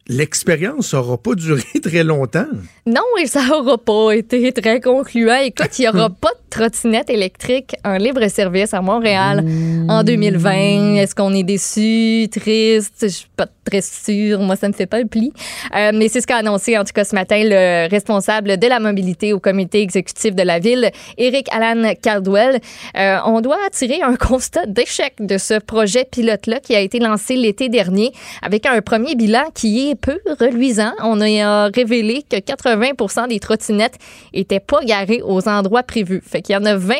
L'expérience 0.08 0.94
n'aura 0.94 1.18
pas 1.18 1.34
duré 1.36 1.64
très 1.84 2.04
longtemps. 2.04 2.46
Non, 2.86 3.02
et 3.22 3.28
ça 3.28 3.44
n'aura 3.48 3.78
pas 3.78 4.12
été 4.12 4.52
très 4.54 4.80
concluant. 4.80 5.40
Écoute, 5.42 5.78
il 5.80 5.82
n'y 5.82 5.88
aura 5.90 6.10
pas 6.22 6.30
de 6.30 6.50
trottinette 6.50 7.10
électrique 7.10 7.76
en 7.84 7.98
libre-service 7.98 8.74
à 8.74 8.82
Montréal 8.82 9.44
en 9.90 10.04
2020. 10.04 10.96
Est-ce 10.96 11.16
qu'on 11.16 11.34
est 11.34 11.44
déçu, 11.44 12.30
triste? 12.46 12.96
Je 13.02 13.08
suis 13.08 13.28
pas 13.36 13.48
très 13.66 13.82
sûre. 13.82 14.40
Moi, 14.40 14.56
ça 14.56 14.68
me 14.68 14.74
fait 14.74 14.86
pas 14.86 15.00
le 15.00 15.08
pli. 15.08 15.34
Euh, 15.76 15.92
mais 15.94 16.08
c'est 16.08 16.22
ce 16.22 16.28
qu'a 16.28 16.38
annoncé, 16.38 16.78
en 16.78 16.84
tout 16.84 16.94
cas, 16.94 17.04
ce 17.04 17.16
matin, 17.16 17.42
le 17.44 17.90
responsable 17.90 18.58
de 18.58 18.68
la 18.68 18.80
mobilité 18.80 19.34
au 19.34 19.40
comité 19.40 19.82
exécutif 19.82 20.36
de 20.36 20.44
la 20.44 20.60
ville, 20.60 20.92
Eric 21.18 21.48
Alan 21.52 21.94
Caldwell. 22.02 22.60
Euh, 22.98 23.18
on 23.26 23.42
doit 23.42 23.58
tirer 23.72 24.02
un 24.02 24.16
constat 24.30 24.66
d'échec 24.68 25.16
de 25.20 25.38
ce 25.38 25.60
projet 25.60 26.06
pilote-là 26.06 26.60
qui 26.60 26.76
a 26.76 26.80
été 26.80 27.00
lancé 27.00 27.36
l'été 27.36 27.70
dernier 27.70 28.12
avec 28.42 28.66
un 28.66 28.80
premier 28.82 29.16
bilan 29.16 29.46
qui 29.54 29.90
est 29.90 29.96
peu 29.96 30.20
reluisant. 30.40 30.92
On 31.04 31.20
a 31.22 31.70
révélé 31.70 32.24
que 32.30 32.38
80% 32.38 33.30
des 33.30 33.40
trottinettes 33.40 33.98
étaient 34.34 34.60
pas 34.60 34.84
garées 34.84 35.22
aux 35.24 35.48
endroits 35.48 35.84
prévus. 35.84 36.22
Fait 36.26 36.42
qu'il 36.42 36.54
y 36.54 36.58
en 36.58 36.66
a 36.66 36.76
20 36.76 36.96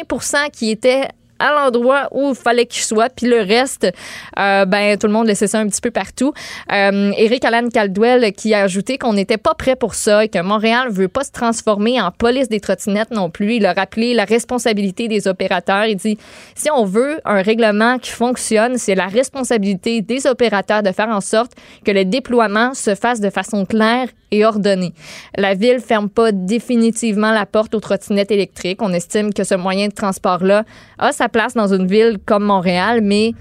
qui 0.52 0.72
étaient 0.72 1.08
à 1.40 1.52
l'endroit 1.52 2.08
où 2.12 2.30
il 2.30 2.36
fallait 2.36 2.66
qu'il 2.66 2.84
soit, 2.84 3.10
puis 3.10 3.28
le 3.28 3.42
reste, 3.42 3.92
euh, 4.40 4.66
ben 4.66 4.98
tout 4.98 5.08
le 5.08 5.14
monde 5.14 5.28
laissait 5.28 5.48
ça 5.48 5.60
un 5.60 5.68
petit 5.68 5.82
peu 5.82 5.92
partout. 5.92 6.34
Euh, 6.72 7.12
Éric 7.18 7.44
Alan 7.46 7.68
Caldwell 7.70 8.32
qui 8.34 8.54
a 8.54 8.62
ajouté 8.62 8.98
qu'on 8.98 9.14
n'était 9.14 9.38
pas 9.38 9.54
prêt 9.54 9.76
pour 9.76 9.96
ça 9.96 10.24
et 10.24 10.30
que 10.30 10.42
Montréal 10.42 10.90
veut 10.90 11.08
pas 11.08 11.24
se 11.24 11.32
transformer 11.32 12.02
en 12.02 12.12
police 12.12 12.50
des 12.50 12.60
trottinettes 12.60 13.12
non 13.12 13.30
plus. 13.30 13.56
Il 13.56 13.66
a 13.66 13.74
rappelé 13.74 14.14
la 14.14 14.26
responsabilité 14.26 15.08
des 15.08 15.28
opérateurs. 15.28 15.86
Il 15.86 15.98
dit 15.98 16.18
si 16.56 16.70
on 16.72 16.86
veut 16.86 17.20
un 17.26 17.42
règlement 17.42 18.00
qui 18.00 18.12
fonctionne, 18.12 18.78
c'est 18.78 18.96
la 18.96 19.08
responsabilité 19.08 20.02
des 20.02 20.28
opérateurs 20.28 20.84
de 20.84 20.92
faire 20.92 21.10
en 21.10 21.22
sorte 21.22 21.54
que 21.84 21.92
le 21.92 22.06
déploiement 22.06 22.74
se 22.74 22.96
fasse 22.96 23.20
de 23.20 23.30
façon 23.30 23.66
claire 23.66 24.08
et 24.32 24.46
ordonnée. 24.46 24.94
La 25.38 25.54
ville 25.54 25.80
ferme 25.80 26.10
pas 26.10 26.32
définitivement 26.32 27.32
la 27.32 27.46
porte 27.46 27.76
aux 27.76 27.80
trottinettes 27.80 28.32
électriques. 28.32 28.82
On 28.82 28.94
estime 28.94 29.34
que 29.34 29.44
ce 29.44 29.56
moyen 29.56 29.88
de 29.88 29.94
transport-là 29.94 30.64
a 30.98 31.12
sa 31.12 31.25
place 31.30 31.54
dans 31.54 31.74
une 31.74 31.88
ville 31.88 32.18
comme 32.26 32.44
Montréal, 32.44 33.02
mais 33.02 33.34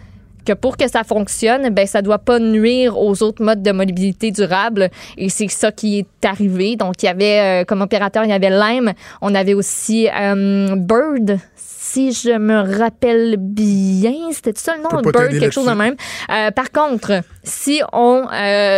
que 0.45 0.53
pour 0.53 0.77
que 0.77 0.89
ça 0.89 1.05
fonctionne, 1.05 1.71
ben 1.71 1.87
ça 1.87 2.03
doit 2.03 2.19
pas 2.19 2.39
nuire 2.39 2.99
aux 2.99 3.23
autres 3.23 3.43
modes 3.43 3.63
de 3.63 3.73
mobilité 3.73 4.31
durable 4.31 4.91
et 5.17 5.29
c'est 5.29 5.49
ça 5.49 5.73
qui 5.73 5.99
est 6.01 6.25
arrivé. 6.25 6.77
Donc 6.77 7.03
il 7.03 7.07
y 7.07 7.09
avait 7.09 7.63
euh, 7.63 7.65
comme 7.65 7.81
opérateur, 7.81 8.25
il 8.25 8.31
y 8.31 8.33
avait 8.33 8.51
Lime, 8.51 8.93
on 9.23 9.35
avait 9.35 9.55
aussi 9.55 10.09
euh, 10.09 10.77
Bird 10.77 11.39
si 11.57 12.13
je 12.13 12.37
me 12.39 12.79
rappelle 12.79 13.37
bien, 13.39 14.15
c'était 14.33 14.53
ça 14.57 14.75
le 14.77 14.83
nom, 14.83 15.01
Bird, 15.01 15.39
quelque 15.39 15.53
chose 15.53 15.67
de 15.67 15.73
même. 15.73 15.95
Euh, 16.29 16.51
par 16.51 16.73
contre, 16.73 17.23
si 17.45 17.83
on 17.93 18.27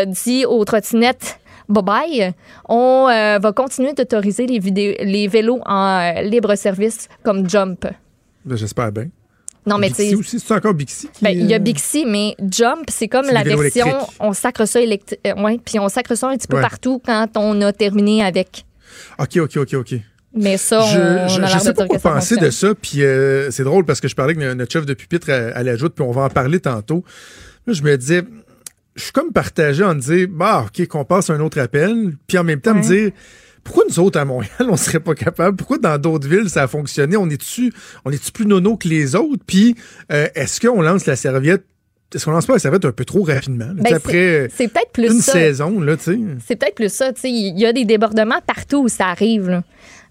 dit 0.06 0.44
aux 0.46 0.64
trottinettes 0.64 1.38
Bye 1.68 1.82
bye. 1.82 2.32
On 2.68 3.06
va 3.06 3.52
continuer 3.52 3.92
d'autoriser 3.92 4.46
les, 4.46 5.28
vélos 5.28 5.60
en 5.66 6.12
libre 6.22 6.54
service 6.54 7.08
comme 7.24 7.48
Jump. 7.48 7.86
Ben, 8.46 8.56
J'espère 8.56 8.92
bien. 8.92 9.08
Non, 9.66 9.78
mais 9.78 9.88
tu 9.88 9.94
Bixi 9.96 10.10
sais, 10.10 10.14
aussi, 10.14 10.40
c'est 10.40 10.54
encore 10.54 10.74
Bixi 10.74 11.08
ben, 11.20 11.30
il 11.30 11.46
y 11.46 11.52
a 11.52 11.56
euh, 11.56 11.58
Bixi, 11.58 12.06
mais 12.06 12.36
Jump, 12.50 12.84
c'est 12.88 13.08
comme 13.08 13.26
la 13.26 13.42
version, 13.42 13.98
on 14.20 14.32
sacre 14.32 14.64
ça 14.64 14.80
électrique, 14.80 15.18
ouais, 15.24 15.58
puis 15.64 15.80
on 15.80 15.88
sacre 15.88 16.14
ça 16.14 16.28
un 16.28 16.36
petit 16.36 16.46
peu 16.46 16.56
Ouais. 16.56 16.62
partout 16.62 17.02
quand 17.04 17.26
on 17.36 17.60
a 17.62 17.72
terminé 17.72 18.22
avec. 18.24 18.64
OK, 19.18 19.38
OK, 19.38 19.56
OK, 19.56 19.74
OK. 19.74 19.94
Mais 20.34 20.56
ça, 20.56 20.84
on, 20.84 21.28
je, 21.28 21.40
l'air 21.40 21.60
sais 21.60 21.74
pas 21.74 21.86
quoi 21.86 21.98
penser 21.98 22.36
de 22.36 22.50
ça, 22.50 22.74
puis 22.80 23.02
euh, 23.02 23.50
c'est 23.50 23.64
drôle 23.64 23.84
parce 23.84 24.00
que 24.00 24.06
je 24.06 24.14
parlais 24.14 24.36
avec 24.36 24.56
notre 24.56 24.72
chef 24.72 24.86
de 24.86 24.94
pupitre 24.94 25.30
à, 25.30 25.58
à 25.58 25.64
puis 25.64 25.90
on 26.00 26.12
va 26.12 26.22
en 26.22 26.28
parler 26.28 26.60
tantôt. 26.60 27.04
Là, 27.66 27.72
je 27.72 27.82
me 27.82 27.96
disais, 27.96 28.22
je 28.94 29.02
suis 29.02 29.12
comme 29.12 29.32
partagé 29.32 29.82
en 29.82 29.94
me 29.94 30.00
dire, 30.00 30.28
bah, 30.30 30.66
OK, 30.66 30.86
qu'on 30.86 31.04
passe 31.04 31.30
un 31.30 31.40
autre 31.40 31.58
appel, 31.58 32.12
puis 32.26 32.38
en 32.38 32.44
même 32.44 32.60
temps 32.60 32.74
me 32.74 32.82
dire, 32.82 33.10
pourquoi 33.66 33.84
nous 33.88 33.98
autres 33.98 34.18
à 34.18 34.24
Montréal, 34.24 34.50
on 34.68 34.76
serait 34.76 35.00
pas 35.00 35.14
capable? 35.14 35.56
Pourquoi 35.56 35.78
dans 35.78 35.98
d'autres 35.98 36.28
villes, 36.28 36.48
ça 36.48 36.62
a 36.62 36.66
fonctionné? 36.68 37.16
On 37.16 37.28
est-tu 37.28 37.72
on 38.04 38.10
est 38.10 38.30
plus 38.32 38.46
nono 38.46 38.76
que 38.76 38.88
les 38.88 39.14
autres? 39.14 39.42
Puis 39.46 39.74
euh, 40.12 40.28
est-ce 40.34 40.60
qu'on 40.60 40.80
lance 40.80 41.06
la 41.06 41.16
serviette? 41.16 41.64
Est-ce 42.14 42.24
qu'on 42.24 42.30
lance 42.30 42.46
pas 42.46 42.52
la 42.54 42.58
serviette 42.60 42.84
un 42.84 42.92
peu 42.92 43.04
trop 43.04 43.24
rapidement? 43.24 43.68
Ben, 43.74 43.94
après 43.94 44.48
c'est 44.54 44.68
peut-être 44.68 44.92
plus 44.92 45.06
une 45.12 45.20
ça. 45.20 45.32
saison, 45.32 45.80
là, 45.80 45.96
tu 45.96 46.04
sais? 46.04 46.18
C'est 46.46 46.56
peut-être 46.56 46.76
plus 46.76 46.92
ça, 46.92 47.12
tu 47.12 47.22
sais, 47.22 47.30
il 47.30 47.58
y 47.58 47.66
a 47.66 47.72
des 47.72 47.84
débordements 47.84 48.40
partout 48.46 48.84
où 48.84 48.88
ça 48.88 49.06
arrive. 49.06 49.50
là. 49.50 49.64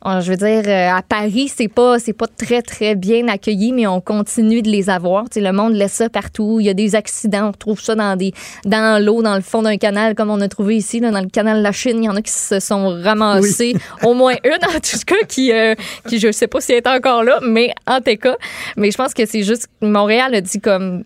Euh, 0.06 0.22
Je 0.22 0.32
veux 0.32 0.38
dire, 0.38 0.64
euh, 0.68 0.98
à 0.98 1.02
Paris, 1.02 1.52
c'est 1.54 1.68
pas, 1.68 1.98
c'est 1.98 2.14
pas 2.14 2.28
très, 2.28 2.62
très 2.62 2.96
bien 2.96 3.28
accueilli, 3.28 3.74
mais 3.74 3.88
on 3.88 4.02
continue 4.02 4.62
de 4.62 4.70
les 4.70 4.90
avoir. 4.90 5.24
Tu 5.26 5.36
sais, 5.36 5.42
le 5.42 5.52
monde 5.52 5.74
laisse 5.74 5.94
ça 5.94 6.10
partout. 6.10 6.60
Il 6.60 6.66
y 6.66 6.70
a 6.70 6.76
des 6.76 6.96
accidents. 6.96 7.48
On 7.48 7.52
retrouve 7.52 7.82
ça 7.82 7.96
dans 7.96 8.16
des, 8.16 8.32
dans 8.66 9.04
l'eau, 9.04 9.24
dans 9.24 9.36
le 9.36 9.42
fond 9.42 9.64
d'un 9.64 9.78
canal, 9.78 10.14
comme 10.14 10.30
on 10.30 10.42
a 10.42 10.48
trouvé 10.48 10.78
ici, 10.78 11.00
là, 11.00 11.10
dans 11.10 11.22
le 11.22 11.30
canal 11.30 11.58
de 11.58 11.64
la 11.64 11.72
Chine. 11.72 12.04
Il 12.04 12.06
y 12.06 12.10
en 12.10 12.16
a 12.16 12.22
qui 12.22 12.32
se 12.32 12.60
sont 12.60 12.90
ramassés. 13.02 13.76
Au 14.04 14.14
moins 14.14 14.36
une, 14.44 14.52
en 14.54 14.80
tout 14.80 15.00
cas, 15.08 15.26
qui, 15.28 15.52
euh, 15.52 15.74
qui 16.08 16.20
je 16.20 16.32
sais 16.32 16.48
pas 16.48 16.62
si 16.62 16.74
elle 16.74 16.80
est 16.80 16.88
encore 16.88 17.24
là, 17.24 17.40
mais 17.42 17.74
en 17.88 18.00
tout 18.00 18.16
cas. 18.18 18.38
Mais 18.78 18.92
je 18.92 18.98
pense 18.98 19.14
que 19.14 19.26
c'est 19.26 19.44
juste, 19.44 19.68
Montréal 19.82 20.36
a 20.36 20.42
dit 20.42 20.60
comme, 20.62 21.04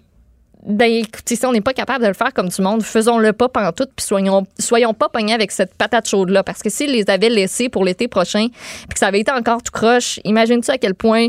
ben 0.69 0.91
écoutez, 0.91 1.35
si 1.35 1.45
on 1.45 1.51
n'est 1.51 1.61
pas 1.61 1.73
capable 1.73 2.03
de 2.03 2.07
le 2.07 2.13
faire 2.13 2.33
comme 2.33 2.47
du 2.49 2.61
monde, 2.61 2.83
faisons-le 2.83 3.33
pas 3.33 3.49
pantoute, 3.49 3.89
puis 3.95 4.05
soyons, 4.05 4.45
soyons 4.59 4.93
pas 4.93 5.09
pognés 5.09 5.33
avec 5.33 5.51
cette 5.51 5.73
patate 5.73 6.07
chaude-là. 6.07 6.43
Parce 6.43 6.61
que 6.61 6.69
s'ils 6.69 6.91
les 6.91 7.09
avaient 7.09 7.29
laissés 7.29 7.69
pour 7.69 7.83
l'été 7.83 8.07
prochain, 8.07 8.47
puis 8.49 8.93
que 8.93 8.99
ça 8.99 9.07
avait 9.07 9.19
été 9.21 9.31
encore 9.31 9.63
tout 9.63 9.71
croche, 9.71 10.19
imagine-tu 10.23 10.69
à 10.71 10.77
quel 10.77 10.93
point 10.93 11.27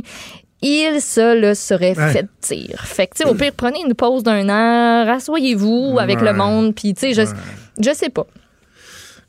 ils 0.63 1.01
se 1.01 1.41
le 1.41 1.55
seraient 1.55 1.99
Ouais. 1.99 2.13
fait 2.13 2.27
dire. 2.43 2.83
Fait 2.85 3.07
que, 3.07 3.15
tu 3.17 3.23
sais, 3.23 3.29
au 3.29 3.35
pire, 3.35 3.53
prenez 3.57 3.81
une 3.87 3.95
pause 3.95 4.23
d'un 4.23 4.47
an, 4.51 5.07
rassoyez-vous 5.07 5.97
avec 5.99 6.21
Ouais. 6.21 6.27
le 6.27 6.33
monde, 6.35 6.75
puis, 6.75 6.93
tu 6.93 7.15
sais, 7.15 7.15
je, 7.15 7.31
je 7.83 7.95
sais 7.95 8.11
pas. 8.11 8.27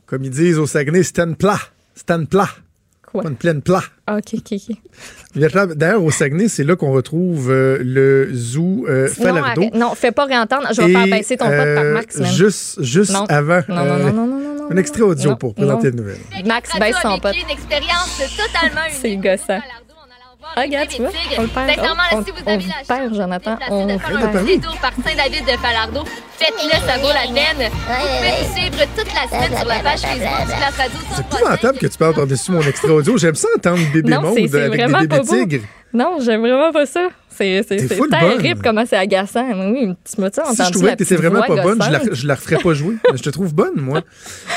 Comme 0.05 0.25
ils 0.25 0.29
disent 0.29 0.59
au 0.59 0.67
Saguenay, 0.67 1.03
stand 1.03 1.37
plat. 1.37 1.57
Stand 1.95 2.27
plat. 2.27 2.49
Quoi? 3.11 3.23
Une 3.27 3.35
pleine 3.35 3.61
plat. 3.61 3.81
Ah, 4.07 4.17
OK, 4.17 4.35
OK, 4.35 4.53
OK. 4.53 4.77
D'ailleurs, 5.75 6.03
au 6.03 6.11
Saguenay, 6.11 6.47
c'est 6.47 6.63
là 6.63 6.75
qu'on 6.75 6.91
retrouve 6.91 7.51
euh, 7.51 7.77
le 7.81 8.29
zoo 8.33 8.85
euh, 8.87 9.07
Sinon, 9.07 9.27
Falardeau. 9.35 9.61
arrête- 9.63 9.75
non, 9.75 9.93
fais 9.95 10.11
pas 10.11 10.25
réentendre. 10.25 10.67
Je 10.73 10.81
vais 10.81 10.89
Et, 10.89 10.93
faire 10.93 11.07
baisser 11.07 11.37
ton 11.37 11.45
pote 11.45 11.55
par 11.75 11.83
euh, 11.83 11.93
Max. 11.93 12.21
Juste, 12.35 12.81
juste 12.81 13.11
Non. 13.11 13.25
avant. 13.27 13.61
Non, 13.67 13.75
non, 13.75 13.81
euh, 13.83 13.97
non, 13.99 14.13
non, 14.13 14.27
non, 14.27 14.39
non, 14.39 14.55
non, 14.55 14.71
Un 14.71 14.77
extrait 14.77 15.01
audio 15.01 15.31
non, 15.31 15.35
pour 15.35 15.53
présenter 15.53 15.91
non. 15.91 15.97
la 15.97 16.01
nouvelle. 16.03 16.45
Max 16.45 16.69
baisse 16.79 16.95
son 17.01 17.19
pote. 17.19 17.35
une 17.35 17.49
expérience 17.49 18.21
totalement 18.37 18.85
unique. 18.87 18.99
C'est 19.01 19.15
gossant. 19.17 19.61
Ah, 20.55 20.61
regarde, 20.61 20.89
tu 20.89 21.01
vois, 21.01 21.11
on 21.37 21.41
le 21.43 21.47
perd. 21.47 21.71
Oh, 21.81 22.15
on- 22.17 22.23
si 22.25 22.31
vous 22.31 22.37
on 22.45 22.49
avez 22.51 22.65
la 22.65 22.95
perd, 22.95 23.15
Jonathan. 23.15 23.51
de 23.55 23.57
On 23.69 23.85
de 23.87 23.93
vous 23.93 23.99
faire 23.99 24.17
un 24.17 24.27
perd. 24.27 24.45
détour 24.45 24.77
par 24.81 24.91
Saint-David 24.91 25.45
de 25.45 25.51
Falardeau, 25.57 26.03
faites-le, 26.37 26.71
ça 26.87 26.97
vaut 26.97 27.07
la 27.07 27.33
peine. 27.33 27.69
Vous 27.69 27.85
pouvez 27.87 28.31
nous 28.41 28.55
suivre 28.55 28.85
toute 28.97 29.13
la 29.13 29.27
semaine 29.29 29.57
sur 29.57 29.67
la 29.67 29.79
page 29.79 29.99
Facebook 30.01 30.47
du 30.47 30.53
Classe 30.53 30.77
Radio. 30.77 30.99
C'est 31.15 31.21
épouvantable 31.37 31.77
que 31.77 31.87
tu 31.87 31.97
parles 31.97 32.13
par-dessus 32.13 32.51
mon 32.51 32.61
extrait 32.61 32.89
audio. 32.89 33.17
J'aime 33.17 33.35
ça 33.35 33.47
entendre 33.55 33.79
bébé 33.93 34.13
monde 34.17 34.37
avec 34.37 34.49
vraiment 34.51 34.99
des 35.01 35.07
bébés 35.07 35.25
tigres. 35.25 35.63
Non, 35.93 36.17
j'aime 36.21 36.41
vraiment 36.41 36.71
pas 36.71 36.85
ça. 36.85 37.07
C'est 37.41 37.77
terrible 38.09 38.61
comment 38.63 38.85
c'est 38.85 38.97
agaçant. 38.97 39.71
Oui, 39.71 39.93
tu 40.13 40.21
m'as-tu 40.21 40.39
entendu 40.39 40.55
Si 40.57 40.63
je 40.65 40.71
trouvais 40.71 40.91
que 40.91 40.97
t'étais 40.97 41.15
vraiment 41.15 41.41
pas 41.41 41.61
bonne, 41.63 41.81
je 41.81 41.91
la, 41.91 42.01
je 42.13 42.27
la 42.27 42.35
referais 42.35 42.57
pas 42.57 42.73
jouer. 42.73 42.95
Mais 43.11 43.17
je 43.17 43.23
te 43.23 43.29
trouve 43.29 43.53
bonne, 43.53 43.79
moi. 43.81 44.01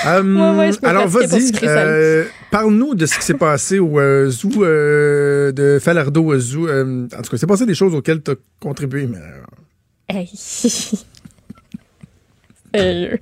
Euh, 0.07 0.23
Ouais, 0.23 0.59
ouais, 0.59 0.73
je 0.73 0.79
peux 0.79 0.87
alors, 0.89 1.09
vas-y. 1.09 1.53
euh, 1.63 2.25
Parle-nous 2.51 2.95
de 2.95 3.07
ce 3.07 3.19
qui 3.19 3.25
s'est 3.25 3.35
passé 3.35 3.79
au 3.79 3.99
euh, 3.99 4.29
zoo 4.31 4.65
euh, 4.65 5.53
de 5.53 5.79
Falardeau. 5.81 6.33
euh, 6.33 6.39
Zoo, 6.39 6.69
en 6.69 7.07
tout 7.23 7.31
cas, 7.31 7.37
s'est 7.37 7.47
passé 7.47 7.67
des 7.67 7.75
choses 7.75 7.95
auxquelles 7.95 8.23
tu 8.23 8.31
as 8.33 8.35
contribué. 8.61 9.07
Mais, 9.07 9.19
Hey. 10.09 10.29
Sérieux. 12.75 13.19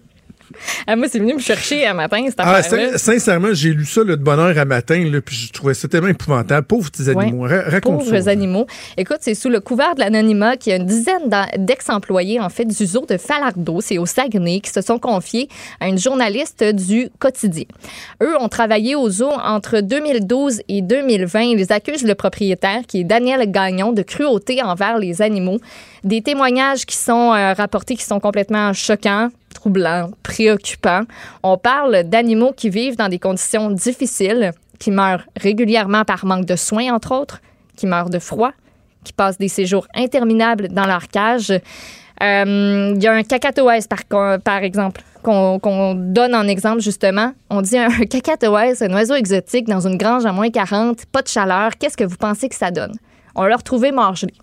Ah, 0.86 0.96
moi, 0.96 1.06
c'est 1.10 1.20
venu 1.20 1.34
me 1.34 1.38
chercher 1.38 1.86
un 1.86 1.94
matin, 1.94 2.24
cette 2.26 2.34
Ah, 2.38 2.60
sin- 2.62 2.96
sincèrement, 2.98 3.48
j'ai 3.52 3.70
lu 3.72 3.84
ça 3.86 4.02
là, 4.02 4.16
de 4.16 4.22
bonne 4.22 4.40
heure 4.40 4.58
à 4.58 4.64
matin, 4.64 5.02
là, 5.10 5.20
puis 5.20 5.36
je 5.36 5.52
trouvais 5.52 5.74
ça 5.74 5.86
tellement 5.86 6.08
épouvantable. 6.08 6.66
Pauvres 6.66 6.90
petits 6.90 7.08
animaux. 7.08 7.42
Ra- 7.42 7.62
Raconte 7.68 8.00
Pauvres 8.04 8.20
ça. 8.20 8.30
animaux. 8.30 8.66
Écoute, 8.96 9.18
c'est 9.20 9.34
sous 9.34 9.48
le 9.48 9.60
couvert 9.60 9.94
de 9.94 10.00
l'anonymat 10.00 10.56
qu'il 10.56 10.70
y 10.70 10.74
a 10.74 10.78
une 10.78 10.86
dizaine 10.86 11.30
d'ex-employés, 11.56 12.40
en 12.40 12.48
fait, 12.48 12.64
du 12.64 12.84
zoo 12.86 13.06
de 13.08 13.16
Falardeau, 13.16 13.80
c'est 13.80 13.98
au 13.98 14.06
Saguenay, 14.06 14.60
qui 14.60 14.70
se 14.70 14.80
sont 14.80 14.98
confiés 14.98 15.48
à 15.80 15.88
une 15.88 15.98
journaliste 15.98 16.64
du 16.64 17.08
quotidien. 17.18 17.64
Eux 18.22 18.34
ont 18.40 18.48
travaillé 18.48 18.94
au 18.96 19.08
zoo 19.08 19.30
entre 19.44 19.80
2012 19.80 20.62
et 20.68 20.82
2020. 20.82 21.40
Ils 21.42 21.72
accusent 21.72 22.04
le 22.04 22.14
propriétaire, 22.14 22.80
qui 22.88 23.00
est 23.00 23.04
Daniel 23.04 23.50
Gagnon, 23.50 23.92
de 23.92 24.02
cruauté 24.02 24.62
envers 24.62 24.98
les 24.98 25.22
animaux. 25.22 25.58
Des 26.04 26.20
témoignages 26.22 26.84
qui 26.84 26.96
sont 26.96 27.32
euh, 27.32 27.52
rapportés 27.52 27.94
qui 27.94 28.02
sont 28.04 28.18
complètement 28.18 28.72
choquants, 28.72 29.28
troublants, 29.52 30.10
préoccupants. 30.22 31.02
On 31.42 31.58
parle 31.58 32.04
d'animaux 32.04 32.52
qui 32.56 32.70
vivent 32.70 32.96
dans 32.96 33.08
des 33.08 33.18
conditions 33.18 33.70
difficiles, 33.70 34.52
qui 34.78 34.90
meurent 34.90 35.24
régulièrement 35.36 36.04
par 36.04 36.24
manque 36.26 36.46
de 36.46 36.56
soins, 36.56 36.92
entre 36.92 37.12
autres, 37.12 37.40
qui 37.76 37.86
meurent 37.86 38.10
de 38.10 38.18
froid, 38.18 38.52
qui 39.04 39.12
passent 39.12 39.38
des 39.38 39.48
séjours 39.48 39.86
interminables 39.94 40.68
dans 40.68 40.86
leur 40.86 41.08
cage. 41.08 41.50
Euh, 42.22 42.92
Il 42.96 43.02
y 43.02 43.06
a 43.06 43.12
un 43.12 43.22
cacatoès, 43.22 43.86
par, 44.44 44.62
exemple, 44.62 45.02
qu'on 45.22 45.58
qu'on 45.58 45.94
donne 45.94 46.34
en 46.34 46.46
exemple, 46.46 46.80
justement. 46.80 47.32
On 47.50 47.62
dit 47.62 47.78
un 47.78 47.88
cacatoès, 48.10 48.82
un 48.82 48.92
oiseau 48.92 49.14
exotique 49.14 49.68
dans 49.68 49.86
une 49.86 49.96
grange 49.96 50.26
à 50.26 50.32
moins 50.32 50.50
40, 50.50 51.06
pas 51.06 51.22
de 51.22 51.28
chaleur. 51.28 51.72
Qu'est-ce 51.78 51.96
que 51.96 52.04
vous 52.04 52.16
pensez 52.16 52.48
que 52.48 52.54
ça 52.54 52.70
donne? 52.70 52.94
On 53.34 53.44
l'a 53.44 53.56
retrouvé 53.56 53.92
mort 53.92 54.14
gelé. 54.14 54.34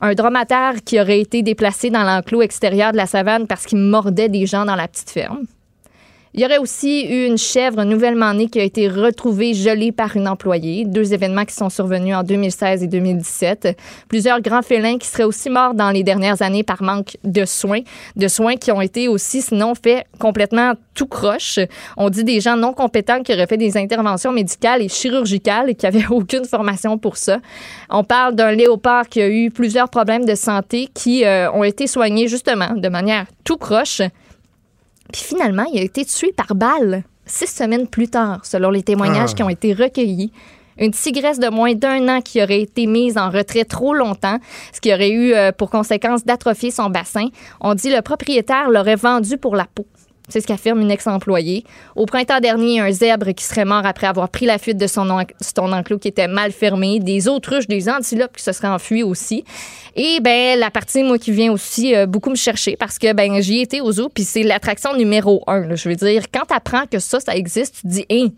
Un 0.00 0.14
dromadaire 0.14 0.74
qui 0.84 1.00
aurait 1.00 1.20
été 1.20 1.42
déplacé 1.42 1.90
dans 1.90 2.04
l'enclos 2.04 2.42
extérieur 2.42 2.92
de 2.92 2.96
la 2.96 3.06
savane 3.06 3.46
parce 3.46 3.66
qu'il 3.66 3.78
mordait 3.78 4.28
des 4.28 4.46
gens 4.46 4.64
dans 4.64 4.76
la 4.76 4.86
petite 4.86 5.10
ferme. 5.10 5.44
Il 6.34 6.40
y 6.40 6.44
aurait 6.44 6.58
aussi 6.58 7.06
eu 7.06 7.26
une 7.26 7.38
chèvre 7.38 7.84
nouvellement 7.84 8.34
née 8.34 8.48
qui 8.48 8.60
a 8.60 8.62
été 8.62 8.86
retrouvée 8.88 9.54
gelée 9.54 9.92
par 9.92 10.14
une 10.16 10.28
employée. 10.28 10.84
Deux 10.84 11.14
événements 11.14 11.46
qui 11.46 11.54
sont 11.54 11.70
survenus 11.70 12.14
en 12.14 12.22
2016 12.22 12.82
et 12.82 12.86
2017. 12.86 13.76
Plusieurs 14.08 14.40
grands 14.42 14.62
félins 14.62 14.98
qui 14.98 15.06
seraient 15.06 15.24
aussi 15.24 15.48
morts 15.48 15.74
dans 15.74 15.90
les 15.90 16.02
dernières 16.02 16.42
années 16.42 16.64
par 16.64 16.82
manque 16.82 17.16
de 17.24 17.44
soins. 17.46 17.80
De 18.16 18.28
soins 18.28 18.56
qui 18.56 18.70
ont 18.70 18.82
été 18.82 19.08
aussi, 19.08 19.40
sinon, 19.40 19.74
faits 19.74 20.06
complètement 20.18 20.74
tout 20.94 21.06
croche. 21.06 21.58
On 21.96 22.10
dit 22.10 22.24
des 22.24 22.40
gens 22.40 22.56
non 22.56 22.74
compétents 22.74 23.22
qui 23.22 23.32
auraient 23.32 23.46
fait 23.46 23.56
des 23.56 23.76
interventions 23.78 24.32
médicales 24.32 24.82
et 24.82 24.88
chirurgicales 24.88 25.70
et 25.70 25.74
qui 25.74 25.86
n'avaient 25.86 26.06
aucune 26.10 26.44
formation 26.44 26.98
pour 26.98 27.16
ça. 27.16 27.38
On 27.88 28.04
parle 28.04 28.34
d'un 28.34 28.52
léopard 28.52 29.08
qui 29.08 29.22
a 29.22 29.28
eu 29.28 29.50
plusieurs 29.50 29.88
problèmes 29.88 30.26
de 30.26 30.34
santé 30.34 30.88
qui 30.92 31.24
euh, 31.24 31.50
ont 31.52 31.64
été 31.64 31.86
soignés 31.86 32.28
justement 32.28 32.74
de 32.74 32.88
manière 32.88 33.26
tout 33.44 33.56
croche. 33.56 34.02
Puis 35.12 35.22
finalement, 35.22 35.64
il 35.72 35.80
a 35.80 35.82
été 35.82 36.04
tué 36.04 36.32
par 36.32 36.54
balle 36.54 37.02
six 37.26 37.46
semaines 37.46 37.86
plus 37.86 38.08
tard, 38.08 38.44
selon 38.44 38.70
les 38.70 38.82
témoignages 38.82 39.30
Ah. 39.32 39.34
qui 39.36 39.42
ont 39.42 39.48
été 39.48 39.72
recueillis. 39.74 40.32
Une 40.80 40.92
tigresse 40.92 41.40
de 41.40 41.48
moins 41.48 41.74
d'un 41.74 42.08
an 42.08 42.20
qui 42.20 42.40
aurait 42.42 42.60
été 42.62 42.86
mise 42.86 43.18
en 43.18 43.30
retrait 43.30 43.64
trop 43.64 43.94
longtemps, 43.94 44.38
ce 44.72 44.80
qui 44.80 44.92
aurait 44.94 45.10
eu 45.10 45.32
euh, 45.32 45.50
pour 45.50 45.70
conséquence 45.70 46.24
d'atrophier 46.24 46.70
son 46.70 46.88
bassin. 46.88 47.26
On 47.60 47.74
dit 47.74 47.90
le 47.90 48.00
propriétaire 48.00 48.70
l'aurait 48.70 48.94
vendue 48.94 49.38
pour 49.38 49.56
la 49.56 49.66
peau. 49.74 49.86
C'est 50.28 50.40
ce 50.40 50.46
qu'affirme 50.46 50.80
une 50.80 50.90
ex-employée. 50.90 51.64
Au 51.96 52.06
printemps 52.06 52.40
dernier, 52.40 52.80
un 52.80 52.90
zèbre 52.90 53.32
qui 53.34 53.44
serait 53.44 53.64
mort 53.64 53.86
après 53.86 54.06
avoir 54.06 54.28
pris 54.28 54.46
la 54.46 54.58
fuite 54.58 54.76
de 54.76 54.86
son, 54.86 55.08
en- 55.10 55.24
son 55.40 55.72
enclos 55.72 55.98
qui 55.98 56.08
était 56.08 56.28
mal 56.28 56.52
fermé, 56.52 57.00
des 57.00 57.28
autruches, 57.28 57.66
des 57.66 57.88
antilopes 57.88 58.36
qui 58.36 58.42
se 58.42 58.52
seraient 58.52 58.68
enfuis 58.68 59.02
aussi. 59.02 59.44
Et 59.96 60.20
ben 60.20 60.58
la 60.58 60.70
partie 60.70 61.02
moi 61.02 61.18
qui 61.18 61.32
vient 61.32 61.50
aussi 61.52 61.94
euh, 61.94 62.06
beaucoup 62.06 62.30
me 62.30 62.36
chercher 62.36 62.76
parce 62.76 62.98
que 62.98 63.12
ben 63.14 63.40
j'y 63.40 63.60
étais 63.60 63.80
au 63.80 63.90
zoo 63.90 64.08
puis 64.08 64.22
c'est 64.24 64.42
l'attraction 64.42 64.94
numéro 64.94 65.42
un. 65.46 65.74
Je 65.74 65.88
veux 65.88 65.96
dire, 65.96 66.24
quand 66.32 66.44
tu 66.48 66.54
apprends 66.54 66.86
que 66.86 66.98
ça, 66.98 67.18
ça 67.20 67.34
existe, 67.34 67.80
tu 67.80 67.86
dis, 67.88 68.06
hein, 68.10 68.28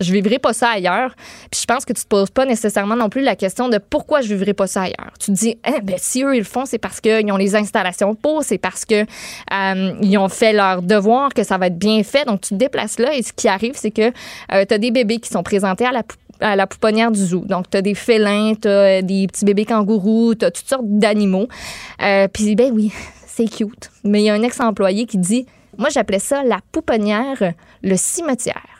je 0.00 0.12
vivrai 0.12 0.38
pas 0.38 0.52
ça 0.52 0.70
ailleurs. 0.70 1.14
Puis 1.50 1.60
je 1.60 1.66
pense 1.66 1.84
que 1.84 1.92
tu 1.92 2.02
te 2.02 2.08
poses 2.08 2.30
pas 2.30 2.46
nécessairement 2.46 2.96
non 2.96 3.08
plus 3.08 3.22
la 3.22 3.36
question 3.36 3.68
de 3.68 3.78
pourquoi 3.78 4.20
je 4.20 4.28
vivrai 4.34 4.54
pas 4.54 4.66
ça 4.66 4.82
ailleurs. 4.82 5.12
Tu 5.18 5.26
te 5.26 5.32
dis, 5.32 5.58
hein, 5.64 5.78
ben 5.82 5.96
si 5.98 6.22
eux 6.24 6.34
ils 6.34 6.40
le 6.40 6.44
font, 6.44 6.64
c'est 6.64 6.78
parce 6.78 7.00
qu'ils 7.00 7.30
ont 7.32 7.36
les 7.36 7.56
installations 7.56 8.14
pour, 8.14 8.42
c'est 8.42 8.58
parce 8.58 8.84
que 8.84 9.02
euh, 9.02 9.92
ils 10.02 10.18
ont 10.18 10.28
fait 10.28 10.52
leur 10.52 10.82
devoir, 10.82 11.34
que 11.34 11.42
ça 11.42 11.58
va 11.58 11.66
être 11.66 11.78
bien 11.78 12.02
fait. 12.02 12.24
Donc 12.24 12.40
tu 12.40 12.50
te 12.50 12.54
déplaces 12.54 12.98
là 12.98 13.14
et 13.14 13.22
ce 13.22 13.32
qui 13.32 13.48
arrive, 13.48 13.72
c'est 13.74 13.90
que 13.90 14.10
tu 14.10 14.74
as 14.74 14.78
des 14.78 14.90
bébés 14.90 15.18
qui 15.18 15.28
sont 15.30 15.42
présentés 15.42 15.84
à 15.84 15.92
la 15.92 16.02
à 16.40 16.56
la 16.56 16.66
pouponnière 16.66 17.10
du 17.10 17.20
zoo. 17.20 17.44
Donc, 17.46 17.70
tu 17.70 17.76
as 17.76 17.82
des 17.82 17.94
félins, 17.94 18.54
tu 18.54 18.68
as 18.68 19.02
des 19.02 19.26
petits 19.26 19.44
bébés 19.44 19.64
kangourous, 19.64 20.34
tu 20.34 20.46
toutes 20.46 20.68
sortes 20.68 20.86
d'animaux. 20.86 21.48
Euh, 22.02 22.28
Puis, 22.32 22.54
ben 22.56 22.72
oui, 22.72 22.92
c'est 23.26 23.48
cute. 23.48 23.90
Mais 24.04 24.22
il 24.22 24.24
y 24.24 24.30
a 24.30 24.34
un 24.34 24.42
ex-employé 24.42 25.06
qui 25.06 25.18
dit 25.18 25.46
Moi, 25.78 25.88
j'appelais 25.90 26.18
ça 26.18 26.42
la 26.42 26.58
pouponnière, 26.72 27.52
le 27.82 27.96
cimetière. 27.96 28.79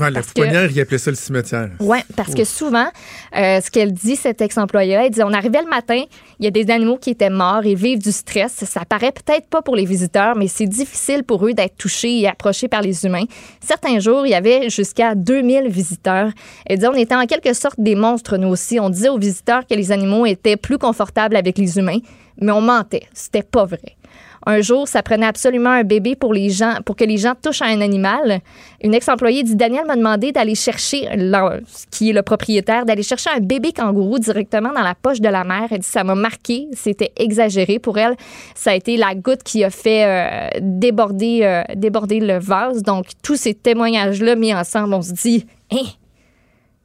Ouais, 0.00 0.10
la 0.10 0.20
Parce 0.20 0.32
que- 0.32 0.40
pouponnière, 0.40 0.70
il 0.70 0.80
appelait 0.80 0.98
ça 0.98 1.10
le 1.10 1.16
cimetière. 1.16 1.70
Oui, 1.80 1.98
parce 2.16 2.34
que 2.34 2.44
souvent, 2.44 2.86
euh, 3.36 3.60
ce 3.60 3.70
qu'elle 3.70 3.92
dit, 3.92 4.16
cet 4.16 4.40
ex-employé-là, 4.40 5.04
elle 5.06 5.10
dit 5.12 5.22
on 5.22 5.32
arrivait 5.32 5.62
le 5.62 5.68
matin, 5.68 6.02
il 6.38 6.44
y 6.44 6.48
a 6.48 6.50
des 6.50 6.70
animaux 6.70 6.96
qui 6.96 7.10
étaient 7.10 7.28
morts 7.30 7.64
et 7.64 7.74
vivent 7.74 7.98
du 8.02 8.12
stress. 8.12 8.64
Ça 8.64 8.84
paraît 8.84 9.12
peut-être 9.12 9.46
pas 9.48 9.62
pour 9.62 9.76
les 9.76 9.84
visiteurs, 9.84 10.36
mais 10.36 10.48
c'est 10.48 10.66
difficile 10.66 11.22
pour 11.24 11.46
eux 11.46 11.52
d'être 11.52 11.76
touchés 11.76 12.20
et 12.20 12.28
approchés 12.28 12.68
par 12.68 12.82
les 12.82 13.04
humains. 13.04 13.24
Certains 13.60 13.98
jours, 14.00 14.26
il 14.26 14.30
y 14.30 14.34
avait 14.34 14.70
jusqu'à 14.70 15.14
2000 15.14 15.68
visiteurs. 15.68 16.30
Elle 16.66 16.78
dit 16.78 16.86
on 16.86 16.94
était 16.94 17.14
en 17.14 17.26
quelque 17.26 17.52
sorte 17.52 17.78
des 17.78 17.94
monstres, 17.94 18.36
nous 18.36 18.48
aussi. 18.48 18.80
On 18.80 18.88
disait 18.90 19.08
aux 19.10 19.18
visiteurs 19.18 19.66
que 19.66 19.74
les 19.74 19.92
animaux 19.92 20.24
étaient 20.26 20.56
plus 20.56 20.78
confortables 20.78 21.36
avec 21.36 21.58
les 21.58 21.78
humains, 21.78 21.98
mais 22.40 22.52
on 22.52 22.60
mentait. 22.60 23.04
C'était 23.12 23.42
pas 23.42 23.64
vrai. 23.66 23.96
Un 24.46 24.62
jour, 24.62 24.88
ça 24.88 25.02
prenait 25.02 25.26
absolument 25.26 25.70
un 25.70 25.84
bébé 25.84 26.16
pour 26.16 26.32
les 26.32 26.48
gens, 26.48 26.76
pour 26.86 26.96
que 26.96 27.04
les 27.04 27.18
gens 27.18 27.34
touchent 27.40 27.60
à 27.60 27.66
un 27.66 27.82
animal. 27.82 28.40
Une 28.82 28.94
ex-employée 28.94 29.42
dit 29.42 29.54
Daniel 29.54 29.84
m'a 29.86 29.96
demandé 29.96 30.32
d'aller 30.32 30.54
chercher, 30.54 31.08
qui 31.90 32.08
est 32.10 32.12
le 32.14 32.22
propriétaire, 32.22 32.86
d'aller 32.86 33.02
chercher 33.02 33.28
un 33.36 33.40
bébé 33.40 33.72
kangourou 33.72 34.18
directement 34.18 34.72
dans 34.72 34.80
la 34.82 34.94
poche 34.94 35.20
de 35.20 35.28
la 35.28 35.44
mère. 35.44 35.68
Elle 35.70 35.80
dit 35.80 35.86
ça 35.86 36.04
m'a 36.04 36.14
marqué, 36.14 36.68
c'était 36.72 37.12
exagéré 37.18 37.78
pour 37.78 37.98
elle. 37.98 38.14
Ça 38.54 38.70
a 38.70 38.74
été 38.74 38.96
la 38.96 39.14
goutte 39.14 39.42
qui 39.42 39.62
a 39.62 39.68
fait 39.70 40.04
euh, 40.06 40.48
déborder, 40.62 41.40
euh, 41.42 41.62
déborder 41.74 42.20
le 42.20 42.38
vase. 42.38 42.82
Donc 42.82 43.06
tous 43.22 43.36
ces 43.36 43.52
témoignages-là 43.52 44.36
mis 44.36 44.54
ensemble, 44.54 44.94
on 44.94 45.02
se 45.02 45.12
dit, 45.12 45.44
hein, 45.70 45.84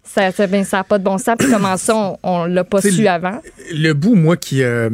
ça, 0.04 0.32
ça, 0.32 0.46
ben, 0.48 0.66
pas 0.88 1.00
de 1.00 1.04
bon 1.04 1.18
sens. 1.18 1.36
Puis 1.40 1.50
comment 1.50 1.78
ça, 1.78 1.96
on, 1.96 2.18
on 2.24 2.46
l'a 2.46 2.64
pas 2.66 2.82
su 2.82 3.02
le- 3.02 3.10
avant? 3.10 3.40
Le 3.74 3.94
bout, 3.94 4.16
moi, 4.16 4.36
qui, 4.38 4.62
euh, 4.62 4.90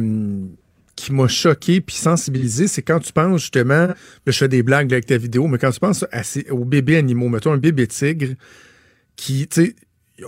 qui 1.04 1.12
m'a 1.12 1.26
choqué 1.26 1.80
puis 1.80 1.96
sensibilisé, 1.96 2.68
c'est 2.68 2.82
quand 2.82 3.00
tu 3.00 3.12
penses 3.12 3.40
justement, 3.40 3.86
là, 3.88 3.94
je 4.26 4.32
fais 4.32 4.48
des 4.48 4.62
blagues 4.62 4.92
avec 4.92 5.06
ta 5.06 5.16
vidéo, 5.16 5.46
mais 5.48 5.58
quand 5.58 5.70
tu 5.72 5.80
penses 5.80 6.04
à 6.12 6.22
ces- 6.22 6.48
aux 6.50 6.64
bébés 6.64 6.96
animaux, 6.96 7.28
mettons 7.28 7.52
un 7.52 7.56
bébé 7.58 7.86
tigre 7.88 8.34
qui, 9.16 9.46
tu 9.48 9.64
sais, 9.64 9.76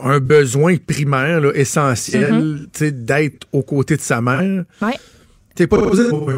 a 0.03 0.09
un 0.09 0.19
besoin 0.21 0.77
primaire, 0.77 1.41
là, 1.41 1.53
essentiel, 1.55 2.67
sais, 2.73 2.91
d'être 2.91 3.47
aux 3.53 3.63
côtés 3.63 3.97
de 3.97 4.01
sa 4.01 4.21
mère. 4.21 4.65
Ouais. 4.83 4.95
T'es 5.55 5.69
pas 5.69 5.79
posé 5.81 6.09
pour 6.09 6.29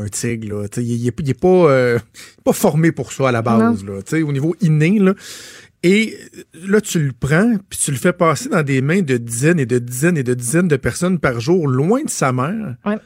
un 0.00 0.06
tigre, 0.08 0.60
là. 0.62 0.66
Sais, 0.72 0.82
Il 0.82 1.06
est, 1.06 1.34
pas, 1.38 1.48
euh, 1.70 1.98
pas 2.42 2.54
formé 2.54 2.90
pour 2.90 3.12
ça 3.12 3.28
à 3.28 3.32
la 3.32 3.42
base, 3.42 3.84
là. 3.84 4.22
Au 4.24 4.32
niveau 4.32 4.56
inné, 4.62 4.98
là. 4.98 5.12
Et 5.84 6.16
là, 6.54 6.80
tu 6.80 7.00
le 7.00 7.12
prends, 7.12 7.56
puis 7.68 7.78
tu 7.78 7.90
le 7.90 7.96
fais 7.96 8.12
passer 8.12 8.48
dans 8.48 8.62
des 8.62 8.80
mains 8.80 9.02
de 9.02 9.16
dizaines 9.16 9.58
et 9.58 9.66
de 9.66 9.78
dizaines 9.78 10.16
et 10.16 10.22
de 10.22 10.34
dizaines 10.34 10.68
de 10.68 10.76
personnes 10.76 11.18
par 11.18 11.40
jour, 11.40 11.66
loin 11.66 12.02
de 12.04 12.10
sa 12.10 12.32
mère. 12.32 12.76
Ouais. 12.84 12.98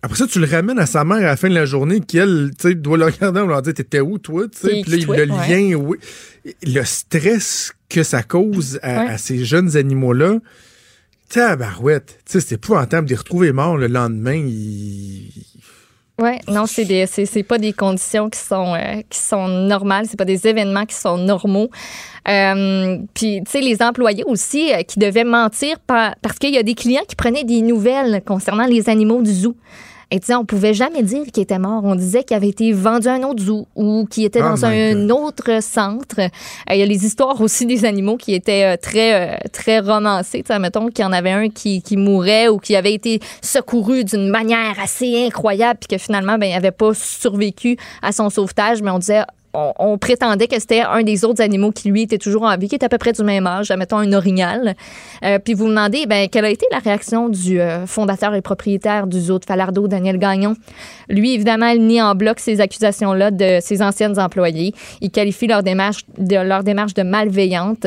Après 0.00 0.16
ça, 0.16 0.26
tu 0.26 0.38
le 0.38 0.46
ramènes 0.46 0.78
à 0.78 0.86
sa 0.86 1.04
mère 1.04 1.18
à 1.18 1.20
la 1.22 1.36
fin 1.36 1.48
de 1.50 1.54
la 1.54 1.66
journée, 1.66 2.00
qui, 2.00 2.18
elle, 2.18 2.50
tu 2.58 2.68
sais, 2.68 2.74
doit 2.74 2.96
le 2.96 3.04
regarder, 3.06 3.40
on 3.40 3.46
leur 3.48 3.60
dit, 3.62 3.74
t'étais 3.74 4.00
où, 4.00 4.18
toi, 4.18 4.46
tu 4.48 4.58
sais, 4.58 4.82
Qui- 4.82 5.04
puis 5.04 5.04
là, 5.04 5.24
le 5.26 5.32
ouais. 5.34 5.48
lien, 5.70 5.74
oui. 5.74 5.98
Le 6.62 6.82
stress 6.84 7.72
que 7.90 8.02
ça 8.02 8.22
cause 8.22 8.78
à, 8.82 9.04
Ouais. 9.04 9.10
à 9.10 9.18
ces 9.18 9.44
jeunes 9.44 9.76
animaux-là, 9.76 10.38
tabarouette. 11.28 12.20
Tu 12.24 12.32
sais, 12.32 12.40
c'est 12.40 12.54
épouvantable 12.54 13.06
de 13.06 13.10
les 13.10 13.18
retrouver 13.18 13.52
morts 13.52 13.76
le 13.76 13.86
lendemain. 13.88 14.34
ils- 14.34 15.30
Oui, 16.20 16.32
non, 16.48 16.66
c'est 16.66 16.84
des 16.84 17.06
c'est 17.06 17.26
c'est 17.26 17.44
pas 17.44 17.58
des 17.58 17.72
conditions 17.72 18.28
qui 18.28 18.40
sont 18.40 18.74
euh, 18.74 19.02
qui 19.08 19.18
sont 19.20 19.46
normales, 19.46 20.06
c'est 20.08 20.16
pas 20.18 20.24
des 20.24 20.48
événements 20.48 20.84
qui 20.84 20.96
sont 20.96 21.16
normaux. 21.16 21.70
Euh, 22.26 22.98
puis 23.14 23.40
tu 23.44 23.50
sais 23.50 23.60
les 23.60 23.80
employés 23.82 24.24
aussi 24.24 24.72
euh, 24.72 24.82
qui 24.82 24.98
devaient 24.98 25.22
mentir 25.24 25.78
par- 25.78 26.16
parce 26.20 26.38
qu'il 26.40 26.52
y 26.52 26.58
a 26.58 26.64
des 26.64 26.74
clients 26.74 27.04
qui 27.08 27.14
prenaient 27.14 27.44
des 27.44 27.62
nouvelles 27.62 28.20
concernant 28.26 28.66
les 28.66 28.88
animaux 28.88 29.22
du 29.22 29.32
zoo. 29.32 29.56
Et 30.10 30.20
tu 30.20 30.26
sais, 30.28 30.34
on 30.34 30.46
pouvait 30.46 30.72
jamais 30.72 31.02
dire 31.02 31.24
qu'il 31.26 31.42
était 31.42 31.58
mort. 31.58 31.84
On 31.84 31.94
disait 31.94 32.24
qu'il 32.24 32.34
avait 32.34 32.48
été 32.48 32.72
vendu 32.72 33.08
à 33.08 33.14
un 33.14 33.22
autre 33.24 33.42
zoo 33.42 33.66
ou 33.76 34.06
qu'il 34.10 34.24
était 34.24 34.40
Oh 34.42 34.48
dans 34.48 34.64
un 34.64 35.10
autre 35.10 35.62
centre. 35.62 36.18
Euh, 36.18 36.28
Il 36.70 36.78
y 36.78 36.82
a 36.82 36.86
les 36.86 37.04
histoires 37.04 37.38
aussi 37.42 37.66
des 37.66 37.84
animaux 37.84 38.16
qui 38.16 38.32
étaient 38.32 38.64
euh, 38.64 38.76
très, 38.80 39.34
euh, 39.34 39.36
très 39.52 39.80
romancées. 39.80 40.42
Tu 40.42 40.52
sais, 40.52 40.58
mettons 40.58 40.88
qu'il 40.88 41.04
y 41.04 41.06
en 41.06 41.12
avait 41.12 41.32
un 41.32 41.50
qui, 41.50 41.82
qui 41.82 41.98
mourait 41.98 42.48
ou 42.48 42.58
qui 42.58 42.74
avait 42.74 42.94
été 42.94 43.20
secouru 43.42 44.04
d'une 44.04 44.30
manière 44.30 44.80
assez 44.82 45.26
incroyable 45.26 45.80
puis 45.80 45.98
que 45.98 46.02
finalement, 46.02 46.38
ben, 46.38 46.46
il 46.46 46.52
n'avait 46.52 46.70
pas 46.70 46.94
survécu 46.94 47.76
à 48.00 48.12
son 48.12 48.30
sauvetage. 48.30 48.80
Mais 48.80 48.90
on 48.90 48.98
disait, 48.98 49.24
on, 49.54 49.98
prétendait 49.98 50.46
que 50.46 50.58
c'était 50.58 50.80
un 50.80 51.02
des 51.02 51.24
autres 51.24 51.42
animaux 51.42 51.72
qui, 51.72 51.88
lui, 51.88 52.02
était 52.02 52.18
toujours 52.18 52.42
en 52.42 52.56
vie, 52.56 52.68
qui 52.68 52.74
était 52.74 52.86
à 52.86 52.88
peu 52.88 52.98
près 52.98 53.12
du 53.12 53.22
même 53.22 53.46
âge, 53.46 53.70
mettons 53.72 53.98
un 53.98 54.12
orignal. 54.12 54.74
Euh, 55.24 55.38
puis 55.38 55.54
vous 55.54 55.64
vous 55.64 55.70
demandez, 55.70 56.06
ben, 56.06 56.28
quelle 56.28 56.44
a 56.44 56.50
été 56.50 56.66
la 56.70 56.78
réaction 56.78 57.28
du 57.28 57.60
euh, 57.60 57.86
fondateur 57.86 58.34
et 58.34 58.42
propriétaire 58.42 59.06
du 59.06 59.20
zoo 59.20 59.38
de 59.38 59.44
Falardeau, 59.44 59.88
Daniel 59.88 60.18
Gagnon? 60.18 60.54
Lui, 61.08 61.34
évidemment, 61.34 61.68
il 61.68 61.86
nie 61.86 62.00
en 62.00 62.14
bloc 62.14 62.40
ces 62.40 62.60
accusations-là 62.60 63.30
de 63.30 63.58
ses 63.60 63.82
anciennes 63.82 64.18
employées. 64.18 64.74
Il 65.00 65.10
qualifie 65.10 65.46
leur 65.46 65.62
démarche 65.62 66.04
de 66.18 67.02
malveillante. 67.02 67.86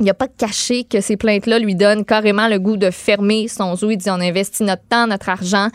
Il 0.00 0.06
n'a 0.06 0.14
pas 0.14 0.26
caché 0.26 0.82
que 0.84 1.00
ces 1.00 1.16
plaintes-là 1.16 1.60
lui 1.60 1.76
donnent 1.76 2.04
carrément 2.04 2.48
le 2.48 2.58
goût 2.58 2.76
de 2.76 2.90
fermer 2.90 3.46
son 3.46 3.76
zoo. 3.76 3.90
Il 3.90 3.96
dit 3.96 4.10
on 4.10 4.20
investit 4.20 4.64
notre 4.64 4.82
temps, 4.88 5.06
notre 5.06 5.28
argent. 5.28 5.68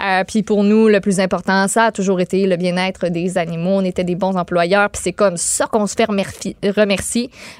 Euh, 0.00 0.22
puis 0.24 0.42
pour 0.44 0.62
nous, 0.62 0.86
le 0.88 1.00
plus 1.00 1.18
important, 1.18 1.66
ça 1.66 1.86
a 1.86 1.92
toujours 1.92 2.20
été 2.20 2.46
le 2.46 2.56
bien-être 2.56 3.08
des 3.08 3.36
animaux. 3.36 3.72
On 3.78 3.84
était 3.84 4.04
des 4.04 4.14
bons 4.14 4.36
employeurs. 4.36 4.90
Puis 4.90 5.02
c'est 5.04 5.12
comme 5.12 5.36
ça 5.36 5.66
qu'on 5.66 5.88
se 5.88 5.94
fait 5.94 6.04
remercier. 6.04 6.56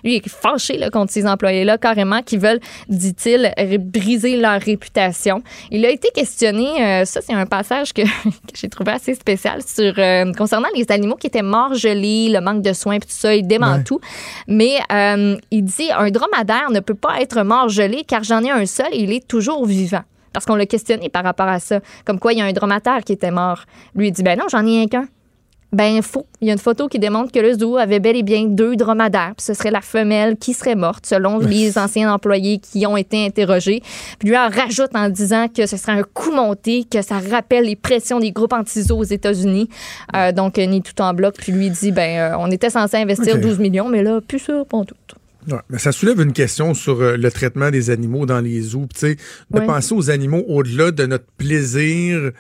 Lui, 0.04 0.12
il 0.12 0.16
est 0.16 0.28
fâché 0.28 0.78
là, 0.78 0.90
contre 0.90 1.12
ces 1.12 1.26
employés-là, 1.26 1.78
carrément, 1.78 2.22
qui 2.22 2.36
veulent, 2.36 2.60
dit-il, 2.88 3.52
briser 3.80 4.36
leur 4.36 4.60
réputation. 4.60 5.42
Il 5.72 5.84
a 5.84 5.90
été 5.90 6.10
questionné, 6.14 6.68
euh, 6.80 7.04
ça 7.04 7.20
c'est 7.22 7.34
un 7.34 7.46
passage 7.46 7.92
que, 7.92 8.02
que 8.24 8.54
j'ai 8.54 8.68
trouvé 8.68 8.92
assez 8.92 9.14
spécial, 9.14 9.62
sur 9.66 9.94
euh, 9.98 10.32
concernant 10.32 10.68
les 10.76 10.86
animaux 10.90 11.16
qui 11.16 11.26
étaient 11.26 11.42
morts 11.42 11.74
gelés, 11.74 12.28
le 12.30 12.40
manque 12.40 12.62
de 12.62 12.72
soins, 12.72 12.98
puis 12.98 13.08
tout 13.08 13.16
ça. 13.16 13.34
Il 13.34 13.46
dément 13.46 13.74
Ouais. 13.74 13.82
tout. 13.82 13.98
Mais 14.46 14.78
il 15.50 15.64
dit 15.64 15.88
un 16.04 16.10
dromadaire 16.10 16.70
ne 16.70 16.80
peut 16.80 16.94
pas 16.94 17.20
être 17.20 17.42
mort 17.42 17.68
gelé 17.68 18.04
car 18.06 18.22
j'en 18.22 18.42
ai 18.42 18.50
un 18.50 18.66
seul 18.66 18.88
et 18.92 19.02
il 19.02 19.12
est 19.12 19.26
toujours 19.26 19.64
vivant. 19.66 20.02
Parce 20.32 20.46
qu'on 20.46 20.56
l'a 20.56 20.66
questionné 20.66 21.08
par 21.08 21.24
rapport 21.24 21.48
à 21.48 21.60
ça. 21.60 21.80
Comme 22.04 22.18
quoi, 22.18 22.32
il 22.32 22.40
y 22.40 22.42
a 22.42 22.44
un 22.44 22.52
dromadaire 22.52 23.04
qui 23.04 23.12
était 23.12 23.30
mort. 23.30 23.64
Lui, 23.94 24.08
il 24.08 24.12
dit 24.12 24.22
Ben 24.22 24.38
non, 24.38 24.46
j'en 24.50 24.66
ai 24.66 24.82
un 24.82 24.86
qu'un. 24.86 25.06
Ben 25.72 26.02
faux. 26.02 26.26
Il 26.40 26.46
y 26.46 26.50
a 26.50 26.52
une 26.52 26.60
photo 26.60 26.86
qui 26.86 27.00
démontre 27.00 27.32
que 27.32 27.40
le 27.40 27.52
zoo 27.52 27.76
avait 27.78 27.98
bel 27.98 28.16
et 28.16 28.22
bien 28.22 28.44
deux 28.44 28.76
dromadaires. 28.76 29.32
Puis 29.36 29.44
ce 29.44 29.54
serait 29.54 29.72
la 29.72 29.80
femelle 29.80 30.36
qui 30.36 30.54
serait 30.54 30.76
morte, 30.76 31.04
selon 31.04 31.38
les 31.38 31.78
anciens 31.78 32.12
employés 32.12 32.58
qui 32.58 32.86
ont 32.86 32.96
été 32.96 33.26
interrogés. 33.26 33.82
Puis 34.20 34.28
lui 34.28 34.38
en 34.38 34.48
rajoute 34.48 34.94
en 34.94 35.08
disant 35.08 35.48
que 35.48 35.66
ce 35.66 35.76
serait 35.76 35.92
un 35.92 36.04
coup 36.04 36.30
monté, 36.30 36.84
que 36.84 37.02
ça 37.02 37.18
rappelle 37.18 37.64
les 37.64 37.74
pressions 37.74 38.20
des 38.20 38.30
groupes 38.30 38.52
anti-zoo 38.52 38.98
aux 38.98 39.02
États-Unis. 39.02 39.68
Euh, 40.14 40.30
donc, 40.30 40.58
euh, 40.58 40.66
ni 40.66 40.80
tout 40.80 41.00
en 41.02 41.12
bloc. 41.12 41.34
Puis 41.38 41.50
lui 41.50 41.70
dit 41.70 41.90
ben 41.90 42.18
euh, 42.18 42.36
on 42.38 42.52
était 42.52 42.70
censé 42.70 42.96
investir 42.96 43.34
Ok. 43.34 43.40
12 43.40 43.58
millions, 43.58 43.88
mais 43.88 44.04
là, 44.04 44.20
plus 44.20 44.38
ça, 44.38 44.64
pas 44.68 44.76
en 44.76 44.84
tout. 44.84 44.94
Ouais, 45.50 45.58
mais 45.68 45.78
ça 45.78 45.92
soulève 45.92 46.20
une 46.20 46.32
question 46.32 46.72
sur 46.74 47.00
euh, 47.02 47.16
le 47.16 47.30
traitement 47.30 47.70
des 47.70 47.90
animaux 47.90 48.24
dans 48.26 48.40
les 48.40 48.60
zoos. 48.62 48.86
Tu 48.94 49.00
sais, 49.00 49.14
de 49.50 49.58
Ouais. 49.60 49.66
penser 49.66 49.94
aux 49.94 50.10
animaux 50.10 50.44
au-delà 50.48 50.90
de 50.90 51.06
notre 51.06 51.26
plaisir 51.36 52.32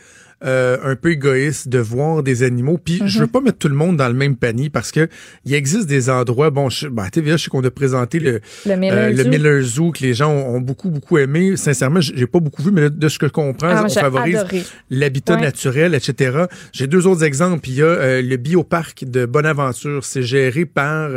euh, 0.44 0.76
un 0.84 0.96
peu 0.96 1.10
égoïste 1.12 1.68
de 1.68 1.78
voir 1.78 2.22
des 2.22 2.42
animaux. 2.42 2.78
Puis 2.78 3.00
je 3.06 3.20
veux 3.20 3.26
pas 3.26 3.40
mettre 3.40 3.58
tout 3.58 3.68
le 3.68 3.74
monde 3.74 3.96
dans 3.96 4.08
le 4.08 4.14
même 4.14 4.36
panier 4.36 4.70
parce 4.70 4.92
que 4.92 5.08
il 5.44 5.54
existe 5.54 5.86
des 5.86 6.10
endroits. 6.10 6.50
Bon, 6.50 6.68
je, 6.68 6.88
ben, 6.88 7.08
TVA, 7.08 7.36
je 7.36 7.44
sais 7.44 7.50
qu'on 7.50 7.64
a 7.64 7.70
présenté 7.70 8.18
le 8.20 8.40
Le 8.66 8.76
Miller 8.76 8.98
euh, 8.98 9.10
le 9.10 9.22
Zoo. 9.22 9.28
Miller 9.30 9.62
Zoo 9.62 9.90
que 9.92 10.02
les 10.02 10.14
gens 10.14 10.30
ont, 10.30 10.56
ont 10.56 10.60
beaucoup 10.60 10.90
beaucoup 10.90 11.18
aimé. 11.18 11.56
Sincèrement, 11.56 12.00
j'ai 12.00 12.26
pas 12.26 12.40
beaucoup 12.40 12.62
vu, 12.62 12.70
mais 12.72 12.90
de, 12.90 13.08
ce 13.08 13.18
que 13.18 13.26
je 13.26 13.32
comprends, 13.32 13.68
Ah, 13.70 13.84
on 13.86 13.88
favorise 13.88 14.44
l'habitat 14.90 15.34
Ouais. 15.36 15.40
naturel, 15.40 15.94
etc. 15.94 16.44
J'ai 16.72 16.86
deux 16.86 17.06
autres 17.06 17.24
exemples. 17.24 17.68
Il 17.68 17.76
y 17.76 17.82
a 17.82 17.86
euh, 17.86 18.22
le 18.22 18.36
bioparc 18.36 19.04
de 19.04 19.26
Bonaventure. 19.26 20.04
C'est 20.04 20.22
géré 20.22 20.64
par, 20.66 21.10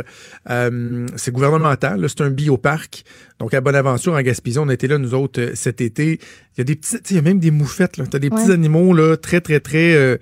c'est 1.16 1.32
gouvernemental. 1.32 2.06
C'est 2.08 2.22
un 2.22 2.30
bioparc. 2.30 3.04
Donc 3.38 3.54
à 3.54 3.60
Bonaventure, 3.60 4.14
en 4.14 4.20
Gaspésie, 4.22 4.58
on 4.58 4.68
été 4.68 4.88
là 4.88 4.98
nous 4.98 5.14
autres 5.14 5.40
euh, 5.40 5.52
cet 5.54 5.80
été. 5.80 6.18
Il 6.56 6.58
y 6.58 6.60
a 6.62 6.64
des 6.64 6.74
petits, 6.76 6.96
il 7.10 7.16
y 7.16 7.18
a 7.18 7.22
même 7.22 7.38
des 7.38 7.50
moufettes. 7.52 7.96
Là. 7.96 8.04
T'as 8.10 8.18
des 8.18 8.30
petits 8.30 8.50
animaux 8.50 8.92
là 8.94 9.16
très 9.16 9.40
très 9.40 9.60
très 9.60 9.94
euh, 9.94 10.16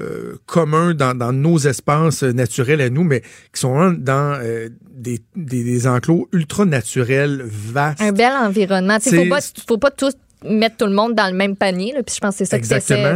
euh, 0.00 0.36
communs 0.46 0.94
dans, 0.94 1.14
dans 1.16 1.32
nos 1.32 1.58
espaces 1.58 2.22
naturels 2.22 2.80
à 2.82 2.90
nous, 2.90 3.04
mais 3.04 3.22
qui 3.52 3.60
sont 3.60 3.90
dans 3.92 4.38
euh, 4.42 4.68
des, 4.92 5.20
des, 5.34 5.64
des 5.64 5.86
enclos 5.86 6.28
ultra 6.32 6.64
naturels, 6.66 7.42
vastes. 7.44 8.00
Un 8.02 8.12
bel 8.12 8.32
environnement. 8.32 8.96
Il 9.04 9.10
C'est- 9.10 9.24
faut 9.24 9.28
pas, 9.30 9.40
faut 9.66 9.78
pas 9.78 9.90
tous 9.90 10.12
mettre 10.44 10.76
tout 10.76 10.86
le 10.86 10.92
monde 10.92 11.14
dans 11.16 11.26
le 11.26 11.36
même 11.36 11.56
panier. 11.56 11.92
Là. 11.94 12.02
Puis 12.04 12.14
je 12.14 12.20
pense 12.20 12.34
que 12.36 12.44
c'est 12.44 12.44
ça 12.44 12.60
que 12.60 12.66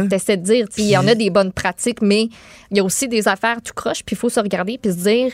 tu 0.09 0.15
essaies 0.15 0.35
de 0.37 0.43
dire. 0.43 0.65
Puis 0.73 0.83
Il 0.83 0.89
y 0.89 0.97
en 0.97 1.07
a 1.07 1.15
des 1.15 1.29
bonnes 1.29 1.53
pratiques, 1.53 2.01
mais 2.01 2.23
il 2.71 2.77
y 2.77 2.79
a 2.81 2.83
aussi 2.83 3.07
des 3.07 3.27
affaires 3.29 3.61
tout 3.61 3.71
croche. 3.73 4.03
Puis 4.03 4.15
il 4.15 4.19
faut 4.19 4.29
se 4.29 4.39
regarder 4.41 4.77
puis 4.77 4.91
se 4.91 4.97
dire 4.97 5.31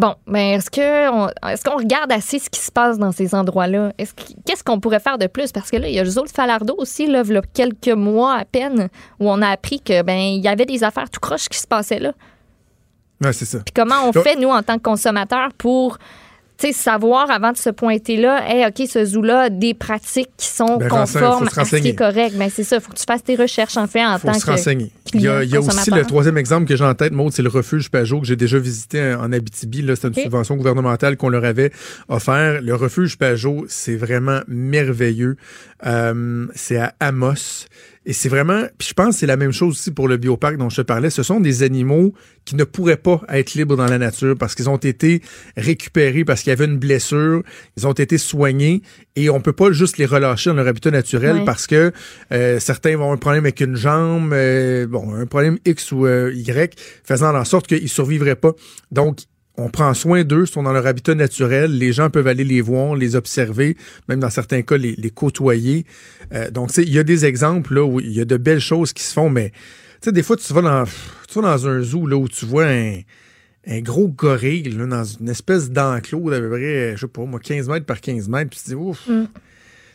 bon, 0.00 0.14
mais 0.26 0.54
est-ce 0.54 0.70
que 0.70 1.10
on- 1.10 1.28
est-ce 1.48 1.62
qu'on 1.62 1.76
regarde 1.76 2.10
assez 2.10 2.38
ce 2.38 2.50
qui 2.50 2.58
se 2.60 2.72
passe 2.72 2.98
dans 2.98 3.12
ces 3.12 3.34
endroits-là? 3.34 3.92
Est-ce 3.98 4.14
que- 4.14 4.32
Qu'est-ce 4.44 4.64
qu'on 4.64 4.80
pourrait 4.80 4.98
faire 5.00 5.18
de 5.18 5.26
plus? 5.28 5.52
Parce 5.52 5.70
que 5.70 5.76
là, 5.76 5.86
il 5.88 5.94
y 5.94 5.98
a 6.00 6.04
Josué 6.04 6.22
Falardeau 6.34 6.74
aussi, 6.78 7.06
là, 7.06 7.22
il 7.24 7.32
y 7.32 7.36
a 7.36 7.42
quelques 7.54 7.88
mois 7.88 8.34
à 8.36 8.44
peine, 8.44 8.88
où 9.20 9.30
on 9.30 9.40
a 9.42 9.48
appris 9.48 9.80
que 9.80 10.02
ben 10.02 10.18
il 10.18 10.42
y 10.42 10.48
avait 10.48 10.66
des 10.66 10.82
affaires 10.82 11.08
tout 11.10 11.20
croche 11.20 11.48
qui 11.48 11.58
se 11.58 11.66
passaient 11.66 12.00
là. 12.00 12.12
Ouais, 13.22 13.32
c'est 13.34 13.44
ça. 13.44 13.58
Puis 13.58 13.72
comment 13.74 14.06
on 14.08 14.12
fait, 14.12 14.34
nous, 14.36 14.48
en 14.48 14.62
tant 14.62 14.76
que 14.78 14.82
consommateurs, 14.82 15.50
pour 15.58 15.98
sais, 16.60 16.72
savoir 16.72 17.30
avant 17.30 17.52
de 17.52 17.56
se 17.56 17.70
pointer 17.70 18.16
là, 18.16 18.42
hey, 18.48 18.66
OK, 18.66 18.86
ce 18.88 19.04
zoo-là 19.04 19.42
a 19.42 19.50
des 19.50 19.74
pratiques 19.74 20.30
qui 20.36 20.46
sont 20.46 20.76
Ben, 20.78 20.88
conformes 20.88 21.48
à 21.56 21.64
ce 21.64 21.76
qui 21.76 21.88
est 21.88 21.94
correct. 21.94 22.34
Mais 22.36 22.50
c'est 22.50 22.64
ça, 22.64 22.76
il 22.76 22.82
faut 22.82 22.92
que 22.92 22.98
tu 22.98 23.04
fasses 23.06 23.24
tes 23.24 23.36
recherches, 23.36 23.76
en 23.76 23.86
fait, 23.86 24.04
en 24.04 24.18
faut 24.18 24.28
tant 24.28 24.34
se 24.34 24.44
que. 24.44 24.50
renseigner. 24.50 24.90
Il 25.12 25.22
y 25.22 25.28
a, 25.28 25.40
client, 25.40 25.40
il 25.42 25.50
y 25.50 25.56
a 25.56 25.60
aussi 25.60 25.90
le 25.90 26.04
troisième 26.04 26.38
exemple 26.38 26.66
que 26.66 26.76
j'ai 26.76 26.84
en 26.84 26.94
tête, 26.94 27.12
Maud, 27.12 27.32
c'est 27.32 27.42
le 27.42 27.48
refuge 27.48 27.90
Pajot 27.90 28.20
que 28.20 28.26
j'ai 28.26 28.36
déjà 28.36 28.58
visité 28.58 29.14
en, 29.14 29.32
Abitibi. 29.32 29.84
C'est 29.96 30.08
une 30.08 30.14
subvention 30.14 30.56
gouvernementale 30.56 31.16
qu'on 31.16 31.28
leur 31.28 31.44
avait 31.44 31.72
offert. 32.08 32.60
Le 32.62 32.74
refuge 32.74 33.16
Pajot, 33.16 33.64
c'est 33.68 33.96
vraiment 33.96 34.40
merveilleux. 34.48 35.36
Euh, 35.86 36.46
c'est 36.54 36.76
à 36.76 36.94
Amos. 37.00 37.66
Et 38.06 38.14
c'est 38.14 38.30
vraiment, 38.30 38.62
puis 38.78 38.88
je 38.88 38.94
pense 38.94 39.14
que 39.14 39.20
c'est 39.20 39.26
la 39.26 39.36
même 39.36 39.52
chose 39.52 39.72
aussi 39.72 39.90
pour 39.90 40.08
le 40.08 40.16
bioparc 40.16 40.56
dont 40.56 40.70
je 40.70 40.76
te 40.76 40.82
parlais. 40.82 41.10
Ce 41.10 41.22
sont 41.22 41.38
des 41.38 41.62
animaux 41.62 42.14
qui 42.46 42.56
ne 42.56 42.64
pourraient 42.64 42.96
pas 42.96 43.20
être 43.28 43.52
libres 43.52 43.76
dans 43.76 43.84
la 43.84 43.98
nature 43.98 44.36
parce 44.38 44.54
qu'ils 44.54 44.70
ont 44.70 44.78
été 44.78 45.20
récupérés 45.56 46.24
parce 46.24 46.40
qu'il 46.40 46.48
y 46.48 46.52
avait 46.54 46.64
une 46.64 46.78
blessure, 46.78 47.42
ils 47.76 47.86
ont 47.86 47.92
été 47.92 48.16
soignés 48.16 48.80
et 49.16 49.28
on 49.28 49.42
peut 49.42 49.52
pas 49.52 49.70
juste 49.72 49.98
les 49.98 50.06
relâcher 50.06 50.48
dans 50.48 50.56
leur 50.56 50.66
habitat 50.66 50.90
naturel 50.90 51.36
Ouais. 51.36 51.44
parce 51.44 51.66
que 51.66 51.92
euh, 52.32 52.58
certains 52.58 52.92
vont 52.92 53.02
avoir 53.02 53.12
un 53.12 53.16
problème 53.18 53.44
avec 53.44 53.60
une 53.60 53.76
jambe, 53.76 54.32
euh, 54.32 54.86
bon, 54.86 55.14
un 55.14 55.26
problème 55.26 55.58
X 55.66 55.92
ou 55.92 56.06
euh, 56.06 56.32
Y, 56.34 56.80
faisant 57.04 57.36
en 57.36 57.44
sorte 57.44 57.66
qu'ils 57.66 57.88
survivraient 57.90 58.34
pas. 58.34 58.52
Donc, 58.90 59.18
on 59.60 59.68
prend 59.68 59.92
soin 59.94 60.24
d'eux, 60.24 60.42
ils 60.42 60.50
sont 60.50 60.62
dans 60.62 60.72
leur 60.72 60.86
habitat 60.86 61.14
naturel, 61.14 61.76
les 61.76 61.92
gens 61.92 62.10
peuvent 62.10 62.26
aller 62.26 62.44
les 62.44 62.60
voir, 62.60 62.96
les 62.96 63.16
observer, 63.16 63.76
même 64.08 64.20
dans 64.20 64.30
certains 64.30 64.62
cas, 64.62 64.76
les, 64.76 65.10
côtoyer. 65.10 65.84
Euh, 66.32 66.50
donc, 66.50 66.76
il 66.76 66.92
y 66.92 66.98
a 66.98 67.02
des 67.02 67.24
exemples 67.24 67.74
là, 67.74 67.84
où 67.84 68.00
il 68.00 68.12
y 68.12 68.20
a 68.20 68.24
de 68.24 68.36
belles 68.36 68.60
choses 68.60 68.92
qui 68.92 69.02
se 69.02 69.12
font, 69.12 69.30
mais 69.30 69.50
tu 69.50 70.06
sais, 70.06 70.12
des 70.12 70.22
fois, 70.22 70.36
tu 70.36 70.52
vas 70.52 70.62
dans, 70.62 70.84
tu 71.28 71.40
vas 71.40 71.42
dans 71.42 71.68
un 71.68 71.82
zoo 71.82 72.06
là, 72.06 72.16
où 72.16 72.28
tu 72.28 72.46
vois 72.46 72.66
un, 72.66 73.80
gros 73.80 74.08
gorille 74.08 74.62
là, 74.62 74.86
dans 74.86 75.04
une 75.04 75.28
espèce 75.28 75.70
d'enclos 75.70 76.30
d'à 76.30 76.40
peu 76.40 76.50
près, 76.50 76.92
je 76.96 77.00
sais 77.00 77.08
pas, 77.08 77.24
moi, 77.24 77.40
15 77.40 77.68
mètres 77.68 77.86
par 77.86 78.00
15 78.00 78.28
mètres, 78.28 78.50
puis 78.50 78.60
tu 78.62 78.70
dis, 78.70 78.74
ouf. 78.74 79.06
Mm. 79.08 79.26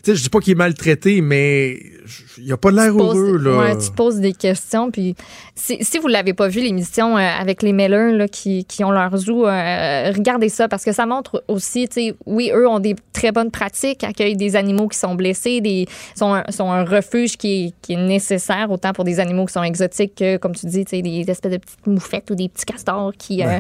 Sais, 0.06 0.16
je 0.16 0.22
dis 0.24 0.30
pas 0.30 0.40
qu'il 0.40 0.52
est 0.52 0.56
maltraité, 0.56 1.22
mais 1.22 1.80
il 2.38 2.54
a 2.54 2.58
pas 2.58 2.70
l'air 2.70 2.92
Tu 2.92 2.98
poses- 2.98 3.18
heureux, 3.18 3.38
là. 3.38 3.58
ouais, 3.58 3.78
tu 3.78 3.90
poses 3.92 4.18
des 4.18 4.34
questions. 4.34 4.92
Puis 4.92 5.16
si, 5.56 5.78
si 5.84 5.98
vous 5.98 6.08
l'avez 6.08 6.34
pas 6.34 6.48
vu, 6.48 6.60
l'émission 6.62 7.18
euh, 7.18 7.22
avec 7.22 7.64
les 7.64 7.74
Miller 7.74 8.12
là, 8.14 8.28
qui, 8.28 8.66
qui 8.66 8.84
ont 8.84 8.92
leur 8.92 9.18
zoo, 9.18 9.48
euh, 9.48 10.12
regardez 10.16 10.50
ça 10.50 10.68
parce 10.68 10.84
que 10.84 10.92
ça 10.92 11.08
montre 11.08 11.44
aussi, 11.48 11.88
tu 11.88 11.94
sais, 12.10 12.16
oui, 12.28 12.52
eux 12.54 12.68
ont 12.68 12.80
des 12.80 12.96
très 13.14 13.32
bonnes 13.32 13.50
pratiques, 13.50 14.04
accueillent 14.04 14.36
des 14.36 14.56
animaux 14.56 14.88
qui 14.88 15.00
sont 15.00 15.16
blessés, 15.16 15.60
des, 15.62 15.88
sont, 16.16 16.36
un, 16.36 16.44
sont 16.52 16.70
un 16.72 16.86
refuge 16.86 17.36
qui 17.38 17.66
est, 17.66 17.74
qui 17.82 17.94
est 17.94 18.06
nécessaire 18.08 18.70
autant 18.70 18.94
pour 18.94 19.06
des 19.06 19.20
animaux 19.20 19.46
qui 19.48 19.54
sont 19.54 19.64
exotiques 19.64 20.14
que, 20.16 20.38
comme 20.38 20.54
tu 20.54 20.68
dis, 20.68 20.86
tu 20.86 20.98
sais, 20.98 21.02
des 21.02 21.26
espèces 21.28 21.52
de 21.54 21.58
petites 21.58 21.88
moufettes 21.88 22.30
ou 22.30 22.36
des 22.36 22.50
petits 22.50 22.66
castors 22.66 23.12
qui, 23.18 23.44
euh, 23.44 23.60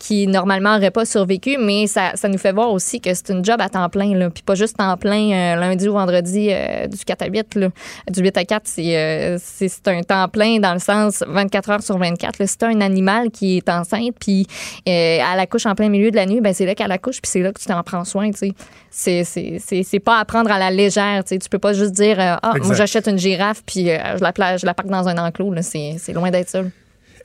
qui 0.00 0.26
normalement 0.26 0.74
n'auraient 0.74 0.90
pas 0.90 1.04
survécu. 1.04 1.56
Mais 1.60 1.86
ça, 1.86 2.12
ça 2.16 2.28
nous 2.28 2.38
fait 2.38 2.52
voir 2.52 2.72
aussi 2.72 3.00
que 3.00 3.14
c'est 3.14 3.28
une 3.30 3.44
job 3.44 3.60
à 3.60 3.68
temps 3.68 3.88
plein, 3.88 4.12
là, 4.16 4.28
puis 4.30 4.42
pas 4.42 4.56
juste 4.56 4.76
temps 4.78 4.96
plein 4.96 5.30
euh, 5.30 5.56
lundi 5.88 6.14
vendredi 6.14 6.48
euh, 6.50 6.86
du 6.86 6.96
4 7.04 7.22
à 7.22 7.26
8. 7.26 7.54
Là. 7.56 7.68
Du 8.10 8.20
8 8.20 8.36
à 8.38 8.44
4, 8.44 8.62
c'est 8.66 8.96
euh, 8.96 9.38
c'est 9.42 9.68
c'est 9.68 9.88
un 9.88 10.02
temps 10.02 10.28
plein 10.28 10.58
dans 10.58 10.72
le 10.74 10.78
sens 10.78 11.22
24 11.26 11.70
heures 11.70 11.82
sur 11.82 11.98
24. 11.98 12.38
là. 12.38 12.46
Si 12.46 12.56
t'as 12.58 12.68
un 12.68 12.80
animal 12.80 13.30
qui 13.30 13.56
est 13.58 13.68
enceinte, 13.68 14.14
puis 14.20 14.46
euh, 14.88 15.18
elle 15.32 15.40
accouche 15.40 15.66
en 15.66 15.74
plein 15.74 15.88
milieu 15.88 16.10
de 16.10 16.16
la 16.16 16.26
nuit, 16.26 16.40
ben 16.40 16.52
c'est 16.54 16.66
là 16.66 16.74
qu'elle 16.74 16.92
accouche, 16.92 17.20
puis 17.22 17.30
c'est 17.30 17.40
là 17.40 17.52
que 17.52 17.60
tu 17.60 17.66
t'en 17.66 17.82
prends 17.82 18.04
soin. 18.04 18.30
tu. 18.30 18.52
C'est- 18.90 19.24
C'est 19.24 19.58
c'est- 19.58 19.82
c'est 19.82 19.98
pas 20.00 20.18
à 20.20 20.24
prendre 20.24 20.50
à 20.52 20.58
la 20.58 20.70
légère. 20.70 21.24
tu. 21.24 21.38
Tu 21.38 21.48
peux 21.48 21.58
pas 21.58 21.72
juste 21.72 21.92
dire 21.92 22.20
euh, 22.20 22.36
Ah, 22.42 22.52
moi 22.62 22.74
j'achète 22.74 23.08
une 23.08 23.18
girafe, 23.18 23.62
puis 23.66 23.86
je, 23.86 24.20
la 24.22 24.56
je 24.56 24.66
la 24.66 24.74
parque 24.74 24.88
dans 24.88 25.08
un 25.08 25.18
enclos. 25.18 25.52
là. 25.52 25.62
C'est 25.62 25.96
c'est 25.98 26.12
loin 26.12 26.30
d'être 26.30 26.48
ça. 26.50 26.62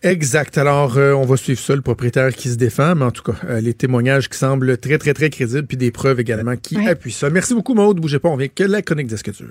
Exact. 0.02 0.58
Alors, 0.58 0.98
euh, 0.98 1.14
on 1.14 1.26
va 1.26 1.36
suivre 1.36 1.60
ça, 1.60 1.76
le 1.76 1.82
propriétaire 1.82 2.34
qui 2.34 2.50
se 2.50 2.56
défend, 2.56 2.96
mais 2.96 3.06
en 3.06 3.12
tout 3.12 3.24
cas, 3.24 3.38
euh, 3.50 3.60
les 3.60 3.74
témoignages 3.74 4.30
qui 4.30 4.38
semblent 4.38 4.78
très, 4.78 4.98
très, 4.98 5.14
très 5.14 5.30
crédibles, 5.30 5.68
puis 5.68 5.76
des 5.78 5.92
preuves 5.92 6.20
également 6.20 6.56
qui 6.56 6.78
Ouais. 6.78 6.88
appuient 6.90 7.12
ça. 7.12 7.30
Merci 7.30 7.54
beaucoup, 7.54 7.74
Maude. 7.74 8.00
Bougez 8.00 8.20
pas, 8.20 8.30
on 8.30 8.38
vient 8.38 8.48
que 8.48 8.64
la 8.64 8.82
chronique 8.82 9.08
disque 9.08 9.32
dur. 9.36 9.48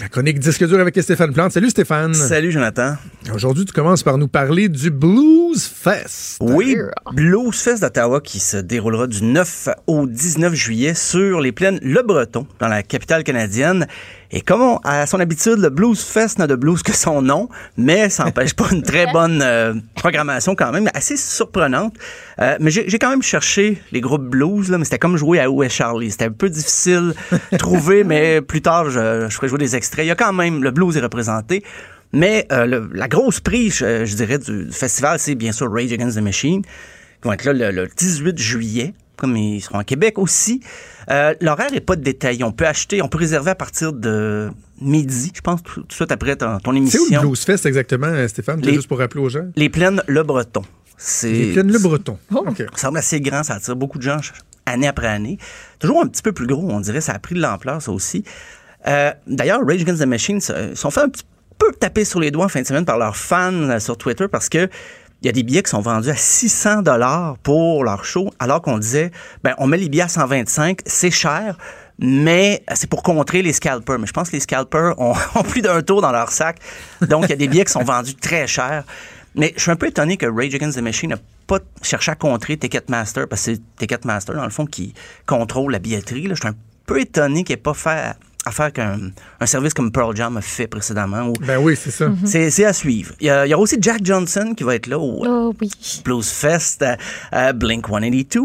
La 0.00 0.08
chronique 0.08 0.38
disque 0.38 0.66
dur 0.66 0.78
avec 0.80 0.98
Stéphane 1.00 1.32
Plante. 1.32 1.52
Salut 1.52 1.70
Stéphane. 1.70 2.14
Salut 2.14 2.52
Jonathan. 2.52 2.94
Aujourd'hui, 3.34 3.64
tu 3.64 3.72
commences 3.72 4.02
par 4.04 4.18
nous 4.18 4.28
parler 4.28 4.68
du 4.68 4.90
Blues 4.90 5.64
Fest. 5.66 6.36
Oui, 6.40 6.76
Blues 7.12 7.54
Fest 7.60 7.82
d'Ottawa 7.82 8.20
qui 8.20 8.38
se 8.38 8.56
déroulera 8.56 9.06
du 9.08 9.22
9 9.24 9.68
au 9.88 10.06
19 10.06 10.54
juillet 10.54 10.94
sur 10.94 11.40
les 11.40 11.50
plaines 11.50 11.78
Le 11.82 12.02
Breton, 12.02 12.46
dans 12.60 12.68
la 12.68 12.82
capitale 12.84 13.24
canadienne. 13.24 13.88
Et 14.30 14.40
comme 14.42 14.62
on- 14.62 14.76
à 14.84 15.06
son 15.06 15.18
habitude, 15.18 15.58
le 15.58 15.70
Blues 15.70 16.00
Fest 16.00 16.38
n'a 16.38 16.46
de 16.46 16.54
blues 16.54 16.82
que 16.82 16.92
son 16.92 17.20
nom, 17.20 17.48
mais 17.76 18.10
ça 18.10 18.24
n'empêche 18.24 18.54
pas 18.54 18.68
une 18.70 18.82
très 18.82 19.06
bonne 19.12 19.40
euh, 19.42 19.74
programmation 19.96 20.54
quand 20.54 20.70
même, 20.72 20.88
assez 20.94 21.16
surprenante. 21.16 21.94
Euh, 22.40 22.56
mais 22.60 22.70
j'ai 22.70 22.88
j'ai 22.88 22.98
quand 22.98 23.10
même 23.10 23.22
cherché 23.22 23.82
les 23.92 24.00
groupes 24.00 24.24
blues, 24.28 24.70
là, 24.70 24.78
mais 24.78 24.84
c'était 24.84 24.98
comme 24.98 25.16
jouer 25.16 25.40
à 25.40 25.50
Où 25.50 25.62
est 25.62 25.68
Charlie? 25.68 26.10
C'était 26.12 26.26
un 26.26 26.30
peu 26.32 26.48
difficile 26.48 27.14
de 27.52 27.56
trouver, 27.56 28.04
mais 28.04 28.40
plus 28.40 28.62
tard, 28.62 28.90
je, 28.90 29.26
je 29.28 29.34
ferai 29.34 29.48
jouer 29.48 29.58
des 29.58 29.74
extraits. 29.74 30.04
Il 30.04 30.08
y 30.08 30.12
a 30.12 30.16
quand 30.16 30.32
même, 30.32 30.62
le 30.62 30.70
blues 30.70 30.96
est 30.96 31.00
représenté. 31.00 31.64
Mais 32.16 32.46
euh, 32.52 32.64
le- 32.66 32.90
la 32.92 33.08
grosse 33.08 33.40
prise, 33.40 33.74
je, 33.76 34.04
je 34.04 34.14
dirais, 34.16 34.38
du, 34.38 34.64
du 34.66 34.72
festival, 34.72 35.18
c'est 35.18 35.34
bien 35.34 35.52
sûr 35.52 35.70
Rage 35.70 35.92
Against 35.92 36.16
the 36.16 36.22
Machine, 36.22 36.62
qui 36.62 36.70
vont 37.24 37.32
être 37.32 37.44
là 37.44 37.52
le, 37.52 37.70
le 37.70 37.88
18 37.94 38.38
juillet, 38.38 38.94
comme 39.16 39.36
ils 39.36 39.60
seront 39.60 39.78
à 39.78 39.84
Québec 39.84 40.18
aussi. 40.18 40.60
Euh, 41.10 41.34
L'horaire 41.40 41.70
n'est 41.72 41.80
pas 41.80 41.96
détaillé. 41.96 42.42
On 42.44 42.52
peut 42.52 42.66
acheter, 42.66 43.02
on 43.02 43.08
peut 43.08 43.18
réserver 43.18 43.50
à 43.50 43.54
partir 43.54 43.92
de 43.92 44.48
midi, 44.80 45.32
je 45.34 45.40
pense, 45.40 45.62
tout, 45.62 45.82
de 45.82 45.92
suite 45.92 46.10
après 46.12 46.36
ton, 46.36 46.58
ton 46.58 46.72
C'est 46.72 46.76
émission. 46.78 47.00
où 47.02 47.12
le 47.12 47.20
Blues 47.28 47.44
Fest 47.44 47.66
exactement, 47.66 48.06
euh, 48.08 48.28
Stéphane? 48.28 48.60
Les- 48.62 48.74
Juste 48.74 48.88
pour 48.88 48.98
rappeler 48.98 49.20
aux 49.20 49.28
gens? 49.28 49.46
Les 49.56 49.68
plaines 49.68 50.02
Le 50.06 50.22
Breton. 50.22 50.62
C'est 50.98 51.30
Les 51.30 51.52
plaines 51.52 51.70
Le 51.72 51.78
Breton. 51.78 52.18
OK. 52.34 52.58
ça 52.58 52.64
semble 52.76 52.98
assez 52.98 53.20
grand, 53.20 53.42
ça 53.42 53.54
attire 53.54 53.76
beaucoup 53.76 53.98
de 53.98 54.02
gens 54.02 54.18
année 54.64 54.88
après 54.88 55.06
année. 55.06 55.38
Toujours 55.78 56.02
un 56.02 56.06
petit 56.06 56.22
peu 56.22 56.32
plus 56.32 56.46
gros, 56.46 56.68
on 56.70 56.80
dirait, 56.80 57.00
ça 57.00 57.12
a 57.12 57.18
pris 57.18 57.34
de 57.34 57.40
l'ampleur, 57.40 57.80
ça 57.82 57.92
aussi. 57.92 58.24
Euh, 58.88 59.12
D'ailleurs, 59.26 59.60
Rage 59.66 59.82
Against 59.82 60.02
the 60.02 60.06
Machine 60.06 60.40
se- 60.40 60.74
sont 60.74 60.90
fait 60.90 61.00
un 61.02 61.08
petit 61.08 61.24
peu 61.58 61.72
taper 61.72 62.04
sur 62.04 62.20
les 62.20 62.30
doigts 62.30 62.46
en 62.46 62.48
fin 62.48 62.62
de 62.62 62.66
semaine 62.66 62.84
par 62.84 62.98
leurs 62.98 63.16
fans 63.16 63.52
euh, 63.52 63.78
sur 63.78 63.96
Twitter 63.96 64.28
parce 64.28 64.48
que 64.48 64.68
il 65.22 65.26
y 65.26 65.28
a 65.30 65.32
des 65.32 65.42
billets 65.42 65.62
qui 65.62 65.70
sont 65.70 65.80
vendus 65.80 66.10
à 66.10 66.14
600 66.14 66.82
dollars 66.82 67.38
pour 67.38 67.82
leur 67.84 68.04
show, 68.04 68.30
alors 68.38 68.60
qu'on 68.60 68.78
disait, 68.78 69.10
ben, 69.42 69.54
on 69.58 69.66
met 69.66 69.78
les 69.78 69.88
billets 69.88 70.04
à 70.04 70.08
125, 70.08 70.80
c'est 70.84 71.10
cher, 71.10 71.56
mais 71.98 72.62
c'est 72.74 72.88
pour 72.88 73.02
contrer 73.02 73.42
les 73.42 73.52
scalpers. 73.52 73.98
Mais 73.98 74.06
je 74.06 74.12
pense 74.12 74.28
que 74.28 74.34
les 74.34 74.40
scalpers 74.40 74.98
ont, 75.00 75.14
ont 75.34 75.42
plus 75.42 75.62
d'un 75.62 75.80
tour 75.82 76.02
dans 76.02 76.12
leur 76.12 76.30
sac. 76.30 76.58
Donc, 77.00 77.24
il 77.24 77.30
y 77.30 77.32
a 77.32 77.36
des 77.36 77.48
billets 77.48 77.64
qui 77.64 77.72
sont 77.72 77.82
vendus 77.82 78.14
très 78.14 78.46
cher. 78.46 78.84
Mais 79.34 79.52
je 79.56 79.62
suis 79.62 79.70
un 79.70 79.76
peu 79.76 79.86
étonné 79.86 80.16
que 80.16 80.26
Rage 80.26 80.54
Against 80.54 80.78
the 80.78 80.82
Machine 80.82 81.10
n'a 81.10 81.18
pas 81.46 81.58
cherché 81.82 82.10
à 82.10 82.14
contrer 82.14 82.56
Ticketmaster, 82.56 83.26
parce 83.28 83.46
que 83.46 83.54
c'est 83.54 83.60
Ticketmaster, 83.78 84.34
dans 84.34 84.44
le 84.44 84.50
fond, 84.50 84.66
qui 84.66 84.94
contrôle 85.26 85.72
la 85.72 85.78
billetterie. 85.78 86.26
là. 86.26 86.34
Je 86.34 86.40
suis 86.40 86.48
un 86.48 86.56
peu 86.86 87.00
étonné 87.00 87.44
qu'il 87.44 87.54
n'ait 87.54 87.62
pas 87.62 87.74
fait 87.74 88.14
affaire 88.46 88.72
qu'un 88.72 88.98
un 89.40 89.46
service 89.46 89.74
comme 89.74 89.92
Pearl 89.92 90.16
Jam 90.16 90.36
a 90.36 90.40
fait 90.40 90.66
précédemment. 90.66 91.28
où- 91.28 91.32
Ben 91.40 91.58
oui, 91.58 91.76
c'est 91.76 91.90
ça. 91.90 92.08
c'est, 92.24 92.50
c'est 92.50 92.64
à 92.64 92.72
suivre. 92.72 93.14
Il 93.20 93.26
y, 93.26 93.30
a, 93.30 93.46
il 93.46 93.50
y 93.50 93.54
aura 93.54 93.62
aussi 93.62 93.76
Jack 93.80 94.00
Johnson 94.04 94.54
qui 94.56 94.64
va 94.64 94.74
être 94.76 94.86
là 94.86 94.98
au 94.98 95.22
Oh 95.26 95.54
oui. 95.60 95.70
Blues 96.04 96.28
Fest, 96.30 96.82
euh, 96.82 96.96
euh, 97.34 97.52
Blink 97.52 97.86
182. 97.86 98.40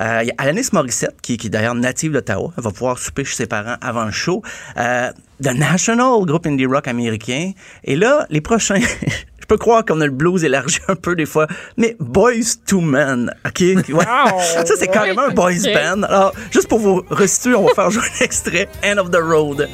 Euh, 0.00 0.20
Il 0.22 0.28
y 0.28 0.30
a 0.30 0.34
Alanis 0.38 0.68
Morissette, 0.72 1.16
qui, 1.20 1.36
qui 1.36 1.48
est 1.48 1.50
d'ailleurs 1.50 1.74
native 1.74 2.12
d'Ottawa. 2.12 2.52
Elle 2.56 2.62
va 2.62 2.70
pouvoir 2.70 2.98
souper 2.98 3.24
chez 3.24 3.34
ses 3.34 3.46
parents 3.46 3.76
avant 3.80 4.04
le 4.04 4.12
show. 4.12 4.42
Euh, 4.76 5.10
The 5.42 5.54
National, 5.54 6.24
groupe 6.24 6.46
indie 6.46 6.66
rock 6.66 6.86
américain. 6.86 7.50
Et 7.82 7.96
là, 7.96 8.24
les 8.30 8.40
prochains... 8.40 8.78
Je 9.50 9.54
peux 9.54 9.58
croire 9.58 9.82
qu'on 9.82 9.98
a 10.02 10.04
le 10.04 10.10
blues 10.12 10.44
élargi 10.44 10.78
un 10.88 10.94
peu 10.94 11.16
des 11.16 11.24
fois, 11.24 11.46
mais 11.78 11.96
Boys 12.00 12.56
to 12.66 12.82
Men, 12.82 13.32
OK? 13.46 13.60
Ouais. 13.60 14.04
Ça, 14.66 14.74
c'est 14.78 14.88
carrément 14.88 15.22
un 15.22 15.30
boys 15.30 15.52
ok. 15.66 15.72
band. 15.72 16.02
Alors, 16.02 16.34
juste 16.50 16.68
pour 16.68 16.78
vous 16.78 17.02
restituer, 17.08 17.54
on 17.54 17.64
va 17.66 17.72
faire 17.72 17.90
jouer 17.90 18.02
un 18.20 18.24
extrait, 18.24 18.68
End 18.84 18.98
of 18.98 19.10
the 19.10 19.16
Road. 19.22 19.66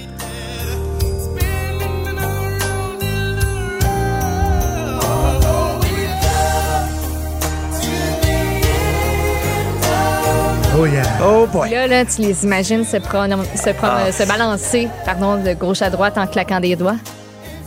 Oh 10.77 10.87
yeah. 10.87 11.05
Oh 11.23 11.47
boy. 11.47 11.71
Là, 11.71 11.87
là, 11.87 12.05
tu 12.05 12.21
les 12.23 12.45
imagines 12.45 12.85
se, 12.85 12.97
se, 12.99 12.99
pro- 12.99 13.87
Ah. 13.87 14.11
se 14.11 14.25
balancer 14.27 14.89
pardon, 15.05 15.37
de 15.37 15.53
gauche 15.55 15.83
à 15.83 15.91
droite 15.91 16.19
en 16.19 16.27
claquant 16.27 16.59
des 16.59 16.75
doigts? 16.75 16.97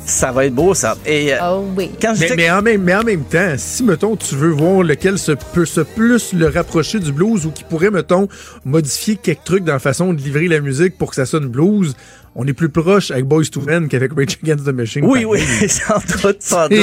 Ça 0.09 0.31
va 0.31 0.45
être 0.45 0.55
beau, 0.55 0.73
ça. 0.73 0.95
Et 1.05 1.33
euh, 1.33 1.37
Oh 1.43 1.65
oui. 1.75 1.91
quand 2.01 2.15
je 2.15 2.21
Mais, 2.21 2.27
dis 2.29 2.33
mais 2.37 2.49
en 2.49 2.61
même, 2.61 2.81
mais 2.81 2.95
en 2.95 3.03
même 3.03 3.25
temps, 3.25 3.55
si, 3.57 3.83
mettons, 3.83 4.15
tu 4.15 4.35
veux 4.35 4.51
voir 4.51 4.81
lequel 4.81 5.19
se 5.19 5.33
peut 5.33 5.65
se 5.65 5.81
plus 5.81 6.31
le 6.33 6.47
rapprocher 6.47 6.99
du 6.99 7.11
blues 7.11 7.45
ou 7.45 7.51
qui 7.51 7.65
pourrait, 7.65 7.91
mettons, 7.91 8.29
modifier 8.63 9.17
quelques 9.17 9.43
trucs 9.43 9.63
dans 9.65 9.73
la 9.73 9.79
façon 9.79 10.13
de 10.13 10.21
livrer 10.21 10.47
la 10.47 10.61
musique 10.61 10.97
pour 10.97 11.09
que 11.09 11.15
ça 11.17 11.25
sonne 11.25 11.47
blues, 11.47 11.93
on 12.35 12.47
est 12.47 12.53
plus 12.53 12.69
proche 12.69 13.11
avec 13.11 13.25
Boys 13.25 13.47
to 13.51 13.59
Men 13.61 13.89
qu'avec 13.89 14.13
Rage 14.15 14.37
Against 14.43 14.63
the 14.65 14.69
Machine. 14.69 15.03
Oui, 15.05 15.25
oui, 15.25 15.41
sans 15.67 15.99
doute, 16.23 16.37
sans 16.41 16.69
doute. 16.69 16.79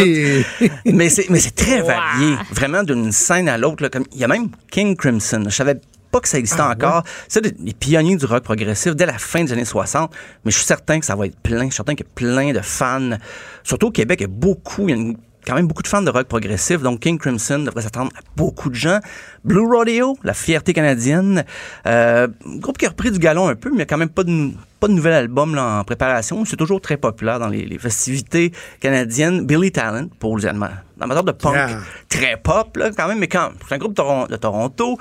Mais 0.84 1.08
c'est 1.08 1.30
mais 1.30 1.38
c'est 1.38 1.54
très 1.54 1.80
varié, 1.80 2.34
vraiment 2.52 2.82
d'une 2.82 3.10
scène 3.10 3.48
à 3.48 3.56
l'autre. 3.56 3.88
comme 3.88 4.04
Il 4.12 4.18
y 4.20 4.24
a 4.24 4.28
même 4.28 4.48
King 4.70 4.96
Crimson. 4.96 5.44
Je 5.46 5.54
savais 5.54 5.76
pas 6.14 6.20
que 6.20 6.28
ça 6.28 6.38
existait 6.38 6.62
Ah, 6.62 6.70
encore. 6.70 7.02
C'est 7.26 7.40
des, 7.40 7.72
pionniers 7.72 8.14
du 8.14 8.24
rock 8.24 8.44
progressif 8.44 8.94
dès 8.94 9.04
la 9.04 9.18
fin 9.18 9.42
des 9.42 9.52
années 9.52 9.64
60. 9.64 10.12
Mais 10.44 10.52
je 10.52 10.56
suis 10.58 10.64
certain 10.64 11.00
que 11.00 11.04
ça 11.06 11.16
va 11.16 11.26
être 11.26 11.36
plein. 11.40 11.64
Je 11.64 11.70
suis 11.70 11.74
certain 11.74 11.96
qu'il 11.96 12.06
y 12.06 12.08
a 12.08 12.12
plein 12.14 12.52
de 12.52 12.60
fans. 12.60 13.16
Surtout 13.64 13.88
au 13.88 13.90
Québec, 13.90 14.20
il 14.20 14.22
y 14.22 14.26
a 14.26 14.28
beaucoup. 14.28 14.88
Il 14.88 14.90
y 14.90 14.92
a 14.92 14.96
une- 14.96 15.16
quand 15.44 15.56
même 15.56 15.66
beaucoup 15.66 15.82
de 15.82 15.88
fans 15.88 16.02
de 16.02 16.10
rock 16.10 16.28
progressif. 16.28 16.82
Donc 16.82 17.00
King 17.00 17.18
Crimson 17.18 17.58
devrait 17.58 17.82
s'attendre 17.82 18.12
à 18.16 18.20
beaucoup 18.36 18.70
de 18.70 18.76
gens. 18.76 19.00
Blue 19.42 19.66
Rodeo, 19.66 20.16
la 20.22 20.34
fierté 20.34 20.72
canadienne. 20.72 21.44
Euh, 21.86 22.28
groupe 22.46 22.78
qui 22.78 22.86
a 22.86 22.90
repris 22.90 23.10
du 23.10 23.18
galon 23.18 23.48
un 23.48 23.56
peu, 23.56 23.70
mais 23.70 23.74
il 23.74 23.78
n'y 23.78 23.82
a 23.82 23.86
quand 23.86 23.98
même 23.98 24.08
pas 24.08 24.22
de, 24.22 24.50
pas 24.78 24.86
de 24.86 24.92
nouvel 24.92 25.14
album 25.14 25.56
là, 25.56 25.80
en 25.80 25.84
préparation. 25.84 26.44
C'est 26.44 26.56
toujours 26.56 26.80
très 26.80 26.96
populaire 26.96 27.40
dans 27.40 27.48
les, 27.48 27.66
les 27.66 27.78
festivités 27.78 28.52
canadiennes. 28.78 29.44
Billy 29.44 29.72
Talent, 29.72 30.06
pour 30.20 30.38
les 30.38 30.46
Allemands. 30.46 30.70
Amateur 31.00 31.24
de 31.24 31.32
punk, 31.32 31.54
Yeah. 31.54 31.78
très 32.08 32.36
pop 32.36 32.76
là, 32.76 32.90
quand 32.96 33.08
même, 33.08 33.18
mais 33.18 33.26
quand 33.26 33.50
c'est 33.68 33.74
un 33.74 33.78
groupe 33.78 33.92
de, 33.94 34.00
Toron- 34.02 34.26
de 34.28 34.36
Toronto. 34.36 34.96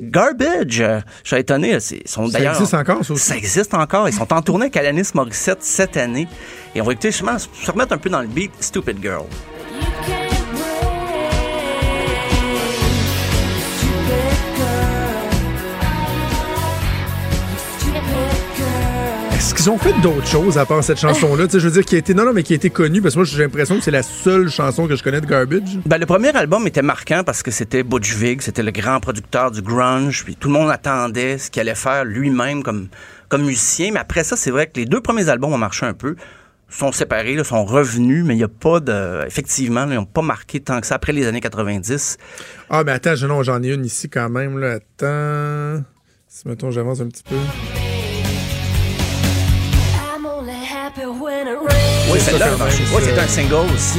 Garbage, 0.00 0.80
euh, 0.80 1.00
je 1.24 1.28
suis 1.28 1.36
étonné. 1.38 1.78
sont 1.80 2.26
Ça 2.28 2.38
d'ailleurs- 2.38 2.54
existe 2.54 2.74
encore, 2.74 3.04
ça 3.04 3.12
aussi? 3.12 3.24
Ça 3.24 3.36
existe 3.36 3.74
encore. 3.74 4.08
Ils 4.08 4.14
sont 4.14 4.32
en 4.32 4.40
tournée 4.42 4.64
avec 4.64 4.76
Alanis 4.76 5.10
Morissette 5.14 5.62
cette 5.62 5.96
année. 5.96 6.26
Et 6.74 6.80
on 6.80 6.84
va 6.84 6.92
écouter 6.92 7.10
justement, 7.10 7.38
se 7.38 7.70
remettre 7.70 7.92
un 7.92 7.98
peu 7.98 8.08
dans 8.10 8.20
le 8.22 8.28
beat, 8.28 8.50
Stupid 8.60 8.98
Girl. 9.02 9.24
Est-ce 19.36 19.54
qu'ils 19.54 19.68
ont 19.68 19.76
fait 19.76 19.92
d'autres 20.00 20.26
choses 20.26 20.56
à 20.56 20.64
part 20.64 20.82
cette 20.82 20.98
chanson-là? 20.98 21.44
Tu 21.44 21.52
sais, 21.52 21.60
je 21.60 21.68
veux 21.68 21.74
dire, 21.74 21.84
qui 21.84 21.94
a 21.94 21.98
été, 21.98 22.14
non, 22.14 22.24
non, 22.24 22.32
mais 22.32 22.42
qui 22.42 22.54
a 22.54 22.56
été 22.56 22.70
connue, 22.70 23.02
parce 23.02 23.14
que 23.14 23.18
moi, 23.18 23.26
j'ai 23.26 23.42
l'impression 23.42 23.76
que 23.76 23.84
c'est 23.84 23.90
la 23.90 24.02
seule 24.02 24.48
chanson 24.48 24.88
que 24.88 24.96
je 24.96 25.02
connais 25.02 25.20
de 25.20 25.26
Garbage. 25.26 25.78
Ben, 25.84 25.98
le 25.98 26.06
premier 26.06 26.34
album 26.34 26.66
était 26.66 26.80
marquant 26.80 27.22
parce 27.22 27.42
que 27.42 27.50
c'était 27.50 27.82
Butch 27.82 28.14
Vig, 28.14 28.40
c'était 28.40 28.62
le 28.62 28.70
grand 28.70 28.98
producteur 28.98 29.50
du 29.50 29.60
grunge, 29.60 30.24
puis 30.24 30.36
tout 30.36 30.48
le 30.48 30.54
monde 30.54 30.70
attendait 30.70 31.36
ce 31.36 31.50
qu'il 31.50 31.60
allait 31.60 31.74
faire 31.74 32.06
lui-même 32.06 32.62
comme, 32.62 32.88
comme 33.28 33.44
musicien. 33.44 33.90
Mais 33.92 34.00
après 34.00 34.24
ça, 34.24 34.36
c'est 34.36 34.50
vrai 34.50 34.68
que 34.68 34.80
les 34.80 34.86
deux 34.86 35.02
premiers 35.02 35.28
albums 35.28 35.52
ont 35.52 35.58
marché 35.58 35.84
un 35.84 35.92
peu, 35.92 36.16
sont 36.70 36.90
séparés, 36.90 37.34
là, 37.34 37.44
sont 37.44 37.66
revenus, 37.66 38.24
mais 38.24 38.32
il 38.32 38.38
n'y 38.38 38.42
a 38.42 38.48
pas 38.48 38.80
de... 38.80 39.22
Effectivement, 39.26 39.84
là, 39.84 39.92
ils 39.92 39.96
n'ont 39.96 40.06
pas 40.06 40.22
marqué 40.22 40.60
tant 40.60 40.80
que 40.80 40.86
ça 40.86 40.94
après 40.94 41.12
les 41.12 41.26
années 41.26 41.42
90. 41.42 42.16
Ah, 42.70 42.84
mais 42.84 42.92
attends, 42.92 43.14
j'en 43.14 43.62
ai 43.62 43.68
une 43.68 43.84
ici 43.84 44.08
quand 44.08 44.30
même, 44.30 44.58
là. 44.58 44.78
Attends. 44.78 45.84
Si, 46.26 46.48
mettons, 46.48 46.70
j'avance 46.70 47.02
un 47.02 47.08
petit 47.08 47.22
peu. 47.22 47.36
Oui, 52.10 52.18
c'est- 52.18 53.18
un 53.18 53.26
single 53.28 53.70
aussi. 53.74 53.98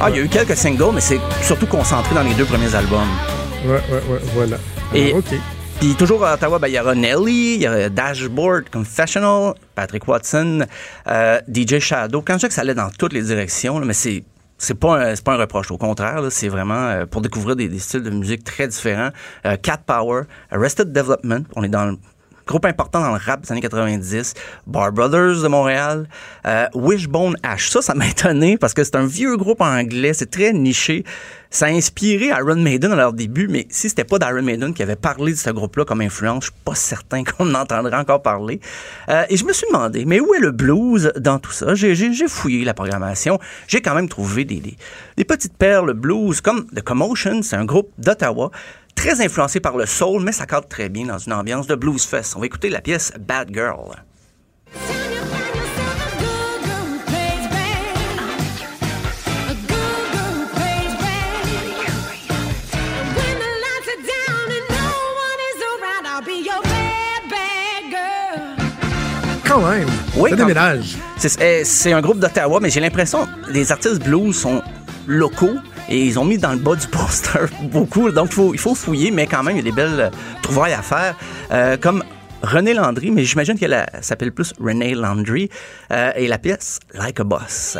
Ah, 0.00 0.10
il 0.10 0.16
y 0.16 0.18
a 0.18 0.22
eu 0.22 0.28
quelques 0.28 0.56
singles, 0.56 0.90
mais 0.92 1.00
c'est 1.00 1.20
surtout 1.42 1.66
concentré 1.66 2.14
dans 2.14 2.22
les 2.22 2.34
deux 2.34 2.44
premiers 2.44 2.74
albums. 2.74 3.08
Ouais, 3.64 3.72
ouais, 3.72 4.12
ouais, 4.12 4.20
voilà. 4.34 4.56
Et- 4.94 5.14
OK. 5.14 5.24
Puis 5.80 5.94
toujours 5.94 6.24
à 6.26 6.34
Ottawa, 6.34 6.58
ben, 6.58 6.68
il 6.68 6.74
y 6.74 6.78
aura 6.78 6.94
Nelly, 6.94 7.54
il 7.54 7.62
y 7.62 7.68
aura 7.68 7.88
Dashboard 7.88 8.68
Confessional, 8.70 9.54
Patrick 9.74 10.06
Watson, 10.06 10.64
euh, 11.08 11.40
DJ 11.48 11.78
Shadow. 11.78 12.20
Quand 12.22 12.34
je 12.34 12.40
dis 12.40 12.48
que 12.48 12.54
ça 12.54 12.60
allait 12.60 12.74
dans 12.74 12.90
toutes 12.90 13.14
les 13.14 13.22
directions, 13.22 13.78
là, 13.78 13.86
mais 13.86 13.94
c'est 13.94 14.22
c'est 14.58 14.74
pas 14.78 14.96
un, 14.96 15.16
c'est 15.16 15.24
pas 15.24 15.32
un 15.32 15.38
reproche. 15.38 15.72
Au 15.72 15.78
contraire, 15.78 16.20
c'est 16.30 16.48
vraiment 16.48 16.74
euh, 16.88 17.06
pour 17.06 17.20
découvrir 17.20 17.56
des, 17.56 17.68
des 17.68 17.80
styles 17.80 18.02
de 18.02 18.10
musique 18.10 18.44
très 18.44 18.68
différents. 18.68 19.08
Euh, 19.44 19.56
Cat 19.60 19.78
Power, 19.84 20.22
Arrested 20.52 20.92
Development, 20.92 21.44
on 21.56 21.64
est 21.64 21.68
dans 21.68 21.86
le 21.86 21.96
groupe 22.46 22.64
important 22.64 23.00
dans 23.00 23.12
le 23.12 23.20
rap 23.24 23.42
des 23.42 23.52
années 23.52 23.60
90, 23.60 24.34
Bar 24.66 24.92
Brothers 24.92 25.42
de 25.42 25.48
Montréal, 25.48 26.08
euh, 26.46 26.66
Wishbone 26.74 27.36
Ash. 27.42 27.70
Ça, 27.70 27.82
ça 27.82 27.94
m'a 27.94 28.06
étonné 28.08 28.56
parce 28.56 28.74
que 28.74 28.84
c'est 28.84 28.96
un 28.96 29.06
vieux 29.06 29.36
groupe 29.36 29.60
anglais, 29.60 30.12
c'est 30.12 30.30
très 30.30 30.52
niché. 30.52 31.04
Ça 31.52 31.66
a 31.66 31.68
inspiré 31.68 32.28
Iron 32.28 32.56
Maiden 32.56 32.92
à 32.92 32.96
leur 32.96 33.12
début, 33.12 33.46
mais 33.46 33.66
si 33.68 33.90
c'était 33.90 34.04
pas 34.04 34.18
d'Iron 34.18 34.40
Maiden 34.40 34.72
qui 34.72 34.82
avait 34.82 34.96
parlé 34.96 35.32
de 35.32 35.36
ce 35.36 35.50
groupe-là 35.50 35.84
comme 35.84 36.00
influence, 36.00 36.44
je 36.44 36.50
suis 36.50 36.60
pas 36.64 36.74
certain 36.74 37.24
qu'on 37.24 37.54
en 37.54 37.60
entendrait 37.60 37.98
encore 37.98 38.22
parler. 38.22 38.58
Euh, 39.10 39.24
et 39.28 39.36
je 39.36 39.44
me 39.44 39.52
suis 39.52 39.66
demandé, 39.70 40.06
mais 40.06 40.18
où 40.18 40.32
est 40.32 40.40
le 40.40 40.50
blues 40.50 41.12
dans 41.18 41.38
tout 41.38 41.52
ça? 41.52 41.74
J'ai, 41.74 41.94
fouillé 42.26 42.64
la 42.64 42.72
programmation. 42.72 43.38
J'ai 43.66 43.82
quand 43.82 43.94
même 43.94 44.08
trouvé 44.08 44.46
des, 44.46 44.60
des, 44.60 44.76
des 45.18 45.24
petites 45.24 45.54
perles 45.54 45.92
blues 45.92 46.40
comme 46.40 46.66
The 46.74 46.80
Commotion, 46.80 47.42
c'est 47.42 47.56
un 47.56 47.66
groupe 47.66 47.90
d'Ottawa 47.98 48.50
très 48.94 49.20
influencé 49.24 49.60
par 49.60 49.76
le 49.76 49.86
soul, 49.86 50.22
mais 50.22 50.32
ça 50.32 50.46
cadre 50.46 50.68
très 50.68 50.88
bien 50.88 51.06
dans 51.06 51.18
une 51.18 51.32
ambiance 51.32 51.66
de 51.66 51.74
blues 51.74 52.04
fest. 52.04 52.34
On 52.36 52.40
va 52.40 52.46
écouter 52.46 52.68
la 52.70 52.80
pièce 52.80 53.12
Bad 53.18 53.50
Girl. 53.52 53.96
Quand 69.46 69.60
même. 69.68 69.88
Oui, 70.16 70.30
ça 70.30 70.36
quand- 70.36 70.42
déménage. 70.46 70.96
C'est, 71.18 71.40
eh, 71.40 71.64
c'est 71.64 71.92
un 71.92 72.00
groupe 72.00 72.18
d'Ottawa, 72.18 72.58
mais 72.60 72.70
j'ai 72.70 72.80
l'impression 72.80 73.26
que 73.46 73.50
les 73.52 73.70
artistes 73.70 74.02
blues 74.02 74.34
sont 74.34 74.62
locaux 75.06 75.56
et 75.88 76.04
ils 76.04 76.18
ont 76.18 76.24
mis 76.24 76.38
dans 76.38 76.52
le 76.52 76.58
bas 76.58 76.76
du 76.76 76.86
poster 76.88 77.46
beaucoup. 77.62 78.10
Donc, 78.10 78.28
il 78.30 78.34
faut, 78.34 78.54
il 78.54 78.60
faut 78.60 78.74
fouiller, 78.74 79.10
mais 79.10 79.26
quand 79.26 79.42
même, 79.42 79.56
il 79.56 79.64
y 79.64 79.68
a 79.68 79.70
des 79.70 79.76
belles 79.76 80.00
euh, 80.00 80.10
trouvailles 80.42 80.74
à 80.74 80.82
faire. 80.82 81.16
Euh, 81.50 81.76
comme 81.76 82.02
René 82.42 82.74
Landry, 82.74 83.10
mais 83.10 83.24
j'imagine 83.24 83.58
qu'elle 83.58 83.86
s'appelle 84.00 84.32
plus 84.32 84.52
René 84.60 84.94
Landry, 84.94 85.48
euh, 85.92 86.12
et 86.16 86.26
la 86.26 86.38
pièce 86.38 86.80
Like 86.94 87.20
a 87.20 87.24
Boss. 87.24 87.78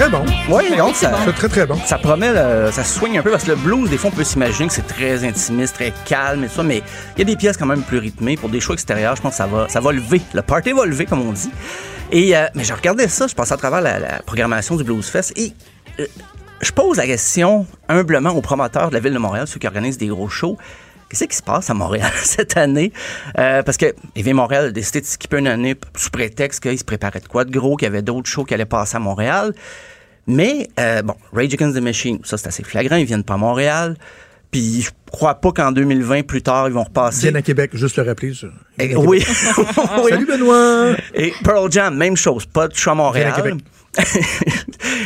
Très 0.00 0.08
bon. 0.08 0.24
Oui, 0.48 0.76
donc 0.78 0.96
ça, 0.96 1.12
C'est 1.26 1.32
très, 1.34 1.48
très 1.48 1.66
bon. 1.66 1.76
ça 1.84 1.98
promet, 1.98 2.32
le- 2.32 2.70
ça 2.72 2.84
soigne 2.84 3.18
un 3.18 3.22
peu 3.22 3.30
parce 3.30 3.44
que 3.44 3.50
le 3.50 3.56
blues, 3.56 3.90
des 3.90 3.98
fois, 3.98 4.10
on 4.10 4.16
peut 4.16 4.24
s'imaginer 4.24 4.68
que 4.68 4.72
c'est 4.72 4.86
très 4.86 5.24
intimiste, 5.24 5.74
très 5.74 5.92
calme 6.06 6.44
et 6.44 6.48
tout 6.48 6.54
ça, 6.54 6.62
mais 6.62 6.82
il 7.16 7.18
y 7.18 7.22
a 7.22 7.24
des 7.24 7.36
pièces 7.36 7.58
quand 7.58 7.66
même 7.66 7.82
plus 7.82 7.98
rythmées. 7.98 8.36
Pour 8.38 8.48
des 8.48 8.60
shows 8.60 8.72
extérieurs, 8.72 9.14
je 9.16 9.20
pense 9.20 9.32
que 9.32 9.36
ça 9.36 9.46
va, 9.46 9.68
ça 9.68 9.80
va 9.80 9.92
lever. 9.92 10.22
Le 10.32 10.40
party 10.40 10.72
va 10.72 10.86
lever, 10.86 11.04
comme 11.04 11.20
on 11.20 11.32
dit. 11.32 11.50
Et, 12.12 12.34
euh, 12.34 12.46
mais 12.54 12.64
je 12.64 12.72
regardais 12.72 13.08
ça, 13.08 13.26
je 13.26 13.34
passais 13.34 13.52
à 13.52 13.56
travers 13.58 13.82
la, 13.82 13.98
la 13.98 14.22
programmation 14.22 14.76
du 14.76 14.84
Blues 14.84 15.06
Fest 15.06 15.34
et 15.36 15.52
euh, 16.00 16.06
je 16.62 16.72
pose 16.72 16.96
la 16.96 17.06
question 17.06 17.66
humblement 17.90 18.30
aux 18.30 18.40
promoteurs 18.40 18.88
de 18.88 18.94
la 18.94 19.00
ville 19.00 19.12
de 19.12 19.18
Montréal, 19.18 19.46
ceux 19.46 19.58
qui 19.60 19.66
organisent 19.66 19.98
des 19.98 20.06
gros 20.08 20.28
shows. 20.30 20.56
Qu'est-ce 21.10 21.24
qui 21.24 21.36
se 21.36 21.42
passe 21.42 21.68
à 21.68 21.74
Montréal 21.74 22.10
cette 22.22 22.56
année? 22.56 22.92
Euh, 23.38 23.62
parce 23.64 23.76
que 23.76 23.86
EV 24.16 24.32
Montréal 24.32 24.66
a 24.66 24.70
décidé 24.70 25.00
de 25.00 25.06
skipper 25.06 25.38
une 25.38 25.48
année 25.48 25.74
sous 25.96 26.10
prétexte 26.10 26.60
qu'il 26.62 26.78
se 26.78 26.84
préparait 26.84 27.20
de 27.20 27.26
quoi 27.26 27.44
de 27.44 27.50
gros, 27.50 27.76
qu'il 27.76 27.86
y 27.86 27.88
avait 27.88 28.02
d'autres 28.02 28.28
shows 28.30 28.44
qui 28.44 28.54
allaient 28.54 28.64
passer 28.64 28.96
à 28.96 29.00
Montréal. 29.00 29.52
Mais, 30.28 30.68
euh, 30.78 31.02
bon, 31.02 31.14
Rage 31.32 31.52
Against 31.54 31.76
the 31.76 31.82
Machine, 31.82 32.20
ça 32.24 32.36
c'est 32.38 32.46
assez 32.46 32.62
flagrant, 32.62 32.94
ils 32.96 33.06
viennent 33.06 33.24
pas 33.24 33.34
à 33.34 33.38
Montréal. 33.38 33.96
Puis 34.52 34.82
je 34.82 34.90
crois 35.10 35.34
pas 35.34 35.52
qu'en 35.52 35.72
2020, 35.72 36.22
plus 36.26 36.42
tard, 36.42 36.68
ils 36.68 36.74
vont 36.74 36.82
repasser. 36.84 37.22
Viennent 37.22 37.36
à 37.36 37.42
Québec, 37.42 37.70
juste 37.74 37.96
le 37.96 38.02
rappeler. 38.04 38.32
Ça. 38.34 38.46
Et- 38.78 38.94
oui. 38.96 39.24
Oui. 40.02 40.10
Salut 40.10 40.26
Benoît! 40.26 40.92
Et 41.14 41.32
Pearl 41.44 41.70
Jam, 41.70 41.96
même 41.96 42.16
chose, 42.16 42.46
pas 42.46 42.68
de 42.68 42.74
choix 42.74 42.92
à 42.92 42.96
Montréal. 42.96 43.32
À 43.32 43.40
Québec. 43.40 43.54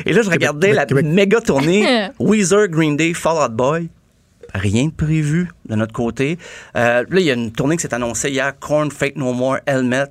Et 0.06 0.12
là, 0.12 0.20
je 0.22 0.30
regardais 0.30 0.72
la 0.72 0.84
Québec. 0.86 1.06
méga 1.06 1.40
tournée 1.40 2.08
Weezer, 2.18 2.68
Green 2.68 2.96
Day, 2.96 3.14
Fall 3.14 3.36
Out 3.42 3.52
Boy. 3.56 3.88
Rien 4.54 4.86
de 4.86 4.92
prévu 4.92 5.50
de 5.68 5.74
notre 5.74 5.92
côté. 5.92 6.38
Euh, 6.76 7.04
là, 7.08 7.20
il 7.20 7.26
y 7.26 7.30
a 7.30 7.34
une 7.34 7.50
tournée 7.50 7.76
qui 7.76 7.82
s'est 7.82 7.94
annoncée 7.94 8.30
hier, 8.30 8.56
Korn, 8.58 8.90
Fake 8.90 9.16
No 9.16 9.32
More, 9.32 9.58
Helmet. 9.66 10.06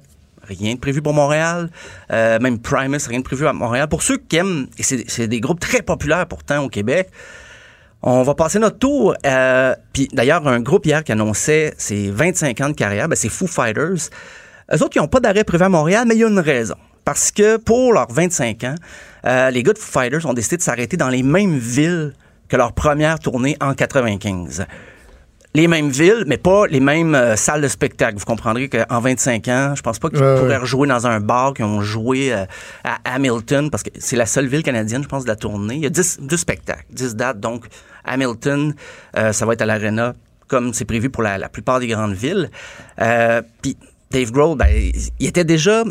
Rien 0.45 0.73
de 0.73 0.79
prévu 0.79 1.01
pour 1.01 1.13
Montréal. 1.13 1.69
Euh, 2.11 2.37
même 2.39 2.59
Primus, 2.59 3.07
rien 3.07 3.19
de 3.19 3.23
prévu 3.23 3.47
à 3.47 3.53
Montréal. 3.53 3.87
Pour 3.87 4.03
ceux 4.03 4.17
qui 4.17 4.35
aiment, 4.35 4.67
et 4.77 4.83
c'est 4.83 5.05
c'est 5.07 5.27
des 5.27 5.39
groupes 5.39 5.61
très 5.61 5.81
populaires 5.81 6.27
pourtant 6.27 6.63
au 6.63 6.67
Québec, 6.67 7.09
on 8.01 8.21
va 8.23 8.35
passer 8.35 8.59
notre 8.59 8.77
tour. 8.77 9.15
Euh, 9.25 9.73
Puis 9.93 10.09
d'ailleurs, 10.11 10.45
un 10.45 10.59
groupe 10.59 10.85
hier 10.85 11.05
qui 11.05 11.13
annonçait 11.13 11.73
ses 11.77 12.11
25 12.11 12.59
ans 12.59 12.67
de 12.67 12.73
carrière, 12.73 13.07
ben, 13.07 13.15
c'est 13.15 13.29
Foo 13.29 13.47
Fighters. 13.47 14.09
Eux 14.73 14.83
autres, 14.83 14.91
ils 14.95 14.99
n'ont 14.99 15.07
pas 15.07 15.21
d'arrêt 15.21 15.45
prévu 15.45 15.63
à 15.63 15.69
Montréal, 15.69 16.03
mais 16.05 16.15
il 16.15 16.19
y 16.19 16.23
a 16.25 16.27
une 16.27 16.39
raison. 16.39 16.75
Parce 17.05 17.31
que 17.31 17.55
pour 17.55 17.93
leurs 17.93 18.11
25 18.11 18.63
ans, 18.65 18.75
euh, 19.25 19.49
les 19.51 19.63
gars 19.63 19.71
de 19.71 19.77
Foo 19.77 19.99
Fighters 19.99 20.25
ont 20.25 20.33
décidé 20.33 20.57
de 20.57 20.61
s'arrêter 20.61 20.97
dans 20.97 21.09
les 21.09 21.23
mêmes 21.23 21.57
villes 21.57 22.13
que 22.53 22.57
leur 22.57 22.73
première 22.73 23.17
tournée 23.17 23.57
en 23.61 23.73
95 23.73 24.67
les 25.55 25.67
mêmes 25.67 25.89
villes, 25.89 26.23
mais 26.27 26.37
pas 26.37 26.67
les 26.67 26.79
mêmes 26.79 27.15
euh, 27.15 27.35
salles 27.35 27.61
de 27.61 27.67
spectacle. 27.67 28.17
Vous 28.17 28.25
comprendrez 28.25 28.69
qu'en 28.69 28.99
25 28.99 29.47
ans, 29.47 29.73
je 29.75 29.81
pense 29.81 29.97
pas 29.97 30.09
qu'ils 30.09 30.19
Ouais, 30.19 30.35
pourraient 30.35 30.49
ouais. 30.49 30.57
rejouer 30.57 30.87
dans 30.87 31.05
un 31.07 31.19
bar 31.19 31.53
qu'ils 31.55 31.65
ont 31.65 31.81
joué 31.81 32.31
euh, 32.31 32.45
à 32.83 32.97
Hamilton, 33.15 33.69
parce 33.71 33.81
que 33.83 33.89
c'est 33.99 34.15
la 34.15 34.25
seule 34.27 34.45
ville 34.47 34.61
canadienne, 34.63 35.01
je 35.03 35.07
pense, 35.07 35.23
de 35.23 35.29
la 35.29 35.35
tournée. 35.35 35.75
Il 35.75 35.81
y 35.81 35.85
a 35.87 35.89
10, 35.89 36.19
10 36.21 36.37
spectacles, 36.37 36.85
10 36.91 37.15
dates. 37.15 37.39
Donc, 37.39 37.65
Hamilton, 38.03 38.73
euh, 39.17 39.31
ça 39.31 39.45
va 39.47 39.53
être 39.53 39.61
à 39.61 39.65
l'Arena, 39.67 40.13
comme 40.47 40.73
c'est 40.73 40.85
prévu 40.85 41.09
pour 41.11 41.21
la, 41.23 41.37
la 41.39 41.49
plupart 41.49 41.79
des 41.79 41.87
grandes 41.87 42.13
villes. 42.13 42.49
Puis 43.63 43.77
Dave 44.11 44.31
Grohl, 44.31 44.57
ben, 44.57 44.67
il 45.19 45.27
était 45.27 45.43
déjà... 45.45 45.83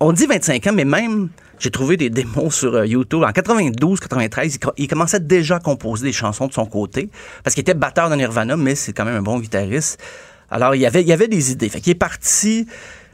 On 0.00 0.12
dit 0.12 0.26
25 0.26 0.66
ans, 0.66 0.72
mais 0.74 0.84
même... 0.86 1.28
J'ai 1.58 1.70
trouvé 1.70 1.96
des 1.96 2.10
démos 2.10 2.54
sur 2.54 2.74
euh, 2.74 2.86
YouTube. 2.86 3.22
En 3.22 3.32
92, 3.32 4.00
93, 4.00 4.54
il, 4.54 4.58
co- 4.58 4.72
il 4.76 4.88
commençait 4.88 5.20
déjà 5.20 5.56
à 5.56 5.60
composer 5.60 6.04
des 6.06 6.12
chansons 6.12 6.46
de 6.48 6.52
son 6.52 6.66
côté 6.66 7.08
parce 7.42 7.54
qu'il 7.54 7.62
était 7.62 7.74
batteur 7.74 8.10
de 8.10 8.14
Nirvana, 8.16 8.56
mais 8.56 8.74
c'est 8.74 8.92
quand 8.92 9.04
même 9.04 9.16
un 9.16 9.22
bon 9.22 9.38
guitariste. 9.38 9.98
Alors, 10.50 10.74
il 10.74 10.80
y 10.80 10.86
avait, 10.86 11.28
des 11.28 11.50
idées. 11.52 11.68
Fait 11.68 11.80
qu'il 11.80 11.92
est 11.92 11.94
parti. 11.96 12.66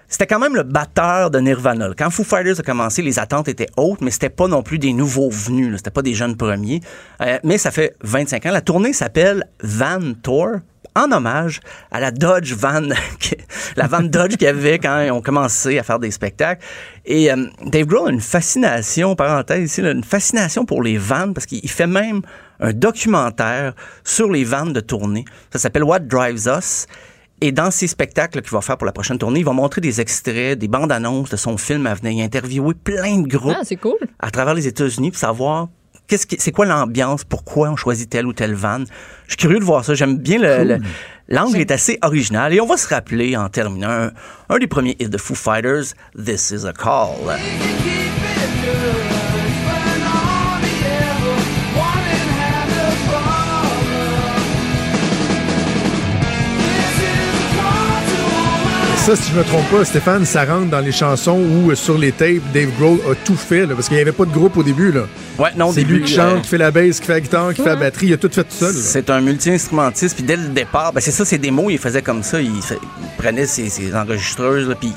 C'était 0.08 0.26
quand 0.26 0.38
même 0.38 0.54
le 0.54 0.64
batteur 0.64 1.30
de 1.30 1.38
Nirvana. 1.38 1.90
Quand 1.96 2.10
Foo 2.10 2.24
Fighters 2.24 2.60
a 2.60 2.62
commencé, 2.62 3.00
les 3.00 3.18
attentes 3.18 3.48
étaient 3.48 3.70
hautes, 3.78 4.02
mais 4.02 4.10
c'était 4.10 4.28
pas 4.28 4.46
non 4.48 4.62
plus 4.62 4.78
des 4.78 4.92
nouveaux 4.92 5.30
venus. 5.30 5.76
C'était 5.78 5.90
pas 5.90 6.02
des 6.02 6.12
jeunes 6.12 6.36
premiers. 6.36 6.82
Euh, 7.22 7.38
mais 7.44 7.56
ça 7.56 7.70
fait 7.70 7.94
25 8.02 8.44
ans. 8.46 8.50
La 8.50 8.60
tournée 8.60 8.92
s'appelle 8.92 9.46
Van 9.62 10.00
Tour 10.22 10.48
en 10.94 11.10
hommage 11.12 11.60
à 11.90 12.00
la 12.00 12.10
Dodge 12.10 12.52
Van, 12.52 12.82
la 13.76 13.86
Van 13.86 14.02
Dodge 14.02 14.32
qu'il 14.32 14.42
y 14.42 14.46
avait 14.46 14.78
quand 14.78 15.00
ils 15.00 15.10
ont 15.10 15.22
commencé 15.22 15.78
à 15.78 15.82
faire 15.82 15.98
des 15.98 16.10
spectacles. 16.10 16.64
Et 17.04 17.32
euh, 17.32 17.46
Dave 17.64 17.86
Grohl 17.86 18.08
a 18.08 18.12
une 18.12 18.20
fascination, 18.20 19.16
parenthèse 19.16 19.70
ici, 19.70 19.80
là, 19.80 19.92
une 19.92 20.04
fascination 20.04 20.64
pour 20.64 20.82
les 20.82 20.98
vannes 20.98 21.34
parce 21.34 21.46
qu'il 21.46 21.68
fait 21.70 21.86
même 21.86 22.22
un 22.60 22.72
documentaire 22.72 23.74
sur 24.04 24.30
les 24.30 24.44
vannes 24.44 24.72
de 24.72 24.80
tournée. 24.80 25.24
Ça 25.52 25.58
s'appelle 25.58 25.84
What 25.84 26.00
Drives 26.00 26.46
Us. 26.46 26.86
Et 27.40 27.50
dans 27.50 27.72
ces 27.72 27.88
spectacles 27.88 28.40
qu'il 28.40 28.52
va 28.52 28.60
faire 28.60 28.76
pour 28.78 28.86
la 28.86 28.92
prochaine 28.92 29.18
tournée, 29.18 29.40
il 29.40 29.44
va 29.44 29.52
montrer 29.52 29.80
des 29.80 30.00
extraits, 30.00 30.56
des 30.56 30.68
bandes 30.68 30.92
annonces 30.92 31.30
de 31.30 31.36
son 31.36 31.56
film 31.56 31.88
à 31.88 31.94
venir. 31.94 32.12
Il 32.12 32.20
a 32.22 32.24
interviewé 32.24 32.72
plein 32.74 33.18
de 33.18 33.26
groupes 33.26 33.56
Ah, 33.58 33.64
c'est 33.64 33.74
cool. 33.74 33.98
à 34.20 34.30
travers 34.30 34.54
les 34.54 34.68
États-Unis 34.68 35.10
pour 35.10 35.18
savoir 35.18 35.68
qu'est-ce 36.12 36.26
qui, 36.26 36.36
c'est 36.38 36.52
quoi 36.52 36.66
l'ambiance, 36.66 37.24
pourquoi 37.24 37.70
on 37.70 37.76
choisit 37.76 38.10
telle 38.10 38.26
ou 38.26 38.34
telle 38.34 38.52
van. 38.54 38.80
Je 39.26 39.30
suis 39.30 39.36
curieux 39.38 39.58
de 39.58 39.64
voir 39.64 39.82
ça. 39.82 39.94
J'aime 39.94 40.18
bien 40.18 40.38
le, 40.38 40.64
le- 40.64 40.78
l'angle 41.30 41.56
est 41.58 41.70
assez 41.70 41.98
original 42.02 42.52
et 42.52 42.60
on 42.60 42.66
va 42.66 42.76
se 42.76 42.86
rappeler 42.86 43.34
en 43.34 43.48
terminant 43.48 43.88
un, 43.90 44.10
un 44.50 44.58
des 44.58 44.66
premiers 44.66 44.94
hits 45.00 45.08
de 45.08 45.16
Foo 45.16 45.34
Fighters, 45.34 45.94
This 46.22 46.50
Is 46.50 46.66
a 46.66 46.74
Call. 46.74 47.38
Ça, 59.04 59.16
si 59.16 59.32
je 59.32 59.36
me 59.36 59.42
trompe 59.42 59.68
pas, 59.68 59.84
Stéphane, 59.84 60.24
ça 60.24 60.44
rentre 60.44 60.70
dans 60.70 60.78
les 60.78 60.92
chansons 60.92 61.36
où, 61.40 61.70
euh, 61.70 61.74
sur 61.74 61.98
les 61.98 62.12
tapes, 62.12 62.40
Dave 62.54 62.70
Grohl 62.78 62.98
a 63.10 63.16
tout 63.16 63.34
fait, 63.34 63.66
là, 63.66 63.74
parce 63.74 63.88
qu'il 63.88 63.96
n'y 63.96 64.00
avait 64.00 64.12
pas 64.12 64.24
de 64.24 64.30
groupe 64.30 64.56
au 64.56 64.62
début. 64.62 64.92
Là. 64.92 65.02
Ouais, 65.40 65.50
non, 65.56 65.72
C'est 65.72 65.82
lui 65.82 66.02
qui 66.04 66.12
chante, 66.14 66.36
euh, 66.36 66.40
qui 66.40 66.48
fait 66.48 66.58
la 66.58 66.70
basse, 66.70 67.00
qui 67.00 67.06
fait 67.06 67.14
la 67.14 67.20
guitare, 67.20 67.52
qui 67.52 67.62
fait 67.62 67.68
la 67.68 67.76
batterie. 67.76 68.06
Il 68.06 68.12
a 68.12 68.16
tout 68.16 68.30
fait 68.32 68.44
tout 68.44 68.50
seul. 68.54 68.72
là. 68.72 68.80
C'est 68.80 69.10
un 69.10 69.20
multi-instrumentiste, 69.20 70.14
puis 70.14 70.22
dès 70.24 70.36
le 70.36 70.48
départ, 70.48 70.92
ben 70.92 71.00
c'est 71.00 71.10
ça, 71.10 71.24
ses 71.24 71.38
démos, 71.38 71.72
il 71.72 71.78
faisait 71.78 72.00
comme 72.02 72.22
ça, 72.22 72.40
il, 72.40 72.62
fait- 72.62 72.78
il 73.02 73.08
prenait 73.22 73.46
ses, 73.46 73.68
ses 73.70 73.92
enregistreuses, 73.92 74.68
là, 74.68 74.76
puis 74.76 74.92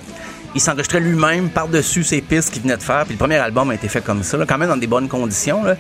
il 0.54 0.62
s'enregistrait 0.62 1.00
lui-même 1.00 1.50
par-dessus 1.50 2.04
ses 2.04 2.22
pistes 2.22 2.52
qu'il 2.54 2.62
venait 2.62 2.78
de 2.78 2.84
faire, 2.84 3.06
puis 3.06 3.14
le 3.16 3.20
premier 3.20 3.38
album 3.38 3.72
a 3.72 3.74
été 3.74 3.88
fait 3.88 4.02
comme 4.04 4.22
ça, 4.22 4.38
là, 4.38 4.46
quand 4.48 4.60
même 4.60 4.70
dans 4.70 4.78
des 4.78 4.88
bonnes 4.88 5.08
conditions, 5.08 5.64
là. 5.64 5.76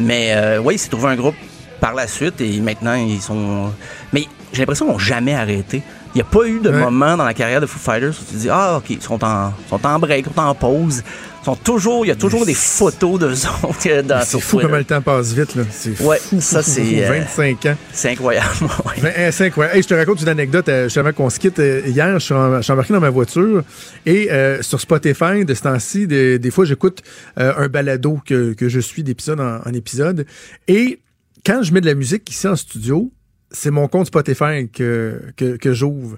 mais 0.00 0.32
euh, 0.34 0.58
oui, 0.58 0.74
il 0.74 0.78
s'est 0.78 0.88
trouvé 0.88 1.10
un 1.10 1.16
groupe 1.16 1.36
par 1.80 1.94
la 1.94 2.08
suite, 2.08 2.40
et 2.40 2.58
maintenant, 2.60 2.94
ils 2.94 3.20
sont... 3.20 3.72
Mais 4.12 4.26
j'ai 4.52 4.58
l'impression 4.62 4.86
qu'ils 4.86 4.94
n'ont 4.94 4.98
jamais 4.98 5.34
arrêté. 5.36 5.80
Il 6.14 6.18
n'y 6.18 6.22
a 6.22 6.24
pas 6.24 6.46
eu 6.46 6.58
de 6.60 6.70
Ouais. 6.70 6.78
moment 6.80 7.16
dans 7.16 7.24
la 7.24 7.34
carrière 7.34 7.60
de 7.60 7.66
Foo 7.66 7.78
Fighters 7.78 8.10
où 8.10 8.24
tu 8.30 8.36
dis, 8.36 8.48
ah, 8.50 8.78
OK, 8.78 8.90
ils 8.90 9.02
sont 9.02 9.22
en, 9.24 9.52
sont 9.68 9.84
en 9.86 9.98
break, 9.98 10.26
ils 10.28 10.34
sont 10.34 10.40
en 10.40 10.54
pause. 10.54 11.02
Ils 11.42 11.44
sont 11.44 11.54
toujours, 11.56 12.04
il 12.04 12.08
y 12.08 12.10
a 12.10 12.16
toujours 12.16 12.44
des 12.44 12.54
photos 12.54 13.18
d'eux 13.20 13.32
autres 13.62 14.02
dans 14.02 14.20
C'est 14.22 14.40
fou 14.40 14.56
Twitter. 14.56 14.62
comment 14.66 14.76
le 14.78 14.84
temps 14.84 15.00
passe 15.02 15.32
vite. 15.32 15.54
Là. 15.54 15.62
C'est 15.70 16.00
Ouais, 16.02 16.18
fou, 16.18 16.40
ça, 16.40 16.62
fou, 16.62 16.70
c'est, 16.74 16.82
fou, 16.84 16.94
euh, 17.12 17.20
25 17.20 17.66
ans. 17.66 17.76
C'est 17.92 18.10
incroyable. 18.10 18.48
ouais. 19.02 19.14
Euh, 19.16 19.30
c'est 19.32 19.46
incroyable. 19.46 19.76
Hey, 19.76 19.82
je 19.82 19.88
te 19.88 19.94
raconte 19.94 20.20
une 20.22 20.28
anecdote 20.28 20.68
euh, 20.68 20.84
justement 20.84 21.12
qu'on 21.12 21.30
se 21.30 21.38
quitte. 21.38 21.58
hier, 21.58 22.18
je 22.18 22.24
suis, 22.24 22.34
en- 22.34 22.56
je 22.56 22.62
suis 22.62 22.72
embarqué 22.72 22.92
dans 22.92 23.00
ma 23.00 23.10
voiture 23.10 23.62
et 24.04 24.30
euh, 24.32 24.60
sur 24.62 24.80
Spotify, 24.80 25.44
de 25.44 25.54
ce 25.54 25.62
temps-ci, 25.62 26.06
des, 26.06 26.38
des 26.38 26.50
fois, 26.50 26.64
j'écoute 26.64 27.02
euh, 27.38 27.52
un 27.56 27.68
balado 27.68 28.18
que, 28.26 28.52
que 28.54 28.68
je 28.68 28.80
suis 28.80 29.02
d'épisode 29.02 29.40
en, 29.40 29.60
en 29.64 29.72
épisode. 29.72 30.26
Et 30.66 31.00
quand 31.46 31.62
je 31.62 31.72
mets 31.72 31.80
de 31.80 31.86
la 31.86 31.94
musique 31.94 32.28
ici 32.30 32.48
en 32.48 32.56
studio, 32.56 33.10
c'est 33.50 33.70
mon 33.70 33.88
compte 33.88 34.06
Spotify 34.06 34.68
que, 34.72 35.20
que, 35.36 35.56
que 35.56 35.72
j'ouvre. 35.72 36.16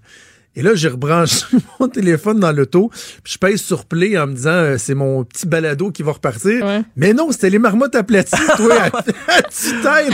Et 0.57 0.62
là, 0.62 0.74
j'ai 0.74 0.89
rebranché 0.89 1.44
mon 1.81 1.86
téléphone 1.86 2.40
dans 2.40 2.51
l'auto, 2.51 2.90
puis 3.23 3.35
je 3.35 3.39
pèse 3.39 3.61
sur 3.62 3.85
play 3.85 4.19
en 4.19 4.27
me 4.27 4.35
disant 4.35 4.51
euh, 4.51 4.78
c'est 4.78 4.97
mon 4.97 5.23
petit 5.23 5.47
balado 5.47 5.93
qui 5.93 6.02
va 6.02 6.11
repartir. 6.11 6.66
Mais 6.97 7.12
non, 7.12 7.31
c'était 7.31 7.51
les 7.51 7.61
marmottes 7.61 7.94
aplaties, 7.94 8.35
toi, 8.57 8.74
à, 8.74 8.86
à 9.28 9.43
tue-tête. 9.43 10.12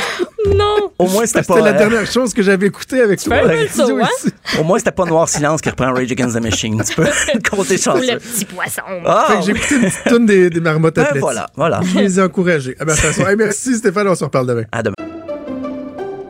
Non! 0.55 0.91
Au 0.99 1.09
moins, 1.09 1.25
c'était 1.25 1.41
C'était 1.41 1.55
pas... 1.55 1.61
la 1.63 1.75
euh, 1.75 1.79
dernière 1.79 2.07
chose 2.07 2.35
que 2.35 2.43
j'avais 2.43 2.67
écoutée 2.67 3.01
avec 3.01 3.23
toi. 3.23 3.35
à 3.35 3.43
la 3.45 3.57
radio 3.57 3.99
hein? 3.99 4.09
ici. 4.19 4.31
Au 4.61 4.63
moins, 4.65 4.79
c'était 4.79 4.93
pas 4.93 5.07
Noir 5.07 5.27
Silence 5.27 5.63
qui 5.63 5.71
reprend 5.71 5.95
Rage 5.95 6.13
Against 6.13 6.37
the 6.37 6.43
Machine. 6.43 6.83
Tu 6.87 6.95
peux 6.97 7.05
compter 7.51 7.77
Ou 7.77 7.79
chanceux. 7.79 8.13
le 8.13 8.19
petit 8.19 8.45
poisson. 8.45 8.83
Ah, 9.07 9.41
j'ai 9.43 9.53
écouté 9.53 9.75
une 9.77 9.81
petite 9.85 10.05
toune 10.07 10.27
des, 10.27 10.51
des 10.51 10.61
marmottes 10.61 10.97
Ben, 10.97 11.03
aplaties. 11.05 11.21
voilà, 11.21 11.47
voilà. 11.57 11.81
Je 11.83 11.99
les 11.99 12.19
ai 12.19 12.23
encouragés. 12.23 12.77
Ah 12.79 12.85
ben, 12.85 12.95
de 12.95 13.01
toute 13.01 13.07
façon, 13.11 13.27
hey, 13.27 13.37
merci 13.37 13.75
Stéphane, 13.77 14.07
on 14.07 14.15
se 14.15 14.23
reparle 14.25 14.47
demain. 14.47 14.65
À 14.71 14.83
demain. 14.83 15.16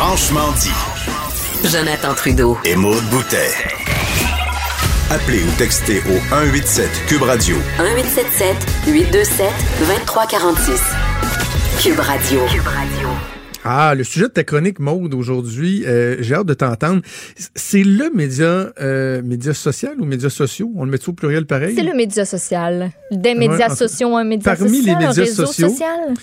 Franchement 0.00 0.52
dit. 0.60 1.68
Jonathan 1.68 2.14
Trudeau. 2.14 2.56
Et 2.64 2.76
Maude 2.76 3.02
Boutet. 3.10 3.50
Appelez 5.10 5.42
ou 5.42 5.50
textez 5.58 5.98
au 6.02 6.18
187 6.30 6.88
Cube 7.08 7.22
Radio 7.22 7.56
1877 7.80 8.56
827 8.86 9.46
2346. 9.80 10.80
Cube 11.82 11.98
Radio. 11.98 12.38
Cube 12.46 12.62
Radio. 12.62 13.08
Ah, 13.64 13.96
le 13.96 14.04
sujet 14.04 14.26
de 14.26 14.32
ta 14.32 14.44
chronique 14.44 14.78
mode 14.78 15.14
aujourd'hui, 15.14 15.84
euh, 15.84 16.16
j'ai 16.20 16.36
hâte 16.36 16.46
de 16.46 16.54
t'entendre. 16.54 17.02
C'est 17.56 17.82
le 17.82 18.10
média, 18.14 18.72
euh, 18.80 19.20
média 19.22 19.52
social 19.52 20.00
ou 20.00 20.04
médias 20.04 20.30
sociaux? 20.30 20.70
On 20.76 20.84
le 20.84 20.92
met 20.92 21.08
au 21.08 21.12
pluriel 21.12 21.44
pareil? 21.44 21.74
C'est 21.76 21.82
le 21.82 21.94
média 21.94 22.24
social. 22.24 22.92
Des 23.10 23.34
médias 23.34 23.70
sociaux, 23.70 24.16
un 24.16 24.22
média 24.22 24.54
parmi 24.54 24.78
social, 24.78 24.84
les 24.84 24.92
un 24.92 25.08
médias 25.08 25.24
réseau 25.24 25.46
sociaux, 25.46 25.68
social. 25.70 26.14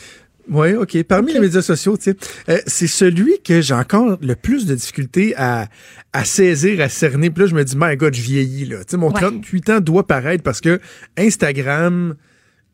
Oui, 0.50 0.74
OK. 0.74 1.02
Parmi 1.04 1.34
les 1.34 1.40
médias 1.40 1.62
sociaux, 1.62 1.98
tu 1.98 2.12
sais, 2.12 2.16
euh, 2.50 2.60
c'est 2.68 2.88
celui 2.88 3.42
que 3.44 3.62
j'ai 3.62 3.74
encore 3.74 4.18
le 4.22 4.36
plus 4.36 4.66
de 4.66 4.76
difficulté 4.76 5.34
à, 5.38 5.68
à 6.14 6.24
saisir, 6.26 6.82
à 6.82 6.90
cerner. 6.90 7.30
Puis 7.32 7.44
là, 7.44 7.48
je 7.50 7.56
me 7.56 7.64
dis, 7.64 7.76
my 7.78 7.96
God, 7.98 8.14
je 8.14 8.22
vieillis, 8.22 8.66
là. 8.66 8.78
Tu 8.80 8.92
sais, 8.92 8.98
mon 8.98 9.12
Ouais. 9.12 9.20
38 9.22 9.70
ans 9.72 9.80
doit 9.80 10.06
paraître 10.06 10.44
parce 10.44 10.62
que 10.62 10.80
Instagram, 11.18 12.16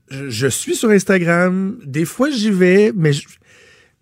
je, 0.10 0.30
je 0.30 0.48
suis 0.48 0.76
sur 0.76 0.90
Instagram. 0.90 1.78
Des 1.86 2.06
fois, 2.06 2.30
j'y 2.30 2.52
vais, 2.52 2.92
mais 2.96 3.14
je, 3.14 3.28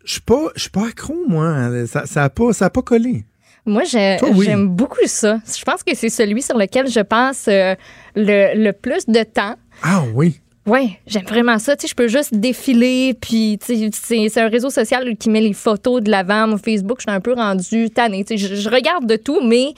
Je 0.06 0.14
suis 0.14 0.22
pas, 0.22 0.50
je 0.56 0.62
suis 0.62 0.70
pas 0.72 0.88
accro, 0.88 1.16
moi. 1.28 1.70
Ça, 1.88 2.06
ça 2.06 2.24
a 2.24 2.30
pas, 2.30 2.54
ça 2.54 2.66
a 2.66 2.70
pas 2.70 2.82
collé. 2.82 3.26
Moi, 3.66 3.84
oui. 3.84 4.46
j'aime 4.46 4.68
beaucoup 4.70 5.06
ça. 5.06 5.40
Je 5.46 5.64
pense 5.64 5.84
que 5.84 5.94
c'est 5.94 6.10
celui 6.10 6.41
sur 6.41 6.58
lequel 6.58 6.88
je 6.90 7.02
passe 7.02 7.46
euh, 7.48 7.76
le, 8.16 8.56
le 8.64 8.72
plus 8.72 9.06
de 9.06 9.22
temps. 9.24 9.56
Ah 9.84 10.04
oui. 10.16 10.40
Oui, 10.65 10.98
j'aime 11.07 11.26
vraiment 11.26 11.57
ça. 11.57 11.76
Tu 11.76 11.81
sais, 11.81 11.88
je 11.88 11.95
peux 11.95 12.07
juste 12.07 12.36
défiler, 12.36 13.15
puis 13.19 13.57
tu 13.65 13.90
sais, 13.91 14.30
c'est 14.30 14.41
un 14.41 14.49
réseau 14.49 14.69
social 14.69 15.15
qui 15.18 15.30
met 15.30 15.41
les 15.41 15.53
photos 15.53 16.02
de 16.02 16.11
l'avant. 16.11 16.48
Mon 16.48 16.57
Facebook, 16.57 16.99
je 16.99 17.10
suis 17.10 17.15
un 17.15 17.22
peu 17.22 17.34
rendue 17.34 17.90
tannée. 17.90 18.23
Tu 18.23 18.38
sais, 18.38 18.56
je 18.56 18.69
regarde 18.69 19.06
de 19.06 19.15
tout, 19.15 19.41
mais 19.41 19.73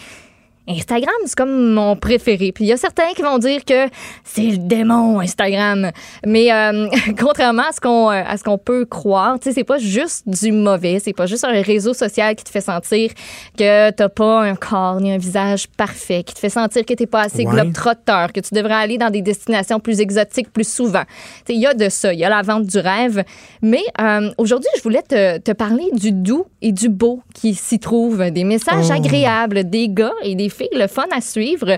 Instagram, 0.68 1.14
c'est 1.26 1.36
comme 1.36 1.74
mon 1.74 1.96
préféré. 1.96 2.52
Puis 2.52 2.66
il 2.66 2.68
y 2.68 2.72
a 2.72 2.78
certains 2.78 3.12
qui 3.16 3.22
vont 3.22 3.38
dire 3.40 3.66
que 3.66 3.88
c'est 4.24 4.44
le 4.44 4.58
démon 4.58 5.20
Instagram. 5.20 5.92
Mais 6.26 6.52
euh, 6.52 6.88
contrairement 7.20 7.64
à 7.70 7.72
ce 7.72 7.82
qu'on 7.82 8.10
euh, 8.12 8.22
à 8.26 8.38
ce 8.38 8.44
qu'on 8.44 8.58
peut 8.58 8.86
croire, 8.86 9.40
tu 9.40 9.50
sais, 9.50 9.56
c'est 9.56 9.64
pas 9.64 9.80
juste 9.80 10.24
du 10.28 10.52
mauvais, 10.52 11.00
c'est 11.04 11.14
pas 11.14 11.26
juste 11.26 11.44
un 11.46 11.62
réseau 11.62 11.94
social 11.94 12.36
qui 12.36 12.44
te 12.44 12.50
fait 12.50 12.62
sentir 12.62 13.12
que 13.58 13.90
t'as 13.92 14.10
pas 14.10 14.42
un 14.42 14.56
corps 14.56 15.02
ni 15.02 15.12
un 15.12 15.18
visage 15.18 15.68
parfait, 15.78 16.24
qui 16.24 16.34
te 16.34 16.40
fait 16.40 16.50
sentir 16.50 16.86
que 16.86 16.94
t'es 16.94 17.08
pas 17.08 17.22
assez 17.22 17.40
Ouais. 17.46 17.46
globe-trotteur, 17.46 18.32
que 18.34 18.40
tu 18.40 18.54
devrais 18.54 18.76
aller 18.76 18.98
dans 19.00 19.10
des 19.10 19.22
destinations 19.24 19.80
plus 19.80 20.00
exotiques 20.00 20.52
plus 20.54 20.68
souvent. 20.68 21.04
Tu 21.04 21.08
sais, 21.48 21.54
il 21.56 21.60
y 21.62 21.66
a 21.66 21.74
de 21.74 21.90
ça, 21.90 22.14
il 22.14 22.20
y 22.20 22.24
a 22.24 22.30
la 22.30 22.44
vente 22.44 22.66
du 22.68 22.78
rêve. 22.78 23.24
Mais 23.64 23.82
euh, 24.00 24.30
aujourd'hui, 24.38 24.70
je 24.78 24.84
voulais 24.84 25.02
te, 25.02 25.40
te 25.40 25.52
parler 25.54 25.86
du 25.94 26.12
doux 26.12 26.46
et 26.62 26.72
du 26.72 26.88
beau 26.90 27.22
qui 27.34 27.56
s'y 27.56 27.80
trouve, 27.80 28.30
des 28.32 28.44
messages 28.44 28.86
Oh. 28.90 28.94
agréables, 28.94 29.70
des 29.70 29.90
gars 29.90 30.12
et 30.24 30.36
des 30.36 30.50
le 30.72 30.88
fun 30.88 31.06
à 31.12 31.22
suivre. 31.22 31.72
Euh, 31.72 31.78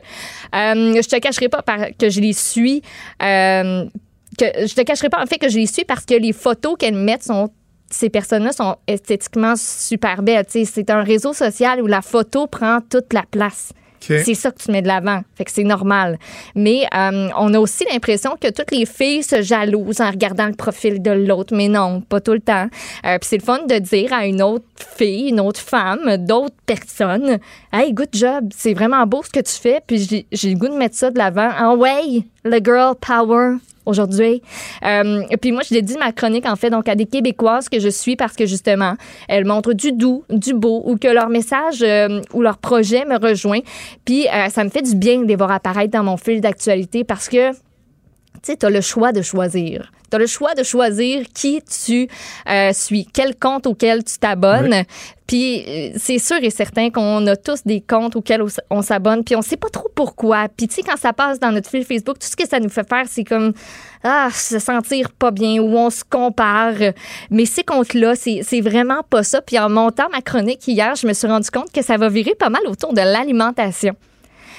je 0.53 1.07
te 1.07 1.19
cacherai 1.19 1.49
pas 1.49 1.63
que 1.97 2.09
je 2.09 2.19
les 2.19 2.33
suis. 2.33 2.81
euh, 3.21 3.85
je 4.39 4.73
te 4.73 4.81
cacherai 4.81 5.09
pas 5.09 5.21
en 5.21 5.27
fait 5.27 5.37
que 5.37 5.49
je 5.49 5.57
les 5.57 5.67
suis 5.67 5.85
parce 5.85 6.05
que 6.05 6.15
les 6.15 6.33
photos 6.33 6.75
qu'elles 6.77 6.95
mettent 6.95 7.29
ces 7.89 8.09
personnes-là 8.09 8.51
sont 8.51 8.75
esthétiquement 8.87 9.53
super 9.55 10.23
belles. 10.23 10.45
C'est 10.47 10.89
un 10.89 11.03
réseau 11.03 11.33
social 11.33 11.81
où 11.81 11.87
la 11.87 12.01
photo 12.01 12.47
prend 12.47 12.79
toute 12.81 13.13
la 13.13 13.23
place. 13.29 13.71
C'est 14.23 14.34
ça 14.34 14.51
que 14.51 14.57
tu 14.61 14.71
mets 14.71 14.81
de 14.81 14.88
l'avant. 14.88 15.21
Fait 15.35 15.45
que 15.45 15.51
c'est 15.51 15.63
normal. 15.63 16.17
Mais 16.55 16.85
euh, 16.95 17.30
on 17.38 17.53
a 17.53 17.59
aussi 17.59 17.85
l'impression 17.91 18.35
que 18.39 18.49
toutes 18.51 18.71
les 18.71 18.85
filles 18.85 19.23
se 19.23 19.41
jalousent 19.41 20.01
en 20.01 20.09
regardant 20.11 20.47
le 20.47 20.53
profil 20.53 21.01
de 21.01 21.11
l'autre. 21.11 21.55
Mais 21.55 21.67
non, 21.67 22.01
pas 22.01 22.19
tout 22.21 22.34
le 22.34 22.39
temps. 22.39 22.67
Euh, 23.05 23.17
Puis 23.19 23.30
c'est 23.30 23.38
le 23.38 23.43
fun 23.43 23.59
de 23.67 23.80
dire 23.80 24.11
à 24.13 24.25
une 24.25 24.41
autre 24.41 24.65
fille, 24.97 25.30
une 25.30 25.39
autre 25.39 25.59
femme, 25.59 26.17
d'autres 26.17 26.55
personnes, 26.65 27.38
Hey, 27.71 27.93
good 27.93 28.09
job. 28.13 28.49
C'est 28.55 28.73
vraiment 28.73 29.05
beau 29.07 29.21
ce 29.23 29.30
que 29.30 29.39
tu 29.39 29.53
fais. 29.53 29.81
Puis 29.85 30.25
j'ai- 30.31 30.49
le 30.51 30.55
goût 30.57 30.67
de 30.67 30.75
mettre 30.77 30.95
ça 30.95 31.09
de 31.09 31.17
l'avant. 31.17 31.49
Ah 31.57 31.73
ouais, 31.73 32.23
le 32.43 32.57
girl 32.63 32.93
power 32.99 33.55
aujourd'hui. 33.85 34.41
Euh, 34.85 35.23
puis 35.41 35.51
moi, 35.51 35.61
je 35.68 35.73
dédie 35.73 35.97
ma 35.97 36.11
chronique, 36.11 36.45
en 36.45 36.55
fait, 36.55 36.69
donc 36.69 36.88
à 36.88 36.95
des 36.95 37.05
Québécoises 37.05 37.69
que 37.69 37.80
je 37.80 37.89
suis 37.89 38.15
parce 38.15 38.35
que, 38.35 38.45
justement, 38.45 38.95
elles 39.27 39.45
montrent 39.45 39.73
du 39.73 39.91
doux, 39.91 40.23
du 40.30 40.53
beau, 40.53 40.81
ou 40.85 40.97
que 40.97 41.07
leur 41.07 41.30
message 41.30 41.81
euh, 41.81 42.22
ou 42.34 42.41
leur 42.41 42.57
projet 42.57 43.05
me 43.05 43.18
rejoint. 43.18 43.60
Puis 44.05 44.27
euh, 44.27 44.49
ça 44.49 44.64
me 44.64 44.69
fait 44.69 44.81
du 44.81 44.95
bien 44.95 45.22
de 45.22 45.26
les 45.26 45.35
voir 45.35 45.51
apparaître 45.51 45.91
dans 45.91 46.03
mon 46.03 46.18
fil 46.18 46.41
d'actualité 46.41 47.03
parce 47.03 47.30
que 47.30 47.51
tu 48.44 48.52
sais, 48.52 48.57
tu 48.57 48.65
as 48.65 48.70
le 48.70 48.82
choix 48.82 49.14
de 49.14 49.22
choisir. 49.22 49.90
Tu 50.11 50.15
as 50.18 50.20
le 50.20 50.28
choix 50.28 50.53
de 50.53 50.64
choisir 50.64 51.26
qui 51.34 51.61
tu 51.61 52.10
euh, 52.49 52.74
suis, 52.74 53.07
quel 53.11 53.38
compte 53.38 53.65
auquel 53.68 54.03
tu 54.03 54.18
t'abonnes. 54.18 54.84
Puis 55.28 55.64
euh, 55.65 55.94
c'est 55.98 56.20
sûr 56.20 56.36
et 56.41 56.49
certain 56.49 56.90
qu'on 56.90 57.26
a 57.28 57.38
tous 57.38 57.64
des 57.64 57.80
comptes 57.80 58.18
auxquels 58.18 58.44
on 58.70 58.82
s'abonne, 58.82 59.24
puis 59.24 59.38
on 59.38 59.41
sait 59.41 59.56
pas 59.56 59.70
trop 59.70 59.90
pourquoi. 59.95 60.49
Puis 60.49 60.68
tu 60.68 60.76
sais, 60.76 60.82
quand 60.84 60.98
ça 60.98 61.14
passe 61.14 61.40
dans 61.40 61.53
notre 61.53 61.70
fil 61.70 61.86
Facebook, 61.86 62.20
tout 62.20 62.28
ce 62.28 62.36
que 62.36 62.45
ça 62.45 62.60
nous 62.60 62.68
fait 62.68 62.88
faire, 62.88 63.06
c'est 63.10 63.24
comme 63.24 63.53
ah, 64.03 64.28
se 64.34 64.60
sentir 64.60 65.10
pas 65.11 65.32
bien 65.32 65.61
ou 65.61 65.78
on 65.78 65.90
se 65.90 66.03
compare. 66.03 66.74
Mais 67.32 67.45
ces 67.45 67.64
comptes-là, 67.64 68.15
c'est 68.15 68.61
vraiment 68.61 69.03
pas 69.10 69.24
ça. 69.24 69.41
Puis 69.41 69.57
en 69.57 69.70
montant 69.70 70.10
ma 70.11 70.22
chronique 70.22 70.68
hier, 70.68 70.95
je 70.95 71.07
me 71.07 71.14
suis 71.14 71.28
rendu 71.28 71.49
compte 71.49 71.72
que 71.72 71.82
ça 71.82 71.95
va 71.95 72.10
virer 72.10 72.36
pas 72.36 72.49
mal 72.49 72.61
autour 72.68 72.91
de 72.91 73.02
l'alimentation. 73.02 73.95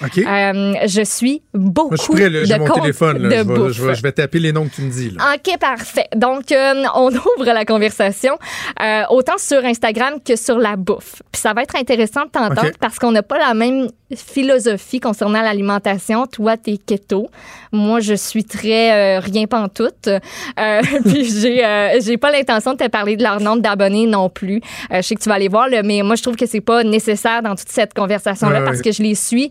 OK. 0.02 0.18
Euh, 0.18 0.74
je 0.86 1.02
suis 1.04 1.42
beaucoup 1.52 1.88
Moi, 1.88 1.96
je 1.98 2.02
suis 2.02 2.12
prêt, 2.12 2.30
là. 2.30 2.44
De 2.44 2.58
mon 2.64 2.68
téléphone. 2.74 3.18
là. 3.22 3.28
de 3.28 3.34
Je, 3.34 3.36
vais, 3.36 3.44
bouffe. 3.44 3.72
je 3.72 3.84
vais- 3.84 3.94
je 3.94 4.02
vais 4.02 4.12
taper 4.12 4.38
les 4.38 4.52
noms 4.52 4.66
que 4.66 4.74
tu 4.74 4.82
me 4.82 4.90
dis. 4.90 5.10
Là. 5.10 5.34
OK, 5.34 5.58
parfait. 5.58 6.06
Donc, 6.16 6.50
euh, 6.52 6.84
on 6.94 7.08
ouvre 7.38 7.44
la 7.44 7.64
conversation 7.64 8.38
euh, 8.82 9.02
autant 9.10 9.38
sur 9.38 9.64
Instagram 9.64 10.14
que 10.24 10.36
sur 10.36 10.58
la 10.58 10.76
bouffe. 10.76 11.22
Puis 11.32 11.40
ça 11.40 11.52
va 11.52 11.62
être 11.62 11.76
intéressant 11.76 12.22
de 12.24 12.30
t'entendre 12.30 12.70
parce 12.80 12.98
qu'on 12.98 13.12
n'a 13.12 13.22
pas 13.22 13.38
la 13.38 13.54
même 13.54 13.88
philosophie 14.14 15.00
concernant 15.00 15.42
l'alimentation. 15.42 16.26
Toi, 16.26 16.56
t'es 16.56 16.76
keto. 16.76 17.28
Moi, 17.72 18.00
je 18.00 18.14
suis 18.14 18.44
très 18.44 19.18
rien 19.18 19.46
pantoute. 19.46 20.08
Puis 21.04 21.24
j'ai 21.40 21.64
j'ai 22.04 22.16
pas 22.16 22.30
l'intention 22.30 22.72
de 22.72 22.78
te 22.78 22.88
parler 22.88 23.16
de 23.16 23.22
leur 23.22 23.40
nombre 23.40 23.62
d'abonnés 23.62 24.06
non 24.06 24.28
plus. 24.28 24.60
Je 24.92 25.00
sais 25.02 25.14
que 25.14 25.20
tu 25.20 25.28
vas 25.28 25.34
aller 25.36 25.48
voir, 25.48 25.68
mais 25.84 26.02
moi, 26.02 26.14
je 26.16 26.22
trouve 26.22 26.36
que 26.36 26.46
c'est 26.46 26.60
pas 26.60 26.84
nécessaire 26.84 27.42
dans 27.42 27.54
toute 27.56 27.68
cette 27.68 27.94
conversation-là 27.94 28.62
parce 28.62 28.80
que 28.82 28.92
je 28.92 29.02
les 29.02 29.14
suis 29.14 29.50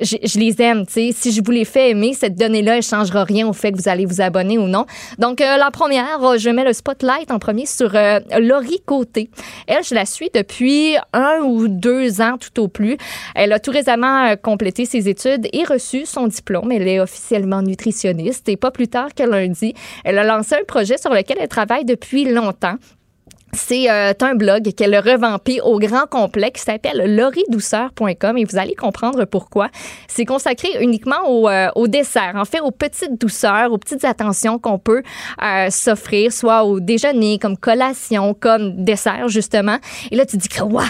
je, 0.00 0.16
je 0.22 0.38
les 0.38 0.60
aime, 0.60 0.86
tu 0.86 0.92
sais. 0.92 1.10
Si 1.12 1.32
je 1.32 1.40
vous 1.44 1.50
les 1.50 1.64
fais 1.64 1.90
aimer, 1.90 2.12
cette 2.12 2.36
donnée-là, 2.36 2.76
elle 2.76 2.82
changera 2.82 3.24
rien 3.24 3.48
au 3.48 3.52
fait 3.52 3.72
que 3.72 3.76
vous 3.78 3.88
allez 3.88 4.04
vous 4.04 4.20
abonner 4.20 4.58
ou 4.58 4.66
non. 4.68 4.86
Donc, 5.18 5.40
euh, 5.40 5.56
la 5.56 5.70
première, 5.70 6.22
euh, 6.22 6.38
je 6.38 6.50
mets 6.50 6.64
le 6.64 6.72
spotlight 6.72 7.30
en 7.30 7.38
premier 7.38 7.66
sur 7.66 7.94
euh, 7.94 8.20
Laurie 8.38 8.80
Côté. 8.84 9.30
Elle, 9.66 9.84
je 9.84 9.94
la 9.94 10.04
suis 10.04 10.30
depuis 10.32 10.96
un 11.12 11.40
ou 11.42 11.68
deux 11.68 12.20
ans 12.20 12.36
tout 12.38 12.62
au 12.62 12.68
plus. 12.68 12.96
Elle 13.34 13.52
a 13.52 13.58
tout 13.58 13.70
récemment 13.70 14.26
euh, 14.26 14.36
complété 14.36 14.84
ses 14.84 15.08
études 15.08 15.48
et 15.52 15.64
reçu 15.64 16.06
son 16.06 16.26
diplôme. 16.26 16.70
Elle 16.72 16.88
est 16.88 17.00
officiellement 17.00 17.62
nutritionniste 17.62 18.48
et 18.48 18.56
pas 18.56 18.70
plus 18.70 18.88
tard 18.88 19.14
que 19.14 19.22
lundi, 19.22 19.74
elle 20.04 20.18
a 20.18 20.24
lancé 20.24 20.54
un 20.54 20.64
projet 20.66 20.98
sur 20.98 21.12
lequel 21.12 21.38
elle 21.40 21.48
travaille 21.48 21.84
depuis 21.84 22.24
longtemps. 22.24 22.76
C'est 23.56 23.90
euh, 23.90 24.12
un 24.20 24.34
blog 24.34 24.72
qu'elle 24.74 24.94
a 24.94 25.00
revampé 25.00 25.60
au 25.62 25.78
grand 25.78 26.06
complet 26.08 26.50
qui 26.50 26.60
s'appelle 26.60 27.16
lauridouceur.com 27.16 28.36
et 28.38 28.44
vous 28.44 28.58
allez 28.58 28.74
comprendre 28.74 29.24
pourquoi. 29.24 29.68
C'est 30.08 30.24
consacré 30.24 30.68
uniquement 30.80 31.28
au, 31.28 31.48
euh, 31.48 31.68
au 31.74 31.88
dessert, 31.88 32.34
en 32.36 32.44
fait 32.44 32.60
aux 32.60 32.70
petites 32.70 33.20
douceurs, 33.20 33.72
aux 33.72 33.78
petites 33.78 34.04
attentions 34.04 34.58
qu'on 34.58 34.78
peut 34.78 35.02
euh, 35.42 35.70
s'offrir, 35.70 36.32
soit 36.32 36.64
au 36.64 36.80
déjeuner, 36.80 37.38
comme 37.38 37.56
collation, 37.56 38.34
comme 38.34 38.84
dessert 38.84 39.28
justement. 39.28 39.78
Et 40.10 40.16
là, 40.16 40.26
tu 40.26 40.36
dis 40.36 40.48
que, 40.48 40.62
waouh! 40.62 40.84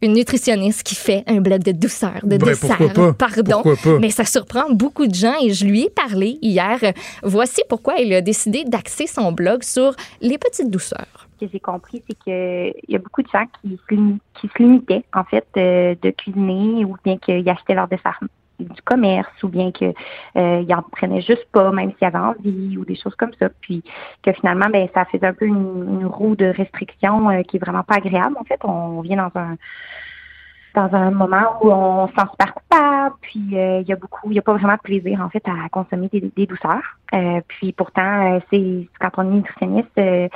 Une 0.00 0.12
nutritionniste 0.12 0.84
qui 0.84 0.94
fait 0.94 1.24
un 1.26 1.40
blog 1.40 1.64
de 1.64 1.72
douceur, 1.72 2.20
de 2.22 2.36
Ben, 2.36 2.38
dessert, 2.38 2.76
pourquoi 2.78 3.14
pas? 3.14 3.26
pardon. 3.28 3.62
Pas? 3.64 3.98
Mais 4.00 4.10
ça 4.10 4.24
surprend 4.24 4.70
beaucoup 4.70 5.08
de 5.08 5.14
gens 5.14 5.34
et 5.42 5.52
je 5.52 5.64
lui 5.64 5.82
ai 5.86 5.90
parlé 5.90 6.38
hier. 6.40 6.78
Voici 7.24 7.62
pourquoi 7.68 7.94
elle 7.98 8.12
a 8.14 8.20
décidé 8.20 8.62
d'axer 8.64 9.08
son 9.08 9.32
blog 9.32 9.64
sur 9.64 9.96
les 10.20 10.38
petites 10.38 10.70
douceurs. 10.70 11.27
Que 11.40 11.46
j'ai 11.52 11.60
compris, 11.60 12.02
c'est 12.08 12.18
qu'il 12.18 12.74
y 12.88 12.96
a 12.96 12.98
beaucoup 12.98 13.22
de 13.22 13.28
gens 13.28 13.44
qui 13.62 13.78
se, 13.88 14.62
limitaient, 14.62 15.04
en 15.14 15.24
fait, 15.24 15.46
euh, 15.56 15.94
de 16.02 16.10
cuisiner 16.10 16.84
ou 16.84 16.96
bien 17.04 17.16
qu'ils 17.18 17.48
achetaient 17.48 17.74
leur 17.74 17.88
dessert 17.88 18.18
du 18.58 18.82
commerce 18.82 19.30
ou 19.44 19.48
bien 19.48 19.70
qu'ils 19.70 19.94
en 20.34 20.82
prenaient 20.90 21.20
juste 21.20 21.46
pas, 21.52 21.70
même 21.70 21.92
s'ils 21.92 22.08
avaient 22.08 22.18
envie 22.18 22.76
ou 22.76 22.84
des 22.84 22.96
choses 22.96 23.14
comme 23.14 23.32
ça. 23.38 23.48
Puis 23.60 23.84
que 24.22 24.32
finalement, 24.32 24.66
ben, 24.68 24.88
ça 24.94 25.04
faisait 25.04 25.26
un 25.26 25.32
peu 25.32 25.46
une, 25.46 26.06
roue 26.06 26.34
de 26.34 26.46
restriction 26.46 27.30
euh, 27.30 27.42
qui 27.42 27.56
est 27.56 27.60
vraiment 27.60 27.84
pas 27.84 27.96
agréable. 27.96 28.36
En 28.38 28.44
fait, 28.44 28.60
on 28.64 29.00
vient 29.02 29.16
dans 29.16 29.40
un 29.40 29.56
dans 30.74 30.94
un 30.94 31.10
moment 31.10 31.58
où 31.62 31.70
on 31.70 32.08
se 32.08 32.14
sent 32.14 32.26
super 32.30 32.54
coupable, 32.54 33.14
puis 33.20 33.48
euh, 33.54 33.80
il 33.80 33.88
y 33.88 33.92
a 33.92 33.96
beaucoup, 33.96 34.30
il 34.30 34.34
y 34.34 34.38
a 34.38 34.42
pas 34.42 34.52
vraiment 34.52 34.74
de 34.74 34.80
plaisir 34.80 35.20
en 35.20 35.28
fait 35.28 35.42
à 35.46 35.68
consommer 35.70 36.08
des, 36.12 36.46
douceurs. 36.46 36.98
Euh, 37.14 37.40
puis 37.48 37.72
pourtant, 37.72 38.36
euh, 38.36 38.40
c'est 38.50 38.88
quand 39.00 39.10
on 39.16 39.22
est 39.22 39.34
nutritionniste, 39.36 40.30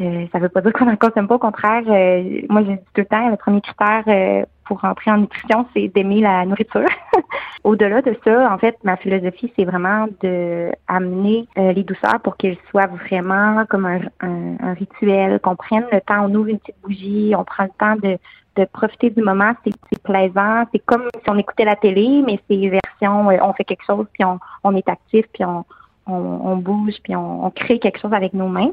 euh, 0.00 0.26
ça 0.32 0.38
veut 0.38 0.48
pas 0.48 0.60
dire 0.60 0.72
qu'on 0.72 0.86
n'en 0.86 0.96
consomme 0.96 1.28
pas. 1.28 1.34
Au 1.36 1.38
contraire, 1.38 1.82
euh, 1.86 2.40
moi 2.48 2.62
je 2.62 2.70
dis 2.72 2.76
tout 2.94 3.00
le 3.00 3.04
temps, 3.06 3.28
le 3.28 3.36
premier 3.36 3.60
critère 3.60 4.02
euh, 4.08 4.44
pour 4.64 4.80
rentrer 4.80 5.10
en 5.10 5.18
nutrition, 5.18 5.66
c'est 5.74 5.88
d'aimer 5.88 6.20
la 6.20 6.44
nourriture. 6.46 6.86
Au-delà 7.64 8.02
de 8.02 8.16
ça, 8.24 8.52
en 8.52 8.56
fait, 8.58 8.76
ma 8.84 8.96
philosophie, 8.96 9.52
c'est 9.56 9.64
vraiment 9.64 10.06
de 10.22 10.70
amener 10.88 11.46
euh, 11.58 11.72
les 11.72 11.82
douceurs 11.82 12.20
pour 12.22 12.36
qu'elles 12.36 12.56
soient 12.70 12.86
vraiment 12.86 13.64
comme 13.68 13.84
un, 13.86 14.00
un- 14.20 14.56
un 14.60 14.72
rituel, 14.74 15.40
qu'on 15.40 15.56
prenne 15.56 15.84
le 15.92 16.00
temps, 16.00 16.24
on 16.26 16.34
ouvre 16.34 16.48
une 16.48 16.58
petite 16.58 16.80
bougie, 16.82 17.34
on 17.36 17.44
prend 17.44 17.64
le 17.64 17.70
temps 17.78 17.96
de, 17.96 18.16
de 18.56 18.64
profiter 18.66 19.10
du 19.10 19.22
moment, 19.22 19.52
c'est 19.64 20.02
plaisant, 20.02 20.64
c'est 20.72 20.78
comme 20.86 21.08
si 21.22 21.28
on 21.30 21.36
écoutait 21.36 21.64
la 21.64 21.76
télé, 21.76 22.22
mais 22.24 22.38
c'est 22.48 22.68
version, 22.68 23.30
euh, 23.30 23.36
on 23.42 23.52
fait 23.52 23.64
quelque 23.64 23.84
chose, 23.84 24.06
puis 24.12 24.24
on, 24.24 24.38
on 24.64 24.74
est 24.76 24.88
actif, 24.88 25.26
puis 25.34 25.44
on, 25.44 25.64
on, 26.06 26.14
on 26.14 26.56
bouge, 26.56 26.94
puis 27.02 27.14
on 27.16 27.50
crée 27.50 27.78
quelque 27.78 27.98
chose 28.00 28.12
avec 28.14 28.32
nos 28.34 28.48
mains. 28.48 28.70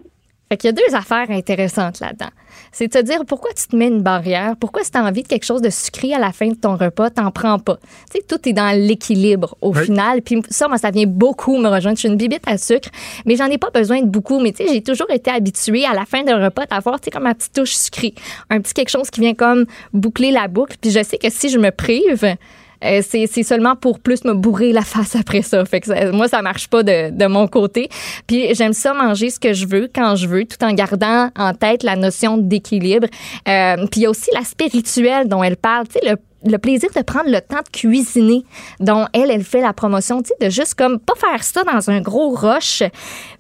Fait 0.50 0.56
qu'il 0.58 0.70
y 0.70 0.72
a 0.72 0.72
deux 0.74 0.96
affaires 0.96 1.30
intéressantes 1.30 2.00
là-dedans. 2.00 2.30
C'est 2.72 2.88
de 2.88 2.92
te 3.00 3.04
dire 3.04 3.26
pourquoi 3.28 3.52
tu 3.54 3.68
te 3.68 3.76
mets 3.76 3.88
une 3.88 4.02
barrière, 4.02 4.56
pourquoi 4.60 4.84
si 4.84 4.92
tu 4.92 4.98
as 4.98 5.04
envie 5.04 5.24
de 5.24 5.28
quelque 5.28 5.44
chose 5.46 5.62
de 5.62 5.70
sucré 5.70 6.14
à 6.14 6.20
la 6.20 6.32
fin 6.32 6.48
de 6.48 6.56
ton 6.56 6.78
repas, 6.78 7.10
t'en 7.10 7.32
prends 7.32 7.60
pas? 7.60 7.78
Tu 8.12 8.20
sais, 8.20 8.24
tout 8.28 8.48
est 8.48 8.54
dans 8.54 8.72
l'équilibre 8.76 9.58
au 9.62 9.74
Oui. 9.76 9.84
final. 9.86 10.22
Puis 10.22 10.42
ça, 10.50 10.68
moi, 10.68 10.78
ça 10.78 10.90
vient 10.92 11.06
beaucoup 11.06 11.58
me 11.58 11.68
rejoindre. 11.68 11.98
Je 11.98 12.02
suis 12.02 12.10
une 12.10 12.16
bibite 12.16 12.44
à 12.48 12.58
sucre, 12.58 12.90
mais 13.26 13.36
j'en 13.36 13.48
ai 13.48 13.58
pas 13.58 13.70
besoin 13.72 14.02
de 14.02 14.08
beaucoup. 14.08 14.40
Mais 14.40 14.54
tu 14.54 14.66
sais, 14.66 14.74
j'ai 14.74 14.82
toujours 14.82 15.10
été 15.12 15.30
habituée 15.30 15.86
à 15.86 15.94
la 15.94 16.06
fin 16.06 16.24
d'un 16.24 16.44
repas 16.44 16.66
d'avoir, 16.66 17.00
tu 17.00 17.06
sais, 17.06 17.12
comme 17.12 17.24
ma 17.24 17.36
petite 17.36 17.54
touche 17.54 17.76
sucrée. 17.76 18.14
Un 18.50 18.62
petit 18.62 18.74
quelque 18.74 18.90
chose 18.90 19.10
qui 19.10 19.20
vient 19.20 19.34
comme 19.36 19.66
boucler 19.94 20.32
la 20.32 20.48
boucle. 20.48 20.78
Puis 20.80 20.92
je 20.92 21.04
sais 21.04 21.18
que 21.18 21.30
si 21.30 21.50
je 21.50 21.60
me 21.60 21.72
prive, 21.72 22.36
euh, 22.84 23.02
c'est 23.08 23.28
seulement 23.44 23.76
pour 23.76 24.00
plus 24.00 24.24
me 24.24 24.34
bourrer 24.34 24.72
la 24.72 24.82
face 24.84 25.16
après 25.16 25.42
ça. 25.42 25.64
Fait 25.66 25.80
que 25.82 25.88
ça- 25.88 26.12
moi, 26.12 26.28
ça 26.28 26.42
marche 26.42 26.68
pas 26.68 26.84
de, 26.84 27.10
de 27.12 27.26
mon 27.26 27.48
côté. 27.48 27.90
Puis 28.28 28.54
j'aime 28.56 28.74
ça 28.74 28.94
manger 28.94 29.30
ce 29.30 29.40
que 29.40 29.54
je 29.54 29.66
veux 29.68 29.90
quand 29.94 30.16
je 30.16 30.28
veux, 30.28 30.46
tout 30.46 30.64
en 30.64 30.74
gardant 30.74 31.30
en 31.38 31.54
tête 31.54 31.84
la 31.84 31.96
notion 31.96 32.38
d'équilibre. 32.38 33.08
Euh, 33.48 33.76
puis 33.92 34.02
il 34.02 34.04
y 34.04 34.06
a 34.06 34.10
aussi 34.10 34.30
l'aspect 34.34 34.68
rituel 34.68 35.28
dont 35.28 35.44
elle 35.44 35.58
parle. 35.58 35.88
Tu 35.88 36.00
sais, 36.00 36.16
le 36.46 36.58
plaisir 36.60 36.90
de 36.96 37.02
prendre 37.02 37.30
le 37.30 37.42
temps 37.42 37.62
de 37.66 37.70
cuisiner 37.72 38.44
dont 38.80 39.08
elle, 39.12 39.32
elle 39.32 39.44
fait 39.44 39.60
la 39.60 39.74
promotion, 39.74 40.22
tu 40.22 40.28
sais, 40.30 40.46
de 40.46 40.52
juste 40.52 40.76
comme 40.76 41.00
pas 41.00 41.16
faire 41.16 41.44
ça 41.44 41.64
dans 41.64 41.90
un 41.90 42.00
gros 42.00 42.30
rush, 42.36 42.84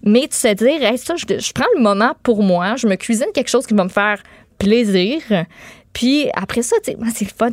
mais 0.04 0.26
de 0.28 0.34
se 0.34 0.52
dire, 0.56 0.80
ça, 0.98 1.14
je, 1.16 1.26
je 1.40 1.52
prends 1.54 1.68
le 1.76 1.82
moment 1.84 2.14
pour 2.24 2.42
moi, 2.42 2.76
je 2.76 2.88
me 2.88 2.96
cuisine 2.96 3.28
quelque 3.36 3.50
chose 3.50 3.68
qui 3.68 3.76
va 3.76 3.84
me 3.84 3.90
faire 3.90 4.22
plaisir, 4.58 5.22
puis 5.94 6.28
après 6.34 6.64
ça, 6.64 6.76
tu 6.84 6.92
sais, 6.94 6.98
c'est 7.14 7.26
le 7.26 7.32
fun, 7.38 7.52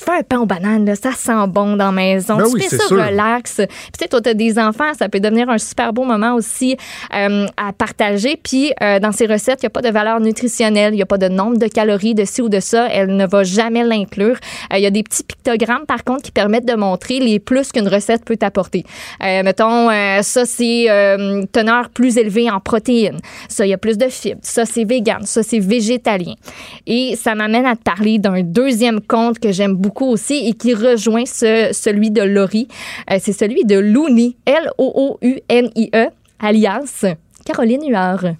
tu 0.00 0.06
fais 0.10 0.18
un 0.18 0.22
pain 0.22 0.38
aux 0.38 0.46
bananes, 0.46 0.86
là, 0.86 0.94
ça 0.94 1.12
sent 1.12 1.46
bon 1.48 1.76
dans 1.76 1.86
la 1.86 1.92
maison. 1.92 2.36
Ben 2.36 2.44
tu 2.44 2.54
oui, 2.54 2.62
fais 2.62 2.76
ça 2.76 2.86
sûr. 2.86 2.96
relax. 3.04 3.56
Puis 3.56 3.66
tu 3.66 3.98
sais, 4.00 4.08
toi, 4.08 4.20
tu 4.22 4.30
as 4.30 4.34
des 4.34 4.58
enfants, 4.58 4.92
ça 4.98 5.10
peut 5.10 5.20
devenir 5.20 5.50
un 5.50 5.58
super 5.58 5.92
beau 5.92 6.04
moment 6.04 6.34
aussi 6.34 6.76
euh, 7.14 7.46
à 7.58 7.72
partager. 7.74 8.38
Puis 8.42 8.72
euh, 8.82 8.98
dans 8.98 9.12
ces 9.12 9.26
recettes, 9.26 9.58
il 9.62 9.64
n'y 9.64 9.68
a 9.68 9.70
pas 9.70 9.82
de 9.82 9.90
valeur 9.90 10.18
nutritionnelle, 10.20 10.94
il 10.94 10.96
n'y 10.96 11.02
a 11.02 11.06
pas 11.06 11.18
de 11.18 11.28
nombre 11.28 11.58
de 11.58 11.66
calories 11.66 12.14
de 12.14 12.24
ci 12.24 12.40
ou 12.40 12.48
de 12.48 12.60
ça. 12.60 12.88
Elle 12.90 13.14
ne 13.14 13.26
va 13.26 13.44
jamais 13.44 13.84
l'inclure. 13.84 14.36
Euh, 14.72 14.78
Il 14.78 14.82
y 14.82 14.86
a 14.86 14.90
des 14.90 15.02
petits 15.02 15.22
pictogrammes, 15.22 15.84
par 15.86 16.02
contre, 16.02 16.22
qui 16.22 16.32
permettent 16.32 16.66
de 16.66 16.74
montrer 16.74 17.18
les 17.18 17.38
plus 17.38 17.70
qu'une 17.70 17.88
recette 17.88 18.24
peut 18.24 18.38
apporter. 18.40 18.84
Euh, 19.22 19.42
mettons, 19.42 19.90
euh, 19.90 20.22
ça, 20.22 20.46
c'est 20.46 20.86
euh, 20.88 21.44
teneur 21.52 21.90
plus 21.90 22.16
élevée 22.16 22.50
en 22.50 22.60
protéines. 22.60 23.18
Ça, 23.48 23.66
il 23.66 23.68
y 23.68 23.74
a 23.74 23.78
plus 23.78 23.98
de 23.98 24.08
fibres. 24.08 24.40
Ça, 24.42 24.64
c'est 24.64 24.84
vegan. 24.84 25.26
Ça, 25.26 25.42
c'est 25.42 25.58
végétalien. 25.58 26.34
Et 26.86 27.16
ça 27.16 27.34
m'amène 27.34 27.66
à 27.66 27.76
te 27.76 27.82
parler 27.82 28.18
d'un 28.18 28.42
deuxième 28.42 29.00
compte 29.02 29.38
que 29.38 29.52
j'aime 29.52 29.74
beaucoup 29.74 29.89
aussi 30.06 30.46
et 30.48 30.52
qui 30.52 30.74
rejoint 30.74 31.26
ce- 31.26 31.70
celui 31.72 32.10
de 32.10 32.22
Laurie. 32.22 32.68
Euh, 33.10 33.18
c'est 33.20 33.32
celui 33.32 33.64
de 33.64 33.78
Louni, 33.78 34.36
L-O-O-U-N-I-E, 34.46 36.06
alias 36.38 37.04
Caroline 37.44 37.82
Huard. 37.88 38.34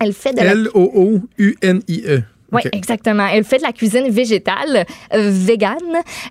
Elle 0.00 0.12
fait 0.12 0.32
de 0.32 0.38
la 0.38 0.52
L-O-O-U-N-I-E. 0.52 2.22
Oui, 2.54 2.62
exactement. 2.72 3.26
Elle 3.32 3.44
fait 3.44 3.58
de 3.58 3.62
la 3.62 3.72
cuisine 3.72 4.08
végétale, 4.08 4.84
euh, 5.12 5.30
vegan. 5.32 5.76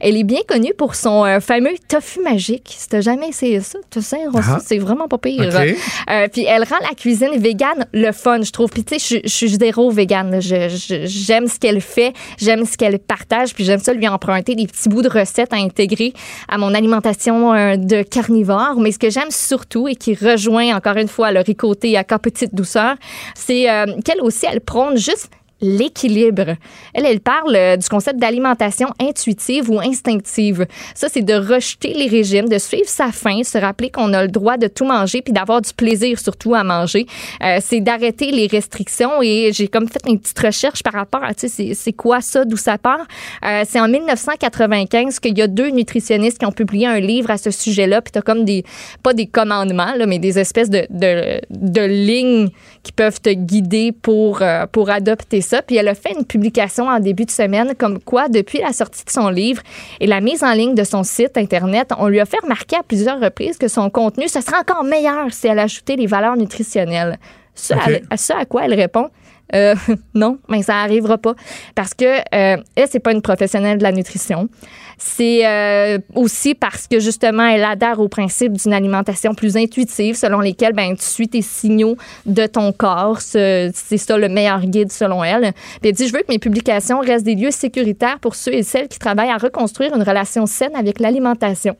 Elle 0.02 0.18
est 0.18 0.24
bien 0.24 0.40
connue 0.48 0.74
pour 0.78 0.95
son 0.95 1.26
euh, 1.26 1.40
fameux 1.40 1.74
tofu 1.88 2.22
magique. 2.22 2.74
Si 2.78 2.88
t'as 2.90 3.02
jamais 3.02 3.28
essayé 3.30 3.60
ça, 3.62 3.80
tu 3.91 4.02
sais, 4.02 4.22
Ah. 4.36 4.58
c'est 4.66 4.78
vraiment 4.78 5.08
pas 5.08 5.18
pire. 5.18 5.44
OK. 5.54 5.76
Euh, 6.10 6.28
puis 6.32 6.45
elle 6.45 6.64
rend 6.64 6.78
la 6.82 6.95
cuisine 6.95 7.38
végane 7.38 7.86
le 7.94 8.12
fun, 8.12 8.41
je 8.41 8.52
trouve. 8.52 8.70
Puis 8.70 8.84
tu 8.84 8.98
sais, 9.00 9.22
je- 9.24 9.28
suis 9.30 9.50
zéro 9.50 9.90
végane. 9.91 10.32
là. 10.32 10.40
Je- 10.40 10.70
je- 10.70 11.06
J'aime 11.06 11.48
ce 11.48 11.60
qu'elle 11.60 11.82
fait, 11.82 12.14
j'aime 12.40 12.66
ce 12.66 12.78
qu'elle 12.78 13.00
partage, 13.00 13.54
puis 13.54 13.64
j'aime 13.66 13.80
ça 13.80 13.94
lui 13.94 14.08
emprunter 14.08 14.56
des 14.56 14.66
petits 14.68 14.90
bouts 14.90 15.02
de 15.02 15.10
recettes 15.10 15.54
à 15.54 15.58
intégrer 15.58 16.14
à 16.48 16.58
mon 16.58 16.74
alimentation 16.74 17.54
euh, 17.54 17.76
de 17.76 18.02
carnivore. 18.04 18.76
Mais 18.80 18.91
ce 18.91 19.00
que 19.00 19.10
j'aime 19.10 19.30
surtout 19.32 19.88
et 19.88 19.95
qui 19.95 20.14
rejoint 20.16 20.76
encore 20.76 20.98
une 20.98 21.08
fois 21.08 21.32
le 21.32 21.41
ricoté 21.41 21.98
à 21.98 22.04
petite 22.20 22.54
douceur, 22.56 22.95
c'est 23.36 23.70
euh, 23.70 23.86
qu'elle 24.06 24.22
aussi, 24.22 24.45
elle 24.50 24.62
prône 24.62 24.98
juste 24.98 25.30
l'équilibre. 25.64 26.56
Elle, 26.94 27.06
elle 27.06 27.19
parle 27.22 27.56
euh, 27.56 27.77
du 27.77 27.88
concept 27.88 28.19
d'alimentation 28.19 28.90
intuitive 29.02 29.72
ou 29.72 29.80
instinctive. 29.80 30.68
Ça, 30.94 31.07
c'est 31.10 31.22
de 31.23 31.34
rejeter 31.34 31.94
les 31.94 32.07
régimes, 32.07 32.49
de 32.49 32.57
suivre 32.60 32.88
sa 32.88 33.11
faim, 33.11 33.41
se 33.44 33.57
rappeler 33.57 33.90
qu'on 33.90 34.14
a 34.14 34.22
le 34.23 34.27
droit 34.27 34.57
de 34.57 34.68
tout 34.68 34.85
manger 34.85 35.22
puis 35.22 35.34
d'avoir 35.34 35.61
du 35.61 35.73
plaisir 35.73 36.19
surtout 36.19 36.53
à 36.53 36.64
manger. 36.64 37.07
Euh, 37.41 37.60
c'est 37.61 37.80
d'arrêter 37.80 38.31
les 38.31 38.48
restrictions 38.48 39.22
et 39.22 39.52
j'ai 39.53 39.68
comme 39.69 39.88
fait 39.88 40.02
une 40.07 40.19
petite 40.19 40.40
recherche 40.40 40.84
par 40.84 40.94
rapport 40.94 41.23
à, 41.23 41.34
tu 41.34 41.48
sais, 41.48 41.73
c'est- 41.73 41.94
quoi 41.94 42.22
ça, 42.22 42.44
d'où 42.44 42.57
ça 42.57 42.77
part? 42.77 43.06
Euh, 43.45 43.64
c'est 43.69 43.80
en 43.80 43.88
1995 43.88 45.19
qu'il 45.19 45.38
y 45.38 45.41
a 45.41 45.48
deux 45.48 45.69
nutritionnistes 45.69 46.40
qui 46.40 46.45
ont 46.45 46.52
publié 46.52 46.88
un 46.88 46.99
livre 46.99 47.30
à 47.31 47.38
ce 47.38 47.52
sujet-là 47.52 48.02
puis 48.02 48.11
t'as 48.11 48.22
comme 48.22 48.44
des, 48.45 48.64
pas 49.03 49.14
des 49.14 49.27
commandements, 49.27 49.94
là, 49.95 50.06
mais 50.07 50.19
des 50.19 50.40
espèces 50.40 50.69
de, 50.69 50.85
de, 50.90 51.40
de 51.52 51.81
lignes 51.81 52.49
qui 52.81 52.91
peuvent 52.91 53.22
te 53.22 53.30
guider 53.30 53.91
pour, 53.91 54.41
pour 54.72 54.90
adopter 54.90 55.41
ça. 55.41 55.52
Puis 55.61 55.75
elle 55.75 55.88
a 55.88 55.95
fait 55.95 56.13
une 56.17 56.25
publication 56.25 56.88
en 56.88 56.99
début 56.99 57.25
de 57.25 57.31
semaine 57.31 57.73
comme 57.77 57.99
quoi, 57.99 58.30
depuis 58.30 58.59
la 58.59 58.73
sortie 58.73 59.05
de 59.05 59.09
son 59.09 59.30
livre 59.30 59.61
et 59.99 60.07
la 60.07 60.21
mise 60.21 60.43
en 60.43 60.53
ligne 60.53 60.75
de 60.75 60.84
son 60.84 61.03
site 61.03 61.38
Internet, 61.38 61.91
on 61.97 62.07
lui 62.07 62.19
a 62.19 62.25
fait 62.25 62.39
remarquer 62.41 62.77
à 62.77 62.84
plusieurs 62.84 63.19
reprises 63.19 63.57
que 63.57 63.67
son 63.67 63.89
contenu, 63.89 64.27
ce 64.27 64.41
serait 64.41 64.57
encore 64.57 64.84
meilleur 64.84 65.31
si 65.31 65.47
elle 65.47 65.59
ajoutait 65.59 65.95
les 65.95 66.07
valeurs 66.07 66.38
nutritionnelles. 66.38 67.17
Ce, 67.55 67.73
OK. 67.73 67.80
à, 68.09 68.13
à 68.13 68.17
ce 68.17 68.34
à 68.34 68.45
quoi 68.45 68.65
elle 68.65 68.73
répond, 68.73 69.09
euh, 69.53 69.75
non, 70.13 70.38
mais 70.49 70.61
ça 70.63 70.77
arrivera 70.77 71.17
pas. 71.17 71.34
Parce 71.75 71.93
que 71.93 72.05
euh, 72.05 72.57
elle, 72.75 72.88
c'est 72.89 72.99
pas 72.99 73.11
une 73.11 73.21
professionnelle 73.21 73.77
de 73.77 73.84
la 73.84 73.91
nutrition. 73.91 74.49
C'est 74.97 75.45
euh, 75.45 75.97
aussi 76.15 76.53
parce 76.55 76.88
que 76.88 76.99
justement, 76.99 77.45
elle 77.47 77.63
adhère 77.63 77.99
au 77.99 78.07
principe 78.07 78.53
d'une 78.53 78.73
alimentation 78.73 79.34
plus 79.34 79.57
intuitive, 79.57 80.15
selon 80.15 80.39
lesquels 80.39 80.73
ben, 80.73 80.95
tu 80.95 81.03
suis 81.03 81.27
tes 81.27 81.41
signaux 81.41 81.97
de 82.25 82.45
ton 82.45 82.71
corps. 82.71 83.19
Ce- 83.19 83.71
C'est 83.73 83.97
ça 83.97 84.17
le 84.17 84.30
meilleur 84.30 84.61
guide 84.61 84.91
selon 84.91 85.23
elle. 85.23 85.51
Puis 85.81 85.89
elle 85.89 85.93
dit, 85.93 86.07
je 86.07 86.13
veux 86.13 86.19
que 86.21 86.31
mes 86.31 86.39
publications 86.39 86.99
restent 86.99 87.25
des 87.25 87.35
lieux 87.35 87.51
sécuritaires 87.51 88.19
pour 88.19 88.35
ceux 88.35 88.53
et 88.53 88.63
celles 88.63 88.88
qui 88.88 88.99
travaillent 88.99 89.31
à 89.31 89.38
reconstruire 89.38 89.95
une 89.95 90.03
relation 90.03 90.45
saine 90.45 90.75
avec 90.75 90.99
l'alimentation 90.99 91.75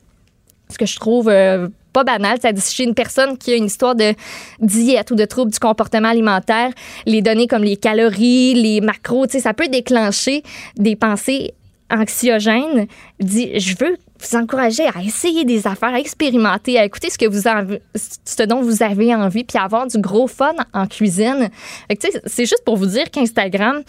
ce 0.70 0.78
que 0.80 0.86
je 0.88 0.96
trouve 0.96 1.30
euh, 1.30 1.68
pas 1.94 2.04
banal. 2.04 2.38
Dit, 2.40 2.62
chez 2.62 2.84
une 2.84 2.96
personne 2.96 3.38
qui 3.38 3.54
a 3.54 3.56
une 3.56 3.66
histoire 3.66 3.96
de 3.96 4.14
diète 4.60 5.12
ou 5.12 5.16
de 5.16 5.26
trouble 5.26 5.52
du 5.52 5.60
comportement 5.60 6.10
alimentaire, 6.10 6.72
les 7.06 7.22
données 7.22 7.48
comme 7.48 7.64
les 7.64 7.78
calories, 7.78 8.56
les 8.56 8.82
macros, 8.82 9.28
ça 9.30 9.54
peut 9.54 9.68
déclencher 9.68 10.44
des 10.76 10.96
pensées 10.96 11.54
anxiogènes. 11.94 12.88
Dit, 13.20 13.60
je 13.60 13.76
veux 13.78 13.98
vous 14.20 14.38
encourager 14.38 14.84
à 14.84 15.02
essayer 15.02 15.46
des 15.46 15.68
affaires, 15.68 15.94
à 15.94 16.00
expérimenter, 16.00 16.80
à 16.80 16.86
écouter 16.86 17.10
ce 17.10 17.18
que 17.18 17.26
vous 17.26 17.48
avez, 17.48 17.82
ce 17.96 18.44
dont 18.44 18.62
vous 18.62 18.84
avez 18.84 19.14
envie, 19.14 19.44
puis 19.44 19.58
avoir 19.58 19.88
du 19.88 19.98
gros 20.00 20.28
fun 20.28 20.54
en 20.74 20.88
cuisine. 20.88 21.50
C'est 22.26 22.46
juste 22.46 22.64
pour 22.66 22.78
vous 22.78 22.86
dire 22.86 23.12
qu'Instagram, 23.12 23.82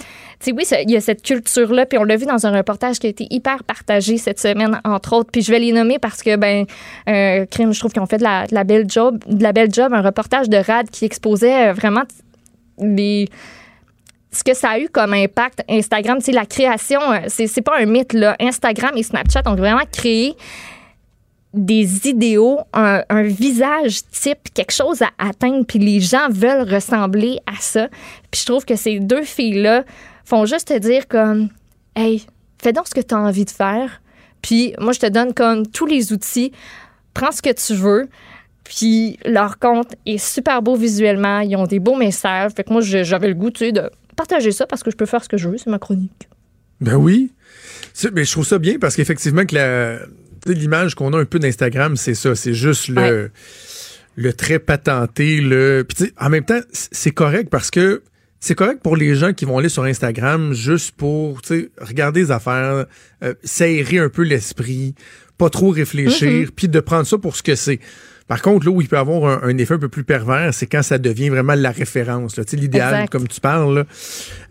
oui, 0.47 0.65
il 0.83 0.91
y 0.91 0.97
a 0.97 1.01
cette 1.01 1.23
culture-là, 1.23 1.87
puis 1.87 1.99
on 1.99 2.05
l'a 2.05 2.17
vu 2.17 2.27
dans 2.27 2.47
un 2.47 2.57
reportage 2.57 2.99
qui 2.99 3.07
a 3.07 3.11
été 3.11 3.27
hyper 3.31 3.65
partagé 3.65 4.19
cette 4.19 4.41
semaine, 4.41 4.81
entre 4.85 5.15
autres. 5.15 5.31
Puis 5.31 5.43
je 5.43 5.51
vais 5.51 5.61
les 5.61 5.73
nommer 5.73 5.99
parce 5.99 6.23
que, 6.23 6.37
ben, 6.37 6.67
euh, 7.09 7.47
crime, 7.47 7.73
je 7.73 7.79
trouve 7.79 7.93
qu'ils 7.93 8.03
ont 8.03 8.07
fait 8.07 8.19
de 8.19 8.25
la, 8.25 8.47
la 8.51 8.65
belle 8.65 8.89
job, 8.89 9.23
de 9.27 9.43
la 9.43 9.53
belle 9.53 9.73
job, 9.73 9.93
un 9.93 10.03
reportage 10.03 10.49
de 10.49 10.57
Rad 10.57 10.91
qui 10.91 11.05
exposait 11.05 11.69
euh, 11.69 11.73
vraiment 11.73 12.03
les 12.79 13.29
ce 14.35 14.43
que 14.43 14.55
ça 14.55 14.71
a 14.71 14.79
eu 14.79 14.89
comme 14.89 15.15
impact 15.15 15.63
Instagram, 15.69 16.19
c'est 16.21 16.33
la 16.33 16.47
création, 16.47 17.01
euh, 17.13 17.21
c'est 17.29 17.63
pas 17.63 17.79
un 17.79 17.87
mythe 17.87 18.13
là. 18.13 18.37
Instagram 18.41 18.93
et 18.97 19.03
Snapchat 19.03 19.43
ont 19.47 19.55
vraiment 19.55 19.85
créé 19.91 20.35
des 21.55 22.09
idéaux, 22.09 22.59
un, 22.73 23.23
visage 23.23 24.01
type, 24.11 24.53
quelque 24.53 24.73
chose 24.73 25.03
à 25.03 25.11
atteindre, 25.19 25.65
puis 25.65 25.79
les 25.79 26.01
gens 26.01 26.29
veulent 26.29 26.69
ressembler 26.69 27.39
à 27.47 27.61
ça. 27.61 27.89
Puis 28.31 28.41
je 28.41 28.47
trouve 28.47 28.65
que 28.65 28.75
ces 28.75 28.99
deux 28.99 29.23
filles-là 29.23 29.85
font 30.25 30.47
juste 30.47 30.69
te 30.69 30.79
dire 30.79 31.07
comme, 31.07 31.49
hey, 31.95 32.27
fais 32.61 32.73
donc 32.73 32.89
ce 32.89 32.95
que 32.95 33.01
tu 33.01 33.15
as 33.15 33.19
envie 33.19 33.45
de 33.45 33.51
faire. 33.51 34.03
Puis 34.43 34.75
moi, 34.81 34.93
je 34.93 34.99
te 34.99 35.07
donne 35.07 35.33
comme 35.33 35.65
tous 35.65 35.87
les 35.87 36.13
outils, 36.13 36.51
prends 37.15 37.31
ce 37.31 37.41
que 37.41 37.53
tu 37.53 37.75
veux. 37.75 38.09
Puis 38.65 39.19
leur 39.25 39.59
compte 39.59 39.95
est 40.07 40.19
super 40.19 40.61
beau 40.61 40.75
visuellement, 40.75 41.39
ils 41.41 41.55
ont 41.55 41.67
des 41.67 41.79
beaux 41.79 41.97
messages. 41.97 42.53
Fait 42.53 42.65
que 42.65 42.73
moi, 42.73 42.83
j'avais 42.83 43.29
le 43.29 43.35
goût, 43.35 43.51
tu 43.51 43.67
sais, 43.67 43.73
de 43.73 43.91
partager 44.15 44.53
ça 44.53 44.67
parce 44.67 44.83
que 44.83 44.91
je 44.91 44.97
peux 44.97 45.07
faire 45.07 45.23
ce 45.23 45.29
que 45.29 45.37
je 45.37 45.49
veux, 45.49 45.59
c'est 45.59 45.71
ma 45.71 45.79
chronique. 45.79 46.29
Ben 46.81 46.97
oui. 46.97 47.33
Mais 48.13 48.25
je 48.25 48.33
trouve 48.33 48.47
ça 48.47 48.59
bien 48.59 48.79
parce 48.79 48.97
qu'effectivement, 48.97 49.45
que 49.47 49.55
la- 49.55 49.99
l'image 50.47 50.95
qu'on 50.95 51.13
a 51.13 51.19
un 51.19 51.25
peu 51.25 51.39
d'Instagram, 51.39 51.97
c'est 51.97 52.15
ça. 52.15 52.35
C'est 52.35 52.55
juste 52.55 52.89
le, 52.89 53.31
le 54.17 54.33
trait 54.33 54.59
patenté. 54.59 55.41
Le... 55.41 55.85
Puis 55.89 56.13
en 56.19 56.29
même 56.31 56.45
temps, 56.45 56.61
c'est 56.73 57.13
correct 57.13 57.49
parce 57.51 57.71
que 57.71 58.03
c'est 58.41 58.55
correct 58.55 58.81
pour 58.83 58.97
les 58.97 59.15
gens 59.15 59.33
qui 59.33 59.45
vont 59.47 59.57
aller 59.59 59.71
sur 59.71 59.85
Instagram 59.85 60.53
juste 60.53 60.91
pour 60.97 61.41
regarder 61.81 62.21
les 62.21 62.31
affaires, 62.31 62.85
euh, 63.23 63.35
s'aérer 63.43 63.99
un 64.01 64.11
peu 64.11 64.23
l'esprit, 64.23 64.95
pas 65.39 65.49
trop 65.49 65.71
réfléchir, 65.71 66.31
Mhm. 66.31 66.51
puis 66.51 66.69
de 66.69 66.81
prendre 66.81 67.07
ça 67.07 67.17
pour 67.17 67.37
ce 67.37 67.43
que 67.43 67.55
c'est. 67.55 67.81
Par 68.27 68.41
contre, 68.41 68.67
là 68.67 68.73
où 68.73 68.81
il 68.81 68.89
peut 68.89 68.97
avoir 68.99 69.45
un, 69.45 69.49
un 69.49 69.59
effet 69.59 69.75
un 69.75 69.79
peu 69.79 69.89
plus 69.89 70.05
pervers, 70.05 70.55
c'est 70.55 70.67
quand 70.67 70.83
ça 70.83 70.99
devient 70.99 71.29
vraiment 71.29 71.55
la 71.55 71.71
référence. 71.71 72.37
là. 72.37 72.45
Tu 72.45 72.53
sais, 72.53 72.57
L'idéal, 72.57 73.09
comme 73.11 73.29
tu 73.29 73.41
parles. 73.41 73.85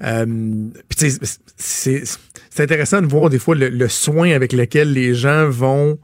Euh, 0.03 0.25
puis 0.89 0.97
tu 0.97 1.09
sais, 1.09 1.19
c'est 1.57 2.03
c'est 2.49 2.63
intéressant 2.63 3.01
de 3.01 3.07
voir 3.07 3.29
des 3.29 3.39
fois 3.39 3.55
le, 3.55 3.69
le 3.69 3.87
soin 3.87 4.31
avec 4.31 4.53
lequel 4.53 4.93
les 4.93 5.15
gens 5.15 5.49
vont 5.49 5.97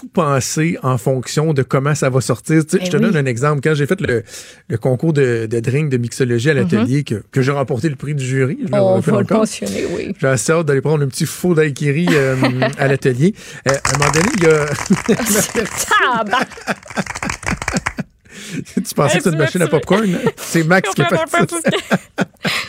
tout 0.00 0.08
penser 0.08 0.78
en 0.82 0.96
fonction 0.98 1.52
de 1.52 1.62
comment 1.62 1.94
ça 1.94 2.08
va 2.10 2.20
sortir. 2.20 2.64
Tu 2.64 2.70
sais, 2.70 2.78
Eh 2.82 2.86
je 2.86 2.90
te 2.90 2.96
oui. 2.96 3.02
donne 3.02 3.16
un 3.16 3.26
exemple. 3.26 3.60
Quand 3.62 3.74
j'ai 3.74 3.86
fait 3.86 4.00
le, 4.00 4.22
le 4.68 4.78
concours 4.78 5.12
de, 5.12 5.46
de 5.46 5.60
drink 5.60 5.90
de 5.90 5.96
mixologie 5.98 6.50
à 6.50 6.54
l'atelier, 6.54 7.04
que, 7.04 7.22
que 7.30 7.42
j'ai 7.42 7.52
remporté 7.52 7.88
le 7.88 7.96
prix 7.96 8.14
du 8.14 8.24
jury, 8.24 8.58
je 8.64 8.68
me 8.72 8.78
On 8.80 8.98
va 9.00 9.12
le 9.12 9.18
encore. 9.18 9.38
mentionner, 9.40 9.84
oui. 9.94 10.14
J'ai 10.18 10.26
assez 10.28 10.52
hâte 10.52 10.66
d'aller 10.66 10.80
prendre 10.80 11.04
un 11.04 11.08
petit 11.08 11.26
faux 11.26 11.54
daiquiri 11.54 12.06
euh, 12.12 12.36
à 12.78 12.88
l'atelier. 12.88 13.34
Euh, 13.68 13.72
à 13.84 13.94
un 13.94 13.98
moment 13.98 14.10
donné, 14.12 14.28
il 14.36 14.44
y 14.44 14.46
a... 14.46 14.66
Tu 18.74 18.94
pensais 18.94 19.18
que 19.18 19.24
c'était 19.24 19.30
une 19.30 19.38
machine 19.38 19.62
à 19.62 19.66
popcorn? 19.66 20.06
C'est 20.36 20.64
Max 20.64 20.90
qui 20.94 21.02
a 21.02 21.08
fait 21.08 21.50
ça. 21.50 21.56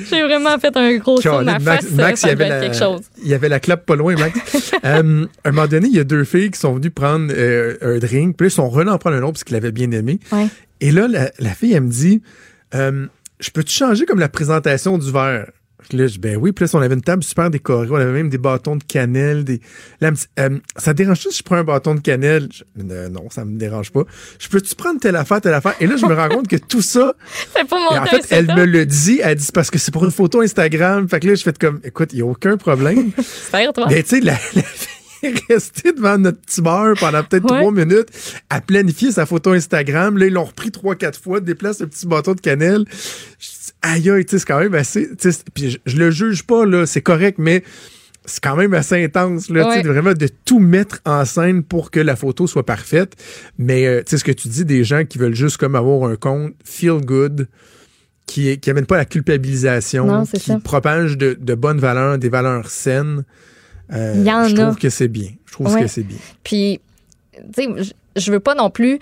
J'ai 0.09 0.23
vraiment 0.23 0.57
fait 0.59 0.75
un 0.75 0.97
gros 0.97 1.21
saut 1.21 1.39
de 1.39 1.43
ma 1.43 1.59
Max, 1.59 1.85
face. 1.85 1.93
Max, 1.93 2.23
il 2.23 2.27
y 2.27 2.31
avait 2.31 2.49
la, 2.49 2.59
quelque 2.59 2.77
chose. 2.77 3.01
il 3.21 3.27
y 3.29 3.33
avait 3.33 3.49
la 3.49 3.59
clap 3.59 3.85
pas 3.85 3.95
loin, 3.95 4.15
Max. 4.15 4.73
Euh, 4.83 5.25
à 5.43 5.49
un 5.49 5.51
moment 5.51 5.67
donné, 5.67 5.87
il 5.87 5.95
y 5.95 5.99
a 5.99 6.03
deux 6.03 6.23
filles 6.23 6.51
qui 6.51 6.59
sont 6.59 6.73
venues 6.73 6.91
prendre 6.91 7.31
euh, 7.35 7.77
un 7.81 7.99
drink, 7.99 8.35
puis 8.37 8.45
là, 8.45 8.47
ils 8.47 8.51
sont 8.51 8.69
revenus 8.69 8.93
en 8.93 8.97
prendre 8.97 9.17
un 9.17 9.21
autre 9.21 9.33
parce 9.33 9.43
qu'ils 9.43 9.55
l'avaient 9.55 9.71
bien 9.71 9.91
aimé. 9.91 10.19
Ouais. 10.31 10.47
Et 10.79 10.91
là, 10.91 11.07
la, 11.07 11.31
la 11.39 11.53
fille, 11.53 11.73
elle 11.73 11.83
me 11.83 11.91
dit, 11.91 12.21
euh, 12.73 13.07
je 13.39 13.49
peux-tu 13.51 13.73
changer 13.73 14.05
comme 14.05 14.19
la 14.19 14.29
présentation 14.29 14.97
du 14.97 15.11
verre? 15.11 15.51
Là, 15.91 16.07
je 16.07 16.19
ben 16.19 16.37
oui, 16.37 16.51
puis 16.51 16.63
là, 16.65 16.71
on 16.73 16.81
avait 16.81 16.93
une 16.95 17.01
table 17.01 17.23
super 17.23 17.49
décorée, 17.49 17.87
on 17.91 17.95
avait 17.95 18.11
même 18.13 18.29
des 18.29 18.37
bâtons 18.37 18.75
de 18.77 18.83
cannelle, 18.83 19.43
des. 19.43 19.59
Là, 19.99 20.07
elle 20.07 20.11
me 20.11 20.15
dit, 20.15 20.25
euh, 20.39 20.49
ça 20.77 20.93
te 20.93 20.97
dérange 20.97 21.19
si 21.19 21.35
je 21.37 21.43
prends 21.43 21.57
un 21.57 21.63
bâton 21.63 21.95
de 21.95 21.99
cannelle? 21.99 22.47
Je- 22.53 22.63
Euh, 22.89 23.09
non, 23.09 23.29
ça 23.29 23.43
me 23.45 23.57
dérange 23.57 23.91
pas. 23.91 24.03
Je 24.39 24.47
peux-tu 24.47 24.73
prendre 24.75 24.99
telle 24.99 25.15
affaire, 25.15 25.41
telle 25.41 25.53
affaire? 25.53 25.75
Et 25.79 25.87
là, 25.87 25.95
je 25.97 26.05
me 26.05 26.13
rends 26.13 26.29
compte 26.29 26.47
que 26.47 26.55
tout 26.55 26.81
ça, 26.81 27.13
C'est 27.55 27.69
mon 27.71 27.77
en 27.99 28.05
fait, 28.05 28.25
elle 28.29 28.47
me 28.47 28.65
le 28.65 28.85
dit, 28.85 29.19
elle 29.23 29.35
dit 29.35 29.43
c'est 29.43 29.53
parce 29.55 29.69
que 29.71 29.77
c'est 29.79 29.91
pour 29.91 30.05
une 30.05 30.11
photo 30.11 30.41
Instagram. 30.41 31.09
Fait 31.09 31.19
que 31.19 31.27
là, 31.27 31.35
je 31.35 31.43
fais 31.43 31.53
comme, 31.53 31.79
écoute, 31.83 32.09
il 32.13 32.17
n'y 32.17 32.21
a 32.21 32.25
aucun 32.25 32.55
problème. 32.57 33.11
Faire, 33.21 33.73
toi. 33.73 33.87
Mais 33.89 34.03
tu 34.03 34.09
sais, 34.09 34.21
la, 34.21 34.37
la 34.55 34.61
restée 35.49 35.91
devant 35.93 36.17
notre 36.17 36.39
petit 36.41 36.61
bar 36.61 36.95
pendant 36.99 37.23
peut-être 37.23 37.45
trois 37.45 37.71
minutes 37.71 38.07
à 38.49 38.59
planifier 38.61 39.11
sa 39.11 39.25
photo 39.25 39.51
Instagram. 39.51 40.17
Là, 40.17 40.25
ils 40.27 40.33
l'ont 40.33 40.45
repris 40.45 40.71
trois, 40.71 40.95
quatre 40.95 41.19
fois, 41.21 41.39
déplace 41.39 41.79
le 41.81 41.87
petit 41.87 42.07
bâton 42.07 42.33
de 42.33 42.41
cannelle. 42.41 42.85
Je 43.39 43.47
aïe, 43.81 44.09
aïe, 44.09 44.25
tu 44.25 44.31
sais, 44.31 44.39
c'est 44.39 44.45
quand 44.45 44.59
même 44.59 44.73
assez. 44.75 45.09
Puis 45.53 45.71
je, 45.71 45.77
je 45.85 45.97
le 45.97 46.11
juge 46.11 46.43
pas, 46.43 46.65
là, 46.65 46.85
c'est 46.85 47.01
correct, 47.01 47.37
mais 47.39 47.63
c'est 48.25 48.43
quand 48.43 48.55
même 48.55 48.73
assez 48.75 49.03
intense, 49.03 49.49
là, 49.49 49.63
tu 49.65 49.69
sais, 49.71 49.77
Ouais. 49.77 49.83
de 49.83 49.89
vraiment 49.89 50.13
de 50.13 50.27
tout 50.45 50.59
mettre 50.59 50.99
en 51.05 51.25
scène 51.25 51.63
pour 51.63 51.89
que 51.91 51.99
la 51.99 52.15
photo 52.15 52.45
soit 52.47 52.65
parfaite. 52.65 53.15
Mais, 53.57 53.87
euh, 53.87 53.99
tu 54.03 54.11
sais, 54.11 54.17
ce 54.17 54.23
que 54.23 54.31
tu 54.31 54.47
dis 54.47 54.63
des 54.65 54.83
gens 54.83 55.05
qui 55.05 55.17
veulent 55.17 55.33
juste 55.35 55.57
comme 55.57 55.75
avoir 55.75 56.09
un 56.09 56.15
compte 56.15 56.53
feel 56.63 57.01
good, 57.03 57.47
qui, 58.27 58.57
qui 58.59 58.69
amène 58.69 58.85
pas 58.85 58.97
la 58.97 59.05
culpabilisation, 59.05 60.05
Non, 60.05 60.25
qui 60.25 60.39
ça. 60.39 60.59
propage 60.63 61.17
de, 61.17 61.35
de 61.39 61.53
bonnes 61.55 61.79
valeurs, 61.79 62.17
des 62.17 62.29
valeurs 62.29 62.69
saines. 62.69 63.23
Euh, 63.91 64.13
Il 64.15 64.23
y 64.23 64.31
en 64.31 64.47
je 64.47 64.55
a. 64.55 64.63
trouve 64.65 64.77
que 64.77 64.89
c'est 64.89 65.09
bien. 65.09 65.29
Je 65.47 65.51
trouve 65.53 65.73
Ouais. 65.73 65.81
que 65.81 65.87
c'est 65.87 66.03
bien. 66.03 66.17
Puis, 66.43 66.79
tu 67.33 67.41
sais, 67.63 67.67
je- 67.83 68.21
je 68.21 68.31
veux 68.31 68.39
pas 68.39 68.55
non 68.55 68.69
plus, 68.69 68.99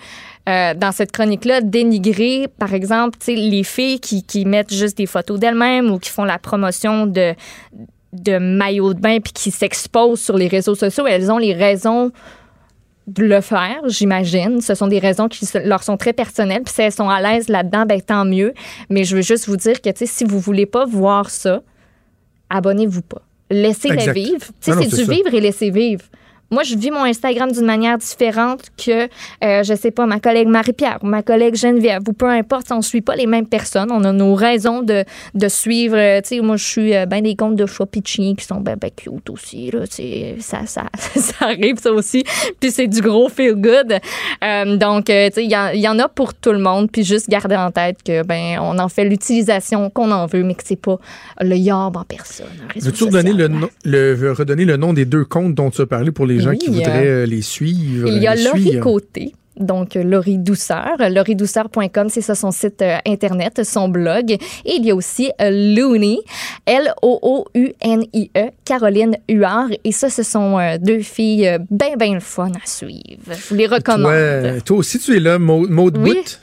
euh, 0.48 0.74
dans 0.74 0.92
cette 0.92 1.12
chronique-là, 1.12 1.60
dénigrer, 1.60 2.48
par 2.58 2.74
exemple, 2.74 3.18
les 3.28 3.62
filles 3.62 4.00
qui, 4.00 4.22
qui 4.22 4.44
mettent 4.44 4.72
juste 4.72 4.96
des 4.96 5.06
photos 5.06 5.38
d'elles-mêmes 5.38 5.90
ou 5.90 5.98
qui 5.98 6.10
font 6.10 6.24
la 6.24 6.38
promotion 6.38 7.06
de, 7.06 7.34
de 8.12 8.38
maillots 8.38 8.94
de 8.94 9.00
bain 9.00 9.20
puis 9.20 9.32
qui 9.32 9.50
s'exposent 9.50 10.20
sur 10.20 10.36
les 10.36 10.48
réseaux 10.48 10.74
sociaux. 10.74 11.06
Elles 11.06 11.30
ont 11.30 11.38
les 11.38 11.52
raisons 11.54 12.10
de 13.06 13.24
le 13.24 13.40
faire, 13.40 13.80
j'imagine. 13.86 14.60
Ce 14.60 14.74
sont 14.74 14.86
des 14.86 14.98
raisons 14.98 15.28
qui 15.28 15.46
leur 15.64 15.82
sont 15.82 15.96
très 15.96 16.12
personnelles. 16.12 16.62
Puis 16.62 16.74
si 16.74 16.82
elles 16.82 16.92
sont 16.92 17.08
à 17.08 17.20
l'aise 17.20 17.48
là-dedans, 17.48 17.84
ben 17.86 18.00
tant 18.00 18.24
mieux. 18.24 18.54
Mais 18.88 19.04
je 19.04 19.16
veux 19.16 19.22
juste 19.22 19.46
vous 19.46 19.56
dire 19.56 19.80
que, 19.80 19.90
si 19.94 20.24
vous 20.24 20.38
voulez 20.38 20.66
pas 20.66 20.84
voir 20.84 21.28
ça, 21.30 21.62
abonnez-vous 22.48 23.02
pas. 23.02 23.22
Laissez-les 23.50 24.12
vivre. 24.12 24.46
C'est 24.60 24.76
du 24.78 24.88
ça. 24.88 25.02
vivre 25.02 25.34
et 25.34 25.40
laisser 25.40 25.70
vivre. 25.70 26.04
Moi, 26.50 26.62
je 26.64 26.76
vis 26.76 26.90
mon 26.90 27.04
Instagram 27.04 27.52
d'une 27.52 27.64
manière 27.64 27.96
différente 27.98 28.62
que, 28.76 29.04
euh, 29.44 29.62
je 29.62 29.74
sais 29.74 29.90
pas, 29.90 30.06
ma 30.06 30.18
collègue 30.18 30.48
Marie-Pierre 30.48 30.98
ou 31.02 31.06
ma 31.06 31.22
collègue 31.22 31.54
Geneviève 31.54 32.02
ou 32.08 32.12
peu 32.12 32.26
importe, 32.28 32.72
on 32.72 32.82
suit 32.82 33.00
pas 33.02 33.14
les 33.14 33.26
mêmes 33.26 33.46
personnes. 33.46 33.90
On 33.92 34.02
a 34.04 34.12
nos 34.12 34.34
raisons 34.34 34.82
de, 34.82 35.04
de 35.34 35.48
suivre. 35.48 35.96
euh, 35.96 36.20
tu 36.20 36.36
sais, 36.36 36.40
moi, 36.40 36.56
je 36.56 36.64
suis 36.64 36.94
euh, 36.96 37.06
ben 37.06 37.22
des 37.22 37.36
comptes 37.36 37.56
de 37.56 37.66
pitching 37.84 38.36
qui 38.36 38.44
sont 38.44 38.60
ben, 38.60 38.76
ben 38.80 38.90
cute 38.94 39.30
aussi. 39.30 39.70
Là, 39.70 39.80
ça, 40.40 40.66
ça, 40.66 40.82
ça 41.14 41.46
arrive, 41.46 41.78
ça 41.78 41.92
aussi. 41.92 42.24
Puis 42.58 42.70
c'est 42.70 42.88
du 42.88 43.00
gros 43.00 43.28
feel 43.28 43.54
good. 43.54 43.98
Euh, 44.42 44.76
donc, 44.76 45.08
euh, 45.08 45.28
tu 45.28 45.34
sais, 45.34 45.44
il 45.44 45.50
y, 45.50 45.80
y 45.80 45.88
en 45.88 45.98
a 45.98 46.08
pour 46.08 46.34
tout 46.34 46.52
le 46.52 46.58
monde. 46.58 46.90
Puis 46.90 47.04
juste 47.04 47.28
garder 47.28 47.56
en 47.56 47.70
tête 47.70 47.98
que, 48.04 48.24
ben, 48.24 48.58
on 48.60 48.78
en 48.78 48.88
fait 48.88 49.04
l'utilisation 49.04 49.88
qu'on 49.90 50.10
en 50.10 50.26
veut, 50.26 50.42
mais 50.42 50.54
que 50.54 50.62
c'est 50.64 50.74
pas 50.80 50.98
le 51.40 51.56
yard 51.56 51.96
en 51.96 52.04
personne. 52.04 52.46
Veux-tu 52.76 53.04
redonner 53.04 53.32
le, 53.32 53.48
le, 53.84 54.32
redonner 54.32 54.64
le 54.64 54.76
nom 54.76 54.92
des 54.92 55.04
deux 55.04 55.24
comptes 55.24 55.54
dont 55.54 55.70
tu 55.70 55.80
as 55.82 55.86
parlé 55.86 56.10
pour 56.10 56.26
les 56.26 56.39
gens 56.40 56.50
Oui, 56.50 56.58
qui 56.58 56.68
voudraient 56.68 57.06
euh, 57.06 57.22
euh, 57.22 57.26
les 57.26 57.42
suivre? 57.42 58.08
Il 58.08 58.22
y 58.22 58.26
a 58.26 58.34
les 58.34 58.44
Laurie? 58.44 58.80
Côté. 58.80 59.32
Donc, 59.60 59.94
Laurie 59.94 60.38
Douceur. 60.38 60.96
LaurieDouceur.com, 60.98 62.08
c'est 62.08 62.20
ça 62.22 62.34
son 62.34 62.50
site 62.50 62.82
euh, 62.82 62.96
Internet, 63.06 63.62
son 63.64 63.88
blog. 63.88 64.30
Et 64.32 64.38
il 64.76 64.84
y 64.86 64.90
a 64.90 64.94
aussi 64.94 65.30
euh, 65.40 65.50
Looney, 65.50 66.18
L-O-O-U-N-I-E, 66.66 68.50
Caroline 68.64 69.16
Huard. 69.28 69.68
Et 69.84 69.92
ça, 69.92 70.08
ce 70.10 70.22
sont 70.22 70.58
euh, 70.58 70.78
deux 70.78 71.00
filles 71.00 71.58
bien, 71.70 71.96
bien 71.96 72.14
le 72.14 72.20
fun 72.20 72.50
à 72.52 72.66
suivre. 72.66 73.20
Je 73.28 73.48
vous 73.48 73.54
les 73.54 73.66
recommande. 73.66 74.12
Toi, 74.12 74.60
toi 74.64 74.76
aussi, 74.78 74.98
tu 74.98 75.16
es 75.16 75.20
là, 75.20 75.38
Maud, 75.38 75.70
Maud 75.70 75.96
Oui. 75.98 76.14
Bout? 76.14 76.38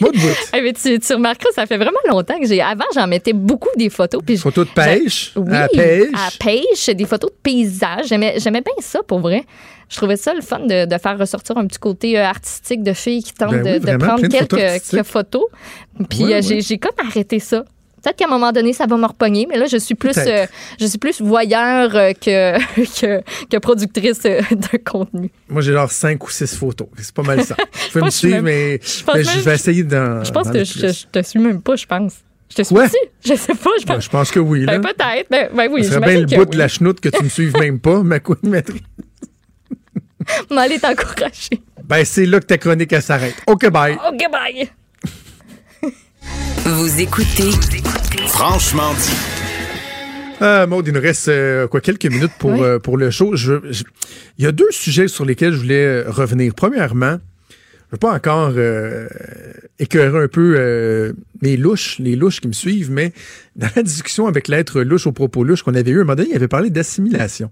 Maud 0.00 0.14
Bout. 0.14 0.28
Eh, 0.54 0.62
mais 0.62 0.72
tu, 0.72 0.98
tu 0.98 1.12
remarqueras, 1.14 1.50
ça 1.54 1.66
fait 1.66 1.76
vraiment 1.76 1.98
longtemps 2.08 2.38
que 2.40 2.46
j'ai. 2.46 2.60
Avant, 2.60 2.84
j'en 2.94 3.06
mettais 3.06 3.32
beaucoup 3.32 3.68
des 3.76 3.90
photos. 3.90 4.22
Puis 4.24 4.36
Photos 4.36 4.66
de 4.66 4.72
pêche, 4.72 5.32
Oui, 5.36 5.54
à 5.56 5.68
pêche? 5.68 6.08
à 6.14 6.30
pêche, 6.42 6.88
des 6.96 7.04
photos 7.04 7.30
de. 7.42 7.98
J'aimais, 8.06 8.34
j'aimais 8.38 8.62
bien 8.62 8.74
ça 8.80 9.00
pour 9.06 9.20
vrai. 9.20 9.44
Je 9.88 9.96
trouvais 9.96 10.16
ça 10.16 10.34
le 10.34 10.42
fun 10.42 10.60
de, 10.60 10.84
de 10.84 10.98
faire 10.98 11.18
ressortir 11.18 11.56
un 11.56 11.66
petit 11.66 11.78
côté 11.78 12.18
euh, 12.18 12.24
artistique 12.24 12.82
de 12.82 12.92
filles 12.92 13.22
qui 13.22 13.32
tentent 13.32 13.52
Ben 13.52 13.80
oui, 13.82 13.92
de, 13.92 13.96
prendre 13.96 14.20
photos 14.20 14.60
quelques, 14.60 15.02
photos. 15.06 15.44
Puis 16.10 16.32
euh, 16.34 16.40
j'ai, 16.42 16.78
comme 16.78 16.92
arrêté 17.06 17.38
ça. 17.38 17.64
Peut-être 18.02 18.16
qu'à 18.16 18.26
un 18.26 18.28
moment 18.28 18.52
donné, 18.52 18.72
ça 18.72 18.86
va 18.86 18.96
me 18.96 19.06
repogner, 19.06 19.46
mais 19.50 19.56
là, 19.58 19.66
je 19.66 19.76
suis 19.76 19.96
plus, 19.96 20.16
euh, 20.18 20.46
je 20.80 20.86
suis 20.86 20.98
plus 20.98 21.20
voyeur 21.20 21.96
euh, 21.96 22.12
que, 22.12 22.56
que, 23.00 23.22
que 23.50 23.56
productrice 23.58 24.20
euh, 24.24 24.40
de 24.50 24.78
contenu. 24.84 25.30
Moi, 25.48 25.62
j'ai 25.62 25.72
genre 25.72 25.90
cinq 25.90 26.24
ou 26.24 26.30
six 26.30 26.54
photos. 26.54 26.86
C'est 26.96 27.12
pas 27.12 27.22
mal 27.22 27.42
ça. 27.42 27.56
Vous 27.72 27.88
pouvez 27.92 28.04
me 28.04 28.10
je 28.10 28.16
suivre, 28.16 28.40
mais, 28.40 28.80
je 28.82 29.02
mais 29.12 29.24
je 29.24 29.40
vais 29.40 29.54
essayer 29.54 29.82
dans. 29.82 30.22
je 30.22 30.30
pense 30.30 30.46
d'en 30.46 30.52
que 30.52 30.64
je, 30.64 30.88
je 30.88 31.06
te 31.10 31.22
suis 31.22 31.40
même 31.40 31.60
pas, 31.60 31.74
je 31.74 31.86
pense. 31.86 32.14
Je 32.50 32.56
te 32.56 32.62
suis? 32.62 32.76
Je 33.24 33.34
sais 33.34 33.54
pas, 33.54 33.70
je 33.78 33.84
Ben, 33.84 33.94
pense. 33.96 34.04
je 34.04 34.08
pense 34.08 34.30
que 34.30 34.40
oui. 34.40 34.64
Ben, 34.64 34.80
peut-être. 34.80 35.28
Ben, 35.30 35.50
ben 35.52 35.68
oui, 35.70 35.84
Ça 35.84 35.94
serait 35.94 36.06
bien 36.06 36.20
le 36.20 36.26
que 36.26 36.34
bout 36.36 36.42
oui. 36.42 36.50
de 36.50 36.56
la 36.56 36.68
chenoute 36.68 37.00
que 37.00 37.10
tu 37.10 37.22
me 37.22 37.28
suives 37.28 37.54
même 37.58 37.78
pas, 37.78 38.02
ma 38.02 38.20
co-animatrice. 38.20 38.80
On 40.50 40.56
aller 40.56 40.78
t'encourager. 40.78 41.60
Ben, 41.84 42.04
c'est 42.04 42.26
là 42.26 42.40
que 42.40 42.46
ta 42.46 42.58
chronique, 42.58 42.92
elle 42.92 43.02
s'arrête. 43.02 43.34
OK, 43.46 43.68
bye. 43.70 43.94
OK, 43.94 44.24
bye. 44.30 44.68
Vous 46.64 47.00
écoutez 47.00 47.50
Franchement 48.28 48.92
dit. 48.94 49.16
Euh, 50.42 50.66
Maud, 50.66 50.86
il 50.86 50.92
nous 50.92 51.00
reste 51.00 51.28
euh, 51.28 51.66
quoi, 51.66 51.80
quelques 51.80 52.04
minutes 52.06 52.32
pour, 52.38 52.50
Oui. 52.52 52.60
euh, 52.62 52.78
pour 52.78 52.96
le 52.96 53.10
show. 53.10 53.34
Je, 53.34 53.54
je- 53.70 53.82
il 54.38 54.44
y 54.44 54.46
a 54.46 54.52
deux 54.52 54.70
sujets 54.70 55.08
sur 55.08 55.24
lesquels 55.24 55.52
je 55.52 55.58
voulais 55.58 55.84
euh, 55.84 56.04
revenir. 56.08 56.52
Premièrement, 56.54 57.18
je 57.50 57.92
veux 57.92 57.98
pas 57.98 58.12
encore 58.14 58.52
euh, 58.56 59.08
écœurer 59.80 60.24
un 60.24 60.28
peu 60.28 60.54
euh, 60.56 61.12
les 61.42 61.56
louches, 61.56 61.98
les 61.98 62.14
louches 62.14 62.40
qui 62.40 62.46
me 62.48 62.52
suivent, 62.52 62.90
mais 62.90 63.12
dans 63.56 63.68
la 63.74 63.82
discussion 63.82 64.26
avec 64.28 64.46
l'être 64.46 64.82
louche 64.82 65.06
au 65.08 65.12
propos 65.12 65.42
louche 65.42 65.62
qu'on 65.64 65.74
avait 65.74 65.90
eu, 65.90 65.96
un 65.96 66.04
moment 66.04 66.14
donné, 66.14 66.28
il 66.30 66.36
avait 66.36 66.46
parlé 66.48 66.70
d'assimilation. 66.70 67.50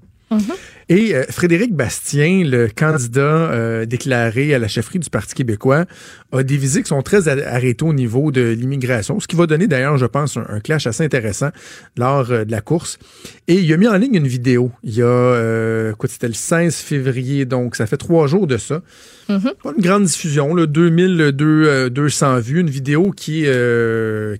Et 0.88 1.14
euh, 1.16 1.24
Frédéric 1.30 1.74
Bastien, 1.74 2.44
le 2.44 2.68
candidat 2.68 3.20
euh, 3.20 3.86
déclaré 3.86 4.54
à 4.54 4.58
la 4.60 4.68
chefferie 4.68 5.00
du 5.00 5.10
Parti 5.10 5.34
québécois, 5.34 5.84
a 6.32 6.42
des 6.44 6.56
visées 6.56 6.82
qui 6.82 6.88
sont 6.88 7.02
très 7.02 7.26
arrêtées 7.28 7.84
au 7.84 7.92
niveau 7.92 8.30
de 8.30 8.50
l'immigration, 8.52 9.18
ce 9.18 9.26
qui 9.26 9.34
va 9.34 9.46
donner 9.46 9.66
d'ailleurs, 9.66 9.96
je 9.98 10.06
pense, 10.06 10.36
un, 10.36 10.46
un 10.48 10.60
clash 10.60 10.86
assez 10.86 11.02
intéressant 11.04 11.50
lors 11.96 12.30
euh, 12.30 12.44
de 12.44 12.52
la 12.52 12.60
course. 12.60 12.98
Et 13.48 13.54
il 13.54 13.72
a 13.72 13.76
mis 13.76 13.88
en 13.88 13.96
ligne 13.96 14.14
une 14.14 14.28
vidéo. 14.28 14.70
Il 14.84 14.94
y 14.94 15.02
a, 15.02 15.92
quoi, 15.98 16.08
c'était 16.08 16.28
le 16.28 16.34
16 16.34 16.76
février, 16.76 17.44
donc 17.46 17.74
ça 17.76 17.86
fait 17.86 17.96
trois 17.96 18.26
jours 18.28 18.46
de 18.46 18.56
ça. 18.56 18.82
Pas 19.28 19.72
une 19.76 19.82
grande 19.82 20.04
diffusion, 20.04 20.54
là, 20.54 20.66
2200 20.66 22.38
vues, 22.40 22.60
une 22.60 22.70
vidéo 22.70 23.10
qui 23.10 23.44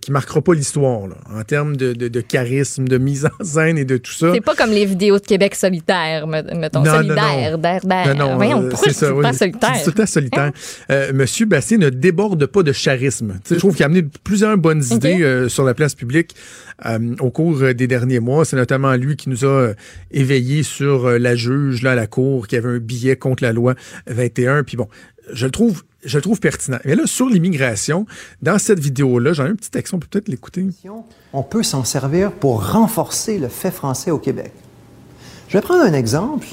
qui 0.01 0.13
marquera 0.13 0.43
pas 0.43 0.55
l'histoire 0.55 1.01
en 1.35 1.43
termes 1.45 1.77
de, 1.77 1.93
de- 1.93 2.09
de 2.09 2.21
charisme, 2.21 2.87
de 2.87 2.99
mise 2.99 3.27
en 3.27 3.45
scène 3.45 3.79
et 3.79 3.85
de 3.85 3.97
tout 3.97 4.13
ça. 4.13 4.31
C'est 4.33 4.41
pas 4.41 4.55
comme 4.55 4.71
les 4.71 4.85
vidéos 4.87 5.19
de 5.19 5.25
Québec 5.27 5.55
solitaire, 5.55 6.27
mettons. 6.55 6.81
Non, 6.81 6.87
non, 6.87 6.97
solidaire, 6.97 7.53
non. 7.53 7.59
d'air, 7.59 7.81
d'air. 7.85 8.15
Non, 8.15 8.29
non, 8.29 8.37
Voyons, 8.37 8.63
euh, 8.63 8.71
c'est 8.83 8.93
ça, 8.93 9.15
oui. 9.15 9.35
solitaire? 9.35 9.83
tout 9.85 10.07
solitaire. 10.07 10.53
Euh, 10.91 11.13
Monsieur 11.13 11.47
Bastien 11.47 11.79
ne 11.79 11.91
déborde 11.91 12.47
pas 12.47 12.63
de 12.63 12.73
charisme. 12.73 13.39
Je 13.49 13.57
trouve 13.57 13.75
qu'il 13.75 13.83
a 13.83 13.87
amené 13.87 14.07
plusieurs 14.25 14.57
bonnes 14.57 14.85
idées 14.91 15.23
euh, 15.23 15.49
sur 15.49 15.65
la 15.65 15.75
place 15.75 15.95
publique 15.95 16.35
euh, 16.85 17.15
au 17.21 17.31
cours 17.31 17.59
des 17.75 17.87
derniers 17.87 18.21
mois. 18.21 18.45
C'est 18.45 18.57
notamment 18.57 18.95
lui 18.95 19.17
qui 19.17 19.29
nous 19.29 19.45
a 19.45 19.73
éveillés 20.11 20.63
sur 20.63 21.07
euh, 21.07 21.19
la 21.19 21.35
juge 21.35 21.83
là, 21.83 21.93
à 21.93 21.95
la 21.95 22.07
cour 22.07 22.47
qui 22.47 22.57
avait 22.57 22.69
un 22.69 22.79
billet 22.79 23.17
contre 23.17 23.43
la 23.43 23.53
loi 23.53 23.75
21. 24.07 24.65
Puis 24.65 24.77
bon, 24.77 24.89
je 25.33 25.47
le 25.47 25.53
trouve, 25.53 25.83
je 26.05 26.19
le 26.19 26.23
trouve 26.23 26.41
pertinent. 26.41 26.79
Mais 26.85 26.95
là, 26.95 27.05
sur 27.07 27.29
l'immigration, 27.29 28.07
dans 28.43 28.59
cette 28.59 28.79
vidéo-là, 28.79 29.33
j'en 29.33 29.47
ai 29.47 29.51
un 29.51 29.55
petit 29.55 29.77
extrait, 29.77 29.97
on 29.97 30.01
peut 30.01 30.09
peut-être 30.11 30.29
l'écouter. 30.29 30.67
on 31.33 31.43
peut 31.43 31.63
s'en 31.63 31.85
servir 31.85 32.33
pour 32.33 32.73
renforcer 32.73 33.39
le 33.39 33.49
fait 33.49 33.71
français 33.71 34.11
au 34.11 34.19
Québec. 34.19 34.53
Je 35.49 35.57
vais 35.57 35.63
prendre 35.63 35.83
un 35.83 35.93
exemple, 35.93 36.47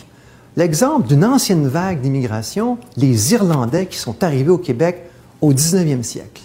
l'exemple 0.55 1.07
d'une 1.07 1.25
ancienne 1.25 1.67
vague 1.67 2.01
d'immigration, 2.01 2.77
les 2.95 3.33
Irlandais 3.33 3.87
qui 3.87 3.97
sont 3.97 4.23
arrivés 4.23 4.51
au 4.51 4.57
Québec 4.57 5.09
au 5.41 5.51
19e 5.51 6.03
siècle. 6.03 6.41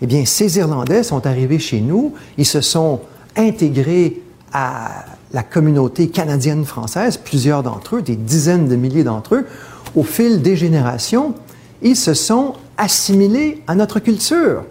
Eh 0.00 0.06
bien, 0.06 0.24
ces 0.24 0.58
Irlandais 0.58 1.02
sont 1.02 1.26
arrivés 1.26 1.58
chez 1.58 1.80
nous, 1.80 2.14
ils 2.36 2.46
se 2.46 2.60
sont 2.60 3.00
intégrés 3.36 4.22
à 4.52 5.04
la 5.32 5.42
communauté 5.42 6.08
canadienne-française, 6.08 7.16
plusieurs 7.16 7.62
d'entre 7.62 7.96
eux, 7.96 8.02
des 8.02 8.16
dizaines 8.16 8.68
de 8.68 8.76
milliers 8.76 9.04
d'entre 9.04 9.34
eux, 9.34 9.46
au 9.96 10.04
fil 10.04 10.40
des 10.40 10.56
générations, 10.56 11.34
ils 11.82 11.96
se 11.96 12.14
sont 12.14 12.54
assimilés 12.76 13.62
à 13.66 13.74
notre 13.74 13.98
culture. 13.98 14.64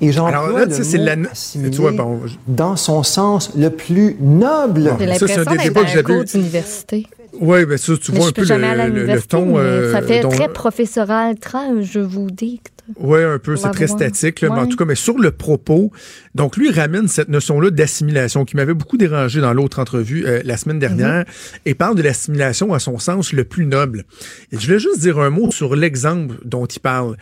Et 0.00 0.12
j'emploie 0.12 0.64
le 0.66 0.70
c'est 0.84 0.98
la- 0.98 1.16
tu 1.16 1.80
vois, 1.80 1.90
bon, 1.92 2.20
dans 2.46 2.76
son 2.76 3.02
sens 3.02 3.50
le 3.56 3.70
plus 3.70 4.16
noble. 4.20 4.94
J'ai 5.00 5.06
ça, 5.18 5.26
c'est 5.26 5.32
un 5.34 5.38
l'impression 5.38 5.42
des 5.50 5.56
d'être 5.58 5.76
un 5.76 5.86
j'avais 5.88 6.02
cours 6.04 6.22
eu. 6.22 6.24
d'université. 6.24 7.06
Oui, 7.40 7.64
ben 7.66 7.76
ça, 7.78 7.92
tu 7.96 8.12
Mais 8.12 8.18
vois 8.18 8.28
un 8.28 8.32
peu 8.32 8.42
le, 8.42 9.06
le- 9.14 9.22
ton. 9.22 9.58
euh, 9.58 9.92
ça 9.92 10.02
fait 10.02 10.20
dont- 10.20 10.28
très 10.30 10.48
professoral, 10.48 11.38
très 11.38 11.82
je 11.82 12.00
vous 12.00 12.30
dicte. 12.30 12.72
Oui, 12.98 13.22
un 13.22 13.38
peu, 13.38 13.54
c'est 13.56 13.70
très 13.70 13.86
statique, 13.86 14.40
là, 14.40 14.48
mais 14.50 14.60
en 14.60 14.66
tout 14.66 14.76
cas, 14.78 14.86
mais 14.86 14.94
sur 14.94 15.18
le 15.18 15.30
propos, 15.30 15.92
donc 16.34 16.56
lui 16.56 16.70
ramène 16.70 17.06
cette 17.06 17.28
notion-là 17.28 17.70
d'assimilation 17.70 18.46
qui 18.46 18.56
m'avait 18.56 18.72
beaucoup 18.72 18.96
dérangé 18.96 19.42
dans 19.42 19.52
l'autre 19.52 19.78
entrevue 19.78 20.24
euh, 20.26 20.40
la 20.42 20.56
semaine 20.56 20.78
dernière 20.78 21.26
et 21.66 21.74
parle 21.74 21.96
de 21.96 22.02
l'assimilation 22.02 22.72
à 22.72 22.78
son 22.78 22.98
sens 22.98 23.34
le 23.34 23.44
plus 23.44 23.66
noble. 23.66 24.04
Et 24.52 24.58
je 24.58 24.66
voulais 24.66 24.78
juste 24.78 25.00
dire 25.00 25.18
un 25.18 25.28
mot 25.28 25.50
sur 25.50 25.76
l'exemple 25.76 26.36
dont 26.46 26.64
il 26.64 26.80
parle. 26.80 27.18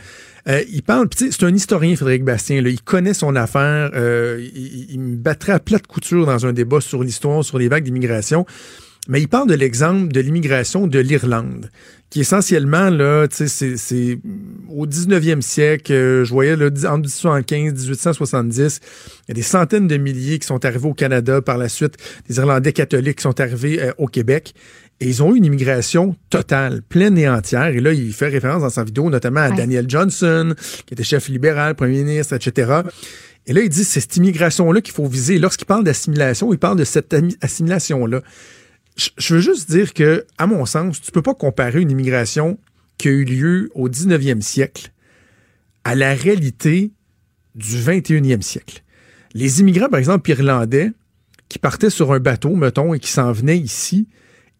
Euh, 0.48 0.62
il 0.70 0.84
parle, 0.84 1.08
c'est 1.16 1.42
un 1.42 1.52
historien, 1.52 1.96
Frédéric 1.96 2.22
Bastien, 2.22 2.62
là, 2.62 2.68
il 2.68 2.80
connaît 2.80 3.12
son 3.14 3.34
affaire, 3.34 3.90
euh, 3.96 4.40
il, 4.54 4.86
il 4.92 5.00
me 5.00 5.16
battrait 5.16 5.50
à 5.52 5.58
plate 5.58 5.88
couture 5.88 6.26
dans 6.26 6.46
un 6.46 6.52
débat 6.52 6.80
sur 6.80 7.02
l'histoire, 7.02 7.44
sur 7.44 7.58
les 7.58 7.66
vagues 7.66 7.82
d'immigration. 7.82 8.46
Mais 9.08 9.20
il 9.20 9.28
parle 9.28 9.48
de 9.48 9.54
l'exemple 9.54 10.12
de 10.12 10.20
l'immigration 10.20 10.86
de 10.86 10.98
l'Irlande, 10.98 11.70
qui 12.10 12.20
essentiellement, 12.20 12.90
là, 12.90 13.26
c'est- 13.30 14.18
au 14.68 14.86
19e 14.86 15.42
siècle, 15.42 15.92
euh, 15.92 16.24
je 16.24 16.30
voyais, 16.32 16.56
là, 16.56 16.66
en 16.88 16.98
1815, 16.98 17.72
1870, 17.74 18.80
il 18.82 19.28
y 19.28 19.30
a 19.32 19.34
des 19.34 19.42
centaines 19.42 19.86
de 19.86 19.96
milliers 19.96 20.38
qui 20.38 20.46
sont 20.46 20.64
arrivés 20.64 20.88
au 20.88 20.94
Canada 20.94 21.40
par 21.42 21.58
la 21.58 21.68
suite, 21.68 21.94
des 22.28 22.36
Irlandais 22.38 22.72
catholiques 22.72 23.18
qui 23.18 23.22
sont 23.22 23.40
arrivés 23.40 23.80
euh, 23.82 23.92
au 23.98 24.06
Québec. 24.06 24.54
Et 25.00 25.08
ils 25.08 25.22
ont 25.22 25.34
eu 25.34 25.38
une 25.38 25.44
immigration 25.44 26.16
totale, 26.30 26.80
pleine 26.82 27.18
et 27.18 27.28
entière. 27.28 27.66
Et 27.66 27.80
là, 27.80 27.92
il 27.92 28.12
fait 28.14 28.28
référence 28.28 28.62
dans 28.62 28.70
sa 28.70 28.82
vidéo 28.82 29.10
notamment 29.10 29.40
à. 29.40 29.50
Daniel 29.56 29.84
Johnson, 29.88 30.54
qui 30.86 30.94
était 30.94 31.04
chef 31.04 31.28
libéral, 31.28 31.74
premier 31.74 32.02
ministre, 32.02 32.34
etc. 32.34 32.80
Et 33.46 33.52
là, 33.52 33.60
il 33.60 33.68
dit 33.68 33.84
c'est 33.84 34.00
cette 34.00 34.16
immigration-là 34.16 34.80
qu'il 34.80 34.94
faut 34.94 35.06
viser. 35.06 35.38
Lorsqu'il 35.38 35.66
parle 35.66 35.84
d'assimilation, 35.84 36.50
il 36.52 36.58
parle 36.58 36.78
de 36.78 36.84
cette 36.84 37.14
assimilation-là. 37.42 38.22
Je- 38.96 39.34
veux 39.34 39.40
juste 39.40 39.70
dire 39.70 39.92
que, 39.94 40.24
à 40.38 40.46
mon 40.46 40.64
sens, 40.66 41.00
tu 41.00 41.12
peux 41.12 41.22
pas 41.22 41.34
comparer 41.34 41.80
une 41.80 41.90
immigration 41.90 42.58
qui 42.98 43.08
a 43.08 43.10
eu 43.10 43.24
lieu 43.24 43.70
au 43.74 43.88
19e 43.88 44.40
siècle 44.42 44.90
à 45.84 45.94
la 45.94 46.14
réalité 46.14 46.92
du 47.54 47.76
21e 47.78 48.42
siècle. 48.42 48.82
Les 49.34 49.60
immigrants, 49.60 49.88
par 49.88 49.98
exemple, 49.98 50.30
irlandais, 50.30 50.92
qui 51.48 51.58
partaient 51.58 51.90
sur 51.90 52.12
un 52.12 52.18
bateau, 52.20 52.56
mettons, 52.56 52.94
et 52.94 52.98
qui 52.98 53.10
s'en 53.10 53.32
venaient 53.32 53.58
ici, 53.58 54.08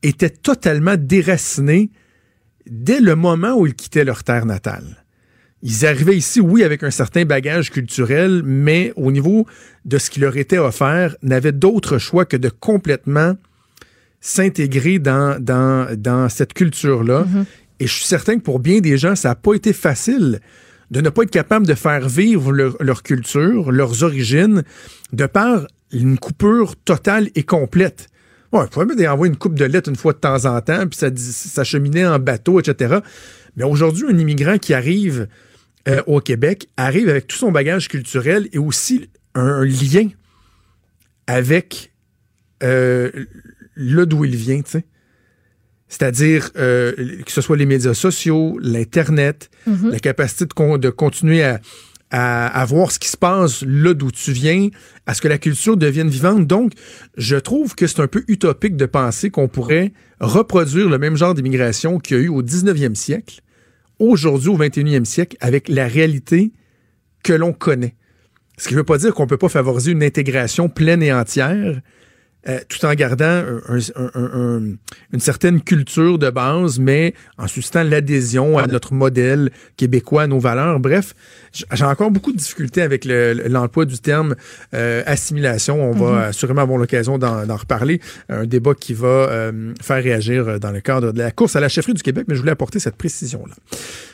étaient 0.03 0.31
totalement 0.31 0.97
déracinés 0.99 1.91
dès 2.71 3.01
le 3.01 3.17
moment 3.17 3.55
où 3.59 3.67
ils 3.67 3.75
quittaient 3.75 4.05
leur 4.05 4.23
terre 4.23 4.45
natale. 4.47 5.05
Ils 5.63 5.87
arrivaient 5.87 6.17
ici, 6.17 6.41
oui, 6.41 6.63
avec 6.63 6.83
un 6.83 6.91
certain 6.91 7.25
bagage 7.25 7.71
culturel, 7.71 8.43
mais 8.45 8.93
au 8.97 9.11
niveau 9.11 9.47
de 9.85 9.99
ce 9.99 10.11
qui 10.11 10.21
leur 10.21 10.37
était 10.37 10.59
offert, 10.59 11.17
n'avaient 11.23 11.53
d'autre 11.53 11.97
choix 11.99 12.27
que 12.27 12.37
de 12.37 12.51
complètement 12.51 13.35
s'intégrer 14.21 14.99
dans, 14.99 15.41
dans, 15.41 15.89
dans 15.97 16.29
cette 16.29 16.55
culture-là. 16.55 17.27
Et 17.81 17.87
je 17.87 17.93
suis 17.93 18.07
certain 18.07 18.37
que 18.37 18.43
pour 18.43 18.59
bien 18.59 18.81
des 18.81 18.97
gens, 18.97 19.15
ça 19.15 19.31
n'a 19.31 19.35
pas 19.35 19.55
été 19.55 19.73
facile 19.73 20.41
de 20.91 21.01
ne 21.01 21.11
pas 21.11 21.23
être 21.25 21.31
capable 21.31 21.67
de 21.67 21.75
faire 21.75 22.09
vivre 22.09 22.53
leur, 22.53 22.77
leur 22.81 23.03
culture, 23.03 23.73
leurs 23.73 24.03
origines, 24.03 24.63
de 25.13 25.27
par 25.27 25.67
une 25.93 26.19
coupure 26.19 26.77
totale 26.77 27.29
et 27.35 27.43
complète. 27.43 28.09
Ouais, 28.53 28.65
il 28.65 28.69
pouvait 28.69 28.87
même 28.87 29.11
envoyer 29.11 29.33
une 29.33 29.39
coupe 29.39 29.55
de 29.55 29.65
lettres 29.65 29.89
une 29.89 29.97
fois 29.97 30.13
de 30.13 30.19
temps 30.19 30.45
en 30.45 30.61
temps, 30.61 30.87
puis 30.87 30.99
ça, 30.99 31.11
ça 31.17 31.65
cheminait 31.65 32.07
en 32.07 32.19
bateau, 32.19 32.61
etc. 32.61 32.99
Mais 33.57 33.65
aujourd'hui, 33.65 34.07
un 34.09 34.17
immigrant 34.17 34.59
qui 34.59 34.75
arrive 34.75 35.27
euh, 35.89 36.03
au 36.07 36.21
Québec 36.21 36.69
arrive 36.77 37.09
avec 37.09 37.27
tout 37.27 37.37
son 37.37 37.51
bagage 37.51 37.89
culturel 37.89 38.49
et 38.53 38.59
aussi 38.59 39.09
un, 39.35 39.47
un 39.47 39.65
lien 39.65 40.09
avec 41.27 41.93
euh, 42.63 43.11
là 43.77 44.05
d'où 44.07 44.25
il 44.25 44.35
vient, 44.37 44.61
tu 44.63 44.71
sais. 44.73 44.85
C'est-à-dire 45.89 46.51
euh, 46.57 46.93
que 47.25 47.31
ce 47.31 47.41
soit 47.41 47.57
les 47.57 47.67
médias 47.67 47.95
sociaux, 47.95 48.59
l'Internet, 48.61 49.51
Mhm. 49.67 49.91
la 49.91 49.99
capacité 50.01 50.45
de, 50.47 50.53
con- 50.53 50.79
de 50.79 50.91
continuer 50.91 51.45
à, 51.45 51.61
à, 52.11 52.47
à 52.61 52.65
voir 52.65 52.91
ce 52.91 52.99
qui 52.99 53.09
se 53.09 53.17
passe 53.17 53.63
là 53.67 53.95
d'où 53.95 54.11
tu 54.11 54.33
viens, 54.33 54.69
à 55.07 55.15
ce 55.15 55.21
que 55.21 55.29
la 55.29 55.39
culture 55.39 55.77
devienne 55.77 56.09
vivante. 56.09 56.47
Donc, 56.47 56.73
je 57.17 57.37
trouve 57.37 57.75
que 57.77 57.87
c'est 57.87 58.01
un 58.01 58.09
peu 58.09 58.25
utopique 58.27 58.77
de 58.77 58.87
penser 58.87 59.31
qu'on 59.31 59.47
pourrait 59.49 59.93
reproduire 60.21 60.89
le 60.89 60.99
même 60.99 61.17
genre 61.17 61.35
d'immigration 61.35 61.99
qu'il 62.01 62.17
y 62.17 62.21
a 62.21 62.23
eu 62.25 62.29
au 62.29 62.43
19e 62.43 62.95
siècle, 62.97 63.41
aujourd'hui 64.01 64.49
au 64.49 64.57
21e 64.59 65.05
siècle, 65.05 65.37
avec 65.41 65.69
la 65.69 65.87
réalité 65.87 66.53
que 67.23 67.33
l'on 67.33 67.53
connaît. 67.53 67.95
Ce 68.59 68.67
qui 68.69 68.75
ne 68.75 68.79
veut 68.79 68.85
pas 68.85 68.99
dire 68.99 69.15
qu'on 69.15 69.25
ne 69.25 69.29
peut 69.29 69.37
pas 69.39 69.49
favoriser 69.49 69.93
une 69.93 70.03
intégration 70.03 70.69
pleine 70.69 71.03
et 71.03 71.13
entière, 71.13 71.81
euh, 72.49 72.59
tout 72.69 72.85
en 72.87 72.95
gardant 72.95 73.25
un- 73.25 73.61
un- 73.97 74.11
un- 74.15 74.31
un- 74.35 74.63
une 75.13 75.21
certaine 75.21 75.61
culture 75.61 76.19
de 76.19 76.31
base, 76.31 76.79
mais 76.79 77.15
en 77.39 77.47
suscitant 77.49 77.83
l'adhésion 77.83 78.57
à 78.59 78.67
notre 78.67 78.95
modèle 78.95 79.51
québécois, 79.77 80.23
à 80.23 80.27
nos 80.27 80.39
valeurs. 80.39 80.79
Bref, 80.81 81.15
j'ai 81.53 81.85
encore 81.85 82.11
beaucoup 82.11 82.33
de 82.33 82.37
difficultés 82.37 82.83
avec 82.83 83.05
le- 83.05 83.49
l'emploi 83.49 83.85
du 83.85 83.99
terme 83.99 84.35
euh, 84.75 85.03
assimilation. 85.07 85.83
On 85.83 85.93
va 85.93 86.11
Mhm. 86.13 86.19
assurément 86.29 86.63
avoir 86.63 86.79
l'occasion 86.79 87.19
d'en 87.19 87.57
reparler. 87.57 88.01
Un 88.29 88.47
débat 88.47 88.75
qui 88.75 88.95
va 88.95 89.07
euh, 89.09 89.73
faire 89.83 90.03
réagir 90.03 90.61
dans 90.61 90.71
le 90.71 90.81
cadre 90.81 91.13
de 91.13 91.19
la 91.19 91.31
course 91.31 91.57
à 91.57 91.61
la 91.61 91.69
chefferie 91.69 91.95
du 91.95 92.03
Québec, 92.03 92.27
mais 92.29 92.35
je 92.35 92.41
voulais 92.41 92.53
apporter 92.53 92.79
cette 92.79 92.97
précision-là. 92.97 93.55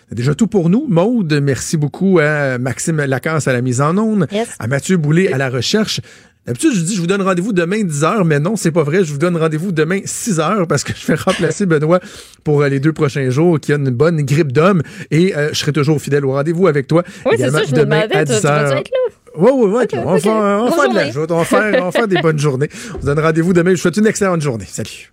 C'est 0.09 0.15
déjà 0.15 0.35
tout 0.35 0.47
pour 0.47 0.69
nous. 0.71 0.87
Maude, 0.89 1.33
merci 1.43 1.77
beaucoup 1.77 2.19
à 2.19 2.59
Maxime 2.59 2.99
Lacasse 2.99 3.49
à 3.49 3.53
la 3.53 3.61
mise 3.63 3.81
en 3.81 3.97
onde, 3.99 4.27
à 4.59 4.67
Mathieu 4.67 4.97
Boulay 4.97 5.33
à 5.33 5.39
la 5.39 5.49
recherche. 5.51 6.01
D'habitude, 6.47 6.73
je 6.75 6.81
dis, 6.81 6.97
je 6.97 7.01
vous 7.01 7.07
donne 7.07 7.23
rendez-vous 7.23 7.53
demain 7.53 7.85
10 7.85 8.03
h, 8.03 8.25
mais 8.25 8.41
non, 8.41 8.57
c'est 8.57 8.73
pas 8.73 8.83
vrai. 8.83 9.05
Je 9.05 9.13
vous 9.13 9.19
donne 9.19 9.37
rendez-vous 9.37 9.71
demain 9.71 10.01
6 10.05 10.39
h 10.39 10.67
parce 10.67 10.83
que 10.83 10.93
je 10.97 11.07
vais 11.07 11.15
remplacer 11.19 11.67
Benoît 11.67 12.01
pour 12.43 12.63
euh, 12.63 12.69
les 12.69 12.81
deux 12.81 12.93
prochains 12.93 13.31
jours 13.31 13.61
qui 13.61 13.73
a 13.73 13.77
une 13.77 13.91
bonne 13.91 14.23
grippe 14.23 14.51
d'homme 14.53 14.83
et 15.13 15.37
euh, 15.37 15.51
je 15.53 15.59
serai 15.61 15.73
toujours 15.73 16.01
fidèle 16.01 16.25
au 16.27 16.33
rendez-vous 16.33 16.67
avec 16.67 16.89
toi. 16.89 17.05
Oui, 17.27 17.37
c'est 17.39 17.51
ça, 17.51 17.63
je 17.65 17.71
me 17.73 17.77
demain 17.79 18.07
demandais, 18.09 18.17
à 18.17 18.25
tu- 18.25 18.33
10 18.33 18.41
tu 18.41 18.47
vas-tu 18.49 18.75
h. 18.75 18.79
être 18.79 18.91
là? 18.91 19.15
Oui, 19.37 19.51
oui, 19.55 19.71
oui. 19.73 19.87
on, 20.05 20.19
faire 20.19 20.89
de 20.91 20.95
la 20.95 21.01
journée. 21.05 21.13
joute. 21.13 21.31
On 21.31 21.39
va 21.39 21.45
faire, 21.45 21.81
on 21.81 21.85
va 21.87 21.93
faire 21.93 22.09
des 22.09 22.21
bonnes 22.21 22.39
journées. 22.39 22.69
On 22.95 22.99
vous 22.99 23.07
donne 23.07 23.21
rendez-vous 23.21 23.53
demain. 23.53 23.71
Je 23.71 23.77
vous 23.77 23.81
souhaite 23.83 23.97
une 23.97 24.07
excellente 24.07 24.43
journée. 24.43 24.67
Salut. 24.69 25.13